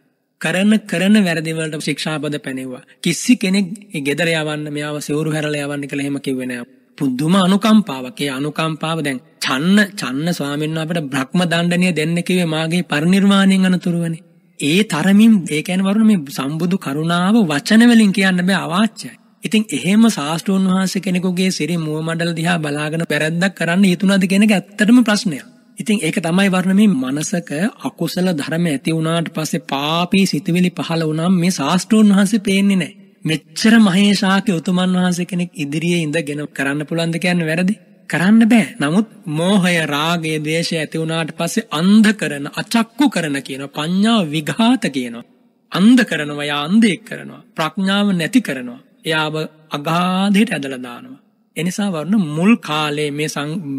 කරන 0.42 0.72
කරන 0.88 1.16
වැරදි 1.24 1.52
වලට 1.54 1.82
ශික්ෂාපද 1.82 2.36
පැනෙවුවා. 2.40 2.84
කිසි 3.04 3.36
කෙනෙක් 3.36 3.68
ගෙදර 4.04 4.30
යවන්න 4.32 4.66
මෙයාව 4.70 4.98
සිවුරු 5.00 5.32
හැරලා 5.32 5.66
යවන්න 5.66 5.88
කියලා 5.88 6.06
එහෙම 6.06 6.20
කිව්වේ 6.20 6.46
නෑ. 6.46 6.66
පුදුම 6.98 7.36
අනුකම්පාවක්. 7.38 8.20
ඒ 8.22 8.30
අනුකම්පාව 8.30 9.00
දැන් 9.04 9.20
චන්න 9.42 9.80
චන්න 9.94 10.28
ස්වාමීන් 10.34 10.72
වහන්සේ 10.72 10.86
අපිට 10.86 11.10
බ්‍රහ්ම 11.12 11.42
දණ්ඩනීය 11.44 11.96
දෙන්න 11.96 12.18
කිව්වේ 12.24 12.46
මාගේ 12.46 12.84
පරිණිර්වාණයෙන් 12.84 13.66
අනතුරුවනේ. 13.66 14.24
ඒ 14.60 14.84
තරමින් 14.86 15.34
ඒ 15.48 15.62
කියන්නේ 15.62 15.88
වරුණ 15.88 16.08
මේ 16.08 16.20
සම්බුදු 16.30 16.78
කරුණාව 16.80 17.36
වචන 17.46 17.82
වලින් 17.86 18.12
කියන්න 18.12 18.42
බෑ 18.44 18.60
අවාච්‍යයි. 18.60 19.12
ඉතින් 19.44 19.64
එහෙම 19.72 20.04
ශාස්ත්‍රූන් 20.10 20.68
වහන්සේ 20.68 21.02
කෙනෙකුගේ 21.02 21.50
සිරි 21.52 21.76
මුව 21.78 22.00
මඩල 22.02 22.32
දිහා 22.34 22.58
බලාගෙන 22.60 23.04
පැරැද්දක් 23.06 23.54
කරන්න 23.56 23.84
හිතුණාද 23.86 24.24
කියන 24.26 24.44
එක 24.44 24.54
ඇත්තටම 24.54 25.00
ප්‍රශ්නයක්. 25.04 25.46
ඉතින් 25.78 25.98
ඒක 26.02 26.18
තමයි 26.18 26.50
වර්ණ 26.50 26.76
මේ 26.76 26.92
මනසක 27.04 27.52
අකුසල 27.84 28.28
ධර්ම 28.34 28.66
ඇති 28.68 28.92
වුණාට 28.92 29.28
පස්සේ 29.30 29.66
පාපී 29.66 30.26
සිතුවිලි 30.26 30.72
පහළ 30.72 31.04
වුණාම 31.04 31.34
මේ 31.36 31.52
ශාස්ත්‍රූන් 31.52 32.08
වහන්සේ 32.12 32.40
පේන්නේ 32.42 32.78
නැහැ. 32.78 32.96
මෙච්චර 33.26 33.74
මහේශාක්‍ය 33.82 34.52
උතුමන් 34.52 34.96
වහන්සේ 34.96 35.26
කෙනෙක් 35.26 35.52
ඉදිරියේ 35.56 36.02
ඉඳගෙන 36.02 36.42
කරන්න 36.50 36.82
පුළුවන්ද 36.86 37.18
කියන්නේ 37.20 37.48
වැරදි? 37.48 37.76
කරන්න 38.10 38.50
බෑ. 38.50 38.66
නමුත් 38.80 39.08
මෝහය, 39.26 39.76
රාගය, 39.86 40.34
ද්වේෂය 40.40 40.76
ඇති 40.78 41.02
වුණාට 41.02 41.32
පස්සේ 41.38 41.68
අන්ධ 41.72 42.12
කරන, 42.14 42.48
අචක්කු 42.56 43.10
කරන 43.10 43.38
කියන 43.42 43.64
පඤ්ඤා 43.70 44.20
විඝාත 44.26 44.86
කියනවා. 44.90 45.26
අන්ධ 45.72 46.04
කරනවා, 46.04 46.44
යා 46.44 46.62
අන්ධෙක් 46.64 47.06
කරනවා. 47.06 47.44
ප්‍රඥාව 47.56 48.08
නැති 48.12 48.42
කරනවා. 48.42 48.80
එයාව 49.06 49.36
අගාධයට 49.72 50.54
ඇදලා 50.54 50.82
දානවා. 50.84 51.22
එනිසා 51.56 51.90
වරණ 51.92 52.26
මුල් 52.30 52.54
කාලේ 52.58 53.10
මේ 53.12 53.30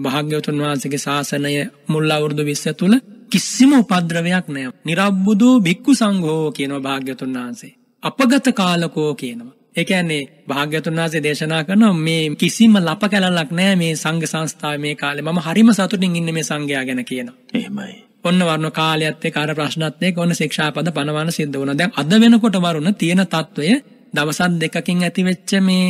භාග්‍යවතුන් 0.02 0.58
වහන්සේගේ 0.58 0.98
ශාසනය 0.98 1.52
මුල් 1.88 2.10
අවුරුදු 2.10 2.42
20 2.44 2.74
තුල 2.74 2.94
කිසිම 3.30 3.72
උපද්‍රවයක් 3.72 4.46
නැහැ. 4.48 4.72
නිරබ්බුදු 4.84 5.48
භික්ඛු 5.60 5.92
සංඝෝ 5.94 6.52
කියනවා 6.52 6.80
භාග්‍යවතුන් 6.80 7.34
වහන්සේ. 7.34 7.72
අපගත 8.02 8.46
කාලකෝ 8.54 9.14
කියනවා. 9.14 9.54
ඒ 9.76 9.84
කියන්නේ 9.84 10.22
භාග්‍යතුන් 10.48 10.96
වහන්සේ 10.96 11.22
දේශනා 11.22 11.62
කරනවා 11.64 11.92
මේ 11.98 12.22
කිසිම 12.36 12.76
ලප 12.78 13.02
කැලලක් 13.06 13.50
නැහැ 13.50 13.76
මේ 13.76 13.92
සංඝ 13.94 14.26
සංස්ථාවේ 14.26 14.78
මේ 14.78 14.94
කාලේ 14.94 15.24
මම 15.24 15.40
හරිම 15.40 15.70
සතුටින් 15.72 16.16
ඉන්නේ 16.16 16.32
මේ 16.32 16.44
සංඝයා 16.44 16.84
ගැන 16.84 17.04
කියනවා. 17.04 17.36
එහෙමයි. 17.54 17.94
ඔන්න 18.24 18.40
වරුණ 18.40 18.72
කාලයත් 18.72 19.24
එක්ක 19.24 19.36
අර 19.36 19.50
ප්‍රශ්නත් 19.54 20.02
එක්ක 20.02 20.18
ඔන්න 20.18 20.34
ශික්ෂාපද 20.34 20.88
පනවන 20.90 21.30
සිද්ධ 21.32 21.56
වුණා. 21.56 21.76
දැන් 21.76 21.92
අද 21.94 22.12
වෙනකොට 22.16 22.56
වරුණ 22.58 22.94
තියෙන 22.94 23.22
తত্ত্বය 23.26 23.68
දවසක් 24.14 24.52
දෙකකින් 24.62 25.02
ඇතිවෙච්ච 25.02 25.52
මේ 25.60 25.86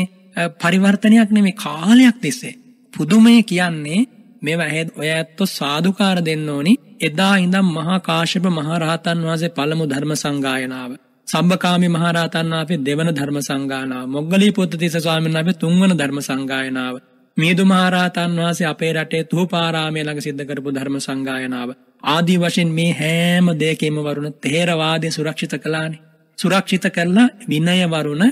පරිවර්තනයක් 0.57 1.31
නෙමේ 1.31 1.59
කාලයක් 1.59 2.17
තිස්සේ. 2.19 2.55
පුදුමය 2.95 3.43
කියන්නේ 3.45 4.01
මේ 4.43 4.59
වැහෙත් 4.59 4.89
ඔය 4.97 5.09
ඇත්තෝ 5.11 5.47
සාධකාර 5.49 6.19
දෙන්න 6.25 6.49
ඕනි 6.49 6.73
එදා 7.01 7.35
ඉඳම් 7.37 7.67
මහා 7.73 7.99
කාශ්‍යප 8.01 8.45
මහරහතන් 8.51 9.19
වහන්සේ 9.23 9.49
පළමු 9.49 9.85
ධර්ම 9.87 10.13
සංගායනාව 10.17 10.93
සම්බකාමි 11.29 11.89
මහරහතන් 11.89 12.53
වහන්සේ 12.53 12.79
දෙවන 12.79 13.09
ධර්ම 13.11 13.39
සංගායනාව. 13.41 14.07
මොග්ගලී 14.09 14.53
පුත්තිස්ස 14.53 14.97
ස්වාමීන් 14.97 15.37
වහන්සේ 15.37 15.61
තුන්වන 15.63 15.93
ධර්ම 15.93 16.19
සංගායනාව. 16.21 16.95
මිහිඳු 17.37 17.65
මහරහතන් 17.65 18.37
වහන්සේ 18.37 18.67
අපේ 18.67 18.93
රටේ 18.93 19.23
තුපාරාමයේ 19.25 20.05
ළඟ 20.05 20.23
සිද්ධ 20.23 20.45
කරපු 20.45 20.71
ධර්ම 20.71 20.97
සංගායනාව. 20.99 21.71
ආදී 22.05 22.39
වශයෙන් 22.39 22.71
මේ 22.71 22.93
හැම 22.93 23.47
දෙයකින්ම 23.57 23.99
වරුණ 24.01 24.37
තේරවාදය 24.41 25.09
සුරක්ෂිත 25.11 25.55
කළානේ. 25.59 26.03
සුරක්ෂිත 26.39 26.87
කරලා 26.91 27.29
විනය 27.49 27.77
වරුණ 27.87 28.25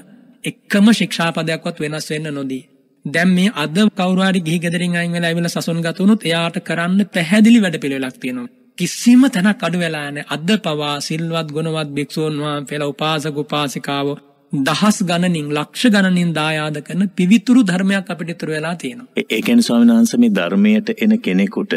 එක්කම 0.44 0.86
ශික්ෂාපදයක්වත් 0.92 1.76
වෙනස් 1.80 2.10
වෙන්න 2.10 2.28
නොදී. 2.30 2.64
දැම් 3.04 3.30
මේ 3.30 3.54
අද 3.56 3.76
කවරවාරි 3.92 4.40
ගිහි 4.40 4.58
ගෙදරින් 4.60 4.96
අයින් 4.96 5.12
වෙලා 5.12 5.30
ඇවිල්ලා 5.30 5.54
සසුන් 5.56 5.80
ගතුණුත් 5.82 6.22
එයාට 6.22 6.56
කරන්න 6.60 7.00
පැහැදිලි 7.08 7.58
වැඩපිළිවෙලක් 7.62 8.16
තියෙනවා. 8.18 8.52
කිසිම 8.78 9.22
තැනක් 9.28 9.62
අඩු 9.62 9.78
වෙලා 9.78 10.06
නැහැ. 10.08 10.30
අද 10.30 10.48
පවා 10.60 10.94
සිල්වත් 11.00 11.48
ගුණවත් 11.52 11.90
භික්ෂූන් 11.90 12.38
වහන්සේලා 12.38 12.88
උපාසක 12.88 13.36
උපාසිකාවෝ 13.38 14.16
දහස් 14.52 14.98
ගණනින් 15.02 15.48
ලක්ෂ 15.50 15.92
ගණනින් 15.94 16.32
දායාද 16.32 16.78
කරන 16.82 17.04
පිවිතුරු 17.10 17.62
ධර්මයක් 17.62 18.10
අපිට 18.10 18.30
ඉතුරු 18.30 18.52
වෙලා 18.52 18.74
තියෙනවා. 18.76 19.08
ඒ 19.30 19.40
කියන්නේ 19.40 19.62
ස්වාමීන් 19.62 19.92
වහන්සේ 19.92 20.20
මේ 20.20 20.32
ධර්මයට 20.32 20.88
එන 20.98 21.14
කෙනෙකුට 21.20 21.74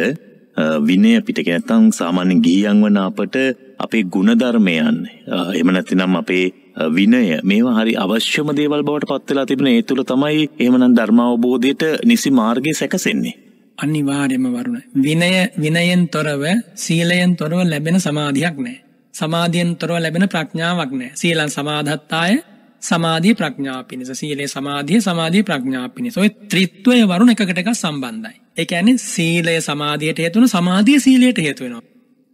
විනය 0.82 1.14
පිටක 1.22 1.48
නැත්නම් 1.48 1.90
සාමාන්‍ය 1.94 2.36
ගිහියන් 2.42 2.80
වන 2.82 2.98
අපට 3.00 3.36
අපේ 3.80 4.04
ගුණධර්මයන් 4.10 5.02
එහෙම 5.28 5.70
නැතිනම් 5.70 6.16
අපේ 6.16 6.46
විනය 6.92 7.24
මේවා 7.44 7.76
හරි 7.78 7.94
අවශ්‍යම 7.98 8.50
දේවල් 8.56 8.84
බවට 8.84 9.10
පත් 9.10 9.30
වෙලා 9.30 9.46
තිබෙන 9.46 9.70
ඒ 9.70 9.82
තුල 9.84 10.02
තමයි 10.06 10.48
එහෙමනම් 10.56 10.96
ධර්මාවබෝධයට 10.96 11.84
නිසි 12.06 12.32
මාර්ගය 12.34 12.74
සැකසෙන්නේ. 12.74 13.36
අනිවාර්යම 13.78 14.46
වරුණ. 14.48 14.84
විනය 14.98 15.32
විනයෙන් 15.60 16.04
තොරව 16.08 16.44
සීලයෙන් 16.76 17.36
තොරව 17.36 17.60
ලැබෙන 17.64 18.00
සමාධියක් 18.00 18.58
නැහැ. 18.58 18.84
සමාධියෙන් 19.14 19.76
තොරව 19.76 19.96
ලැබෙන 20.00 20.26
ප්‍රඥාවක් 20.30 20.92
නැහැ. 20.92 21.16
සීලං 21.16 21.50
සමාධත්තාය 21.50 22.34
සමාධිය 22.82 23.36
ප්‍රඥා 23.36 23.84
පිණිස 23.84 24.12
සීලේ 24.14 24.48
සමාධිය 24.48 25.02
සමාධිය 25.02 25.44
ප්‍රඥා 25.44 25.90
පිණිස. 25.90 26.18
ඔය 26.18 26.30
ත්‍රිත්වය 26.52 27.02
වරුණ 27.04 27.34
එකකට 27.34 27.58
එකක් 27.58 27.72
සම්බන්ධයි. 27.74 28.38
ඒ 28.58 28.66
කියන්නේ 28.66 28.98
සීලය 29.06 29.56
සමාධියට 29.62 30.20
හේතු 30.20 30.40
වෙන 30.40 30.48
සමාධිය 30.48 31.00
සීලයට 31.00 31.40
හේතු 31.40 31.64
වෙනවා. 31.64 31.86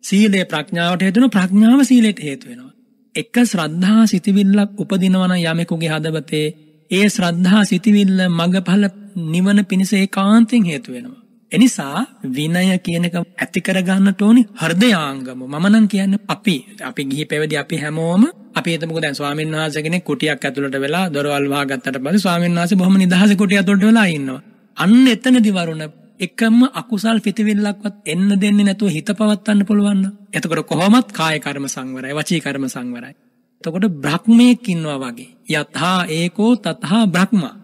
සීලය 0.03 0.45
ප්‍රඥාවට 0.45 1.01
හේතු 1.01 1.21
වෙන 1.21 1.29
ප්‍රඥාව 1.29 1.81
සීලයට 1.83 2.19
හේතු 2.19 2.49
වෙනවා. 2.49 2.71
එක 3.15 3.35
ශ්‍රද්ධා 3.45 4.03
සිතිවිල්ලක් 4.07 4.79
උපදිනවා 4.79 5.27
නම් 5.27 5.41
යමෙකුගේ 5.43 5.91
හදවතේ 5.93 6.45
ඒ 6.91 7.07
ශ්‍රද්ධා 7.09 7.63
සිතිවිල්ල 7.65 8.19
මගඵල 8.29 8.85
නිවන 9.33 9.59
පිණිස 9.65 9.93
ඒකාන්තයෙන් 9.93 10.65
හේතු 10.65 10.91
වෙනවා. 10.91 11.22
එනිසා 11.53 12.05
විනය 12.27 12.77
කියනක 12.79 13.15
ඇති 13.15 13.59
කරගන්නට 13.61 14.21
ඕනි 14.21 14.41
හෘදයාංගම 14.55 15.41
මම 15.43 15.65
නම් 15.69 15.85
කියන්නේ 15.87 16.23
අපි 16.27 16.55
අපි 16.81 17.01
ගිහි 17.05 17.25
පැවිදි 17.25 17.57
අපි 17.57 17.75
හැමෝම 17.77 18.23
අපි 18.53 18.69
හිතමුකෝ 18.71 19.01
දැන් 19.01 19.15
ස්වාමීන් 19.15 19.51
වහන්සේ 19.51 19.83
කෙනෙක් 19.83 20.03
කුටියක් 20.03 20.41
ඇතුළට 20.41 20.77
වෙලා 20.77 21.05
දොරවල් 21.09 21.45
වහගත්තට 21.49 21.99
පස්සේ 21.99 22.19
ස්වාමීන් 22.19 22.55
වහන්සේ 22.55 22.77
බොහොම 22.77 22.95
නිදහසේ 22.97 23.35
කුටිය 23.35 23.57
ඇතුළට 23.57 23.83
වෙලා 23.83 24.05
ඉන්නවා. 24.07 24.41
අන්න 24.77 25.07
එතනදි 25.07 25.51
වරුණ 25.51 25.83
එකම 26.19 26.57
අකුසල් 26.73 27.19
පිටිවිල්ලක්වත් 27.19 27.95
එන්න 28.05 28.29
දෙන්නේ 28.35 28.65
නැතුව 28.65 28.89
හිත 28.89 29.09
පවත්වන්න 29.11 29.65
පුළුවන්. 29.65 30.01
එතකොට 30.33 30.63
කොහොමත් 30.65 31.11
කාය 31.11 31.37
කර්ම 31.39 31.67
සංවරයි 31.67 32.13
වචී 32.13 32.39
කර්ම 32.39 32.65
සංවරයි. 32.67 33.13
එතකොට 33.61 33.85
බ්‍රහ්මයෙක් 33.97 34.65
ඉන්නවා 34.67 34.97
වගේ. 35.03 35.29
යතහා 35.51 35.99
ඒකෝ 36.09 36.51
තතහා 36.57 37.03
බ්‍රහ්මා. 37.07 37.55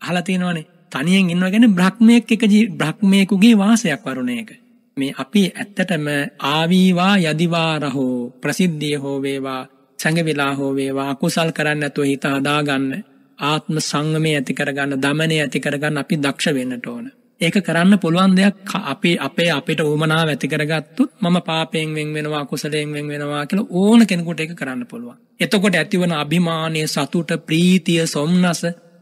අහලා 0.00 0.22
තියෙනවනේ 0.22 0.66
තනියෙන් 0.92 1.30
ඉන්නවා 1.30 1.50
කියන්නේ 1.50 1.68
බ්‍රහ්මයෙක් 1.70 2.32
එක 2.32 2.44
බ්‍රහ්මයෙකුගේ 2.72 3.54
වාසයක් 3.56 4.02
වරුණ 4.04 4.32
එක. 4.32 4.50
මේ 4.96 5.12
අපි 5.16 5.42
ඇත්තටම 5.52 6.06
ආවීවා 6.46 7.14
යදිවා 7.24 7.72
රහෝ 7.78 8.16
ප්‍රසිද්ධිය 8.40 8.96
හෝ 8.96 9.16
වේවා 9.22 9.62
සංගවිලා 9.98 10.54
හෝ 10.54 10.72
වේවා 10.74 11.14
කුසල් 11.14 11.50
කරන්න 11.50 11.80
නැතුව 11.80 12.04
හිත 12.04 12.24
හදාගන්න 12.26 12.90
ආත්ම 13.38 13.76
සංගමය 13.80 14.30
ඇති 14.34 14.52
කරගන්න 14.54 15.00
දමනය 15.00 15.36
ඇති 15.40 15.60
කරගන්න 15.60 15.98
අපි 15.98 16.14
දක්ෂ 16.16 16.54
වෙන්නට 16.54 16.86
ඕන. 16.86 17.06
ඒක 17.40 17.56
කරන්න 17.58 17.98
පුළුවන් 17.98 18.36
දෙයක් 18.36 18.72
අපි 18.84 19.10
අපේ 19.18 19.50
අපිට 19.50 19.80
උමනාව 19.82 20.28
ඇති 20.28 20.48
කරගත්තොත් 20.48 21.10
මම 21.20 21.36
පාපයෙන් 21.40 21.94
වෙන් 21.94 22.08
වෙනවා 22.14 22.44
කුසලයෙන් 22.44 22.92
වෙන් 22.92 23.06
වෙනවා 23.08 23.46
කියලා 23.46 23.70
ඕන 23.72 24.06
කෙනෙකුට 24.06 24.40
ඒක 24.40 24.54
කරන්න 24.54 24.84
පුළුවන්. 24.86 25.16
එතකොට 25.40 25.74
ඇතිවන 25.74 26.12
අභිමානය 26.14 26.82
සතුට 26.86 27.30
ප්‍රීතිය 27.46 28.02
සොම්නස 28.06 28.60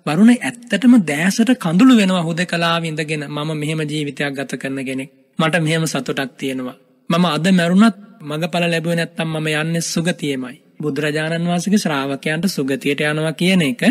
වරුණ 0.09 0.31
ඇත්තටම 0.33 0.95
දෑසට 1.05 1.51
කඳුළු 1.59 1.97
වෙනවා 1.97 2.23
හුදකලාව 2.23 2.85
ඉඳගෙන 2.85 3.25
මම 3.29 3.51
මෙහෙම 3.57 3.81
ජීවිතයක් 3.85 4.33
ගත 4.35 4.53
කරන 4.57 4.81
කෙනෙක්. 4.85 5.11
මට 5.39 5.61
මෙහෙම 5.61 5.85
සතුටක් 5.87 6.31
තියෙනවා. 6.37 6.77
මම 7.11 7.25
අද 7.27 7.47
මැරුණත් 7.53 7.97
මගඵල 8.23 8.65
ලැබුවේ 8.67 8.97
නැත්තම් 8.97 9.29
මම 9.31 9.47
යන්නේ 9.55 9.85
සුගතියමයි. 9.85 10.57
බුදුරජාණන් 10.79 11.47
වහන්සේගේ 11.47 11.81
ශ්‍රාවකයන්ට 11.81 12.49
සුගතියට 12.49 13.01
යනවා 13.03 13.33
කියන 13.35 13.63
එක 13.65 13.83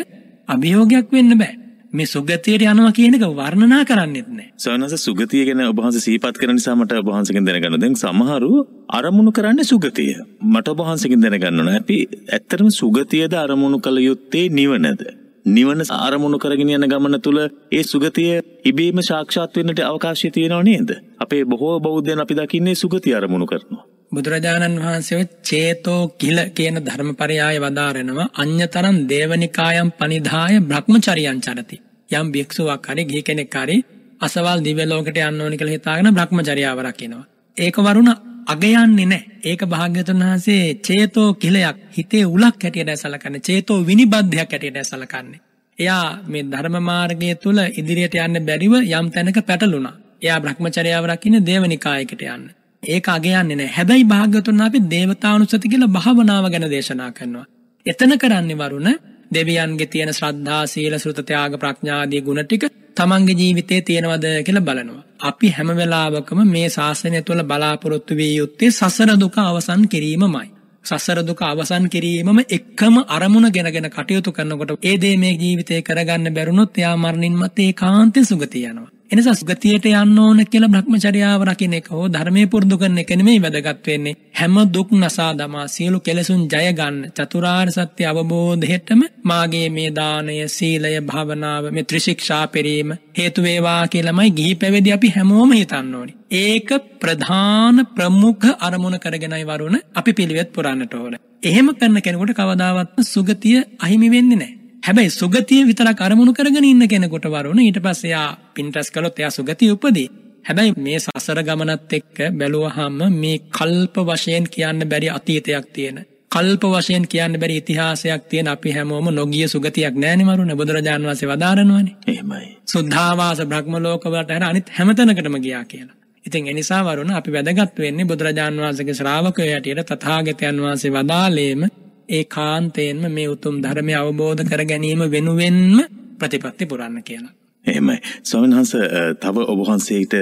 අභියෝගයක් 0.50 1.08
වෙන්න 1.12 1.38
බෑ. 1.38 1.54
මේ 1.94 2.06
සුගතියට 2.06 2.64
යනවා 2.64 2.92
කියන 2.92 3.16
එක 3.16 3.26
වර්ණනා 3.34 3.84
කරන්නෙත් 3.86 4.28
නෑ. 4.30 4.50
සවනස 4.58 4.96
සුගතිය 5.00 5.44
ගැන 5.46 5.64
ඔබ 5.64 5.78
වහන්සේ 5.78 6.02
සිහිපත් 6.02 6.38
කරන 6.38 6.56
නිසා 6.56 6.76
මට 6.76 7.00
ඔබ 7.02 7.08
වහන්සේගෙන් 7.08 7.46
දැනගන්න. 7.46 7.80
දැන් 7.80 7.96
සමහරු 7.98 8.52
අරමුණු 8.90 9.32
කරන්නේ 9.32 9.66
සුගතිය. 9.66 10.12
මට 10.46 10.68
ඔබ 10.68 10.82
වහන්සේගෙන් 10.82 11.24
දැනගන්න 11.24 11.62
ඕන. 11.62 11.72
අපි 11.76 11.98
ඇත්තටම 12.30 12.70
සුගතියද 12.72 13.34
අරමුණු 13.36 13.80
කළ 13.80 14.04
යුත්තේ 14.04 14.46
නිවනද? 14.52 15.02
නිවන 15.48 15.82
අරමුණු 15.98 16.38
කරගෙන 16.38 16.72
යන 16.72 16.86
ගමන 16.86 17.20
තුළ 17.22 17.40
ඒ 17.72 17.84
සුගතිය 17.84 18.32
ඉබේම 18.66 19.00
සාක්ෂාත් 19.02 19.56
වෙන්නට 19.56 19.82
අවකාශය 19.82 20.32
තියෙනව 20.32 20.64
නේද? 20.64 20.90
අපේ 21.20 21.44
බොහෝ 21.46 21.76
බෞද්ධයන් 21.80 22.20
අපි 22.20 22.36
දකින්නේ 22.36 22.76
සුගතිය 22.76 23.16
අරමුණු 23.16 23.46
කරනවා. 23.46 23.84
බුදුරජාණන් 24.12 24.80
වහන්සේ 24.80 25.22
චේතෝ 25.44 26.02
කිල 26.18 26.40
කියන 26.52 26.78
ධර්මපරයාය 26.82 27.58
වදාරනවා 27.60 28.28
අඤ්‍යතරම් 28.36 28.98
දේවනිකායම් 29.10 29.90
පනිදාය 29.94 30.60
බ්‍රහ්මචරියං 30.62 31.40
චරති. 31.42 31.78
යම් 32.10 32.28
භික්ෂුවක් 32.32 32.88
හරි 32.88 33.04
ගිහි 33.06 33.24
කෙනෙක් 33.24 33.56
හරි 33.56 33.78
අසවල් 34.22 34.60
දිව්‍ය 34.62 34.86
ලෝකෙට 34.86 35.20
යන්න 35.22 35.42
ඕනි 35.42 35.58
කියලා 35.58 35.78
හිතාගෙන 35.78 36.14
බ්‍රහ්මචර්යාව 36.14 36.80
රකිනවා. 36.82 37.26
ඒක 37.58 37.78
වරුණ 37.80 38.12
අගයන්නේ 38.48 39.06
නැහැ. 39.06 39.26
ඒක 39.44 39.62
භාග්‍යතුන් 39.66 40.22
වහන්සේ 40.22 40.64
චේතෝ 40.82 41.30
කිලයක් 41.36 41.78
හිතේ 41.98 42.26
උලක් 42.28 42.64
හැටියට 42.64 42.92
සැලකන්නේ. 42.96 43.42
චේතෝ 43.42 43.80
විනිබද්ධයක් 43.88 44.52
හැටියට 44.52 44.80
සැලකන්නේ. 44.84 45.42
එයා 45.78 46.06
මේ 46.28 46.44
ධර්ම 46.44 46.78
මාර්ගය 46.82 47.34
තුල 47.36 47.60
ඉදිරියට 47.74 48.16
යන්න 48.18 48.46
බැරිව 48.46 48.74
යම් 48.92 49.10
තැනක 49.12 49.40
පැටලුණා. 49.46 49.96
එයා 50.22 50.40
Brahmacharyaව 50.40 51.06
රකින්න 51.06 51.46
දේවනිකායකට 51.46 52.24
යන්න. 52.28 52.48
ඒක 52.84 53.10
අගයන්නේ 53.10 53.56
නැහැ. 53.56 53.76
හැබැයි 53.78 54.06
භාග්‍යතුන් 54.06 54.62
අපි 54.62 54.80
දේවතානුස්සති 54.94 55.70
කියලා 55.70 55.94
භාවනාව 55.98 56.50
ගැන 56.54 56.70
දේශනා 56.70 57.12
කරනවා. 57.12 57.46
එතන 57.86 58.18
කරන්නේ 58.18 58.58
වරුණ 58.58 58.90
දෙවියන්ගේ 59.32 59.88
තියෙන 59.88 60.12
ශ්‍රද්ධා 60.14 60.64
සීල 60.68 60.94
සෘත 60.98 61.20
ත්‍යාග 61.24 61.54
ප්‍රඥා 61.58 62.00
ආදී 62.00 62.22
ගුණ 62.22 62.44
ටික 62.44 62.64
තමන්ගේ 62.98 63.36
ජීවිතේ 63.36 63.82
තියෙනවද 63.82 64.26
කියලා 64.42 64.64
බලනවා. 64.64 65.04
අපි 65.22 65.48
හැම 65.50 65.70
වෙලාවකම 65.76 66.40
මේ 66.48 66.68
ශාසනය 66.70 67.22
තුළ 67.22 67.44
බලාපොරොත්තු 67.46 68.14
විය 68.16 68.34
යුත්තේ 68.36 68.72
සසර 68.72 69.12
දුක 69.16 69.38
අවසන් 69.40 69.84
කිරීමමයි. 69.88 70.48
සසර 70.86 71.20
දුක 71.24 71.42
අවසන් 71.44 71.88
කිරීමම 71.88 72.40
එක්කම 72.50 72.96
අරමුණ 73.10 73.50
ගෙනගෙන 73.52 73.90
කටයුතු 73.90 74.32
කරනකොට 74.32 74.72
ඒ 74.84 74.98
දේ 74.98 75.16
මේ 75.18 75.34
ජීවිතේ 75.36 75.82
කරගන්න 75.82 76.34
බැරුණොත් 76.34 76.78
එයා 76.78 76.96
මරණින් 76.98 77.36
මත්තේ 77.36 77.68
ඒකාන්තයෙන් 77.68 78.26
සුගතිය 78.26 78.66
යනවා. 78.66 78.97
එනිසා 79.12 79.34
සුගතියට 79.34 79.86
යන්න 79.88 80.20
ඕන 80.20 80.40
කියලා 80.46 80.70
භ්‍රමචර්යාව 80.70 81.44
රකින්න 81.44 81.76
එක 81.76 81.86
හෝ 81.88 82.08
ධර්මයේ 82.10 82.48
පුරුදු 82.48 82.78
කරන 82.78 82.98
එක 82.98 83.12
නෙමෙයි 83.12 83.40
වැදගත් 83.40 83.88
වෙන්නේ. 83.88 84.16
හැම 84.34 84.56
දුක් 84.70 84.90
නසා 84.94 85.30
දමා 85.34 85.68
සියලු 85.68 86.00
කෙලෙසුන් 86.00 86.42
ජය 86.46 86.74
ගන්න 86.74 86.98
චතුරාර්ය 87.12 87.72
සත්‍ය 87.72 88.04
අවබෝධයටම 88.06 89.02
මාගේ 89.24 89.70
මේ 89.70 89.92
දානය, 89.92 90.36
සීලය, 90.48 90.92
භාවනාව, 91.02 91.72
මේ 91.72 91.84
ත්‍රිශික්ෂා 91.84 92.44
පෙරීම 92.50 92.92
හේතු 93.18 93.44
වේවා 93.44 93.82
කියලාමයි 93.88 94.32
ගිහි 94.32 94.54
පැවිදි 94.56 94.92
අපි 94.92 95.10
හැමෝම 95.10 95.52
හිතන්න 95.54 95.96
ඕනේ. 95.96 96.18
ඒක 96.38 96.70
ප්‍රධාන 97.00 97.86
ප්‍රමුඛ 97.96 98.48
අරමුණ 98.60 99.00
කරගෙනයි 99.00 99.46
වරුණ 99.46 99.82
අපි 99.96 100.14
පිළිවෙත් 100.14 100.54
පුරන්නට 100.54 100.94
ඕන. 100.96 101.18
එහෙම 101.44 101.74
කරන 101.74 101.98
කෙනෙකුට 102.02 102.36
කවදාවත්ම 102.36 103.04
සුගතිය 103.06 103.58
අහිමි 103.80 104.12
වෙන්නේ 104.12 104.38
නැහැ. 104.38 104.57
හැබැයි 104.88 105.10
සුගතිය 105.12 105.64
විතරක් 105.66 106.02
අරමුණු 106.02 106.34
කරගෙන 106.34 106.66
ඉන්න 106.66 106.84
කෙනෙකුට 106.88 107.26
වරුණ 107.28 107.60
ඊට 107.60 107.80
පස්සේ 107.82 108.10
එයා 108.10 108.28
පින් 108.54 108.68
රැස් 108.74 108.90
කළොත් 108.90 109.18
එයා 109.20 109.32
සුගතිය 109.32 109.72
උපදී. 109.72 110.08
හැබැයි 110.46 110.76
මේ 110.78 111.00
සසර 111.00 111.40
ගමනත් 111.44 111.94
එක්ක 111.94 112.20
බැලුවහම 112.34 113.02
මේ 113.14 113.40
කල්ප 113.52 113.96
වශයෙන් 114.06 114.46
කියන්න 114.48 114.86
බැරි 114.86 115.10
අතීතයක් 115.10 115.66
තියෙන. 115.70 115.98
කල්ප 116.32 116.64
වශයෙන් 116.68 117.06
කියන්න 117.06 117.36
බැරි 117.38 117.58
ඉතිහාසයක් 117.58 118.24
තියෙන 118.26 118.48
අපි 118.48 118.72
හැමෝම 118.72 119.10
නොගිය 119.12 119.48
සුගතියක් 119.48 119.96
නෑනේ 119.96 120.28
මරුණ 120.28 120.54
බුදුරජාන් 120.54 121.04
වහන්සේ 121.04 121.30
වදාරනවානේ. 121.30 121.96
එහෙමයි. 122.08 122.48
සුද්ධාවාස 122.66 123.42
බ්‍රහ්ම 123.46 123.76
ලෝකවලට 123.80 124.32
හැර 124.32 124.46
අනිත් 124.46 124.72
හැමතැනකටම 124.72 125.36
ගියා 125.40 125.66
කියලා. 125.66 125.98
ඉතින් 126.26 126.48
එනිසා 126.48 126.82
වරුණ 126.86 127.12
අපි 127.14 127.34
වැදගත් 127.34 127.76
වෙන්නේ 127.78 128.06
බුදුරජාන් 128.06 128.56
වහන්සේගේ 128.58 128.96
ශ්‍රාවකයෝ 128.96 129.50
හැටියට 129.50 129.92
තථාගතයන් 129.92 130.62
වහන්සේ 130.62 130.94
වදාළේම 130.94 131.68
ඒ 132.10 132.24
කාන්තයෙන්ම 132.26 133.04
මේ 133.12 133.28
උතුම් 133.28 133.56
ධර්මය 133.64 133.94
අවබෝධ 133.96 134.44
කර 134.44 134.64
ගැනීම 134.66 135.02
වෙනුවෙන්ම 135.12 135.78
ප්‍රතිපත්ති 136.20 136.66
පුරන්න 136.66 137.04
කියලා. 137.04 137.34
එහෙමයි 137.66 137.98
ස්වාමීන් 138.24 138.56
වහන්සේ 138.56 138.86
තව 139.16 139.46
ඔබ 139.46 139.60
වහන්සේට 139.60 140.14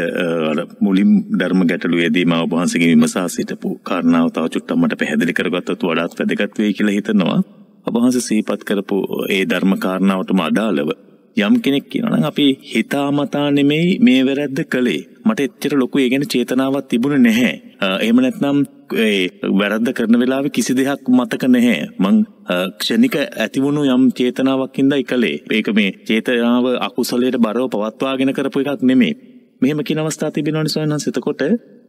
මුලින් 0.79 1.11
ධර්ම 1.39 1.61
ගැටලුවේදී 1.63 2.25
මම 2.25 2.37
ඔබ 2.37 2.51
වහන්සේගෙන් 2.51 2.89
විමසා 2.89 3.27
සිටපු 3.29 3.75
කාරණාව 3.83 4.29
තව 4.29 4.45
චුට්ටක් 4.47 4.77
මට 4.77 4.99
පැහැදිලි 4.99 5.33
කරගත්තොත් 5.33 5.83
වඩාත් 5.83 6.17
වැදගත් 6.19 6.59
වෙයි 6.59 6.73
කියලා 6.73 6.95
හිතනවා. 6.95 7.39
ඔබ 7.87 7.95
වහන්සේ 7.95 8.21
සිහිපත් 8.21 8.61
කරපු 8.63 8.97
ඒ 9.29 9.43
ධර්ම 9.45 9.73
කාරණාවටම 9.77 10.39
අදාළව 10.41 10.89
යම් 11.37 11.55
කෙනෙක් 11.59 11.85
කියනවා 11.89 12.11
නම් 12.13 12.25
අපි 12.25 12.45
හිතාමතා 12.65 13.47
නෙමෙයි 13.51 13.99
මේ 13.99 14.21
වැරද්ද 14.23 14.59
කළේ. 14.65 15.01
මට 15.25 15.39
එච්චර 15.41 15.73
ලොකු 15.75 15.99
ඒ 15.99 16.09
ගැන 16.09 16.25
චේතනාවක් 16.25 16.87
තිබුණේ 16.87 17.21
නැහැ. 17.21 17.53
එහෙම 17.97 18.17
නැත්නම් 18.17 18.57
ඒ 18.99 19.17
වැරද්ද 19.59 19.87
කරන 19.91 20.19
වෙලාවෙ 20.21 20.49
කිසි 20.49 20.73
දෙයක් 20.73 21.03
මතක 21.09 21.43
නැහැ. 21.47 21.79
මං 21.99 22.17
ක්ෂණික 22.77 23.15
ඇතිවුණු 23.37 23.83
යම් 23.87 24.03
චේතනාවක් 24.13 24.77
හින්දා 24.77 25.01
ඉකලේ. 25.03 25.35
ඒක 25.51 25.67
මේ 25.73 25.89
චේතනාව 26.07 26.65
අකුසලයට 26.79 27.37
බරව 27.37 27.67
පවත්වාගෙන 27.69 28.33
කරපු 28.33 28.63
එකක් 28.63 28.83
නෙමෙයි. 28.83 29.13
මෙහෙම 29.61 29.83
කියන 29.83 29.99
අවස්ථා 29.99 30.31
තිබෙනවනේ 30.31 30.69
සොයනස් 30.69 31.07
එතකොට 31.07 31.41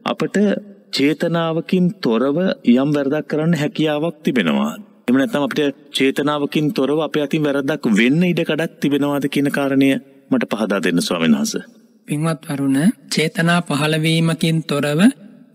අපිට 0.05 0.37
චේතනාවකින් 0.93 1.87
තොරව 2.01 2.37
යම් 2.73 2.89
වැරදක් 2.95 3.25
කරන්න 3.29 3.53
හැකියාවක් 3.53 4.15
තිබෙනවා. 4.23 4.73
එහෙම 5.07 5.17
නැත්නම් 5.17 5.43
අපිට 5.43 5.75
චේතනාවකින් 5.89 6.65
තොරව 6.73 6.99
අපේ 6.99 7.23
අතින් 7.23 7.43
වැරද්දක් 7.43 7.85
වෙන්න 7.91 8.23
ඉඩ 8.23 8.41
කඩක් 8.41 8.73
තිබෙනවාද 8.81 9.25
කියන 9.27 9.47
කාරණය 9.49 9.87
මට 10.31 10.49
පහදා 10.51 10.79
දෙන්න 10.79 10.99
ස්වාමීන් 11.01 11.37
වහන්සේ. 11.37 11.63
පින්වත් 12.07 12.43
වරුණ 12.47 12.91
චේතනා 13.09 13.59
පහළවීමකින් 13.61 14.59
තොරව 14.63 14.99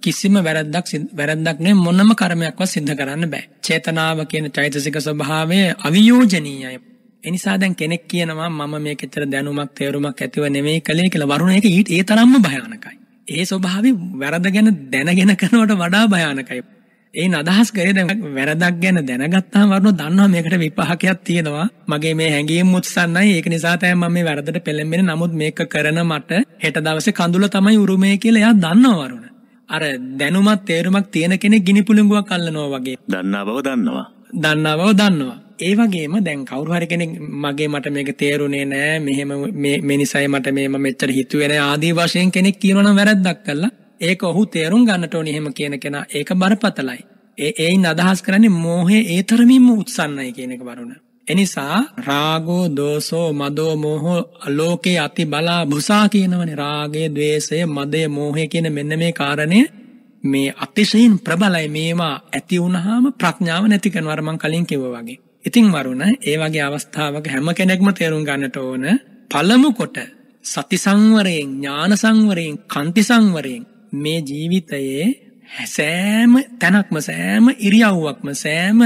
කිසිම 0.03 0.35
වැරද්දක් 0.39 0.89
වැරද්දක් 1.13 1.61
නෙ 1.61 1.75
මොනම 1.77 2.15
කර්මයක්වත් 2.15 2.73
සිද්ධ 2.75 2.95
කරන්න 2.95 3.29
බෑ. 3.29 3.45
චේතනාව 3.63 4.25
කියන 4.27 4.49
චෛතසික 4.51 4.97
ස්වභාවය 4.99 5.61
අවියෝජනීයයි. 5.81 6.79
එනිසා 7.23 7.61
දැන් 7.61 7.75
කෙනෙක් 7.75 8.09
කියනවා 8.09 8.51
මම 8.51 8.75
මේකෙච්චර 8.81 9.25
දැනුමක් 9.29 9.71
තේරුමක් 9.75 10.19
ඇතිව 10.19 10.45
නෙමෙයි 10.51 10.81
කලේ 10.83 11.09
කියලා 11.09 11.33
වරුණ 11.33 11.57
ඒක 11.57 11.67
ඊට 11.67 11.89
ඒ 11.91 12.03
තරම්ම 12.05 12.35
භයානකයි. 12.41 12.97
ඒ 13.29 13.45
ස්වභාවය 13.45 13.91
වැරද 14.21 14.47
ගැන 14.55 14.69
දැනගෙන 14.93 15.37
කරනවට 15.37 15.77
වඩා 15.79 16.07
භයානකයි. 16.09 16.63
ඒ 17.15 17.29
අදහස් 17.31 17.71
කරේ 17.71 17.93
දැන් 17.93 18.21
වැරදක් 18.31 18.77
ගැන 18.83 18.99
දැනගත්තාම 19.03 19.73
වරුණ 19.73 19.97
දන්නවා 19.97 20.29
මේකට 20.29 20.55
විපාකයක් 20.57 21.19
තියෙනවා. 21.23 21.67
මගේ 21.87 22.15
මේ 22.15 22.31
හැඟීම් 22.31 22.67
මුත්සන්නයි. 22.67 23.33
ඒක 23.33 23.47
නිසා 23.47 23.77
තමයි 23.77 23.95
මම 23.95 24.13
මේ 24.13 24.25
වැරදට 24.25 24.59
පෙළඹෙන්නේ. 24.61 25.09
නමුත් 25.09 25.33
මේක 25.35 25.61
කරන 25.67 25.99
මට 26.03 26.31
හෙට 26.59 26.79
දවසේ 26.79 27.13
කඳුල 27.13 27.45
තමයි 27.49 27.77
උරුමය 27.77 28.17
කියලා 28.17 28.43
එයා 28.43 28.55
දන්නවා 28.55 28.97
වරුණ. 29.01 29.27
අර 29.69 29.83
දැනුමත් 30.19 30.65
තේරුමක් 30.65 31.07
තියෙන 31.09 31.35
කෙනෙක් 31.39 31.63
ගිනි 31.63 31.83
පුළඟුවක් 31.83 32.31
අල්ලනවා 32.31 32.73
වගේ. 32.75 32.97
දන්නා 33.07 33.45
බව 33.45 33.59
දන්නවා. 33.61 34.07
දන්නා 34.37 34.75
බව 34.77 34.91
දන්නවා. 34.95 35.39
ඒ 35.61 35.75
වගේම 35.75 36.17
දැන් 36.21 36.41
කවුරු 36.45 36.73
හරි 36.73 36.87
කෙනෙක් 36.87 37.13
මගේ 37.43 37.69
මට 37.69 37.87
මේක 37.91 38.11
තේරුනේ 38.17 38.65
නෑ 38.67 38.97
මෙහෙම 39.01 39.37
මේ 39.57 39.77
මේ 39.83 39.99
නිසයි 39.99 40.27
මට 40.29 40.47
මේම 40.51 40.81
මෙච්චර 40.81 41.11
හිතුවේ 41.11 41.49
නෑ 41.49 41.63
ආදී 41.67 41.93
වශයෙන් 41.93 42.31
කෙනෙක් 42.31 42.57
කියනවා 42.59 42.85
නම් 42.85 42.99
වැරද්දක් 42.99 43.41
කළා 43.45 43.73
ඒක 44.03 44.23
ඔහු 44.25 44.43
තේරුම් 44.47 44.85
ගන්නට 44.85 45.15
ඕනේ 45.15 45.33
එහෙම 45.33 45.49
කියන 45.53 45.75
කෙනා 45.79 46.05
ඒක 46.11 46.31
බරපතලයි. 46.35 47.01
ඒ 47.39 47.53
ඒයින් 47.59 47.87
අදහස් 47.87 48.23
කරන්නේ 48.23 48.59
මෝහය 48.59 48.99
ඒ 49.07 49.23
තරමින්ම 49.25 49.69
උත්සන්නයි 49.73 50.33
කියන 50.33 50.53
එක 50.53 50.63
වරුණ. 50.63 50.93
එනිසා 51.27 51.77
රාගෝ 51.99 52.65
දෝසෝ 52.71 53.29
මදෝ 53.33 53.75
මෝහෝ 53.77 54.21
ලෝකේ 54.49 54.99
අති 54.99 55.25
බලා 55.27 55.67
බුසා 55.67 56.07
කියනවනේ. 56.09 56.57
රාගය 56.57 57.05
ద్వේෂය 57.11 57.59
මදය 57.69 58.03
මෝහය 58.09 58.49
කියන 58.49 58.69
මෙන්න 58.73 58.99
මේ 58.99 59.13
කාරණය 59.13 59.61
මේ 60.25 60.55
අතිශයින් 60.59 61.15
ප්‍රබලයි. 61.19 61.69
මේවා 61.69 62.17
ඇති 62.29 62.61
වුණාම 62.61 63.05
ප්‍රඥාව 63.15 63.65
නැති 63.67 63.91
කරනවා 63.91 64.23
මම 64.23 64.39
කලින් 64.39 64.67
කිව්වා 64.67 64.97
වගේ. 64.99 65.21
ඉතින් 65.45 65.67
වරුණ 65.69 66.03
ඒ 66.23 66.37
වගේ 66.39 66.63
අවස්ථාවක 66.63 67.27
හැම 67.27 67.49
කෙනෙක්ම 67.53 67.89
තේරුම් 67.93 68.25
ගන්නට 68.25 68.57
ඕන 68.59 68.85
පළමු 69.31 69.71
කොට 69.73 69.97
සති 70.45 70.77
සංවරයෙන් 70.77 71.51
ඥාන 71.53 71.93
සංවරයෙන් 71.97 72.57
කන්ති 72.67 73.03
සංවරයෙන් 73.03 73.65
මේ 73.95 74.19
ජීවිතයේ 74.23 75.07
සෑම 75.69 76.35
තැනක්ම 76.59 76.97
සෑම 77.01 77.49
ඉරියව්වක්ම 77.59 78.29
සෑම 78.35 78.79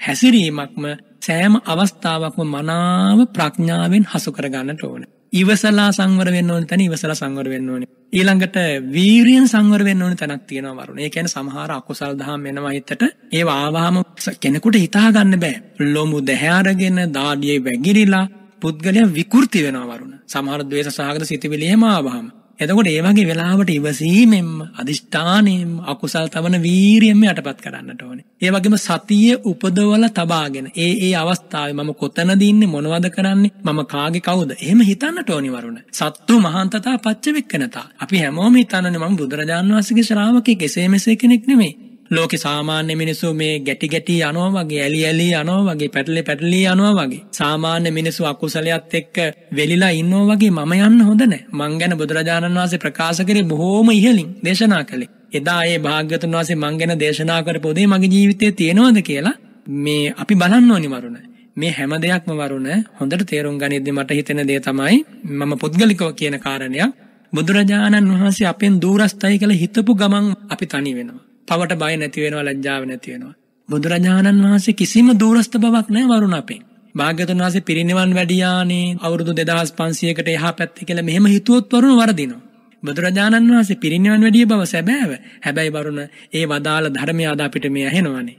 හැසිරීමක්ම 0.00 0.84
සෑම 1.20 1.54
අවස්ථාවක්ම 1.64 2.48
මනාව 2.48 3.18
ප්‍රඥාවෙන් 3.28 4.04
හසු 4.04 4.30
කරගන්නට 4.32 4.82
ඕන. 4.82 5.04
ඉවසලා 5.32 5.90
සංවර 5.90 6.28
වෙන්න 6.28 6.50
ඕන 6.50 6.66
තැන 6.66 6.80
ඉවසලා 6.80 7.14
සංවර 7.14 7.48
වෙන්න 7.48 7.70
ඕනේ. 7.70 7.88
ඊළඟට 8.12 8.56
වීරියෙන් 8.90 9.48
සංවර 9.48 9.84
වෙන්න 9.84 10.02
ඕන 10.02 10.16
තැනක් 10.16 10.44
තියෙනවා 10.44 10.76
වරුණ. 10.78 10.98
ඒ 10.98 11.10
කියන්නේ 11.10 11.34
සමහර 11.34 11.70
අකුසල් 11.72 12.14
දහම් 12.14 12.46
එනවා 12.46 12.72
හිතට. 12.72 13.02
ඒව 13.32 13.48
ආවහම 13.50 13.96
කෙනෙකුට 14.40 14.76
හිතා 14.76 15.08
ගන්න 15.10 15.40
බෑ. 15.40 15.56
ලොමු 15.88 16.22
දැහැ 16.22 16.52
අරගෙන 16.52 17.00
දාඩියේ 17.12 17.60
වැగిරිලා 17.60 18.26
පුද්ගලයා 18.62 19.12
විකෘති 19.12 19.64
වෙනවා 19.64 19.90
වරුණ. 19.92 20.16
සමහර 20.26 20.64
ද්වේෂ 20.64 20.96
සහගත 20.98 21.24
සිතිවිලි 21.24 21.66
එහෙම 21.66 21.84
ආවහම. 21.86 22.26
එතකොට 22.58 22.86
ඒ 22.86 23.02
වගේ 23.02 23.26
වෙලාවට 23.26 23.70
ඉවසීමෙන්ම 23.70 24.50
අදිෂ්ඨානයෙන්ම 24.74 25.72
අකුසල් 25.84 26.26
තවන 26.28 26.56
වීරියෙන්ම 26.60 27.22
යටපත් 27.24 27.60
කරන්නට 27.60 28.02
ඕනේ. 28.02 28.24
ඒ 28.40 28.50
වගේම 28.50 28.76
සතිය 28.78 29.34
උපදවල 29.44 30.06
තබාගෙන 30.10 30.68
ඒ 30.76 30.90
ඒ 31.00 31.12
අවස්ථාවේ 31.14 31.76
මම 31.76 31.90
කොතනද 31.94 32.42
ඉන්නේ 32.42 32.68
මොනවද 32.68 33.08
කරන්නේ 33.10 33.52
මම 33.64 33.80
කාගේ 33.86 34.22
කවුද 34.22 34.54
එහෙම 34.56 34.80
හිතන්නට 34.82 35.30
ඕනි 35.30 35.50
වරුණ. 35.50 35.80
සත්තු 35.92 36.40
මහාන්තතා 36.40 36.98
පච්චවෙක්කනතා. 36.98 37.86
අපි 37.98 38.16
හැමෝම 38.18 38.54
හිතන්නේ 38.54 38.98
මම 38.98 39.16
බුදුරජාණන් 39.16 39.74
වහන්සේගේ 39.74 40.04
ශ්‍රාවකෙක් 40.04 40.62
එසේ 40.62 40.88
මෙසේ 40.88 41.16
කෙනෙක් 41.16 41.46
නෙමෙයි. 41.46 41.74
ලෝකෙ 42.10 42.36
සාමාන්‍ය 42.36 42.94
මිනිස්සු 42.94 43.28
මේ 43.32 43.60
ගැටි 43.60 43.88
ගැටි 43.88 44.14
යනවා 44.20 44.48
වගේ 44.56 44.80
ඇලි 44.82 45.00
ඇලි 45.06 45.26
යනවා 45.32 45.62
වගේ 45.68 45.88
පැටලි 45.88 46.22
පැටලි 46.22 46.60
යනවා 46.64 46.92
වගේ. 46.98 47.22
සාමාන්‍ය 47.32 47.90
මිනිස්සු 47.90 48.24
අකුසලයක් 48.24 48.94
එක්ක 48.94 49.16
වෙලිලා 49.52 49.92
ඉන්නවා 49.92 50.26
වගේ 50.30 50.50
මම 50.50 50.72
යන්න 50.78 51.00
හොඳ 51.00 51.22
නැහැ 51.24 51.46
මං 51.52 51.78
ගැන 51.80 51.96
බුදුරජාණන් 52.00 52.58
වහන්සේ 52.58 52.78
ප්‍රකාශ 52.78 53.22
කරේ 53.24 53.44
බොහෝම 53.44 53.90
ඉහලින් 53.90 54.30
දේශනා 54.44 54.84
කළේ. 54.84 55.10
එදා 55.32 55.60
ඒ 55.64 55.78
භාග්‍යතුන් 55.80 56.36
වහන්සේ 56.36 56.56
මං 56.56 56.78
ගැන 56.80 56.94
දේශනා 56.98 57.40
කරපු 57.42 57.74
දේ 57.74 57.86
මගේ 57.86 58.12
ජීවිතයේ 58.14 58.52
තියෙනවද 58.54 58.98
කියලා 59.02 59.36
මේ 59.78 60.14
අපි 60.16 60.34
බලන්න 60.36 60.70
ඕනි 60.70 60.88
වරුණ. 60.88 61.18
මේ 61.56 61.72
හැම 61.72 61.92
දෙයක්ම 61.98 62.30
වරුණ 62.34 62.70
හොඳට 62.98 63.26
තේරුම් 63.26 63.56
ගනිද්දි 63.58 63.92
මට 63.92 64.10
හිතෙන 64.12 64.46
දේ 64.46 64.60
තමයි 64.62 64.96
මම 65.30 65.52
පුද්ගලිකව 65.58 66.08
කියන 66.14 66.36
කාරණයක්. 66.40 66.90
බුදුරජාණන් 67.32 68.10
වහන්සේ 68.12 68.46
අපෙන් 68.46 68.74
දූරස්ථයි 68.82 69.38
කියලා 69.38 69.62
හිතපු 69.62 69.92
ගමන් 69.94 70.26
අපි 70.50 70.66
තනි 70.66 70.92
වෙනවා. 70.96 71.33
පවට 71.48 71.78
බය 71.78 71.96
නැති 71.96 72.24
වෙනවා 72.24 72.44
ලැජ්ජාව 72.44 72.82
නැති 72.84 73.12
වෙනවා. 73.12 73.34
බුදුරජාණන් 73.68 74.44
වහන්සේ 74.44 74.74
කිසිම 74.74 75.08
දූරස්ත 75.18 75.54
බවක් 75.56 75.88
නැහැ 75.88 76.08
වරුණ 76.12 76.34
අපෙන්. 76.34 76.62
භාග්‍යතුන් 76.94 77.38
වහන්සේ 77.38 77.60
පිරිනිවන් 77.60 78.14
වැඩියානේ 78.14 78.96
අවුරුදු 79.00 79.32
2500කට 79.32 80.28
එහා 80.28 80.52
පැත්තේ 80.52 80.84
කියලා 80.84 81.04
මෙහෙම 81.04 81.26
හිතුවොත් 81.26 81.72
වරුණ 81.72 81.98
වරදිනවා. 82.00 82.42
බුදුරජාණන් 82.82 83.50
වහන්සේ 83.50 83.76
පිරිනිවන් 83.76 84.22
වැඩිය 84.22 84.46
බව 84.46 84.62
සැබෑව. 84.66 85.10
හැබැයි 85.46 85.72
වරුණ 85.72 86.00
ඒ 86.32 86.44
වදාළ 86.46 86.86
ධර්මය 86.88 87.24
අද 87.26 87.40
අපිට 87.40 87.70
මේ 87.70 87.86
ඇහෙනවනේ. 87.86 88.36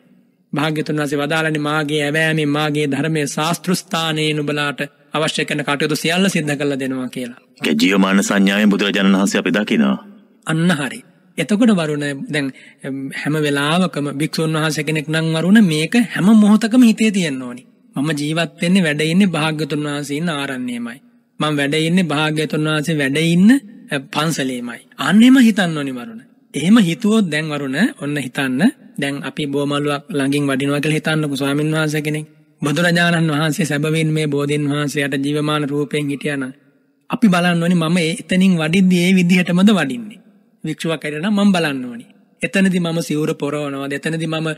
භාග්‍යතුන් 0.53 0.97
වහන්සේ 0.97 1.19
වදාළනේ 1.19 1.65
මාගේ 1.69 2.03
ඇවෑමෙන් 2.03 2.49
මාගේ 2.49 2.85
ධර්මයේ 2.91 3.27
ශාස්ත්‍රස්ථානයේ 3.27 4.29
නුඹලාට 4.33 4.79
අවශ්‍ය 5.13 5.45
කරන 5.45 5.63
කටයුතු 5.63 5.95
සියල්ල 5.95 6.29
සිද්ධ 6.29 6.55
කරලා 6.57 6.79
දෙනවා 6.79 7.09
කියලා. 7.09 7.41
ජීවමාන 7.81 8.23
සංඥාවෙන් 8.23 8.69
බුදුරජාණන් 8.69 9.17
වහන්සේ 9.17 9.39
අපි 9.39 9.51
දකිනවා. 9.51 9.97
අන්න 10.45 10.71
හරි. 10.71 10.99
එතකොට 11.37 11.71
වරුණ 11.71 12.05
දැන් 12.27 12.45
හැම 13.13 13.35
වෙලාවකම 13.37 14.07
භික්ෂුන් 14.13 14.55
වහන්සේ 14.55 14.83
කෙනෙක් 14.83 15.07
නම් 15.07 15.27
වරුණ 15.35 15.59
මේක 15.63 15.95
හැම 16.07 16.27
මොහොතකම 16.35 16.83
හිතේ 16.83 17.11
තියෙන්න 17.11 17.41
ඕනි. 17.41 17.63
මම 17.95 18.09
ජීවත් 18.13 18.51
වෙන්නේ 18.61 18.83
වැඩ 18.83 19.01
ඉන්නේ 19.03 19.27
භාග්‍යතුන් 19.27 19.81
වහන්සේ 19.85 20.17
ඉන්න 20.17 20.29
ආරණ්‍යයමයි. 20.31 20.97
මම 21.39 21.53
වැඩ 21.53 21.75
ඉන්නේ 21.79 22.05
භාග්‍යතුන් 22.05 22.67
වහන්සේ 22.67 22.95
වැඩ 22.95 23.17
ඉන්න 23.25 23.49
පන්සලේමයි. 24.05 24.81
අන්නේම 24.99 25.37
හිතන්න 25.39 25.77
ඕනි 25.77 25.93
වරුණ. 25.93 26.21
එහෙම 26.53 26.77
හිතුවොත් 26.79 27.25
දැන් 27.27 27.45
වරුණ 27.47 27.77
ඔන්න 27.97 28.17
හිතන්න 28.17 28.61
දැන් 28.95 29.15
අපි 29.23 29.43
බෝමලුවක් 29.47 30.03
ළඟින් 30.09 30.43
වඩිනවා 30.45 30.79
කියලා 30.79 30.97
හිතන්නකෝ 30.97 31.37
ස්වාමින් 31.37 31.71
වහන්සේ 31.71 32.01
කෙනෙක්. 32.01 32.25
බුදුරජාණන් 32.61 33.31
වහන්සේ 33.31 33.65
සැබවින් 33.65 34.09
මේ 34.09 34.27
බෝධීන් 34.27 34.63
වහන්සේට 34.65 35.15
ජීවමාන 35.19 35.63
රූපයෙන් 35.65 36.09
හිටියානම් 36.09 36.53
අපි 37.09 37.27
බලන්න 37.27 37.63
ඕනි 37.63 37.75
මම 37.77 37.97
එතනින් 38.03 38.53
වඩිද්දී 38.55 39.01
ඒ 39.03 39.15
විදිහටමද 39.15 39.71
වඩින්නේ. 39.71 40.24
වික්ෂුවක් 40.65 41.03
ඇරෙන 41.03 41.27
මම 41.29 41.51
බලන්න 41.51 41.85
ඕනි. 41.85 42.05
එතනදි 42.41 42.79
මම 42.79 42.99
සිවුර 43.01 43.31
පොරවනවාද 43.35 43.93
එතනදි 43.93 44.27
මම 44.27 44.49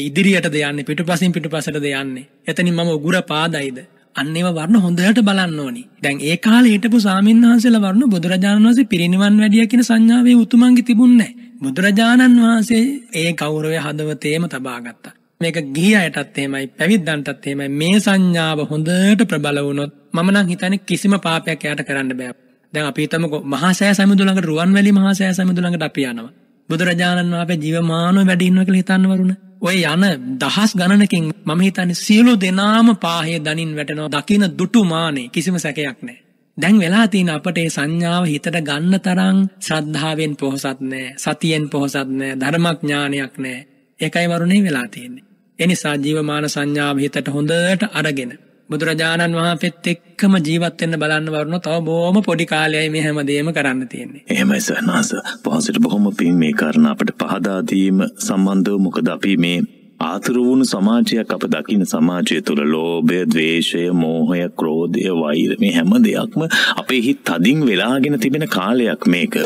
ඉදිරියටද 0.00 0.56
යන්නේ 0.60 0.84
පිටුපසින් 0.84 1.32
පිටුපසටද 1.32 1.86
යන්නේ. 1.92 2.26
එතනින් 2.46 2.74
මම 2.74 2.90
උගුර 2.90 3.18
පාදයිද 3.24 3.78
අන්න 4.16 4.32
ඒව 4.34 4.48
වර්ණ 4.50 4.76
හොඳට 4.78 5.20
බලන්න 5.22 5.58
ඕනි. 5.58 5.82
දැන් 5.98 6.22
ඒ 6.22 6.36
කාලේ 6.38 6.72
හිටපු 6.72 7.00
සාමින් 7.00 7.42
වහන්සේලා 7.42 7.82
වර්ණ 7.82 8.12
බුදුරජාණන් 8.12 8.64
වහන්සේ 8.64 8.86
පිරිනිවන් 8.86 9.36
වැඩිය 9.38 9.66
කියන 9.66 9.84
සංඥාවේ 9.84 10.36
උතුමන්ගේ 10.36 10.84
තිබුණේ 10.84 11.30
බුදුරජාණන් 11.58 12.40
වහන්සේ 12.40 12.82
ඒ 13.14 13.30
ගෞරවය 13.34 13.78
හදවතේම 13.78 14.48
තබා 14.48 14.80
ගත්තා. 14.80 15.14
මේක 15.40 15.58
ගිහි 15.70 15.92
අයටත් 15.96 16.38
එහෙමයි 16.38 16.66
පැවිද්දන්ටත් 16.72 17.46
එහෙමයි 17.46 17.68
මේ 17.74 18.00
සංඥාව 18.00 18.60
හොඳට 18.66 19.22
ප්‍රබල 19.26 19.58
වුණොත් 19.60 19.92
මම 20.14 20.28
නම් 20.30 20.48
හිතන්නේ 20.48 20.84
කිසිම 20.84 21.14
පාපයක් 21.20 21.64
එයාට 21.64 21.86
කරන්න 21.88 22.12
බෑ. 22.14 22.34
දැන් 22.72 22.86
අපි 22.86 23.02
හිතමුකෝ 23.02 23.42
මහා 23.44 23.72
සෑ 23.72 23.94
සමුද්‍ර 23.94 24.24
ළඟට 24.24 24.44
රුවන්වැලි 24.44 24.92
මහා 24.92 25.14
සෑ 25.14 25.32
සමුද්‍ර 25.34 25.62
ළඟට 25.62 25.82
අපි 25.82 26.02
යනවා. 26.04 26.32
බුදුරජාණන් 26.68 27.32
වහන්සේ 27.32 27.58
ජීවමානව 27.58 28.26
වැඩ 28.26 28.42
ඉන්නවා 28.42 28.64
කියලා 28.64 28.82
හිතන්න 28.82 29.08
වරුණ. 29.10 29.34
ඔය 29.60 29.78
යන 29.84 30.04
දහස් 30.40 30.72
ගණනකින් 30.74 31.26
මම 31.44 31.60
හිතන්නේ 31.60 31.94
සියලු 31.96 32.32
දෙනාම 32.36 32.88
පාහේ 32.96 33.40
දනින් 33.40 33.72
වැටෙනවා. 33.76 34.12
දකින 34.12 34.44
දුටු 34.58 34.84
මානේ 34.84 35.28
කිසිම 35.28 35.58
සැකයක් 35.58 35.98
නැහැ. 36.02 36.22
දැන් 36.58 36.78
වෙලා 36.78 37.06
තියෙන 37.08 37.30
අපට 37.30 37.58
ඒ 37.58 37.68
සංඥාව 37.68 38.24
හිතට 38.24 38.58
ගන්න 38.60 38.94
තරම් 39.00 39.38
ශ්‍රද්ධාවෙන් 39.60 40.34
පොහසත් 40.36 40.80
නැහැ. 40.82 41.14
සතියෙන් 41.16 41.64
පොහසත් 41.68 42.08
නැහැ. 42.10 42.36
ධර්මඥානයක් 42.36 43.34
නැහැ. 43.38 43.66
ඒකයි 44.00 44.26
වරුණේ 44.28 44.64
වෙලා 44.64 44.88
තියෙන්නේ. 44.88 45.24
එනිසා 45.58 45.94
ජීවමාන 45.96 46.48
සංඥාව 46.48 46.96
හිතට 46.98 47.28
හොඳට 47.28 47.82
අරගෙන 47.92 48.32
බුදුරජාණන් 48.68 49.36
වහන්සේත් 49.36 49.86
එක්කම 49.86 50.32
ජීවත් 50.40 50.82
වෙන්න 50.82 50.98
බලන්න 51.02 51.28
වරුණ 51.28 51.60
තව 51.60 51.74
බොහොම 51.84 52.16
පොඩි 52.22 52.46
කාලයයි 52.46 52.88
මේ 52.90 53.02
හැමදේම 53.02 53.50
කරන්න 53.52 53.88
තියෙන්නේ. 53.88 54.22
එහෙමයි 54.28 54.60
සහනාස. 54.60 55.10
පහසට 55.44 55.78
බොහොම 55.80 56.08
පින් 56.14 56.34
මේ 56.36 56.52
කාරණා 56.52 56.94
අපිට 56.94 57.12
පහදා 57.22 57.58
දීම 57.64 58.00
සම්බන්ධව 58.20 58.80
මොකද 58.80 59.08
අපි 59.08 59.34
මේ 59.36 59.58
ආතුර 60.00 60.36
වුණු 60.38 60.66
සමාජයක් 60.66 61.30
අප 61.30 61.44
දකින 61.48 61.84
සමාජය 61.86 62.40
තුළ 62.42 62.62
ලෝභය, 62.66 63.20
ද්වේෂය, 63.26 63.84
මෝහය, 63.94 64.40
ක්‍රෝධය, 64.58 65.04
වෛර 65.20 65.54
මේ 65.60 65.72
හැම 65.72 65.94
දෙයක්ම 66.00 66.48
අපේ 66.76 67.00
හිත් 67.00 67.22
තදින් 67.24 67.62
වෙලාගෙන 67.62 68.18
තිබෙන 68.18 68.48
කාලයක් 68.48 69.06
මේක. 69.08 69.38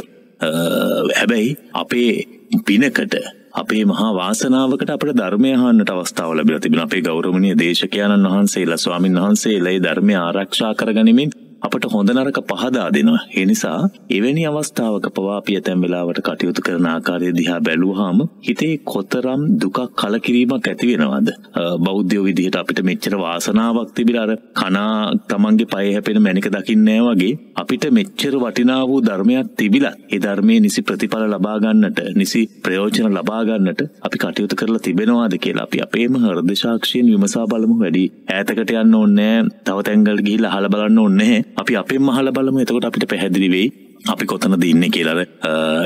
හැබැයි 1.13 1.53
අපේ 1.75 2.11
පිනකට 2.67 3.15
අපේ 3.55 3.85
මහා 3.85 4.15
වාසනාවකට 4.15 4.91
අපට 4.91 5.13
ධර්මය 5.17 5.53
අහන්නට 5.55 5.91
අවස්ථාව 5.91 6.33
ලැබිලා 6.33 6.61
තිබෙනවා. 6.61 6.85
අපේ 6.85 7.03
ගෞරවනීය 7.03 7.59
දේශකයන්න් 7.59 8.27
වහන්සේලා 8.27 8.77
ස්වාමින් 8.77 9.21
වහන්සේලා 9.21 9.73
ඒ 9.73 9.83
ධර්මය 9.83 10.15
ආරක්ෂා 10.17 10.75
කරගනිමින් 10.75 11.31
අපට 11.63 11.85
හොඳ 11.87 12.11
නරක 12.11 12.39
පහදා 12.51 12.87
දෙනවා. 12.91 13.21
ඒ 13.31 13.45
නිසා 13.45 13.81
එවැනි 14.11 14.43
අවස්ථාවක 14.47 15.07
පවා 15.17 15.37
අපි 15.37 15.57
ඇතැම් 15.57 15.83
වෙලාවට 15.83 16.21
කටයුතු 16.21 16.63
කරන 16.63 16.87
ආකාරය 16.87 17.33
දිහා 17.33 17.59
බැලුවාම 17.61 18.21
හිතේ 18.41 18.73
කොතරම් 18.85 19.43
දුකක් 19.61 19.79
කලකිරීමක් 19.95 20.69
ඇති 20.69 20.87
වෙනවද? 20.91 21.29
බෞද්ධයෝ 21.85 22.25
විදිහට 22.27 22.57
අපිට 22.57 22.81
මෙච්චර 22.83 23.15
වාසනාවක් 23.19 23.91
තිබිලා 23.95 24.25
අර 24.27 24.33
කනා 24.61 24.95
තමන්ගේ 25.31 25.69
පය 25.69 25.87
හැපෙන 25.89 26.21
මැණික 26.21 26.49
දකින්නේ 26.49 27.01
වගේ 27.01 27.35
අපිට 27.57 27.85
මෙච්චර 27.91 28.35
වටිනා 28.37 28.81
වූ 28.85 29.01
ධර්මයක් 29.03 29.53
තිබිලා 29.59 29.95
ඒ 30.09 30.21
ධර්මයේ 30.21 30.61
නිසි 30.61 30.81
ප්‍රතිඵල 30.83 31.25
ලබා 31.29 31.59
ගන්නට, 31.59 32.01
නිසි 32.15 32.41
ප්‍රයෝජන 32.65 33.13
ලබා 33.13 33.43
ගන්නට 33.45 33.81
අපි 34.01 34.17
කටයුතු 34.19 34.55
කරලා 34.57 34.81
තිබෙනවාද 34.81 35.35
කියලා 35.39 35.65
අපි 35.65 35.79
අපේම 35.81 36.17
හෘද 36.25 36.51
සාක්ෂියෙන් 36.57 37.13
විමසා 37.13 37.47
බලමු 37.47 37.77
වැඩි 37.81 38.05
ඈතකට 38.31 38.75
යන්න 38.75 38.95
ඕනේ 38.95 39.37
තව 39.65 39.79
තැන්වල 39.83 40.21
ගිහිල්ලා 40.27 40.53
අහලා 40.53 40.71
බලන්න 40.71 40.99
ඕනේ 40.99 41.37
අපි 41.57 41.77
අපෙන් 41.77 42.03
මහල 42.03 42.29
බලමු 42.31 42.61
එතකොට 42.61 42.85
අපිට 42.85 43.07
පැහැදිලි 43.07 43.49
වෙයි 43.49 43.69
අපි 44.05 44.25
කොතනද 44.27 44.65
ඉන්නේ 44.65 44.91
කියලාද 44.91 45.21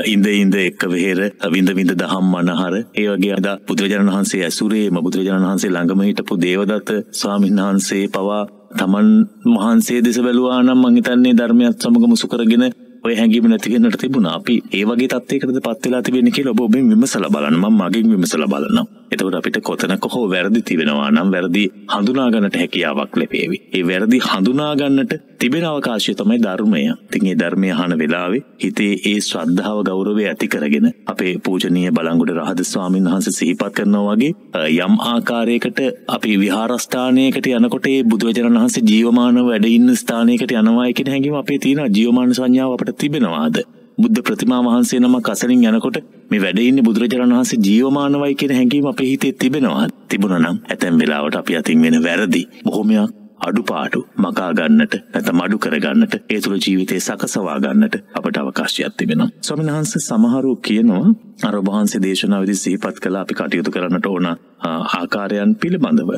ඉඳ 0.05 0.27
ඉඳ 0.33 0.55
එක්ක 0.57 0.83
වෙහෙර 0.87 1.19
විඳ 1.51 1.69
විඳ 1.71 1.93
දහම් 1.93 2.25
මනහර 2.33 2.75
ඒ 2.93 3.07
වගේ 3.09 3.33
අද 3.33 3.47
බුදුරජාණන් 3.67 4.09
වහන්සේ 4.09 4.43
ඇසුරේම 4.43 5.01
බුදුරජාණන් 5.01 5.47
වහන්සේ 5.47 5.69
ළඟම 5.69 6.01
හිටපු 6.01 6.39
දේවදත්ත 6.39 6.89
ස්වාමීන් 7.13 7.61
වහන්සේ 7.61 8.05
පවා 8.09 8.41
තමන් 8.75 9.09
වහන්සේ 9.53 9.99
දෙස 10.01 10.19
බැලුවා 10.19 10.63
නම් 10.63 10.81
මං 10.81 10.97
හිතන්නේ 10.97 11.33
ධර්මයත් 11.33 11.77
සමග 11.81 12.03
මුසු 12.05 12.27
කරගෙන 12.27 12.65
ඔය 13.03 13.13
හැඟීම 13.13 13.45
නැති 13.45 13.71
වෙන්නට 13.71 13.97
තිබුණා. 13.97 14.35
අපි 14.35 14.55
ඒ 14.71 14.83
වගේ 14.83 15.09
තත්යකටද 15.13 15.59
පත් 15.59 15.83
වෙලා 15.83 16.01
තිබෙන්නේ 16.01 16.31
කියලා 16.31 16.53
ඔබ 16.53 16.61
ඔබෙන් 16.61 16.89
විමසලා 16.91 17.29
බලන්න. 17.29 17.57
මම 17.57 17.75
මගෙන් 17.79 18.07
විමසලා 18.11 18.47
බලනවා. 18.47 18.85
එතකොට 19.15 19.35
අපිට 19.35 19.59
කොතනක 19.61 20.07
හෝ 20.07 20.25
වැරදි 20.29 20.61
තිබෙනවා 20.63 21.09
නම් 21.11 21.31
වැරදි 21.31 21.63
හඳුනා 21.89 22.27
ගන්නට 22.29 22.57
හැකියාවක් 22.57 23.15
ලැබේවි. 23.15 23.57
ඒ 23.73 23.83
වැරදි 23.83 24.19
හඳුනා 24.25 24.71
ගන්නට 24.75 25.13
තිබෙන 25.37 25.65
අවකාශය 25.65 26.15
තමයි 26.15 26.39
ධර්මය. 26.39 26.81
ඉතින් 27.05 27.27
ඒ 27.27 27.35
ධර්මය 27.35 27.71
අහන 27.73 27.97
වෙලාවේ 27.97 28.43
හිතේ 28.63 28.93
ඒ 29.03 29.19
ශ්‍රද්ධාව 29.21 29.79
ගෞරවය 29.85 30.25
ඇති 30.25 30.47
කරගෙන 30.47 30.87
අපේ 31.07 31.33
පූජනීය 31.39 31.91
බලංගොඩ 31.91 32.33
රහද 32.35 32.65
ස්වාමීන් 32.65 33.09
වහන්සේ 33.09 33.35
සිහිපත් 33.35 33.65
කරනවා 33.71 34.05
වගේ 34.11 34.33
යම් 34.79 34.99
ආකාරයකට 35.05 35.79
අපි 36.09 36.35
විහාරස්ථානයකට 36.37 37.47
යනකොට 37.51 37.87
ඒ 37.87 38.03
බුදුරජාණන් 38.05 38.59
වහන්සේ 38.59 38.85
ජීවමානව 38.85 39.47
වැඩ 39.47 39.67
ඉන්න 39.69 39.95
ස්ථානයකට 39.95 40.53
යනවා 40.53 40.91
කියන 40.91 41.09
හැඟීම 41.09 41.35
අපේ 41.35 41.59
තියෙන 41.59 41.89
ජීවමාන 41.91 42.35
සංඥාව 42.35 42.75
අපට 42.75 42.95
තිබෙනවාද? 42.97 43.57
බුද්ධ 43.97 44.21
ප්‍රතිමා 44.21 44.61
වහන්සේ 44.61 44.99
නමක් 44.99 45.29
අසරින් 45.29 45.61
යනකොට 45.65 45.97
මේ 46.31 46.39
වැඩ 46.39 46.59
ඉන්නේ 46.61 46.83
බුදුරජාණන් 46.83 47.35
වහන්සේ 47.35 47.59
ජීවමානවයි 47.59 48.33
කියන 48.35 48.53
හැඟීම 48.53 48.87
අපේ 48.87 49.07
හිතේ 49.07 49.33
තිබෙනවා. 49.33 49.85
තිබුණා 50.07 50.41
නම් 50.41 50.57
ඇතැම් 50.65 50.97
වෙලාවට 50.99 51.35
අපි 51.35 51.53
අතින් 51.55 51.81
වෙන 51.81 51.97
වැරදි 52.03 52.41
බොහොමයක් 52.65 53.13
අඩුපාඩු 53.39 53.99
මකා 54.17 54.51
ගන්නට 54.53 54.93
නැත්නම් 55.05 55.41
අඩු 55.41 55.57
කර 55.57 55.75
ගන්නට 55.77 56.15
ඒ 56.29 56.39
තුළ 56.41 56.57
ජීවිතේ 56.57 56.99
සකසවා 56.99 57.57
ගන්නට 57.59 57.95
අපට 58.13 58.37
අවකාශයක් 58.37 58.95
තිබෙනවා. 58.97 59.29
ස්වාමීන් 59.41 59.71
වහන්සේ 59.71 60.01
සමහරු 60.01 60.55
කියනවා 60.57 61.05
අර 61.43 61.57
වහන්සේ 61.61 62.01
දේශනාවේදී 62.01 62.55
සිහිපත් 62.55 62.99
කළා 62.99 63.21
අපි 63.21 63.33
කටයුතු 63.33 63.71
කරන්නට 63.71 64.05
ඕන 64.05 64.27
ආකාරයන් 64.71 65.55
පිළිබඳව. 65.55 66.11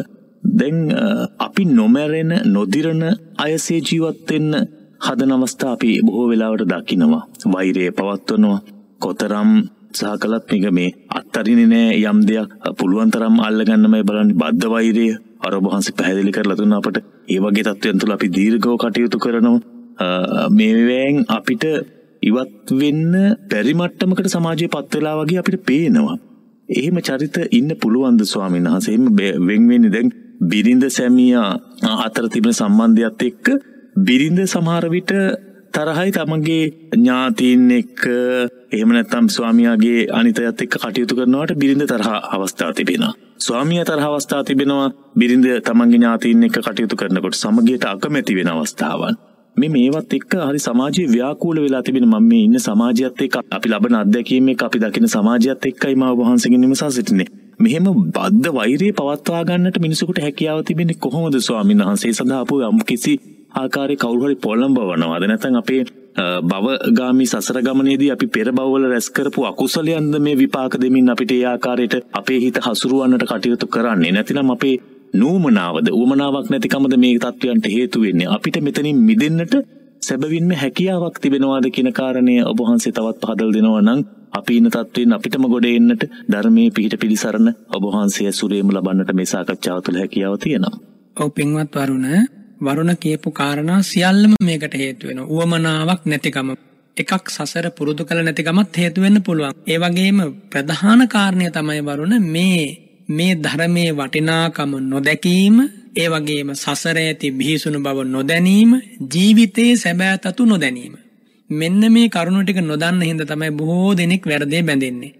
දැන් 0.43 0.79
අපි 1.39 1.63
නොමැරෙන 1.71 2.33
නොදිරන 2.47 3.03
අයසේ 3.37 3.79
ජීවත් 3.81 4.29
වෙන්න 4.29 4.53
හදන 4.99 5.31
අවස්ථා 5.31 5.71
අපි 5.75 5.89
බොහෝ 6.05 6.27
වෙලාවට 6.31 6.69
දකිනවා. 6.71 7.23
වෛරය 7.53 7.83
පවත්වනවා. 7.91 8.59
කොතරම් 8.99 9.51
සහ 9.93 10.13
කළත් 10.21 10.45
මේක 10.51 10.67
මේ 10.71 10.89
අත්තරින්නේ 11.09 11.69
නෑ 11.73 12.03
යම් 12.03 12.19
දෙයක්. 12.29 12.49
පුළුවන් 12.79 13.11
තරම් 13.11 13.35
අල්ලගන්නමයි 13.47 14.03
බලන්නේ 14.09 14.39
බද්ධ 14.41 14.69
වෛරය. 14.73 15.07
අර 15.45 15.53
වහන්සේ 15.65 15.97
පැහැදිලි 15.97 16.31
කරලා 16.31 16.59
දුන්න 16.59 16.77
අපට. 16.79 16.97
ඒ 17.27 17.39
වගේ 17.39 17.65
තත්ත්වයන් 17.67 17.99
තුළ 18.01 18.15
අපි 18.15 18.27
දීර්ඝව 18.37 18.77
කටයුතු 18.83 19.17
කරනවා. 19.17 19.59
මේවෙන් 20.49 21.15
අපිට 21.29 21.65
ඉවත් 22.23 22.67
වෙන්න 22.81 23.13
බැරි 23.51 23.73
මට්ටමකට 23.73 24.29
සමාජයේ 24.35 24.73
පත් 24.75 24.91
වෙලා 24.95 25.15
වගේ 25.19 25.39
අපිට 25.41 25.65
පේනවා. 25.65 26.17
එහෙම 26.69 26.97
චරිත 27.01 27.37
ඉන්න 27.51 27.71
පුළුවන්ද 27.81 28.21
ස්වාමීන් 28.25 28.69
වහන්සේ? 28.69 28.93
එහෙම 28.93 29.05
වෙන් 29.47 29.63
වෙන්නේ 29.71 29.93
දැන් 29.95 30.09
බිරිඳ 30.49 30.83
සැමියා 30.89 31.49
අතර 32.05 32.25
තිබෙන 32.29 32.53
සම්බන්ධයත් 32.53 33.21
එක්ක 33.29 33.45
බිරිඳ 33.97 34.39
සමහර 34.45 34.85
විට 34.89 35.11
තරහයි 35.73 36.11
තමන්ගේ 36.11 36.65
ඥාතීන් 36.91 37.63
එක්ක 37.71 38.01
එහෙම 38.71 38.89
නැත්නම් 38.89 39.27
ස්වාමියාගේ 39.27 40.01
අනිතයත් 40.11 40.61
එක්ක 40.61 40.75
කටයුතු 40.75 41.15
කරනවට 41.15 41.55
බිරිඳ 41.55 41.83
තරහ 41.83 42.09
අවස්ථා 42.31 42.73
තිබෙනවා. 42.73 43.13
ස්වාමියා 43.39 43.85
තරහ 43.85 44.05
අවස්ථා 44.07 44.43
තිබෙනවා 44.43 44.89
බිරිඳ 45.15 45.47
තමන්ගේ 45.61 45.97
ඥාතීන් 45.97 46.43
එක්ක 46.43 46.59
කටයුතු 46.59 46.95
කරනකොට 46.95 47.35
සමගියට 47.35 47.85
අකමැති 47.85 48.35
වෙන 48.35 48.49
අවස්ථාවන්. 48.49 49.17
මේ 49.55 49.69
මේවත් 49.69 50.13
එක්ක 50.13 50.35
හරි 50.41 50.59
සමාජයේ 50.59 51.07
ව්‍යාකූල 51.07 51.57
වෙලා 51.59 51.81
තිබෙන 51.81 52.05
මම 52.05 52.25
මේ 52.25 52.43
ඉන්න 52.43 52.59
සමාජයත් 52.59 53.21
එක්ක 53.21 53.37
අපි 53.51 53.67
ලබන 53.69 53.95
අත්දැකීම් 53.95 54.49
එක්ක 54.49 54.63
අපි 54.63 54.79
දකින 54.79 55.07
සමාජයත් 55.07 55.65
එක්කයි 55.65 55.95
මා 55.95 56.11
වහන්සේගෙන් 56.15 56.61
විමසා 56.61 56.91
සිටින්නේ. 56.91 57.29
මෙහෙම 57.59 57.89
බද්ධ 58.11 58.53
වෛරය 58.53 58.91
පවත්වා 58.93 59.41
ගන්නට 59.43 59.79
මිනිසෙකුට 59.79 60.19
හැකියාව 60.19 60.61
තිබෙන්නේ 60.63 60.99
කොහොමද 60.99 61.39
ස්වාමීන් 61.39 61.83
වහන්සේ 61.83 62.13
සඳහා 62.13 62.41
අපෝ 62.41 62.61
යම් 62.63 62.85
කිසි 62.85 63.15
ආකාරය 63.57 63.95
කවුරුහරි 63.97 64.35
පොළඹවනවාද 64.37 65.23
නැතන් 65.25 65.57
අපේ 65.57 65.81
බවගාමි 66.43 67.25
සසර 67.25 67.61
ගමනේදී 67.61 68.11
අපි 68.11 68.27
පෙර 68.27 68.51
බවවල 68.51 68.85
රැස් 68.87 69.07
කරපු 69.11 69.45
අකුසලයන්ද 69.45 70.19
මේ 70.19 70.35
විපාක 70.35 70.73
දෙමින් 70.75 71.09
අපිට 71.09 71.31
ඒ 71.31 71.43
ආකාරයට 71.45 71.95
අපේ 72.13 72.39
හිත 72.39 72.57
හසුරුවන්නට 72.59 73.25
කටයුතු 73.25 73.67
කරන්නේ. 73.67 74.11
නැතිනම් 74.11 74.49
අපේ 74.49 74.75
නූමනාවද 75.13 75.87
උමනාවක් 75.93 76.47
නැතිකමද 76.49 76.95
මේ 76.97 77.17
තත්ත්වයන්ට 77.17 77.65
හේතු 77.67 78.01
වෙන්නේ? 78.01 78.27
අපිට 78.27 78.57
මෙතනින් 78.59 78.97
මිදෙන්නට 79.01 79.53
සැබවින්ම 80.01 80.51
හැකියාවක් 80.53 81.17
තිබෙනවාද 81.17 81.65
කියන 81.69 81.91
කාරණය 81.93 82.35
ඔබ 82.43 82.59
වහන්සේ 82.59 82.91
තවත් 82.91 83.21
පහදලා 83.21 83.53
දෙනවා 83.53 83.81
නම් 83.83 84.01
අපි 84.33 84.57
ඉන්න 84.57 84.69
තත්ත්වයෙන් 84.69 85.13
අපිටම 85.13 85.45
ගොඩ 85.47 85.67
එන්නට 85.67 86.03
ධර්මයේ 86.27 86.71
පිහිට 86.71 86.95
පිළිසරණ 86.99 87.49
ඔබ 87.69 87.83
වහන්සේ 87.85 88.27
ඇසුරේම 88.27 88.71
ලබන්නට 88.71 89.13
මේ 89.13 89.25
සාකච්ඡාව 89.25 89.79
තුළ 89.81 90.01
හැකියාව 90.01 90.35
තියෙනවා. 90.37 90.75
ඔව් 91.17 91.29
පින්වත් 91.31 91.75
වරුණ 91.75 92.36
වරුණ 92.61 92.93
කියපු 92.95 93.31
කාරණා 93.31 93.81
සියල්ලම 93.83 94.33
මේකට 94.43 94.73
හේතු 94.75 95.07
වෙනවා. 95.07 95.27
උවමනාවක් 95.27 96.01
නැතිකම. 96.05 96.49
එකක් 96.97 97.25
සසර 97.29 97.65
පුරුදු 97.69 98.05
කළ 98.05 98.21
නැතිකමත් 98.23 98.77
හේතු 98.77 99.01
වෙන්න 99.01 99.21
පුළුවන්. 99.21 99.53
ඒ 99.67 99.77
වගේම 99.77 100.19
ප්‍රධාන 100.51 101.01
කාරණය 101.07 101.49
තමයි 101.49 101.81
වරුණ 101.81 102.15
මේ 102.27 102.61
මේ 103.09 103.33
ධර්මයේ 103.37 103.91
වටිනාකම 103.91 104.71
නොදැකීම 104.83 105.57
ඒ 105.95 106.07
වගේම 106.07 106.49
සසර 106.55 106.97
ඇති 106.97 107.27
බිහිසුණු 107.31 107.79
බව 107.79 108.07
නොදැනීම 108.07 108.71
ජීවිතයේ 109.13 109.75
සැබෑ 109.75 110.17
තතු 110.17 110.45
නොදැනීම. 110.45 110.95
මෙන්න 111.49 111.81
මේ 111.91 112.09
කරුණු 112.09 112.41
ටික 112.43 112.59
නොදන්න 112.63 113.01
හින්දා 113.01 113.25
තමයි 113.25 113.51
බොහෝ 113.51 113.95
දෙනෙක් 113.95 114.23
වැරදේ 114.25 114.61
බැඳෙන්නේ. 114.61 115.13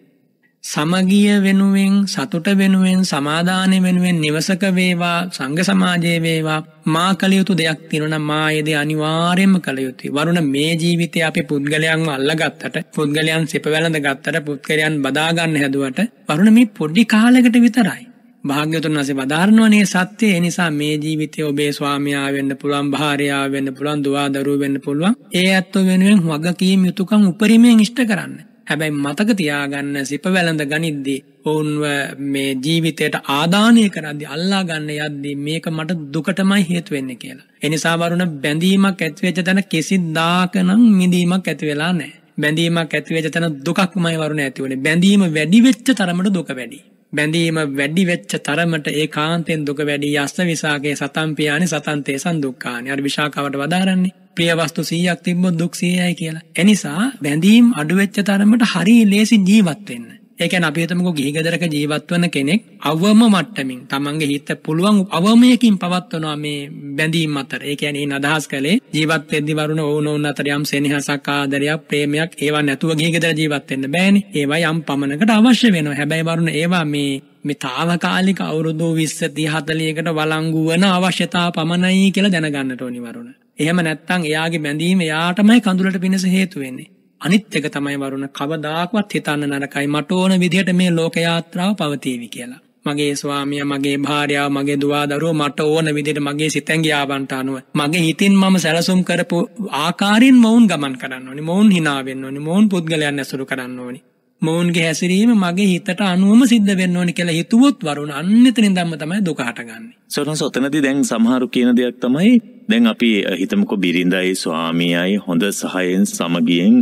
සමගිය 0.67 1.35
වෙනුවෙන් 1.39 1.93
සතුට 2.05 2.47
වෙනුවෙන් 2.53 3.01
සමාදානය 3.03 3.77
වෙනුවෙන් 3.79 4.17
නිවසක 4.19 4.63
වේවා 4.71 5.19
සංඝ 5.29 5.61
සමාජයේ 5.61 6.17
වේවා 6.19 6.57
මා 6.85 7.11
කළ 7.13 7.33
යුතු 7.33 7.53
දෙයක් 7.53 7.85
තියෙනවා 7.89 8.19
මා 8.21 8.47
යෙද 8.51 8.69
අනිවාර්යයෙන්ම 8.75 9.53
කළ 9.59 9.79
යුතුයි. 9.79 10.11
වරුණ 10.11 10.41
මේ 10.45 10.71
ජීවිතේ 10.75 11.23
අපි 11.23 11.43
පුද්ගලයන්ව 11.43 12.09
අල්ලගත්තට 12.09 12.75
පුද්ගලයන් 12.95 13.47
සිප 13.47 13.65
වැළඳ 13.65 13.99
ගත්තට 13.99 14.43
පුද්ගලයන් 14.47 14.97
බදා 15.01 15.29
ගන්න 15.31 15.55
හැදුවට 15.57 16.01
වරුණ 16.27 16.53
මේ 16.53 16.73
පොඩි 16.73 17.05
කාලයකට 17.05 17.57
විතරයි. 17.57 18.03
භාග්‍යතුන් 18.43 18.93
වහන්සේ 18.93 19.15
වදාරනවනේ 19.15 19.85
සත්‍ය 19.85 20.25
ඒ 20.27 20.39
නිසා 20.39 20.69
මේ 20.71 20.93
ජීවිතයේ 20.97 21.45
ඔබේ 21.45 21.71
ස්වාමියා 21.71 22.27
වෙන්න 22.33 22.57
පුළුවන් 22.57 22.91
භාර්යාව 22.91 23.51
වෙන්න 23.51 23.73
පුළුවන් 23.73 24.03
දුවා 24.03 24.27
දරුවෝ 24.31 24.59
වෙන්න 24.59 24.77
පුළුවන් 24.81 25.17
ඒ 25.33 25.47
ඇත්තෝ 25.53 25.85
වෙනුවෙන් 25.85 26.21
වගකීම් 26.25 26.85
යුතුයකම් 26.85 27.27
උපරිමයෙන් 27.27 27.79
ඉෂ්ට 27.79 28.05
කරන්න 28.05 28.37
හැබැයි 28.67 28.95
මතක 28.95 29.29
තියාගන්න 29.33 29.97
සිප 30.05 30.25
වැළඳ 30.27 30.63
ගනිද්දී 30.65 31.19
ඔවුන්ව 31.45 31.83
මේ 32.25 32.49
ජීවිතයට 32.57 33.15
ආදානය 33.31 33.83
කරද්දී 33.89 34.29
අල්ලා 34.29 34.61
ගන්න 34.63 34.91
යද්දී 34.97 35.35
මේක 35.39 35.67
මට 35.69 35.97
දුකටමයි 36.13 36.63
හේතු 36.65 36.95
වෙන්නේ 36.95 37.17
කියලා. 37.17 37.47
ඒ 37.57 37.69
නිසා 37.69 37.95
වරුණ 37.97 38.25
බැඳීමක් 38.37 39.01
ඇති 39.01 39.25
වෙච්ච 39.27 39.39
තැන 39.41 39.63
කිසිදාකනම් 39.65 40.83
මිදීමක් 40.93 41.47
ඇති 41.47 41.71
වෙලා 41.71 41.93
නැහැ. 41.93 42.13
බැඳීමක් 42.37 42.93
ඇති 42.93 43.17
වෙච්ච 43.17 43.31
තැන 43.31 43.57
දුකක්මයි 43.63 44.15
වරුණ 44.17 44.41
ඇති 44.41 44.63
වුනේ. 44.63 44.79
බැඳීම 44.79 45.25
වැඩි 45.31 45.59
වෙච්ච 45.61 45.87
තරමට 45.93 46.33
දුක 46.33 46.51
වැඩි. 46.51 46.83
බැඳීම 47.13 47.57
වැඩි 47.73 48.03
වෙච්ච 48.05 48.31
තරමට 48.41 48.87
ඒ 48.93 49.07
කාන්තෙන් 49.09 49.61
දුක 49.63 49.79
වැඩි 49.81 50.15
යස්ස 50.17 50.39
විසාගේ 50.45 50.95
සතම් 50.95 51.35
පියානි 51.35 51.67
සතන් 51.67 51.99
තේසන් 52.03 52.41
දුක්ඛානි 52.41 52.91
අර 52.91 53.01
විශාකාවට 53.01 53.57
වදාරන්නේ 53.57 54.15
ප්‍රිය 54.37 54.51
වස්තු 54.55 54.81
100ක් 54.83 55.17
තිබ්බොත් 55.23 55.55
දුක් 55.55 55.73
100යි 55.75 56.13
කියලා. 56.15 56.45
එනිසා 56.55 57.01
බැඳීම් 57.23 57.73
අඩු 57.75 57.95
වෙච්ච 57.95 58.21
තරමට 58.23 58.71
හරි 58.73 58.97
ලේසි 59.05 59.37
ජීවත් 59.43 59.89
වෙන්න. 59.89 60.07
ඒ 60.39 60.47
කියන්නේ 60.47 60.67
අපි 60.67 60.81
හිතමුකෝ 60.81 61.13
ගිහි 61.13 61.31
ගෙදරක 61.31 61.63
ජීවත් 61.67 62.11
වෙන 62.11 62.25
කෙනෙක් 62.29 62.61
අවම 62.81 63.21
මට්ටමින් 63.25 63.79
තමන්ගේ 63.87 64.27
හිත 64.27 64.49
පුළුවන් 64.65 64.97
අවමයකින් 65.11 65.77
පවත්වනවා 65.79 66.35
මේ 66.35 66.59
බැඳීම් 66.97 67.37
අතර. 67.37 67.61
ඒ 67.63 67.75
කියන්නේ 67.75 68.03
ඉන් 68.03 68.13
අදහස් 68.13 68.45
කළේ 68.47 68.75
ජීවත් 68.93 69.25
වෙද්දි 69.31 69.55
වරුණ 69.55 69.81
ඕන 69.81 70.07
ඕන 70.07 70.25
අතර 70.25 70.49
යම් 70.49 70.65
සෙනෙහසක් 70.65 71.29
ආදරයක් 71.29 71.87
ප්‍රේමයක් 71.89 72.37
ඒවා 72.37 72.61
නැතුව 72.61 72.93
ගිහි 72.99 73.15
ගෙදර 73.15 73.33
ජීවත් 73.33 73.67
වෙන්න 73.71 73.89
බෑනේ. 73.95 74.23
ඒවා 74.35 74.61
යම් 74.65 74.83
පමණකට 74.83 75.31
අවශ්‍ය 75.31 75.73
වෙනවා. 75.73 75.97
හැබැයි 76.01 76.27
වරුණ 76.29 76.53
ඒවා 76.53 76.85
මේ 76.85 77.11
මේ 77.43 77.57
తాවකාලික 77.57 78.39
අවුරුදු 78.41 78.93
20 78.93 79.33
30 79.33 79.49
40කට 79.49 80.15
වළංගු 80.19 80.61
වන 80.69 80.87
අවශ්‍යතාව 80.89 81.51
පමණයි 81.57 82.07
කියලා 82.11 82.33
දැනගන්නට 82.35 82.81
ඕනි 82.81 83.01
වරුණ. 83.01 83.35
එහෙම 83.59 83.79
නැත්නම් 83.79 84.21
එයාගේ 84.23 84.59
බැඳීම 84.59 85.01
එයාටමයි 85.01 85.59
කඳුලට 85.61 85.99
පිණිස 85.99 86.25
හේතු 86.27 86.59
වෙන්නේ. 86.59 86.91
අනිත් 87.21 87.55
එක 87.55 87.67
තමයි 87.69 87.97
වරුණ 87.97 88.29
කවදාකවත් 88.31 89.11
හිතන්න 89.13 89.51
නරකයි 89.51 89.87
මට 89.87 90.11
ඕන 90.13 90.33
විදිහට 90.37 90.71
මේ 90.73 90.91
ලෝක 90.91 91.15
යාත්‍රාව 91.17 91.71
පවතීවි 91.75 92.27
කියලා. 92.29 92.61
මගේ 92.85 93.13
ස්වාමියා 93.15 93.65
මගේ 93.65 93.97
භාර්යාව 93.97 94.51
මගේ 94.51 94.77
දුවා 94.77 95.05
දරුවෝ 95.05 95.33
මට 95.33 95.59
ඕන 95.65 95.89
විදිහට 95.95 96.19
මගේ 96.19 96.49
සිතැඟි 96.49 96.91
ආවන්ට 96.93 97.33
අනුව 97.33 97.57
මගේ 97.75 98.03
හිතින් 98.03 98.35
මම 98.35 98.55
සැලසුම් 98.57 99.01
කරපු 99.03 99.37
ආකාරයෙන් 99.77 100.37
මොවුන් 100.37 100.67
ගමන් 100.67 100.95
කරන්න 100.97 101.27
ඕනි 101.27 101.41
මොවුන් 101.41 101.71
hina 101.71 101.95
වෙන්න 102.01 102.25
ඕනි 102.25 102.39
මොවුන් 102.39 102.69
පුද්ගලයන් 102.69 103.19
ඇසුරු 103.19 103.45
කරන්න 103.45 103.79
ඕනි 103.79 103.99
මොවුන්ගේ 104.41 104.83
හැසිරීම 104.83 105.31
මගේ 105.35 105.67
හිතට 105.67 106.01
අනුවම 106.03 106.41
සිද්ධ 106.45 106.73
වෙන්න 106.73 106.97
ඕනි 106.97 107.13
කියලා 107.13 107.33
හිතුවොත් 107.33 107.79
වරුණ 107.81 108.11
අන්න 108.11 108.47
එතනින් 108.47 108.75
ධම්ම 108.75 108.93
තමයි 108.95 109.21
දුක 109.21 109.39
හටගන්නේ. 109.41 109.93
සොරන්ස 110.07 110.41
ඔතනදී 110.41 110.83
දැන් 110.83 111.01
සමහරු 111.03 111.47
කියන 111.49 111.71
දෙයක් 111.73 111.97
තමයි 111.97 112.33
දැන් 112.69 112.87
අපි 112.87 113.09
හිතමුකෝ 113.41 113.77
බිරිඳයි 113.77 114.35
ස්වාමියයි 114.35 115.17
හොඳ 115.19 115.47
සහයෙන් 115.53 116.05
සමගියෙන් 116.07 116.75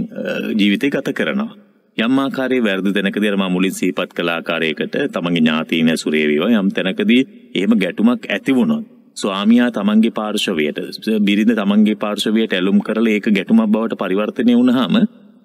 ජීවිතය 0.57 0.89
ගත 0.89 1.13
කරනවා. 1.13 1.51
යම් 1.97 2.19
ආකාරයේ 2.19 2.63
වැරදි 2.63 2.93
තැනකදී 2.93 3.31
අර 3.31 3.37
මම 3.37 3.51
මුලින් 3.51 3.73
සිහිපත් 3.73 4.11
කළ 4.13 4.29
ආකාරයකට 4.29 4.95
තමන්ගේ 5.09 5.39
ඥාතීන් 5.39 5.89
ඇසුරේ 5.89 6.27
වේවා 6.27 6.53
යම් 6.55 6.69
තැනකදී 6.71 7.21
එහෙම 7.55 7.79
ගැටුමක් 7.79 8.27
ඇති 8.29 8.51
වුණොත් 8.53 8.85
ස්වාමියා 9.17 9.69
තමන්ගේ 9.71 10.11
පාර්ශවයට 10.13 10.79
බිරිඳ 11.21 11.53
තමන්ගේ 11.55 11.95
පාර්ශවයට 11.97 12.53
ඇලුම් 12.53 12.79
කරලා 12.81 13.13
ඒක 13.13 13.29
ගැටුමක් 13.31 13.69
බවට 13.69 13.97
පරිවර්තනය 13.97 14.55
වුණාම 14.55 14.97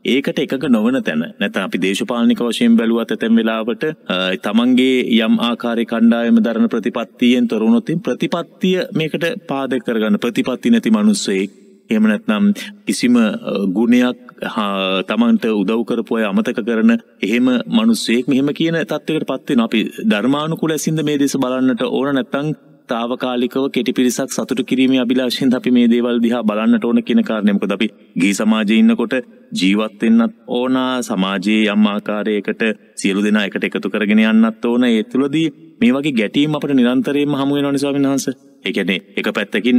ඒකට 0.04 0.38
එකක 0.38 0.64
නොවන 0.68 1.02
තැන. 1.02 1.24
නැත්නම් 1.38 1.62
අපි 1.62 1.78
දේශපාලනික 1.78 2.40
වශයෙන් 2.40 2.76
බැලුවත් 2.76 3.12
ඇතැම් 3.12 3.36
වෙලාවට 3.36 3.84
තමන්ගේ 4.42 4.98
යම් 5.18 5.38
ආකාරي 5.40 5.84
කණ්ඩායම 5.86 6.40
දරන 6.40 6.68
ප්‍රතිපත්තියෙන් 6.68 7.48
තොර 7.48 7.60
වුණොත් 7.60 7.90
ප්‍රතිපත්තිය 8.02 8.86
මේකට 8.94 9.26
පාදක 9.46 9.84
කරගන්න. 9.84 10.18
ප්‍රතිපත්ති 10.18 10.70
නැති 10.70 10.90
මිනිස්සෙක්. 10.90 11.50
එහෙම 11.90 12.04
නැත්නම් 12.04 12.44
කිසිම 12.86 13.16
ගුණයක් 13.70 14.18
තමන්ට 15.06 15.44
උදව් 15.52 15.84
කරපු 15.84 16.16
අය 16.16 16.24
අමතක 16.24 16.62
කරන 16.62 16.96
එහෙම 17.20 17.46
මිනිස්සෙක්. 17.70 18.24
මෙහෙම 18.26 18.48
කියන 18.52 18.80
තත්යකට 18.82 19.26
පත් 19.26 19.48
වෙනවා. 19.48 19.64
අපි 19.64 19.80
ධර්මානුකූල 20.06 20.72
ඇසින්ද 20.72 21.04
මේ 21.04 21.18
දේශ 21.18 21.36
බලන්නට 21.36 21.82
ඕන 21.82 22.14
නැත්නම් 22.14 22.54
తాවකාලිකව 22.92 23.64
කෙටි 23.74 23.92
පිරිසක් 23.92 24.30
සතුටු 24.30 24.64
කිරීමේ 24.64 25.00
අභිලාෂයෙන් 25.00 25.54
අපි 25.54 25.70
මේ 25.70 25.90
දේවල් 25.92 26.18
දිහා 26.24 26.42
බලන්නට 26.42 26.84
ඕන 26.84 27.02
කියන 27.02 27.22
කාරණය 27.22 27.54
මොකද 27.54 27.74
අපි 27.76 27.88
ගිහි 28.20 28.34
සමාජයේ 28.34 28.80
ඉන්නකොට 28.82 29.16
ජීවත් 29.52 30.02
වෙන්නත් 30.02 30.36
ඕන 30.50 30.76
සමාජයේ 31.02 31.64
යම් 31.72 31.86
ආකාරයකට 31.86 32.62
සියලු 32.94 33.26
දෙනා 33.26 33.44
එකට 33.44 33.64
එකතු 33.64 33.90
කරගෙන 33.90 34.22
යන්නත් 34.24 34.64
ඕන 34.64 34.84
ඒ 34.84 35.02
තුලදී 35.04 35.48
මේ 35.80 35.92
වගේ 35.92 36.12
ගැටීම් 36.12 36.56
අපිට 36.56 36.74
නිරන්තරයෙන්ම 36.74 37.34
හමු 37.34 37.52
වෙනවනේ 37.56 37.78
ස්වාමීන් 37.78 38.08
වහන්සේ. 38.08 38.34
ඒ 38.64 38.72
කියන්නේ 38.72 39.00
එක 39.16 39.28
පැත්තකින් 39.34 39.78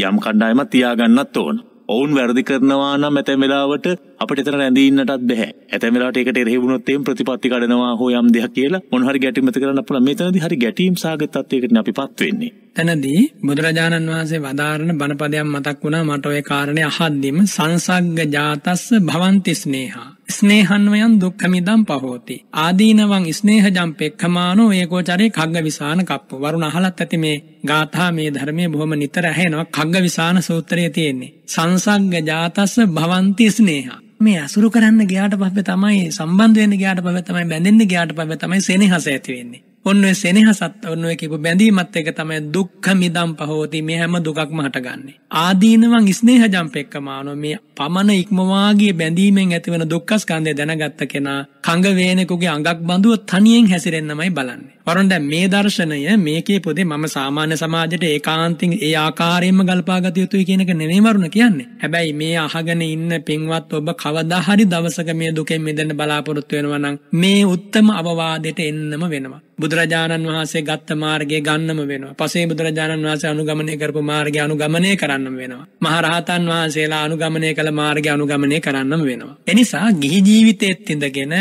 යම් 0.00 0.18
කණ්ඩායමක් 0.18 0.70
තියාගන්නත් 0.70 1.36
ඕන. 1.36 1.56
ඔවුන් 1.88 2.14
වැරදි 2.14 2.42
කරනවා 2.42 2.96
නම් 2.96 3.16
ඇතැම් 3.16 3.40
වෙලාවට 3.40 3.86
අපට 4.20 4.38
එතන 4.38 4.54
රැඳීන්නටත් 4.54 5.12
බැහැ. 5.22 5.50
ඇතැම් 5.70 5.94
වෙලාවට 5.94 6.18
ඒකට 6.18 6.38
එරෙහිවුණොත් 6.38 6.88
එම් 6.88 7.04
ප්‍රතිපත්ති 7.04 7.50
කඩනවා 7.50 7.92
හෝ 7.96 8.10
යම් 8.12 8.28
දෙයක් 8.34 8.52
කියලා 8.52 8.84
මොනහරි 8.90 9.20
ගැටීම් 9.20 9.48
ඇති 9.48 9.60
කරන්න 9.60 9.84
පුළුවන්. 9.84 10.06
මෙතනදී 10.06 10.44
හරි 10.44 10.56
ගැටීම් 10.58 10.94
සාගත 10.96 11.36
තත්යකට 11.38 11.76
අපිපත් 11.76 12.20
වෙන්නේ. 12.20 12.52
තැනදී 12.74 13.20
බුදුරජාණන් 13.42 14.08
වහන්සේ 14.08 14.40
වදාරණ 14.40 14.98
බණපදයක් 14.98 15.46
මතක් 15.46 15.78
වුණා 15.82 16.04
මට 16.06 16.26
ඔය 16.26 16.42
කාරණේ 16.42 16.86
අහද්දිම 16.86 17.38
සංසග්ග 17.46 18.20
ජාතස්ස 18.30 18.84
භවන්ති 19.02 19.54
ස්නේහා. 19.56 20.08
ස්නේහන්වයන් 20.28 21.14
දුක්ඛමිදම් 21.16 21.82
පහෝති. 21.84 22.36
ආදීනවං 22.56 23.26
ස්නේහ 23.32 23.64
ජම්පෙක්ඛමානෝ 23.68 24.70
ඒකෝචරේ 24.72 25.30
කග්ගවිසාන 25.30 26.00
කප්ප. 26.02 26.30
වරුණ 26.34 26.64
අහලත් 26.64 27.00
ඇති 27.00 27.18
මේ 27.18 27.36
ගාථා 27.64 28.10
මේ 28.12 28.28
ධර්මයේ 28.30 28.68
බොහොම 28.68 28.92
නිතර 28.94 29.26
ඇහෙනවා. 29.26 29.66
කග්ගවිසාන 29.66 30.42
සූත්‍රයේ 30.42 30.90
තියෙන්නේ. 30.90 31.34
සංසග්ග 31.76 32.24
ජාතස්ස 32.24 32.74
භවಂತಿ 32.92 33.50
ස්නේහා 33.50 34.00
මේ 34.20 34.38
අසුරු 34.38 34.70
කරන්න 34.70 35.06
ගියාට 35.06 35.36
පස්සේ 35.36 35.64
තමයි 35.64 36.02
සම්බන්ධ 36.10 36.58
වෙන්න 36.58 36.74
ගියාට 36.76 37.00
පස්සේ 37.00 37.24
තමයි 37.24 37.46
බැඳෙන්න 37.46 37.86
ගියාට 37.86 38.12
පස්සේ 38.14 38.38
තමයි 38.38 38.60
සෙනෙහස 38.62 39.06
ඇති 39.06 39.32
වෙන්නේ 39.32 39.64
ඔන්න 39.84 40.00
ඔය 40.00 40.14
සෙනෙහසත් 40.14 40.86
ඔන්න 40.86 41.04
ඔය 41.04 41.14
කියපු 41.14 41.38
බැඳීමත් 41.38 41.96
එක 41.96 42.06
තමයි 42.12 42.38
දුක්ඛ 42.48 42.88
මිදම් 42.94 43.34
පහෝති 43.34 43.82
මේ 43.82 43.98
හැම 43.98 44.16
දුකක්ම 44.18 44.60
හටගන්නේ. 44.60 45.16
ආදීනවන් 45.36 46.08
ස්නේහජම් 46.10 46.68
පෙක්කමානෝ 46.70 47.34
මේ 47.36 47.58
පමණ 47.74 48.12
ඉක්මවාගේ 48.14 48.94
බැඳීමෙන් 48.94 49.52
ඇතිවන 49.52 49.84
දුක්ඛ 49.86 50.14
ස්කන්ධය 50.16 50.54
දැනගත්ත 50.54 51.04
කෙනා 51.06 51.40
කඟ 51.60 51.86
වේනෙකුගේ 51.92 52.48
අඟක් 52.48 52.80
බඳුව 52.82 53.26
තනියෙන් 53.26 53.68
හැසිරෙන්නමයි 53.68 54.30
බලන්නේ. 54.30 54.74
වරුන් 54.86 55.08
දැන් 55.08 55.24
මේ 55.24 55.46
දර්ශනය 55.48 56.16
මේකේ 56.18 56.58
පොදේ 56.60 56.84
මම 56.84 57.04
සාමාන්‍ය 57.08 57.56
සමාජයට 57.56 58.04
ඒකාන්තින් 58.04 58.72
ඒ 58.78 58.92
ආකාරයෙන්ම 58.96 59.60
ගල්පා 59.62 60.00
ගත 60.00 60.16
යුතුයි 60.16 60.44
කියන 60.44 60.60
එක 60.60 60.72
නෙමෙයි 60.72 61.00
වරුණ 61.00 61.30
කියන්නේ. 61.30 61.68
හැබැයි 61.80 62.12
මේ 62.12 62.34
අහගෙන 62.38 62.82
ඉන්න 62.84 63.12
පින්වත් 63.22 63.72
ඔබ 63.72 63.88
කවදා 63.94 64.40
හරි 64.40 64.64
දවසක 64.66 65.08
මේ 65.14 65.30
දුකෙන් 65.32 65.62
මිදෙන්න 65.62 65.92
බලාපොරොත්තු 65.92 66.56
වෙනවා 66.56 66.80
නම් 66.80 66.96
මේ 67.14 67.40
උත්තම 67.46 67.86
අවවාදයට 67.92 68.60
එන්නම 68.60 69.04
වෙනවා. 69.08 69.40
බුදුරජාණන් 69.56 70.28
වහන්සේ 70.28 70.62
ගත්ත 70.62 70.88
මාර්ගය 70.96 71.40
ගන්නම 71.40 71.80
වෙනවා. 71.84 72.14
පසේ 72.14 72.44
බුදුරජාණන් 72.46 73.06
වහන්සේ 73.06 73.30
අනුගමනය 73.30 73.76
කරපු 73.76 74.02
මාර්ගය 74.02 74.38
අනුගමනය 74.38 74.90
කරන්නම 74.96 75.36
වෙනවා. 75.36 75.64
මහරහතන් 75.80 76.50
වහන්සේලා 76.50 77.02
අනුගමනය 77.06 77.54
කළ 77.54 77.70
මාර්ගය 77.72 78.10
අනුගමනය 78.10 78.60
කරන්නම 78.60 79.02
වෙනවා. 79.02 79.38
එනිසා 79.46 79.86
ගිහි 79.94 80.20
ජීවිතයේත් 80.22 80.90
ඉඳගෙන 80.90 81.34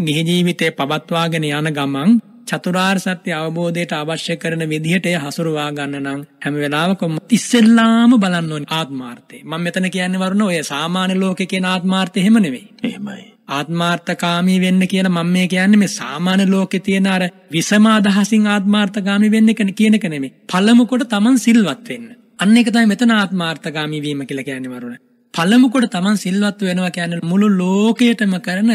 ගිහි 0.00 0.22
ජීවිතේ 0.22 0.70
පවත්වාගෙන 0.72 1.46
යන 1.50 1.70
ගමන් 1.72 2.16
චතුරාර් 2.46 2.98
සත්‍ය 2.98 3.30
අවබෝධයට 3.32 3.92
අවශ්‍ය 3.94 4.36
කරන 4.36 4.62
විදිහට 4.66 5.06
හසුරුවා 5.24 5.70
ගන්න 5.72 5.96
නම් 6.02 6.20
හැම 6.42 6.54
වෙලාවකම 6.56 7.14
ඉස්සෙල්ලාම 7.30 8.12
බලන්න 8.16 8.52
ඕනේ 8.52 8.72
ආත්මාර්ථය. 8.72 9.38
මම 9.42 9.62
මෙතන 9.62 9.88
කියන්නේ 9.90 10.22
වරුණ 10.22 10.44
ඔය 10.44 10.58
සාමාන්‍ය 10.64 11.16
ලෝකේ 11.16 11.46
කියන 11.46 11.66
ආත්මාර්ථය 11.66 12.20
එහෙම 12.20 12.38
නෙවෙයි. 12.38 12.66
එහෙමයි. 12.82 13.24
ආත්මාර්ථකාමී 13.48 14.60
වෙන්න 14.60 14.82
කියලා 14.86 15.14
මම 15.14 15.32
මේ 15.32 15.46
කියන්නේ 15.48 15.78
මේ 15.78 15.92
සාමාන්‍ය 15.92 16.46
ලෝකේ 16.48 16.80
තියෙන 16.80 17.06
අර 17.06 17.24
විසම 17.52 17.86
අදහසින් 17.88 18.46
ආත්මාර්ථකාමී 18.48 19.30
වෙන්න 19.30 19.54
කියන 19.74 19.94
එක 19.94 20.06
නෙමෙයි. 20.06 20.32
පළමු 20.46 20.86
කොට 20.86 21.08
Taman 21.08 21.38
සිල්වත් 21.38 21.88
වෙන්න. 21.88 22.08
අන්න 22.38 22.56
ඒක 22.56 22.70
තමයි 22.70 22.86
මෙතන 22.86 23.12
ආත්මාර්ථකාමී 23.12 24.02
වීම 24.02 24.22
කියලා 24.24 24.44
කියන්නේ 24.44 24.72
වරුණ. 24.72 24.98
පළමු 25.34 25.70
කොට 25.70 25.90
Taman 25.90 26.16
සිල්වත් 26.16 26.60
වෙනවා 26.62 26.90
කියන්නේ 26.90 27.24
මුළු 27.24 27.48
ලෝකයටම 27.54 28.36
කරන 28.40 28.70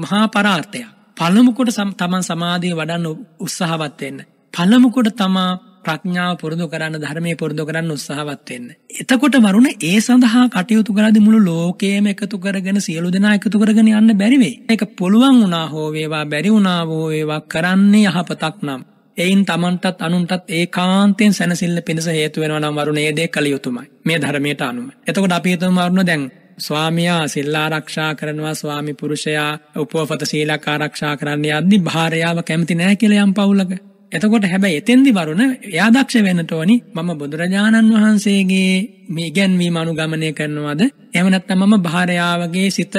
මහා 0.00 0.26
පරාර්ථයක්. 0.28 0.90
පළමු 1.16 1.52
කොට 1.54 1.70
Taman 1.96 2.22
සමාධිය 2.22 2.74
වඩන්න 2.74 3.06
උත්සාහවත් 3.40 4.00
වෙන්න. 4.00 4.18
පළමු 4.54 4.88
කොට 4.90 5.10
තමා 5.14 5.50
ප්‍රඥාව 5.84 6.38
පුරුදු 6.40 6.66
කරන්න 6.66 6.96
ධර්මයේ 6.96 7.36
පුරුදු 7.36 7.66
කරන්න 7.66 7.90
උත්සාහවත් 7.90 8.48
වෙන්න. 8.48 8.68
එතකොට 8.94 9.36
වරුණ 9.38 9.68
ඒ 9.82 9.98
සඳහා 9.98 10.44
කටයුතු 10.48 10.96
කරද්දී 10.96 11.24
මුළු 11.26 11.40
ලෝකයේම 11.42 12.06
එකතු 12.06 12.36
කරගෙන 12.38 12.80
සියලු 12.80 13.08
දෙනා 13.10 13.34
එකතු 13.34 13.56
කරගෙන 13.58 13.90
යන්න 13.92 14.10
බැරි 14.14 14.38
වෙයි. 14.38 14.54
ඒක 14.68 14.82
පුළුවන් 14.96 15.40
වුණා 15.40 15.66
හෝ 15.68 15.86
වේවා 15.92 16.24
බැරි 16.26 16.50
වුණා 16.50 16.80
හෝ 16.84 17.06
වේවා 17.08 17.40
කරන්නේ 17.46 18.04
යහපතක් 18.08 18.56
නම් 18.62 18.82
එයින් 19.16 19.42
තමන්ටත් 19.44 20.00
අනුන්ටත් 20.00 20.50
ඒකාන්තයෙන් 20.50 21.32
සැනසෙල්ල 21.32 21.78
පිණිස 21.82 22.08
හේතු 22.08 22.40
වෙනවා 22.40 22.60
නම් 22.60 22.76
වරුණ 22.76 22.98
ඒ 22.98 23.12
දේ 23.12 23.28
කළ 23.28 23.46
යුතුමයි. 23.46 23.86
මේ 24.04 24.18
ධර්මයට 24.18 24.62
අනුව. 24.62 24.88
එතකොට 25.06 25.32
අපි 25.32 25.52
හිතමු 25.52 25.80
වරුණ 25.80 26.06
දැන් 26.06 26.24
ස්වාමියා 26.58 27.22
සිල් 27.28 27.54
ආරක්ෂා 27.54 28.10
කරනවා 28.14 28.54
ස්වාමි 28.54 28.94
පුරුෂයා 28.94 29.50
උපවපත 29.76 30.22
සීලක් 30.24 30.68
ආරක්ෂා 30.68 31.16
කරන්න 31.16 31.50
යද්දි 31.52 31.78
භාර්යාව 31.80 32.38
කැමති 32.42 32.74
නැහැ 32.74 32.96
කියලා 32.96 33.26
යම් 33.26 33.34
පවුලක 33.34 33.74
එතකොට 34.12 34.44
හැබැයි 34.44 34.80
එතෙන්දි 34.80 35.12
වරුණ 35.12 35.42
එයා 35.44 35.88
දක්ෂ 35.90 36.24
වෙන්නට 36.24 36.52
ඕනි 36.52 36.76
මම 36.94 37.10
බුදුරජාණන් 37.14 37.94
වහන්සේගේ 37.94 38.74
මේ 39.08 39.28
ඉගැන්වීම 39.30 39.76
අනුගමනය 39.76 40.30
කරනවද 40.32 40.82
එහෙම 41.14 41.30
නැත්නම් 41.30 41.64
මම 41.64 41.74
භාර්යාවගේ 41.82 42.68
සිත 42.70 42.94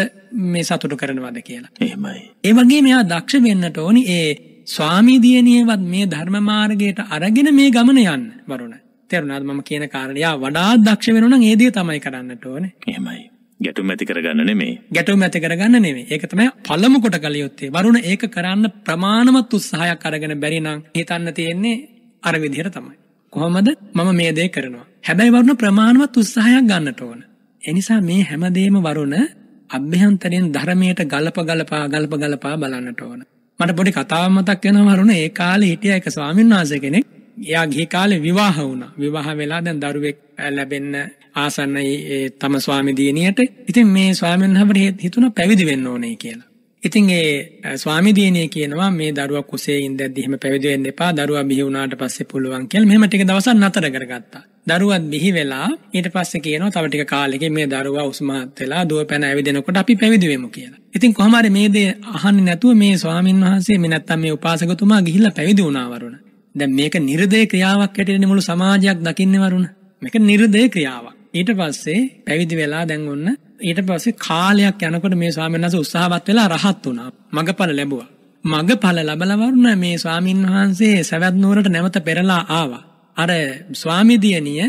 මේ 0.45 0.63
සතුටු 0.63 0.95
කරනවද 0.95 1.37
කියලා. 1.41 1.71
එහෙමයි. 1.81 2.21
ඒ 2.43 2.53
වගේ 2.53 2.81
මෙයා 2.81 3.03
දක්ෂ 3.05 3.43
වෙන්නට 3.43 3.77
ඕනි 3.79 4.01
ඒ 4.09 4.31
ස්වාමී 4.67 5.19
දියණියවත් 5.21 5.85
මේ 5.85 6.05
ධර්ම 6.07 6.37
මාර්ගයට 6.43 6.99
අරගෙන 7.09 7.53
මේ 7.53 7.69
ගමන 7.71 8.01
යන්න 8.05 8.25
වරුණ. 8.47 8.75
තේරුණාද 9.09 9.43
මම 9.43 9.63
කියන 9.63 9.87
කාරණේ? 9.89 10.21
යා 10.21 10.35
වඩාත් 10.37 10.83
දක්ෂ 10.83 11.15
වෙනු 11.15 11.29
නම් 11.29 11.43
ඒ 11.43 11.55
දේ 11.55 11.71
තමයි 11.71 11.99
කරන්නට 11.99 12.45
ඕනේ. 12.45 12.73
එහෙමයි. 12.87 13.23
ගැටුම් 13.59 13.89
ඇති 13.89 14.05
කරගන්න 14.05 14.41
නෙමේ. 14.43 14.73
ගැටුම් 14.89 15.21
ඇති 15.21 15.39
කරගන්න 15.39 15.77
නෙමෙයි. 15.77 16.07
ඒක 16.07 16.23
තමයි 16.25 16.49
පළමු 16.63 17.01
කොට 17.01 17.17
කළ 17.17 17.37
යුත්තේ. 17.37 17.69
වරුණ 17.69 17.97
ඒක 18.01 18.23
කරන්න 18.27 18.65
ප්‍රමාණවත් 18.83 19.53
උත්සාහයක් 19.53 20.05
අරගෙන 20.05 20.35
බැරි 20.37 20.59
නම් 20.59 20.83
හිතන්න 20.93 21.33
තියෙන්නේ 21.33 21.75
අර 22.23 22.35
විදිහට 22.37 22.73
තමයි. 22.73 22.95
කොහොමද? 23.33 23.69
මම 23.93 24.09
මේ 24.13 24.31
දේ 24.31 24.49
කරනවා. 24.49 24.85
හැබැයි 25.01 25.31
වරුණ 25.31 25.57
ප්‍රමාණවත් 25.57 26.17
උත්සාහයක් 26.17 26.65
ගන්නට 26.65 27.01
ඕන. 27.01 27.23
ඒ 27.63 27.73
නිසා 27.73 28.01
මේ 28.01 28.21
හැමදේම 28.23 28.77
වරුණ 28.81 29.15
අභ්‍යන්තරයෙන් 29.69 30.51
ධර්මයට 30.51 31.01
ගලප 31.05 31.37
ගලපා 31.43 31.83
ගලප 31.87 32.13
ගලපා 32.15 32.55
බලන්නට 32.57 33.01
ඕන. 33.01 33.21
මට 33.59 33.75
පොඩි 33.75 33.91
කතාවක් 33.93 34.31
මතක් 34.31 34.63
වෙනවා 34.65 34.95
වරුණ 34.95 35.13
ඒ 35.13 35.29
කාලේ 35.31 35.69
හිටිය 35.69 35.93
එක 35.93 36.07
ස්වාමීන් 36.09 36.51
වහන්සේ 36.51 36.79
කෙනෙක් 36.79 37.05
එයා 37.37 37.67
ගිහි 37.67 37.85
කාලේ 37.87 38.21
විවාහ 38.21 38.57
වුණා. 38.59 38.91
විවාහ 38.99 39.37
වෙලා 39.37 39.61
දැන් 39.61 39.79
දරුවෙක් 39.79 40.17
ලැබෙන්න 40.49 40.95
ආසන්න 41.35 41.77
තම 42.39 42.59
ස්වාමි 42.59 42.93
දියණියට. 42.93 43.39
ඉතින් 43.67 43.87
මේ 43.87 44.13
ස්වාමීන් 44.13 44.59
වහන්සේ 44.59 44.93
හිතුණා 45.03 45.31
පැවිදි 45.31 45.65
වෙන්න 45.65 45.87
ඕනේ 45.87 46.15
කියලා. 46.15 46.47
ඉතින් 46.83 47.09
ඒ 47.09 47.77
ස්වාමි 47.77 48.15
දියණිය 48.15 48.47
කියනවා 48.47 48.91
මේ 48.91 49.11
දරුවා 49.11 49.43
කුසේ 49.43 49.79
ඉඳද්දි 49.79 50.21
එහෙම 50.21 50.35
පැවිදි 50.39 50.67
වෙන්න 50.67 50.85
එපා. 50.85 51.11
දරුවා 51.13 51.43
බිහි 51.43 51.63
වුණාට 51.63 51.95
පස්සේ 51.95 52.27
පුළුවන් 52.31 52.67
කියලා. 52.67 52.87
මෙහෙම 52.87 53.07
ටික 53.07 53.27
දවසක් 53.27 53.55
නතර 53.55 53.87
කරගත්තා. 53.91 54.43
දරුවත් 54.67 55.03
බිහි 55.09 55.31
වෙලා 55.33 55.69
ඊට 55.93 56.07
පස්සේ 56.13 56.41
කියනවා 56.41 56.71
තව 56.71 56.85
ටික 56.87 57.07
කාලෙකින් 57.07 57.53
මේ 57.53 57.67
දරුවා 57.67 58.05
උස්මහත් 58.05 58.59
වෙලා 58.59 58.83
දුව 58.89 59.05
පැන 59.05 59.23
ඇවිදිනකොට 59.23 59.77
අපි 59.77 59.95
පැවිදි 59.95 60.27
වෙමු 60.27 60.49
කියලා. 60.49 60.79
ඉතින් 60.95 61.13
කොහොම 61.13 61.35
හරි 61.35 61.49
මේ 61.49 61.67
දේ 61.69 61.89
අහන්නේ 62.13 62.45
නැතුව 62.45 62.73
මේ 62.75 62.93
ස්වාමින් 62.97 63.43
වහන්සේ 63.43 63.77
මේ 63.77 63.89
නැත්තම් 63.89 64.19
මේ 64.19 64.31
උපාසකතුමා 64.31 65.01
ගිහිල්ලා 65.01 65.31
පැවිදි 65.31 65.61
වුණා 65.63 65.89
වරුණ. 65.91 66.24
දැන් 66.55 66.71
මේක 66.71 66.95
නිර්දය 67.01 67.41
ක්‍රියාවක් 67.45 67.97
හැටියට 67.97 68.27
මුළු 68.27 68.41
සමාජයක් 68.41 68.99
දකින්නේ 68.99 69.43
වරුණ. 69.43 69.67
මේක 70.01 70.15
නිර්දය 70.21 70.63
ක්‍රියාවක්. 70.69 71.15
ඊට 71.33 71.49
පස්සේ 71.51 71.99
පැවිදි 72.25 72.55
වෙලා 72.55 72.83
දැන් 72.85 73.07
ඔන්න 73.07 73.27
ඊට 73.61 73.79
පස්සේ 73.87 74.17
කාලයක් 74.19 74.81
යනකොට 74.81 75.15
මේ 75.15 75.31
ස්වාමීන් 75.31 75.63
වහන්සේ 75.63 75.79
උත්සාහවත් 75.79 76.27
වෙලා 76.27 76.47
රහත් 76.49 76.85
වුණා. 76.85 77.09
මගපල 77.31 77.71
ලැබුවා. 77.75 78.09
මගපල 78.43 78.97
ලැබලා 79.01 79.37
වරුණ 79.37 79.79
මේ 79.79 79.97
ස්වාමින් 79.97 80.41
වහන්සේ 80.45 81.03
සවැත් 81.03 81.35
නුවරට 81.35 81.69
නැවත 81.69 81.97
පෙරලා 82.03 82.41
ආවා. 82.49 82.83
අර 83.17 83.29
ස්වාමි 83.73 84.15
දියණිය 84.21 84.65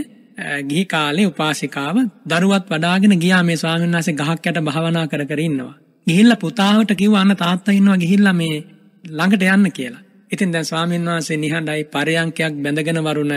ගිහි 0.69 0.85
කාලේ 0.85 1.27
උපාසිකාව 1.27 1.97
දරුවත් 2.27 2.67
වඩාගෙන 2.71 3.15
ගියා 3.19 3.43
මේ 3.43 3.57
ස්වාමීන් 3.57 3.93
වහන්සේ 3.93 4.15
ගහක් 4.15 4.45
යට 4.47 4.59
භාවනා 4.61 5.07
කර 5.07 5.23
කර 5.25 5.41
ඉන්නවා. 5.41 5.75
ගිහිල්ලා 6.07 6.37
පුතාවට 6.37 6.91
කිව්වා 6.95 7.21
අන්න 7.21 7.37
තාත්තා 7.37 7.75
ඉන්නවා 7.75 7.97
ගිහිල්ලා 7.97 8.33
මේ 8.33 8.57
ළඟට 9.05 9.47
යන්න 9.49 9.73
කියලා. 9.73 10.06
ඉතින් 10.31 10.53
දැන් 10.53 10.65
ස්වාමීන් 10.65 11.05
වහන්සේ 11.05 11.37
නිහඬයි 11.37 11.85
පරයන්කයක් 11.87 12.55
බැඳගෙන 12.63 13.01
වරුණ 13.05 13.35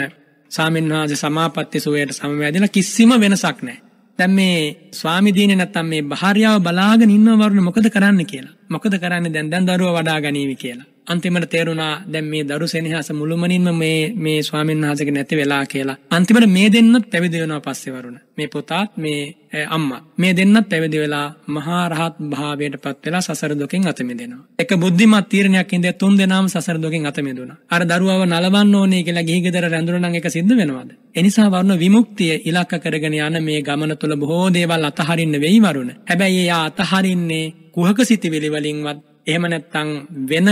ස්වාමීන් 0.51 0.89
වහන්සේ 0.89 1.15
සමාපatti 1.15 1.79
සුවයට 1.79 2.11
සමවැදිලා 2.11 2.67
කිසිම 2.67 3.11
වෙනසක් 3.19 3.59
නැහැ. 3.61 3.81
දැන් 4.19 4.31
මේ 4.31 4.89
ස්වාමි 4.91 5.35
දිනේ 5.35 5.55
නැත්තම් 5.55 5.85
මේ 5.85 6.01
භාර්යාව 6.03 6.57
බලාගෙන 6.61 7.09
ඉන්නව 7.09 7.39
වරුණ 7.39 7.63
මොකද 7.63 7.89
කරන්න 7.89 8.25
කියලා. 8.25 8.55
මොකද 8.69 8.93
කරන්නේ 8.99 9.33
දැන් 9.33 9.51
දැන් 9.51 9.67
දරුවා 9.67 9.95
වඩා 9.97 10.19
ගනීවි 10.21 10.55
කියලා. 10.55 10.87
අන්තිමට 11.09 11.49
තේරුණා 11.49 11.91
දැන් 12.05 12.25
මේ 12.25 12.43
දරු 12.43 12.67
සෙනෙහස 12.67 13.09
මුළුමනින්ම 13.11 13.67
මේ 13.75 14.13
මේ 14.15 14.39
ස්වාමීන් 14.41 14.81
වහන්සේගේ 14.81 15.13
නැති 15.13 15.35
වෙලා 15.35 15.63
කියලා. 15.65 15.97
අන්තිමට 16.11 16.47
මේ 16.47 16.67
දෙන්නත් 16.69 17.05
පැවිදි 17.11 17.41
වෙනවා 17.41 17.61
පස්සේ 17.61 17.93
වරුණ. 17.93 18.19
මේ 18.37 18.47
පුතාත් 18.47 18.91
මේ 18.97 19.21
අම්මා 19.67 20.01
මේ 20.17 20.33
දෙන්නත් 20.33 20.69
පැවිදි 20.69 20.99
වෙලා 20.99 21.27
මහා 21.47 21.81
රහත් 21.89 22.15
භාවයට 22.31 22.75
පත් 22.83 23.05
වෙලා 23.05 23.21
සසර 23.21 23.53
දුකින් 23.53 23.87
අත 23.87 23.99
මිදෙනවා. 24.01 24.45
එක 24.59 24.71
බුද්ධිමත් 24.75 25.29
තීරණයක් 25.29 25.73
ඉඳලා 25.73 25.95
තුන් 25.95 26.13
දෙනාම 26.15 26.47
සසර 26.47 26.77
දුකින් 26.77 27.05
අත 27.05 27.17
මිදුණා. 27.19 27.57
අර 27.69 27.81
දරුවව 27.83 28.21
නලවන්න 28.25 28.75
ඕනේ 28.75 29.03
කියලා 29.03 29.23
ගිහි 29.23 29.41
ගෙදර 29.41 29.65
රැඳුණා 29.67 30.03
නම් 30.03 30.15
ඒක 30.15 30.29
සිද්ධ 30.29 30.55
වෙනවද? 30.55 30.91
එනිසා 31.15 31.49
වරුණ 31.49 31.79
විමුක්තිය 31.79 32.33
ඉලක්ක 32.45 32.73
කරගෙන 32.79 33.17
යන 33.19 33.43
මේ 33.43 33.61
ගමන 33.61 33.97
තුළ 33.97 34.15
බොහෝ 34.15 34.47
දේවල් 34.51 34.85
අතහරින්න 34.85 35.35
වෙයි 35.39 35.59
වරුණ. 35.59 35.91
හැබැයි 36.05 36.41
එයා 36.45 36.63
අතහරින්නේ 36.65 37.45
කුහක 37.73 37.99
සිතිවිලි 38.03 38.49
වලින්වත් 38.49 38.99
එහෙම 39.29 39.45
නැත්තං 39.45 39.89
වෙන 40.29 40.49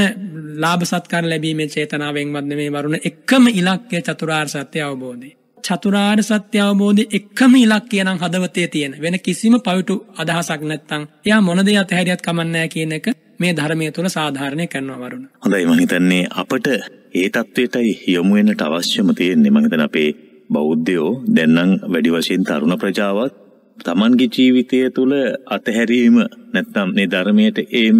ලාභ 0.57 0.83
සත්කාර 0.85 1.25
ලැබීමේ 1.25 1.67
චේතනාවෙන්වත් 1.69 2.45
නෙමේ 2.45 2.69
වරුණ 2.71 2.97
එකම 3.01 3.43
ඉලක්කය 3.51 4.01
චතුරාර් 4.01 4.47
සත්‍ය 4.49 4.79
අවබෝධය. 4.81 5.29
චතුරාර් 5.63 6.19
සත්‍ය 6.23 6.57
අවබෝධය 6.59 7.03
එකම 7.11 7.53
ඉලක්කය 7.57 8.03
නම් 8.03 8.19
හදවතේ 8.19 8.67
තියෙන 8.69 8.93
වෙන 9.01 9.15
කිසිම 9.19 9.55
පවිටු 9.59 9.95
අදහසක් 10.17 10.61
නැත්තං 10.63 11.07
එයා 11.25 11.41
මොනදේ 11.41 11.77
අතහැරියත් 11.77 12.21
කමන්නෑ 12.21 12.67
කියන 12.69 12.93
එක 12.93 13.07
මේ 13.39 13.53
ධර්මය 13.53 13.91
තුළ 13.91 14.09
සාධාරණය 14.09 14.65
කරනවා 14.67 14.99
වරුණ. 15.01 15.25
හොඳයි 15.41 15.65
මහිතන්නේ 15.67 16.23
අපට 16.33 16.67
ඒ 17.15 17.27
තත්ත්වයටයි 17.29 17.91
යොමුවෙන්නට 18.07 18.61
අවශ්‍යම 18.63 19.09
තියෙන්නේ 19.15 19.51
මහිතන 19.51 19.81
අපේ 19.81 20.09
බෞද්ධයෝ 20.49 21.11
දෙන්නම් 21.35 21.71
වැඩි 21.83 22.13
වශයෙන් 22.13 22.43
තරුණ 22.43 22.79
ප්‍රජාවත් 22.79 23.33
තමන්ගේ 23.77 24.29
ජීවිතය 24.29 24.79
තුළ 24.89 25.13
අතහැරීම 25.47 26.17
නැත්නම් 26.53 26.89
මේ 26.95 27.07
ධර්මයට 27.07 27.57
ඒම 27.73 27.99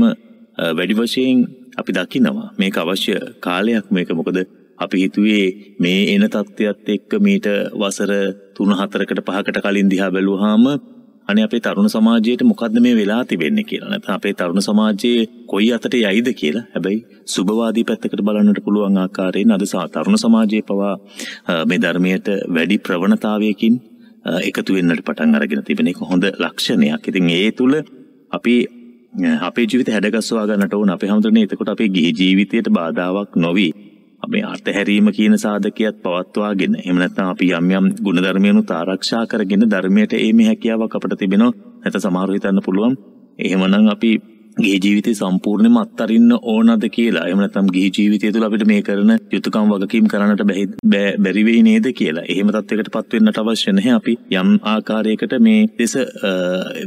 වැඩි 0.58 0.94
වශයෙන් 0.94 1.46
අපි 1.78 1.92
දකිනවා 1.92 2.50
මේක 2.58 2.78
අවශ්‍ය 2.78 3.16
කාලයක් 3.40 3.92
මේක 3.92 4.10
මොකද 4.12 4.38
අපි 4.80 4.98
හිතුවේ 4.98 5.46
මේ 5.80 6.02
එන 6.14 6.24
තත්ත්වයක් 6.26 6.90
එක්ක 6.90 7.12
මීට 7.20 7.48
වසර 7.76 8.14
3-4කට 8.56 9.26
5කට 9.30 9.66
කලින් 9.66 9.90
දිහා 9.90 10.12
බැලුවාම 10.12 10.66
අනේ 11.28 11.44
අපේ 11.44 11.60
තරුණ 11.60 11.90
සමාජයට 11.90 12.44
මොකද්ද 12.44 12.78
මේ 12.80 12.96
වෙලා 12.96 13.22
තිබෙන්නේ 13.26 13.64
කියලා. 13.64 13.90
නැත්නම් 13.90 14.14
අපේ 14.14 14.34
තරුණ 14.34 14.62
සමාජයේ 14.62 15.28
කොයි 15.46 15.70
අතට 15.74 15.94
යයිද 15.96 16.30
කියලා. 16.34 16.64
හැබැයි 16.74 17.00
සුබවාදී 17.26 17.84
පැත්තකට 17.84 18.22
බලන්නට 18.22 18.62
පුළුවන් 18.64 18.98
ආකාරයෙන් 18.98 19.52
අද 19.52 19.66
තරුණ 19.94 20.18
සමාජයේ 20.18 20.64
පවා 20.64 20.96
මේ 21.66 21.80
ධර්මයට 21.80 22.28
වැඩි 22.50 22.78
ප්‍රවණතාවයකින් 22.80 23.76
එකතු 24.42 24.72
වෙන්නට 24.74 25.04
පටන් 25.04 25.36
අරගෙන 25.36 25.64
තිබෙන 25.64 25.88
එක 25.88 26.02
හොඳ 26.04 26.26
ලක්ෂණයක්. 26.36 27.08
ඉතින් 27.10 27.30
ඒ 27.32 27.52
තුල 27.52 27.74
අපි 28.32 28.56
අපේ 29.18 29.66
ජීවිත 29.66 29.90
හැඩගස්වා 29.90 30.46
ගන්නට 30.46 30.74
ඕන. 30.74 30.90
අපේ 30.90 31.10
හැමෝටම 31.10 31.38
එතකොට 31.38 31.70
අපේ 31.70 31.90
ගිහි 31.90 32.12
ජීවිතයට 32.14 32.70
බාධාවක් 32.70 33.36
නොවි. 33.36 33.70
අපේ 34.24 34.44
අර්ථහැරීම 34.44 35.12
කියන 35.12 35.38
සාධකයක් 35.38 36.02
පවත්වාගෙන 36.04 36.76
එහෙම 36.76 36.98
නැත්නම් 36.98 37.30
අපි 37.30 37.52
යම් 37.52 37.70
යම් 37.72 37.86
ගුණධර්මයන්ුත් 38.00 38.72
ආරක්ෂා 38.72 39.26
කරගෙන 39.26 39.66
ධර්මයට 39.66 40.14
ඒමේ 40.16 40.48
හැකියාවක් 40.48 40.96
අපිට 40.96 41.18
තිබෙනවා. 41.20 41.54
නැත්නම් 41.82 42.02
සමහරව 42.02 42.34
හිතන්න 42.34 42.62
පුළුවන්. 42.66 42.98
එහෙමනම් 43.40 43.88
අපි 43.88 44.12
ගිහි 44.58 44.80
ජීවිතේ 44.80 45.16
සම්පූර්ණයෙන්ම 45.16 45.78
අත්හරින්න 45.78 46.32
ඕනද 46.46 46.86
කියලා. 46.90 47.26
එහෙම 47.28 47.42
නැත්නම් 47.42 47.70
ගිහි 47.70 47.90
ජීවිතය 47.92 48.32
තුළ 48.32 48.48
අපිට 48.48 48.66
මේ 48.68 48.82
කරන 48.82 49.14
යුතුයකම් 49.32 49.74
වගකීම් 49.74 50.08
කරන්නට 50.08 50.44
බැරි 50.86 51.44
වෙයි 51.46 51.64
නේද 51.64 51.90
කියලා. 51.94 52.26
එහෙම 52.28 52.52
තත්යකටපත් 52.56 53.18
වෙන්නට 53.18 53.42
අවශ්‍ය 53.44 53.72
නැහැ. 53.72 53.98
අපි 53.98 54.16
යම් 54.34 54.54
ආකාරයකට 54.66 55.38
මේ 55.40 55.68
දෙස 55.78 55.96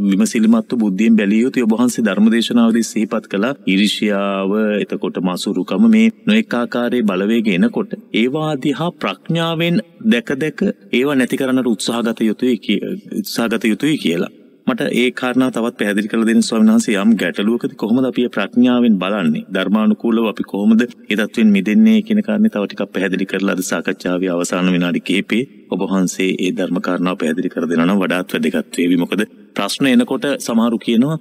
විමසිලිමත්ව 0.05 0.81
බුද්ධියෙන් 0.81 1.17
බැලිය 1.17 1.43
යුතු 1.43 1.65
ඔබ 1.65 1.77
වහන්සේ 1.77 2.07
ධර්මදේශනාවදී 2.07 2.85
සිහිපත් 2.85 3.29
කළා. 3.29 3.55
ඊර්ෂ්‍යාව, 3.67 4.57
එතකොට 4.81 5.23
මසුරුකම 5.23 5.89
මේ 5.89 6.11
නොඑක 6.27 6.55
ආකාරයේ 6.55 7.05
බලවේග 7.05 7.49
එනකොට 7.51 7.97
ඒවා 8.15 8.53
දිහා 8.59 8.91
ප්‍රඥාවෙන් 9.01 9.81
දැක 10.07 10.37
දැක 10.37 10.67
ඒවා 10.93 11.17
නැති 11.17 11.37
කරන්නට 11.37 11.69
උත්සාහගත 11.69 12.21
යුතුයි 12.23 12.79
උත්සාහගත 13.21 13.65
යුතුයි 13.65 13.99
කියලා. 13.99 14.33
මට 14.71 14.89
ඒ 14.95 15.07
කාරණාව 15.13 15.51
තවත් 15.51 15.77
පැහැදිලි 15.79 16.09
කරලා 16.09 16.29
දෙන්න 16.29 16.43
ස්වාමීන් 16.43 16.71
වහන්සේ 16.71 16.97
යම් 16.97 17.13
ගැටලුවකදී 17.21 17.79
කොහොමද 17.83 18.07
අපි 18.07 18.27
ප්‍රඥාවෙන් 18.29 18.97
බලන්නේ? 19.03 19.45
ධර්මානුකූලව 19.55 20.27
අපි 20.27 20.45
කොහොමද 20.45 20.83
ඒ 20.83 21.17
தත්වෙන් 21.17 21.49
මිදෙන්නේ 21.49 21.99
කියන 22.03 22.21
කාරණේ 22.23 22.53
තව 22.55 22.65
ටිකක් 22.65 22.93
පැහැදිලි 22.95 23.27
කරලා 23.27 23.57
අද 23.57 23.63
සාකච්ඡාවේ 23.65 24.31
අවසාන 24.31 24.73
විනාඩි 24.73 25.01
කිහිපේ 25.03 25.43
ඔබ 25.71 25.83
වහන්සේ 25.87 26.31
ඒ 26.37 26.53
ධර්ම 26.53 26.79
කාරණාව 26.81 27.21
පැහැදිලි 27.21 27.53
කර 27.55 27.65
දෙනවා 27.65 27.89
නම් 27.89 28.01
වඩාත් 28.03 28.35
වැදගත් 28.35 28.79
වේවි. 28.79 28.97
මොකද 28.97 29.23
ප්‍රශ්න 29.57 29.87
එනකොට 29.89 30.27
සමහරු 30.41 30.79
කියනවා 30.79 31.19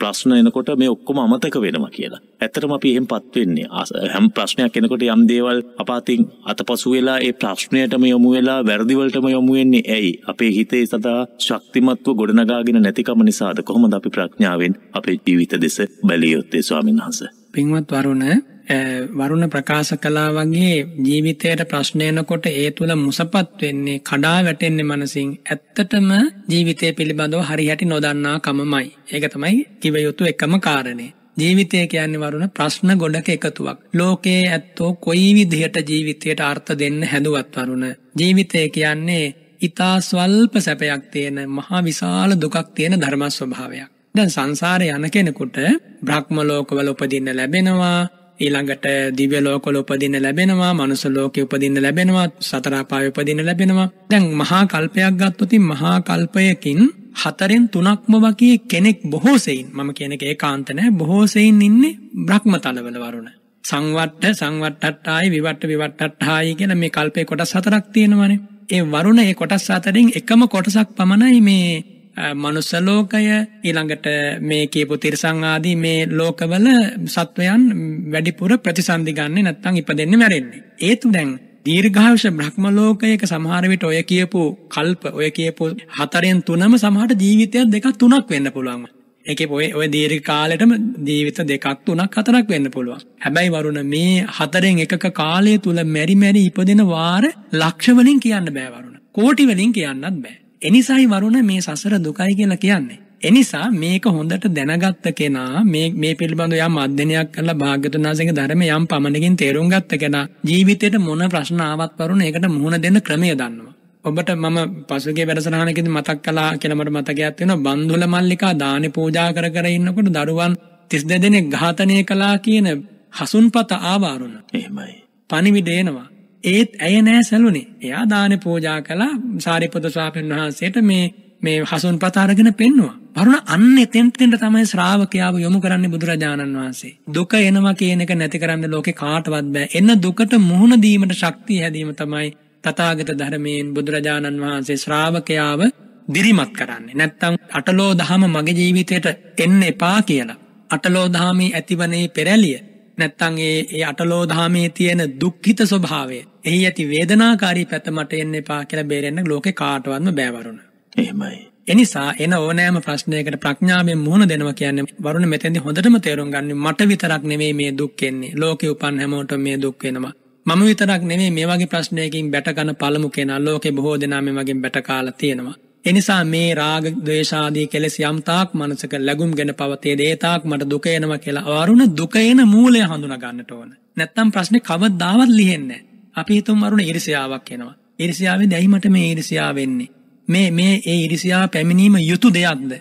ප්‍රශ්න 0.00 0.32
එනකොට 0.32 0.70
මේ 0.78 0.90
ඔක්කොම 0.90 1.18
අමතක 1.18 1.56
වෙනවා 1.64 1.90
කියලා. 1.90 2.20
ඇත්තටම 2.40 2.72
අපි 2.76 2.92
එහෙම 2.92 3.06
පත් 3.06 3.34
වෙන්නේ. 3.36 3.68
හැම 4.14 4.26
ප්‍රශ්නයක් 4.30 4.76
එනකොට 4.76 5.04
යම් 5.06 5.22
දේවල් 5.30 5.62
අපාතින් 5.78 6.26
අතපසු 6.44 6.92
වෙලා 6.94 7.18
ඒ 7.20 7.32
ප්‍රශ්නයටම 7.34 8.04
යොමු 8.04 8.32
වෙලා 8.34 8.58
වැරදි 8.62 8.98
වලටම 8.98 9.28
යොමු 9.28 9.52
වෙන්නේ 9.54 9.84
ඇයි? 9.88 10.12
අපේ 10.26 10.50
හිතේ 10.50 10.84
සදා 10.86 11.20
ශක්තිමත්ව 11.38 12.16
ගොඩනගාගෙන 12.20 12.82
නැතිකම 12.82 13.24
නිසාද? 13.24 13.62
කොහොමද 13.62 13.94
අපි 13.94 14.10
ප්‍රඥාවෙන් 14.10 14.76
අපේ 14.92 15.16
ජීවිත 15.18 15.56
දෙස 15.62 15.78
බැලිය 16.06 16.32
යුත්තේ 16.32 16.62
ස්වාමීන් 16.62 17.00
වහන්සේ? 17.02 17.30
පින්වත් 17.52 17.90
වරුණ 17.92 18.24
වරුණ 18.66 19.46
ප්‍රකාශ 19.48 19.92
කලා 19.96 20.30
වගේ 20.32 20.86
ජීවිතයට 21.00 21.60
ප්‍රශ්නයනකොට 21.64 22.46
ඒ 22.48 22.70
තුළ 22.72 22.92
මුසපත් 22.96 23.60
වෙන්නේ 23.60 23.98
කඩා 24.00 24.38
වැටෙන්නේ 24.40 24.84
මනසින් 24.84 25.30
ඇත්තටම 25.46 26.10
ජීවිතය 26.48 26.92
පිළිබඳව 26.92 27.42
හරිහැටි 27.42 27.86
නොදන්නා 27.86 28.40
කමමයි. 28.40 28.86
ඒක 29.08 29.24
තමයි 29.28 29.56
කිව 29.80 29.94
යුතු 29.98 30.24
එකම 30.24 30.58
කාරණය. 30.60 31.06
ජීවිතය 31.36 31.86
කියන්නේ 31.86 32.22
වරුණ 32.22 32.50
ප්‍රශ්න 32.50 32.90
ගොඩක 32.96 33.28
එකතුවක්. 33.30 33.78
ලෝකයේ 33.92 34.42
ඇත්තෝ 34.48 34.90
කොයි 34.96 35.30
විදිහට 35.34 35.76
ජීවිතයට 35.84 36.40
අර්ථ 36.42 36.70
දෙන්න 36.74 37.02
හැදුවත් 37.04 37.56
වරුණ. 37.56 37.84
ජීවිතය 38.18 38.68
කියන්නේ 38.70 39.34
ඉතා 39.60 40.00
ස්වල්ප 40.00 40.54
සැපයක් 40.58 41.02
තියෙන 41.06 41.38
මහා 41.48 41.84
විශාල 41.84 42.30
දුකක් 42.36 42.56
තියෙන 42.74 43.00
ධර්ම 43.00 43.22
ස්වභාවයක්. 43.30 43.88
දැන් 44.14 44.30
සංසාරය 44.30 44.86
යන 44.90 45.10
කෙනෙකුට 45.10 45.56
බ්‍රහ්ම 46.02 46.36
ලෝකවල 46.42 46.88
උපදින්න 46.88 47.28
ලැබෙනවා 47.32 48.25
ඊළඟට 48.38 48.86
දිව්‍ය 49.18 49.38
ලෝකවල 49.40 49.76
උපදින්න 49.76 50.16
ලැබෙනවා 50.18 50.72
මනුස්ස 50.74 51.04
ලෝකෙ 51.08 51.40
උපදින්න 51.42 51.82
ලැබෙනවා 51.82 52.26
සතර 52.40 52.74
අපාය 52.74 53.08
උපදින්න 53.08 53.40
ලැබෙනවා. 53.46 53.88
දැන් 54.10 54.24
මහා 54.34 54.62
කල්පයක් 54.66 55.16
ගත්තොත් 55.20 55.52
මහා 55.62 55.96
කල්පයකින් 56.00 56.80
හතරෙන් 57.16 57.64
තුනක්ම 57.68 58.12
වගේ 58.16 58.56
කෙනෙක් 58.70 59.00
බොහෝ 59.04 59.38
සෙයින්. 59.38 59.66
මම 59.72 59.90
කියන 59.94 60.12
එක 60.12 60.22
ඒකාන්ත 60.24 60.68
නැහැ 60.70 60.92
බොහෝ 60.92 61.24
සෙයින් 61.26 61.62
ඉන්නේ 61.62 61.98
බ්‍රහ්ම 62.26 62.52
තලවල 62.58 62.98
වරුණ. 63.02 63.30
සංවට්ට 63.64 64.38
සංවට්ටට්ටායි 64.40 65.30
විවට්ට 65.30 65.68
විවට්ටට්ටායි 65.72 66.54
කියන 66.54 66.78
මේ 66.78 66.90
කල්පේ 66.90 67.24
කොටස් 67.24 67.54
හතරක් 67.54 67.86
තියෙනවානේ. 67.92 68.40
ඒ 68.68 68.82
වරුණ 68.84 69.18
ඒ 69.18 69.34
කොටස් 69.34 69.68
හතරෙන් 69.70 70.08
එකම 70.18 70.42
කොටසක් 70.48 70.88
පමණයි 70.96 71.40
මේ 71.40 71.95
මනුස්සලෝකය 72.16 73.24
ඊළඟට 73.62 74.06
මේ 74.42 74.66
කියපු 74.68 74.96
තිරසංආදී 74.96 75.76
මේ 75.76 76.06
ලෝකවල 76.10 76.68
සත්වයන් 77.06 77.64
වැඩිපුර 78.12 78.58
ප්‍රතිසන්ධි 78.58 79.12
ගන්න 79.12 79.44
නැත්තං 79.44 79.76
ඉපදෙන්න 79.76 80.18
මැරෙන්නේ. 80.18 80.62
ඒතු 80.80 81.12
දැන් 81.12 81.38
දීර්ඝාෂ 81.66 82.26
බ්‍රහ්මලෝකයක 82.32 83.22
සමහරවිට 83.24 83.84
ඔය 83.84 84.02
කියපු 84.04 84.42
කල්ප 84.68 85.02
ඔය 85.12 85.30
කියපු 85.30 85.72
හතරෙන් 85.98 86.42
තුනම 86.42 86.76
සමහට 86.76 87.20
ජීවිතයක් 87.20 87.68
දෙක 87.68 87.88
තුනක් 87.98 88.30
වෙන්න 88.30 88.50
පුළුවන්. 88.50 88.86
එක 89.26 89.40
ඔය 89.50 89.68
ඔය 89.72 89.86
දීර්ඝ 89.88 90.22
කාලෙටම 90.22 90.72
ජීවිත 91.04 91.42
දෙකක් 91.44 91.68
තුනක් 91.84 92.18
හතරක් 92.18 92.48
වෙන්න 92.48 92.70
පුළුවන්. 92.70 93.04
හැබැයි 93.20 93.50
වරුණ 93.50 93.82
මේ 93.86 94.24
හතරෙන් 94.38 94.78
එකක 94.78 95.06
කාලය 95.12 95.58
තුල 95.58 95.84
මෙරි 95.90 96.16
මෙරි 96.16 96.46
ඉපදෙන 96.48 96.82
වාර 96.86 97.24
ලක්ෂ 97.54 97.96
වලින් 98.00 98.20
කියන්න 98.20 98.50
බෑ 98.50 98.68
වරුණ. 98.70 98.98
කෝටි 99.12 99.46
වලින් 99.46 99.72
කියන්නත් 99.72 100.22
බෑ. 100.24 100.36
එනිසායි 100.62 101.06
වරුණ 101.06 101.44
මේ 101.44 101.60
සසර 101.60 101.94
දුකයි 101.98 102.34
කියලා 102.34 102.56
කියන්නේ. 102.58 102.98
එනිසා 103.22 103.70
මේක 103.72 104.04
හොඳට 104.06 104.46
දැනගත්ත 104.50 105.06
කෙනා 105.12 105.64
මේ 105.64 105.90
මේ 105.92 106.14
පිළිබඳ 106.14 106.54
යම් 106.58 106.76
අධ්‍යයනයක් 106.78 107.30
කරලා 107.30 107.54
භාග්‍යතුන් 107.54 108.02
වහන්සේගේ 108.02 108.34
ධර්මය 108.34 108.66
යම් 108.70 108.86
පමණකින් 108.86 109.36
තේරුම් 109.36 109.68
ගත්ත 109.68 109.98
කෙනා 109.98 110.26
ජීවිතේට 110.44 110.96
මොන 110.98 111.24
ප්‍රශ්න 111.26 111.60
ආවත් 111.62 111.98
වරුණ 111.98 112.22
ඒකට 112.22 112.48
මුහුණ 112.48 112.78
දෙන්න 112.78 113.00
ක්‍රමය 113.00 113.30
දන්නවා. 113.32 113.72
ඔබට 114.04 114.30
මම 114.34 114.58
පසුගේ 114.88 115.26
වැඩසටහනකදී 115.26 115.88
මතක් 115.90 116.18
කළා 116.20 116.50
කියලා 116.56 116.78
මට 116.78 116.96
මතකයක් 116.96 117.36
තියෙනවා 117.36 117.62
බන්දුල 117.66 118.04
මල්ලිකා 118.06 118.54
දානි 118.54 118.88
පූජා 118.90 119.28
කර 119.32 119.46
කර 119.50 119.66
ඉන්නකොට 119.68 120.10
දරුවන් 120.10 120.52
32 120.90 121.22
දෙනෙක් 121.22 121.46
ඝාතනය 121.50 122.02
කළා 122.04 122.34
කියන 122.38 122.68
හසුන්පත 123.12 123.70
ආවාරුණ. 123.84 124.36
එහෙමයි. 124.54 124.92
පණිවිඩ 125.30 125.68
එනවා. 125.74 126.08
ඒත් 126.44 126.70
ඇය 126.80 127.02
නෑ 127.02 127.22
සැලුනේ. 127.22 127.66
එයා 127.80 128.04
දාන 128.06 128.38
පූජා 128.40 128.80
කළා 128.82 129.14
සාරිපුත්‍ර 129.38 129.90
ස්වාමීන් 129.90 130.32
වහන්සේට 130.32 130.76
මේ 130.82 131.04
මේ 131.42 131.58
හසුන් 131.62 131.98
පතාරගෙන 131.98 132.54
පෙන්නවා. 132.54 132.94
වරුණ 133.16 133.42
අන්න 133.46 133.78
එතෙන්ට 133.78 134.18
තමයි 134.36 134.64
ශ්‍රාවකයාව 134.64 135.38
යොමු 135.38 135.60
කරන්නේ 135.60 135.90
බුදුරජාණන් 135.90 136.56
වහන්සේ. 136.56 136.92
දුක 137.08 137.34
එනවා 137.34 137.74
කියන 137.74 138.00
එක 138.00 138.12
නැති 138.12 138.38
කරන්න 138.38 138.70
ලෝකේ 138.70 138.92
කාටවත් 138.94 139.48
බෑ. 139.48 139.68
එන්න 139.74 139.90
දුකට 139.98 140.32
මුහුණ 140.40 140.82
දීමට 140.82 141.14
ශක්තිය 141.14 141.60
හැදීම 141.60 141.92
තමයි 141.94 142.28
තථාගත 142.64 143.10
ධර්මයෙන් 143.14 143.74
බුදුරජාණන් 143.74 144.40
වහන්සේ 144.40 144.76
ශ්‍රාවකයාව 144.76 145.60
දිරිමත් 146.08 146.52
කරන්නේ. 146.52 146.94
නැත්තම් 146.94 147.34
අටලෝ 147.50 147.92
දහම 147.94 148.22
මගේ 148.28 148.54
ජීවිතයට 148.54 149.06
එන්න 149.38 149.62
එපා 149.64 149.98
කියලා. 150.02 150.42
අටලෝ 150.70 151.06
දහමේ 151.08 151.54
ඇතිවනේ 151.54 152.06
පෙරැලිය 152.10 152.58
නැත්තං 152.98 153.38
ඒ 153.40 153.58
ඒ 153.70 153.82
අටලෝදහමේ 153.84 154.68
තියෙන 154.70 155.02
දුක්හිත 155.20 155.60
ස්වභාවය 155.64 156.20
එහි 156.44 156.60
ඇති 156.64 156.88
වේදනාකාරී 156.88 157.66
පැත 157.66 157.90
මට 157.90 158.12
එන්න 158.14 158.34
එපා 158.34 158.62
කියලා 158.64 158.84
බේරෙන්න 158.84 159.28
ලෝකෙ 159.28 159.52
කාටවත්ම 159.54 160.08
බෑවරුණ. 160.12 160.60
එහෙමයි. 160.96 161.38
එනිසා 161.68 162.08
එන 162.18 162.34
ඕනෑම 162.34 162.78
ප්‍රශ්නයකට 162.80 163.36
ප්‍රඥාවෙන් 163.40 163.98
මුහුණ 163.98 164.28
දෙනවා 164.28 164.54
කියන්නේ 164.54 164.86
වරුණ 165.02 165.28
මෙතෙන්දි 165.28 165.58
හොඳටම 165.58 165.98
තේරුම් 166.00 166.30
ගන්න 166.30 166.56
මට 166.58 166.88
විතරක් 166.88 167.22
නෙවෙයි 167.24 167.54
මේ 167.54 167.72
දුක් 167.72 168.02
එන්නේ. 168.02 168.32
ලෝකේ 168.34 168.70
උපන් 168.70 168.98
හැමෝටම 168.98 169.40
මේ 169.40 169.58
දුක් 169.62 169.84
වෙනවා. 169.84 170.14
මම 170.46 170.62
විතරක් 170.62 171.02
නෙවෙයි 171.02 171.30
මේ 171.30 171.46
වගේ 171.46 171.66
ප්‍රශ්නයකින් 171.66 172.30
බැට 172.30 172.50
ගන්න 172.54 172.76
පළමු 172.76 173.08
කෙනා 173.10 173.40
ලෝකේ 173.40 173.72
බොහෝ 173.72 173.96
දෙනා 174.00 174.22
මේ 174.22 174.34
වගේ 174.34 174.56
බැට 174.56 174.78
කාලා 174.82 175.14
තියෙනවා. 175.14 175.56
එනිසා 175.86 176.24
මේ 176.24 176.54
රාග 176.54 176.84
ද්වේෂාදී 176.98 177.66
කෙලෙස් 177.66 177.96
යම් 178.00 178.18
තාක් 178.22 178.54
මනසක 178.54 178.94
ලැබුම් 178.98 179.32
ගෙන 179.32 179.52
පවතේ 179.54 179.94
දේ 179.96 180.14
තාක් 180.16 180.44
මට 180.44 180.70
දුක 180.70 180.86
එනවා 180.88 181.18
කියලා 181.18 181.56
අරුණ 181.56 181.84
දුක 181.96 182.16
එන 182.18 182.40
මූලය 182.46 182.80
හඳුනා 182.82 183.18
ගන්නට 183.18 183.52
ඕන. 183.52 183.70
නැත්තම් 183.96 184.32
ප්‍රශ්නේ 184.32 184.60
කවදාවත් 184.60 185.30
ලිහෙන්නේ 185.30 185.68
නැහැ. 185.74 185.84
අපි 186.16 186.32
හිතමු 186.34 186.66
අරුණ 186.66 186.82
ඊර්ෂ්‍යාවක් 186.82 187.48
එනවා. 187.50 187.74
ඊර්ෂ්‍යාවෙන් 187.98 188.52
ඇයි 188.52 188.68
මට 188.68 188.86
මේ 188.88 189.06
ඊර්ෂ්‍යාව 189.06 189.54
වෙන්නේ? 189.54 189.88
මේ 190.28 190.50
මේ 190.50 190.74
ඒ 190.86 190.96
ඊර්ෂ්‍යාව 190.96 191.48
පැමිණීම 191.50 191.96
යුතු 192.02 192.34
දෙයක්ද? 192.34 192.72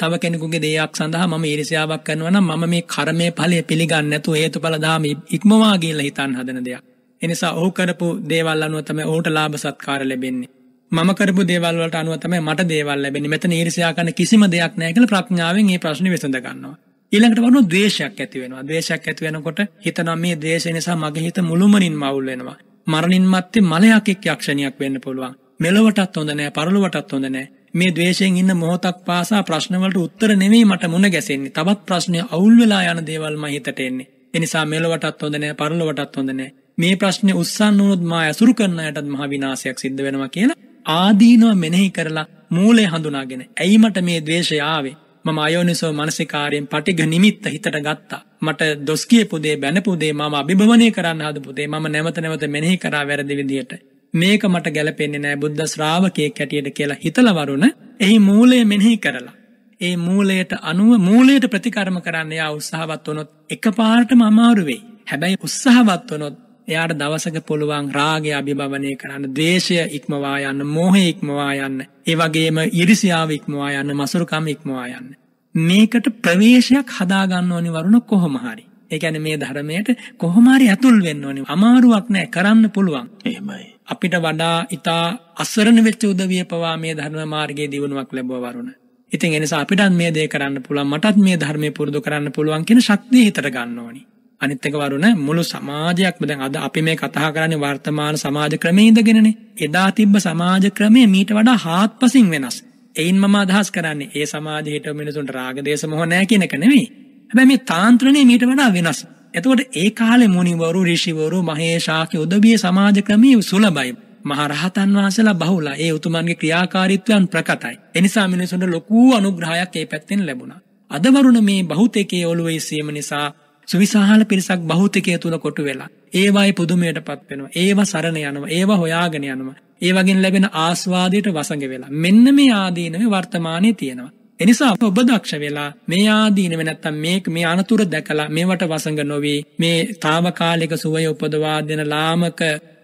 තව 0.00 0.12
කෙනෙකුගේ 0.18 0.62
දෙයක් 0.62 0.92
සඳහා 0.94 1.26
මම 1.28 1.44
ඊර්ෂ්‍යාවක් 1.46 2.04
කරනවා 2.04 2.30
නම් 2.30 2.46
මම 2.50 2.68
මේ 2.68 2.84
කර්මයේ 2.84 3.32
ඵලය 3.32 3.62
පිළිගන්නේ 3.64 4.10
නැතුව 4.10 4.34
හේතුඵල 4.34 4.76
ධාම 4.78 5.04
ඉක්මවා 5.30 5.74
ගියලා 5.78 6.06
හිතන්න 6.06 6.38
හදන 6.38 6.64
දෙයක්. 6.64 6.84
එනිසා 7.22 7.52
ඔහු 7.54 7.70
කරපු 7.72 8.06
දේවල් 8.30 8.62
අනුව 8.62 8.84
තමයි 8.84 9.04
ඔහුට 9.04 9.28
ලාභ 9.28 9.56
සත්කාර 9.56 10.02
ලැබෙන්නේ. 10.04 10.50
මම 10.92 11.10
කරපු 11.14 11.42
දේවල් 11.44 11.76
වලට 11.76 11.96
අනුව 11.96 12.14
තමයි 12.16 12.40
මට 12.40 12.68
දේවල් 12.68 12.98
ලැබෙන්නේ. 12.98 13.28
මෙතන 13.28 13.52
ඊර්ෂ්‍යා 13.52 13.92
කරන 13.94 14.08
කිසිම 14.12 14.42
දෙයක් 14.46 14.72
නැහැ 14.76 14.94
කියලා 14.94 15.10
ප්‍රඥාවෙන් 15.12 15.66
මේ 15.66 15.78
ප්‍රශ්නේ 15.78 16.10
විසඳ 16.10 16.38
ගන්නවා. 16.38 16.74
ඊළඟට 17.12 17.40
වුණොත් 17.40 17.66
ද්වේෂයක් 17.66 18.18
ඇති 18.18 18.40
වෙනවා. 18.40 18.62
ද්වේෂයක් 18.62 19.06
ඇති 19.06 19.24
වෙනකොට 19.24 19.60
හිතනවා 19.80 20.16
මේ 20.16 20.34
ද්වේෂය 20.36 20.72
නිසා 20.72 20.96
මගේ 20.96 21.22
හිත 21.22 21.38
මුළුමනින්ම 21.42 22.02
අවුල් 22.02 22.26
වෙනවා. 22.26 22.56
මරණින් 22.86 23.26
මත්තේ 23.26 23.62
මලයක් 23.64 24.08
එක්ක 24.08 24.26
යක්ෂණියක් 24.26 24.80
වෙන්න 24.80 25.00
පුළුවන්. 25.00 25.34
මෙලොවටත් 25.60 26.16
හොඳ 26.16 26.30
නැහැ, 26.30 26.50
පරලොවටත් 26.50 27.12
හොඳ 27.12 27.26
නැහැ. 27.26 27.50
මේ 27.74 27.90
ද්වේෂයෙන් 27.90 28.36
ඉන්න 28.36 28.52
මොහොතක් 28.56 28.98
පාසා 29.04 29.42
ප්‍රශ්න 29.42 29.76
වලට 29.76 29.98
උත්තර 29.98 30.34
නෙමෙයි 30.36 30.64
මට 30.64 30.88
මුණ 30.88 31.06
ගැසෙන්නේ. 31.08 31.52
තවත් 31.52 31.86
ප්‍රශ්න 31.86 32.16
අවුල් 32.28 32.56
වෙලා 32.58 32.82
යන 32.88 33.04
දේවල් 33.06 33.36
මම 33.36 33.46
හිතට 33.48 33.78
එන්නේ. 33.80 34.08
ඒ 34.34 34.40
නිසා 34.40 34.64
මෙලොවටත් 34.66 35.22
හොඳ 35.22 35.36
නැහැ, 35.36 35.54
පරලොවටත් 35.54 36.16
හොඳ 36.16 36.32
නැහැ. 36.32 36.54
මේ 36.78 36.96
ප්‍රශ්නේ 36.96 37.34
උස්සන්න 37.34 37.78
වුණොත් 37.80 38.02
මා 38.04 38.24
ඇසුරු 38.24 38.54
කරන 38.54 38.80
අයටත් 38.80 39.06
මහ 39.06 39.30
විනාශයක් 39.30 39.78
සිද්ධ 39.78 40.02
වෙනවා 40.02 40.28
කියලා 40.30 40.58
ආදීනව 40.86 41.54
මෙනෙහි 41.54 41.90
කරලා 41.90 42.26
මූලය 42.50 42.84
හඳුනාගෙන 42.84 43.42
ඇයි 43.56 43.78
මට 43.78 44.02
මේ 44.02 44.20
ද්වේෂය 44.20 44.60
ආවේ? 44.62 44.96
මම 45.24 45.38
අයෝනිසෝ 45.38 45.92
මනසිකාරයෙන් 45.92 46.66
පටිඝ 46.66 47.06
නිමිත්ත 47.06 47.44
හිතට 47.46 47.66
ගත්තා. 47.78 48.20
මට 48.40 48.86
දොස් 48.86 49.06
කියපු 49.06 49.42
දේ 49.42 49.56
බැනපු 49.56 49.96
දේ 50.00 50.12
මම 50.12 50.34
අභිභවනය 50.34 50.90
කරන්න 50.90 51.22
හදපු 51.22 51.56
දේ 51.56 51.66
මම 51.66 51.86
නැවත 51.88 52.18
නැවත 52.18 52.44
මෙනෙහි 52.48 52.76
කරා 52.78 53.04
වැරදි 53.06 53.36
විදියට. 53.36 53.72
මේක 54.14 54.44
මට 54.44 54.74
ගැලපෙන්නේ 54.76 55.20
නැහැ 55.20 55.36
බුද්ධ 55.36 55.66
ශ්‍රාවකයෙක් 55.66 56.38
හැටියට 56.38 56.70
කියලා 56.74 57.02
හිතලා 57.04 57.34
වරුණ 57.36 57.66
එහි 58.00 58.18
මූලය 58.20 58.64
මෙනෙහි 58.64 58.96
කරලා. 58.98 59.34
ඒ 59.80 59.96
මූලයට 59.98 60.52
අනුව 60.62 60.92
මූලයට 61.00 61.50
ප්‍රතිකර්ම 61.50 61.98
කරන්න 62.00 62.32
යා 62.32 62.50
උත්සාහවත් 62.52 63.06
වුණොත් 63.08 63.30
එකපාරටම 63.50 64.22
අමාරු 64.22 64.64
වෙයි. 64.64 64.82
හැබැයි 65.10 65.42
උත්සාහවත් 65.42 66.10
වුණොත් 66.10 66.36
එයාට 66.70 66.94
දවසක 66.94 67.36
පුළුවන් 67.44 67.90
රාගය 67.92 68.30
අභිභවනය 68.32 68.92
කරන්න 68.96 69.34
දේශය 69.34 69.78
ඉක්මවා 69.92 70.36
යන්න 70.44 70.66
මෝහය 70.68 71.02
ඉක්මවා 71.06 71.52
යන්න 71.60 71.80
ඒ 72.06 72.16
වගේම 72.16 72.58
ඉරිසියාව 72.74 73.30
ඉක්මවා 73.32 73.70
යන්න 73.74 73.94
මසුරුකම 73.94 74.46
ඉක්මවා 74.48 74.86
යන්න. 74.90 75.08
මේකට 75.54 76.06
ප්‍රවේශයක් 76.20 76.90
හදාගන්න 76.96 77.52
ඕනි 77.52 77.70
වරුණ 77.70 78.00
කොහොම 78.04 78.36
හරි. 78.38 78.64
ඒ 78.90 78.98
කියන්නේ 78.98 79.20
මේ 79.20 79.36
ධර්මයට 79.38 79.88
කොහොම 80.16 80.46
හරි 80.48 80.68
ඇතුල් 80.68 80.98
වෙන්න 81.00 81.24
ඕනි. 81.24 81.44
අමාරුවක් 81.46 82.06
නෑ 82.08 82.26
කරන්න 82.28 82.70
පුළුවන්. 82.70 83.08
එහෙමයි. 83.24 83.66
අපිට 83.86 84.14
වඩා 84.18 84.56
ඊතා 84.68 85.02
අසරණ 85.36 85.84
වෙච්ච 85.84 86.04
උදවිය 86.06 86.44
පවා 86.46 86.76
මේ 86.76 86.94
ධර්ම 86.94 87.28
මාර්ගයේ 87.28 87.68
දියුණුවක් 87.68 88.12
ලැබුවා 88.12 88.44
වරුණ. 88.46 88.70
ඉතින් 89.12 89.32
එනිසා 89.32 89.60
අපිටත් 89.60 89.92
මේ 89.92 90.10
දේ 90.10 90.28
කරන්න 90.28 90.62
පුළුවන් 90.62 90.88
මටත් 90.88 91.16
මේ 91.18 91.36
ධර්මයේ 91.36 91.70
පුරුදු 91.72 92.00
කරන්න 92.00 92.32
පුළුවන් 92.32 92.64
කියන 92.64 92.80
ශක්තිය 92.80 93.24
හිතට 93.24 93.42
ගන්න 93.48 93.78
ඕනි. 93.78 94.02
අනිත් 94.40 94.66
එක 94.66 94.74
වරුණ 94.74 95.06
මුළු 95.18 95.42
සමාජයක්ම 95.44 96.24
දැන් 96.24 96.42
අද 96.42 96.56
අපි 96.58 96.82
මේ 96.82 96.96
කතා 96.96 97.30
කරන්නේ 97.30 97.58
වර්තමාන 97.58 98.16
සමාජ 98.16 98.54
ක්‍රමයේ 98.56 98.88
ඉඳගෙනනේ. 98.88 99.34
එදා 99.58 99.88
තිබ්බ 99.92 100.16
සමාජ 100.18 100.66
ක්‍රමය 100.70 101.06
මීට 101.06 101.30
වඩා 101.30 101.58
හාත්පසින් 101.58 102.30
වෙනස්. 102.30 102.56
එයින් 102.96 103.16
මම 103.18 103.34
අදහස් 103.36 103.70
කරන්නේ 103.70 104.10
ඒ 104.14 104.26
සමාජයේ 104.26 104.74
හිටව 104.74 104.94
මිනිසුන්ට 104.94 105.30
රාග 105.30 105.56
දේශ 105.60 105.86
මොහ 105.86 106.04
නැහැ 106.04 106.26
කියන 106.26 106.42
එක 106.42 106.54
නෙමෙයි. 106.54 106.86
හැබැයි 107.30 107.48
මේ 107.48 107.64
තාන්ත්‍රණය 107.66 108.24
මීට 108.24 108.44
වඩා 108.44 108.70
වෙනස්. 108.72 109.00
එතකොට 109.34 109.60
ඒ 109.74 109.90
කාලේ 109.92 110.28
මුනිවරු 110.28 110.84
ඍෂිවරු 110.84 111.42
මහේශාක්‍ය 111.42 112.16
උදවිය 112.18 112.56
සමාජ 112.58 113.02
ක්‍රමයේ 113.02 113.42
සුලභයි. 113.42 113.92
මහරහතන් 114.24 114.90
වහන්සේලා 114.94 115.34
බහුලා 115.36 115.76
ඒ 115.76 115.92
උතුමන්ගේ 115.92 116.34
ක්‍රියාකාරීත්වයන් 116.34 117.28
ප්‍රකටයි. 117.28 117.76
එනිසා 117.94 118.26
මිනිසුන්ට 118.28 118.64
ලොකු 118.68 119.14
අනුග්‍රහයක් 119.14 119.76
ඒ 119.76 119.86
පැත්තෙන් 119.86 120.26
ලැබුණා. 120.26 120.60
අද 120.90 121.04
වරුණ 121.06 121.44
මේ 121.44 121.62
බහුතේකයේ 121.64 122.26
ඔළුවේ 122.26 122.60
සීම 122.60 122.88
නිසා 122.90 123.26
සුවිශාල 123.68 124.22
පිරිසක් 124.24 124.60
බහුතකය 124.64 125.18
තුළ 125.18 125.38
කොටු 125.38 125.62
වෙලා. 125.62 125.90
ඒවායි 126.14 126.52
පුදුමයට 126.52 127.00
පත් 127.00 127.20
වෙනවා. 127.30 127.50
ඒවා 127.56 127.84
සරණ 127.84 128.16
යනවා. 128.22 128.50
ඒවා 128.50 128.76
හොයාගෙන 128.76 129.26
යනවා. 129.26 129.58
ඒ 129.80 129.92
වගින් 129.92 130.22
ලැබෙන 130.22 130.46
ආස්වාදයට 130.54 131.28
වසඟ 131.28 131.68
වෙලා. 131.68 131.90
මෙන්න 131.98 132.34
මේ 132.34 132.50
ආදීනව 132.54 133.04
වර්තමානයේ 133.08 133.74
තියෙනවා. 133.74 134.10
එනිසා 134.40 134.72
ඔබ 134.80 134.98
දක්ෂ 135.00 135.38
වෙලා 135.38 135.70
මේ 135.86 136.08
ආදීනව 136.10 136.62
නැත්තම් 136.62 136.96
මේක 136.96 137.24
මේ 137.28 137.46
අනතුර 137.46 137.82
දැකලා 137.86 138.28
මේවට 138.30 138.62
වසඟ 138.64 139.00
නොවී 139.04 139.38
මේ 139.58 139.78
తాවකාලික 139.98 140.74
සුවය 140.76 141.06
උපදවා 141.06 141.58
දෙන 141.62 141.82
ලාමක 141.86 142.40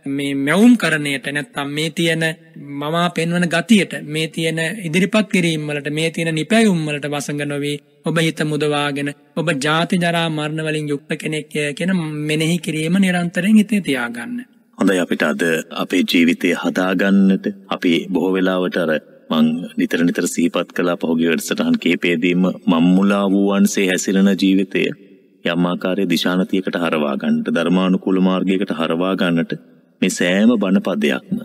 මේ 0.08 0.34
මැවුම් 0.36 0.72
කරණයට 0.76 1.26
නැත්තම් 1.28 1.68
මේ 1.70 1.90
තියෙන 1.92 2.24
මමා 2.74 3.08
පෙන්වන 3.10 3.48
ගතියට 3.48 3.92
මේ 4.06 4.26
තියෙන 4.28 4.58
ඉදිරිපත් 4.80 5.28
කිරීම 5.28 5.66
වලට 5.66 5.90
මේ 5.90 6.10
තියෙන 6.10 6.34
නිපැයුම් 6.34 6.80
වලට 6.86 7.06
වසඟ 7.08 7.44
නොවි 7.46 7.72
ඔබ 8.06 8.18
හිත 8.18 8.40
මුදවාගෙන 8.44 9.08
ඔබ 9.36 9.48
ජාති 9.60 9.96
ජරා 9.98 10.26
මරණ 10.28 10.62
වලින් 10.62 10.88
යුක්ත 10.88 11.12
කෙනෙක් 11.16 11.54
කියන 11.74 11.92
මෙනෙහි 12.24 12.58
කිරීම 12.58 12.98
නිරන්තරයෙන් 12.98 13.56
හිතේ 13.56 13.80
තියාගන්න. 13.82 14.36
හොඳයි 14.78 14.98
අපිට 14.98 15.22
අද 15.24 15.42
අපේ 15.76 16.02
ජීවිතය 16.04 16.52
හදාගන්නට 16.56 17.46
අපි 17.68 17.92
බොහෝ 18.08 18.32
වෙලාවට 18.32 18.76
අර 18.76 18.92
මං 19.30 19.46
නිතර 19.76 20.00
නිතර 20.02 20.26
සිහිපත් 20.26 20.70
කළා 20.72 20.96
පහුගිය 20.96 21.28
වැඩසටහන් 21.28 21.78
කීපෙදීම 21.78 22.46
මම්මුලා 22.66 23.24
වූවන්සේ 23.28 23.86
හැසිරෙන 23.86 24.30
ජීවිතය 24.36 24.84
යම් 25.44 25.66
ආකාරයේ 25.66 26.08
දිශානතියකට 26.08 26.76
හරවා 26.76 27.16
ගන්නට 27.16 27.50
ධර්මානුකූල 27.50 28.20
මාර්ගයකට 28.20 28.72
හරවා 28.74 29.14
ගන්නට 29.16 29.58
මේ 30.02 30.12
සෑම 30.12 30.54
බණපදයක්ම 30.56 31.38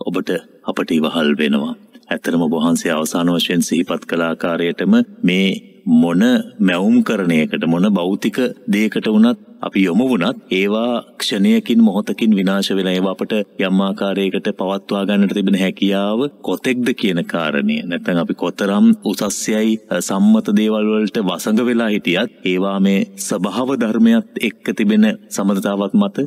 ඔබට 0.00 0.30
අපට 0.64 0.90
ඉවහල් 0.90 1.34
වෙනවා. 1.38 1.74
ඇත්තරම 2.08 2.42
වහන්සේ 2.50 2.92
අවසාන 2.92 3.28
වශයෙන් 3.30 3.62
සිහිපත් 3.62 4.02
කළ 4.06 4.22
ආකාරයටම 4.22 4.94
මේ 5.22 5.71
මොන 5.84 6.22
මැවුම් 6.60 7.02
කරණයකට 7.02 7.64
මොන 7.66 7.88
භෞතික 7.90 8.38
දෙයකට 8.68 9.06
වුණත් 9.06 9.38
අපි 9.62 9.80
යොමු 9.80 10.04
වුණත් 10.04 10.38
ඒවා 10.50 11.02
ක්ෂණයකින් 11.16 11.80
මොහොතකින් 11.80 12.32
විනාශ 12.32 12.70
වෙලා 12.72 12.92
ඒවා 12.92 13.12
අපට 13.12 13.32
යම් 13.60 13.80
ආකාරයකට 13.80 14.48
පවත්වා 14.52 15.02
ගන්නට 15.04 15.34
තිබෙන 15.34 15.56
හැකියාව 15.56 16.20
කොතෙක්ද 16.40 16.88
කියන 16.94 17.20
කාරණය. 17.24 17.76
නැත්නම් 17.84 18.18
අපි 18.18 18.34
කොතරම් 18.34 18.86
උසස්යයි 19.04 19.74
සම්මත 20.00 20.48
දේවල් 20.52 20.88
වලට 20.88 21.22
වසඟ 21.22 21.62
වෙලා 21.62 21.88
හිටියත් 21.88 22.32
ඒවා 22.44 22.78
මේ 22.80 23.04
ස්වභාව 23.18 23.70
ධර්මයක් 23.76 24.42
එක්ක 24.42 24.72
තිබෙන 24.72 25.06
සම්මතතාවක් 25.28 25.94
මත 25.94 26.26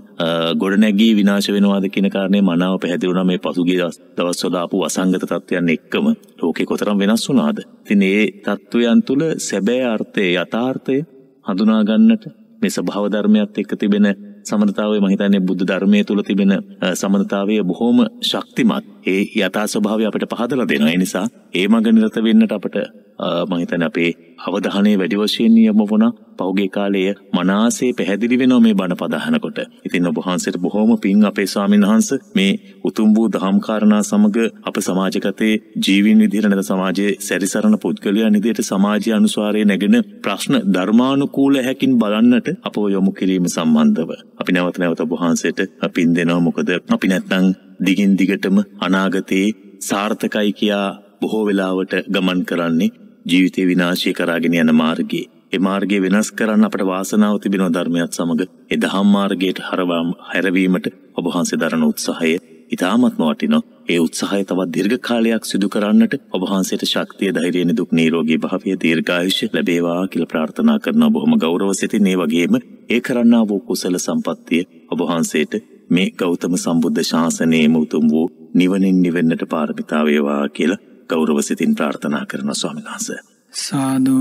ගොඩනැගී 0.56 1.12
විනාශ 1.16 1.50
වෙනවාද 1.50 1.90
කියන 1.90 2.10
කාරණේ 2.10 2.44
මනාව 2.44 2.78
පැහැදිලි 2.78 3.12
වුණා 3.12 3.26
මේ 3.26 3.40
පසුගිය 3.40 3.82
දවස්වල 4.16 4.56
ආපු 4.56 4.84
අසංගත 4.84 5.20
තත්ත්වයන් 5.24 5.70
එක්කම 5.70 6.08
ලෝකේ 6.40 6.66
කොතරම් 6.66 6.98
වෙනස් 6.98 7.28
වුණාද. 7.30 7.60
ඉතින් 7.84 8.02
ඒ 8.04 8.24
තත්ත්වයන් 8.40 9.04
තුල 9.04 9.22
සැබෑ 9.42 9.86
අර්ථය 9.88 10.26
යථාර්ථය 10.36 10.98
හඳුනා 11.46 11.84
ගන්නට 11.84 12.45
මේ 12.66 12.74
ස්වභාව 12.74 13.06
ධර්මයත් 13.10 13.58
එක්ක 13.58 13.72
තිබෙන 13.78 14.06
සමනතාවය 14.44 14.98
මම 14.98 15.10
හිතන්නේ 15.14 15.42
බුද්ධ 15.42 15.64
ධර්මයේ 15.64 16.04
තුල 16.04 16.22
තිබෙන 16.24 16.52
සමනතාවය 16.94 17.56
බොහොම 17.64 17.98
ශක්තිමත්. 18.24 18.95
ඒ 19.06 19.22
යථා 19.40 19.66
ස්වභාවය 19.68 20.06
අපිට 20.06 20.30
පහදලා 20.32 20.68
දෙනවා. 20.68 20.92
ඒ 20.92 20.98
නිසා 20.98 21.26
ඒ 21.54 21.68
මඟ 21.68 21.92
නිරත 21.94 22.18
වෙන්නට 22.20 22.52
අපට 22.52 22.78
මම 23.18 23.54
හිතන්නේ 23.56 23.86
අපේ 23.86 24.12
අවධානය 24.42 24.92
වැඩි 24.98 25.18
වශයෙන් 25.18 25.58
යොමු 25.60 25.86
වුණා. 25.86 26.12
පෞගේ 26.38 26.68
කාලයේ 26.68 27.14
මනාසේ 27.34 27.92
පැහැදිලි 27.94 28.40
වෙනවා 28.40 28.60
මේ 28.60 28.74
බණ 28.74 28.98
පදහනකොට. 28.98 29.60
ඉතින් 29.86 30.08
ඔබ 30.08 30.18
වහන්සේට 30.18 30.58
බොහොම 30.58 30.92
පිං 30.98 31.26
අපේ 31.26 31.46
ස්වාමීන් 31.46 31.86
වහන්සේ 31.86 32.20
මේ 32.36 32.52
උතුම් 32.84 33.10
වූ 33.16 33.28
දහම් 33.30 33.60
කාරණා 33.60 34.02
සමග 34.04 34.38
අප 34.64 34.78
සමාජගතේ 34.80 35.54
ජීවීන් 35.86 36.20
විදිහට 36.20 36.50
නැත 36.50 36.64
සමාජයේ 36.64 37.12
සැරිසරන 37.20 37.78
පුද්ගලයන් 37.78 38.38
විදිහට 38.38 38.64
සමාජීය 38.64 39.16
අනුසාරයේ 39.16 39.66
නැගෙන 39.66 39.98
ප්‍රශ්න 40.24 40.56
ධර්මානුකූල 40.74 41.56
හැකින් 41.64 41.94
බලන්නට 41.98 42.48
අපව 42.62 42.84
යොමු 42.90 43.12
කිරීම 43.12 43.48
සම්බන්ධව 43.48 44.12
අපි 44.40 44.52
නැවත 44.52 44.78
නැවත 44.78 45.00
ඔබ 45.00 45.14
වහන්සේට 45.14 45.60
පින් 45.94 46.16
දෙනවා. 46.16 46.40
මොකද 46.40 46.70
අපි 46.90 47.08
නැත්නම් 47.08 47.46
දිගින් 47.80 48.18
දිගටම 48.18 48.58
අනාගතේ 48.80 49.48
සාර්ථකයි 49.82 50.52
කියා 50.54 50.88
බොහෝ 51.22 51.44
වෙලාවට 51.46 51.94
ගමන් 52.10 52.42
කරන්නේ 52.46 52.94
ජීවිතය 53.26 53.68
විනාශය 53.68 54.14
කරාගෙන 54.14 54.56
යන 54.56 54.72
මාර්ගයේ 54.76 55.26
ඒ 55.52 55.60
මාර්ගය 55.60 55.98
වෙනස් 56.02 56.30
කරන්න 56.32 56.68
අපට 56.68 56.84
වාසනාව 56.86 57.36
තිබෙනවා 57.38 57.74
ධර්මයත් 57.74 58.12
සමග 58.14 58.42
ඒ 58.44 58.78
දහම් 58.80 59.08
මාර්ගයට 59.10 59.60
හරවාම 59.62 60.10
හැරවීමට 60.30 60.92
ඔබ 61.16 61.26
වහන්සේ 61.28 61.60
දරන 61.60 61.84
උත්සාහය 61.84 62.34
ඉතාමත්ම 62.70 63.22
වටිනවා. 63.22 63.62
ඒ 63.90 64.00
උත්සාහය 64.00 64.42
තවත් 64.44 64.74
දීර්ඝ 64.74 64.98
කාලයක් 65.00 65.44
සිදු 65.44 65.68
කරන්නට 65.70 66.14
ඔබ 66.30 66.42
වහන්සේට 66.44 66.86
ශක්තිය 66.86 67.32
ධෛර්යය 67.32 67.66
නිදුක් 67.66 67.92
නිරෝගී 67.92 68.40
භාවය 68.40 68.76
දීර්ඝායුෂ 68.78 69.40
ලැබේවා 69.54 70.02
කියලා 70.08 70.32
ප්‍රාර්ථනා 70.32 70.80
කරනවා. 70.80 71.12
බොහොම 71.12 71.38
ගෞරව 71.38 71.70
සිතින් 71.74 72.08
ඒ 72.08 72.18
වගේම 72.18 72.56
ඒ 72.90 73.00
කරන්නා 73.02 73.44
වූ 73.46 73.62
කුසල 73.62 73.98
සම්පත්තිය 74.00 74.64
ඔබ 74.92 75.00
වහන්සේට 75.02 75.54
මේ 75.90 76.10
ගෞතම 76.12 76.56
සම්බුද්ධ 76.56 77.04
ශාසනයේම 77.04 77.76
උතුම් 77.76 78.06
වූ 78.10 78.28
නිවනින් 78.54 79.02
නිවෙන්නට 79.02 79.44
පාරමිතා 79.50 80.04
වේවා 80.06 80.44
කියලා 80.50 80.84
ගෞරව 81.10 81.38
සිතින් 81.42 81.76
ප්‍රාර්ථනා 81.76 82.26
කරන 82.26 82.52
ස්වාමීන් 82.54 82.86
වහන්සේ. 82.86 83.20
සාදු 83.54 84.18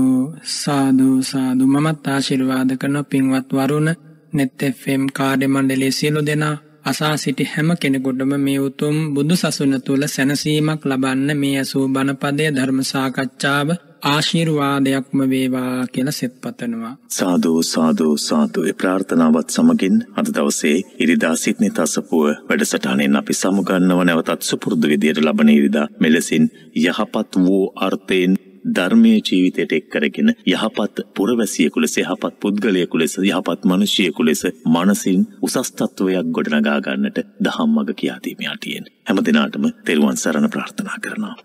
සාදු 0.53 1.09
සාදු 1.23 1.63
මමත් 1.67 2.07
ආශිර්වාද 2.07 2.69
කරන 2.77 2.97
පින්වත් 3.05 3.49
වරුණ 3.51 3.89
නෙත් 4.33 4.61
FM 4.69 5.03
කාර්ය 5.13 5.47
මණ්ඩලයේ 5.47 5.91
සියලු 5.91 6.21
දෙනා 6.21 6.55
අසා 6.85 7.15
සිටි 7.17 7.43
හැම 7.45 7.69
කෙනෙකුටම 7.77 8.31
මේ 8.37 8.59
උතුම් 8.59 8.95
බුදු 9.13 9.35
සසුන 9.35 9.73
තුළ 9.81 10.03
සැනසීමක් 10.07 10.81
ලබන්න 10.85 11.29
මේ 11.37 11.55
ඇසූ 11.57 11.85
බණපදය 11.87 12.45
ධර්ම 12.51 12.79
සාකච්ඡාව 12.83 13.69
ආශිර්වාදයක්ම 14.05 15.19
වේවා 15.25 15.87
කියලා 15.87 16.11
සෙත් 16.11 16.33
පතනවා. 16.37 16.93
සාදු 17.09 17.51
සාදු 17.65 18.07
සාදු 18.19 18.63
ඒ 18.63 18.75
ප්‍රාර්ථනාවත් 18.75 19.49
සමගින් 19.49 19.97
අද 20.15 20.27
දවසේ 20.29 20.77
ඉරිදා 20.99 21.35
සිට්නි 21.37 21.69
තසපුව 21.71 22.25
වැඩසටහනෙන් 22.47 23.15
අපි 23.15 23.33
සමුගන්නව 23.35 24.01
නැවතත් 24.03 24.41
සුපුරුදු 24.43 24.91
විදියට 24.91 25.21
ලබන 25.21 25.49
ඉරිදා 25.51 25.87
මෙලෙසින් 25.99 26.45
යහපත් 26.77 27.31
වූ 27.37 27.63
අර්ථයෙන් 27.81 28.35
ධර්මයේ 28.67 29.17
ජීවිතයට 29.21 29.73
එක් 29.73 29.89
කරගෙන 29.89 30.29
යහපත් 30.45 31.01
පුරවැසියෙකු 31.15 31.81
ලෙස 31.81 31.97
යහපත් 31.97 32.39
පුද්ගලයෙකු 32.41 32.97
ලෙස 32.97 33.17
යහපත් 33.23 33.65
මිනිසියෙකු 33.65 34.25
ලෙස 34.25 34.45
මනසින් 34.67 35.25
උසස් 35.41 35.73
තත්වයක් 35.73 36.31
ගොඩනගා 36.31 36.77
ගන්නට 36.81 37.25
දහම් 37.41 37.69
මඟ 37.71 37.97
කියා 37.99 38.21
දීමේ 38.23 38.53
අටියෙන් 38.53 38.87
හැම 39.03 39.25
දිනාටම 39.25 39.67
තෙරුවන් 39.85 40.17
සරණ 40.17 40.49
ප්‍රාර්ථනා 40.49 41.01
කරනවා 41.01 41.35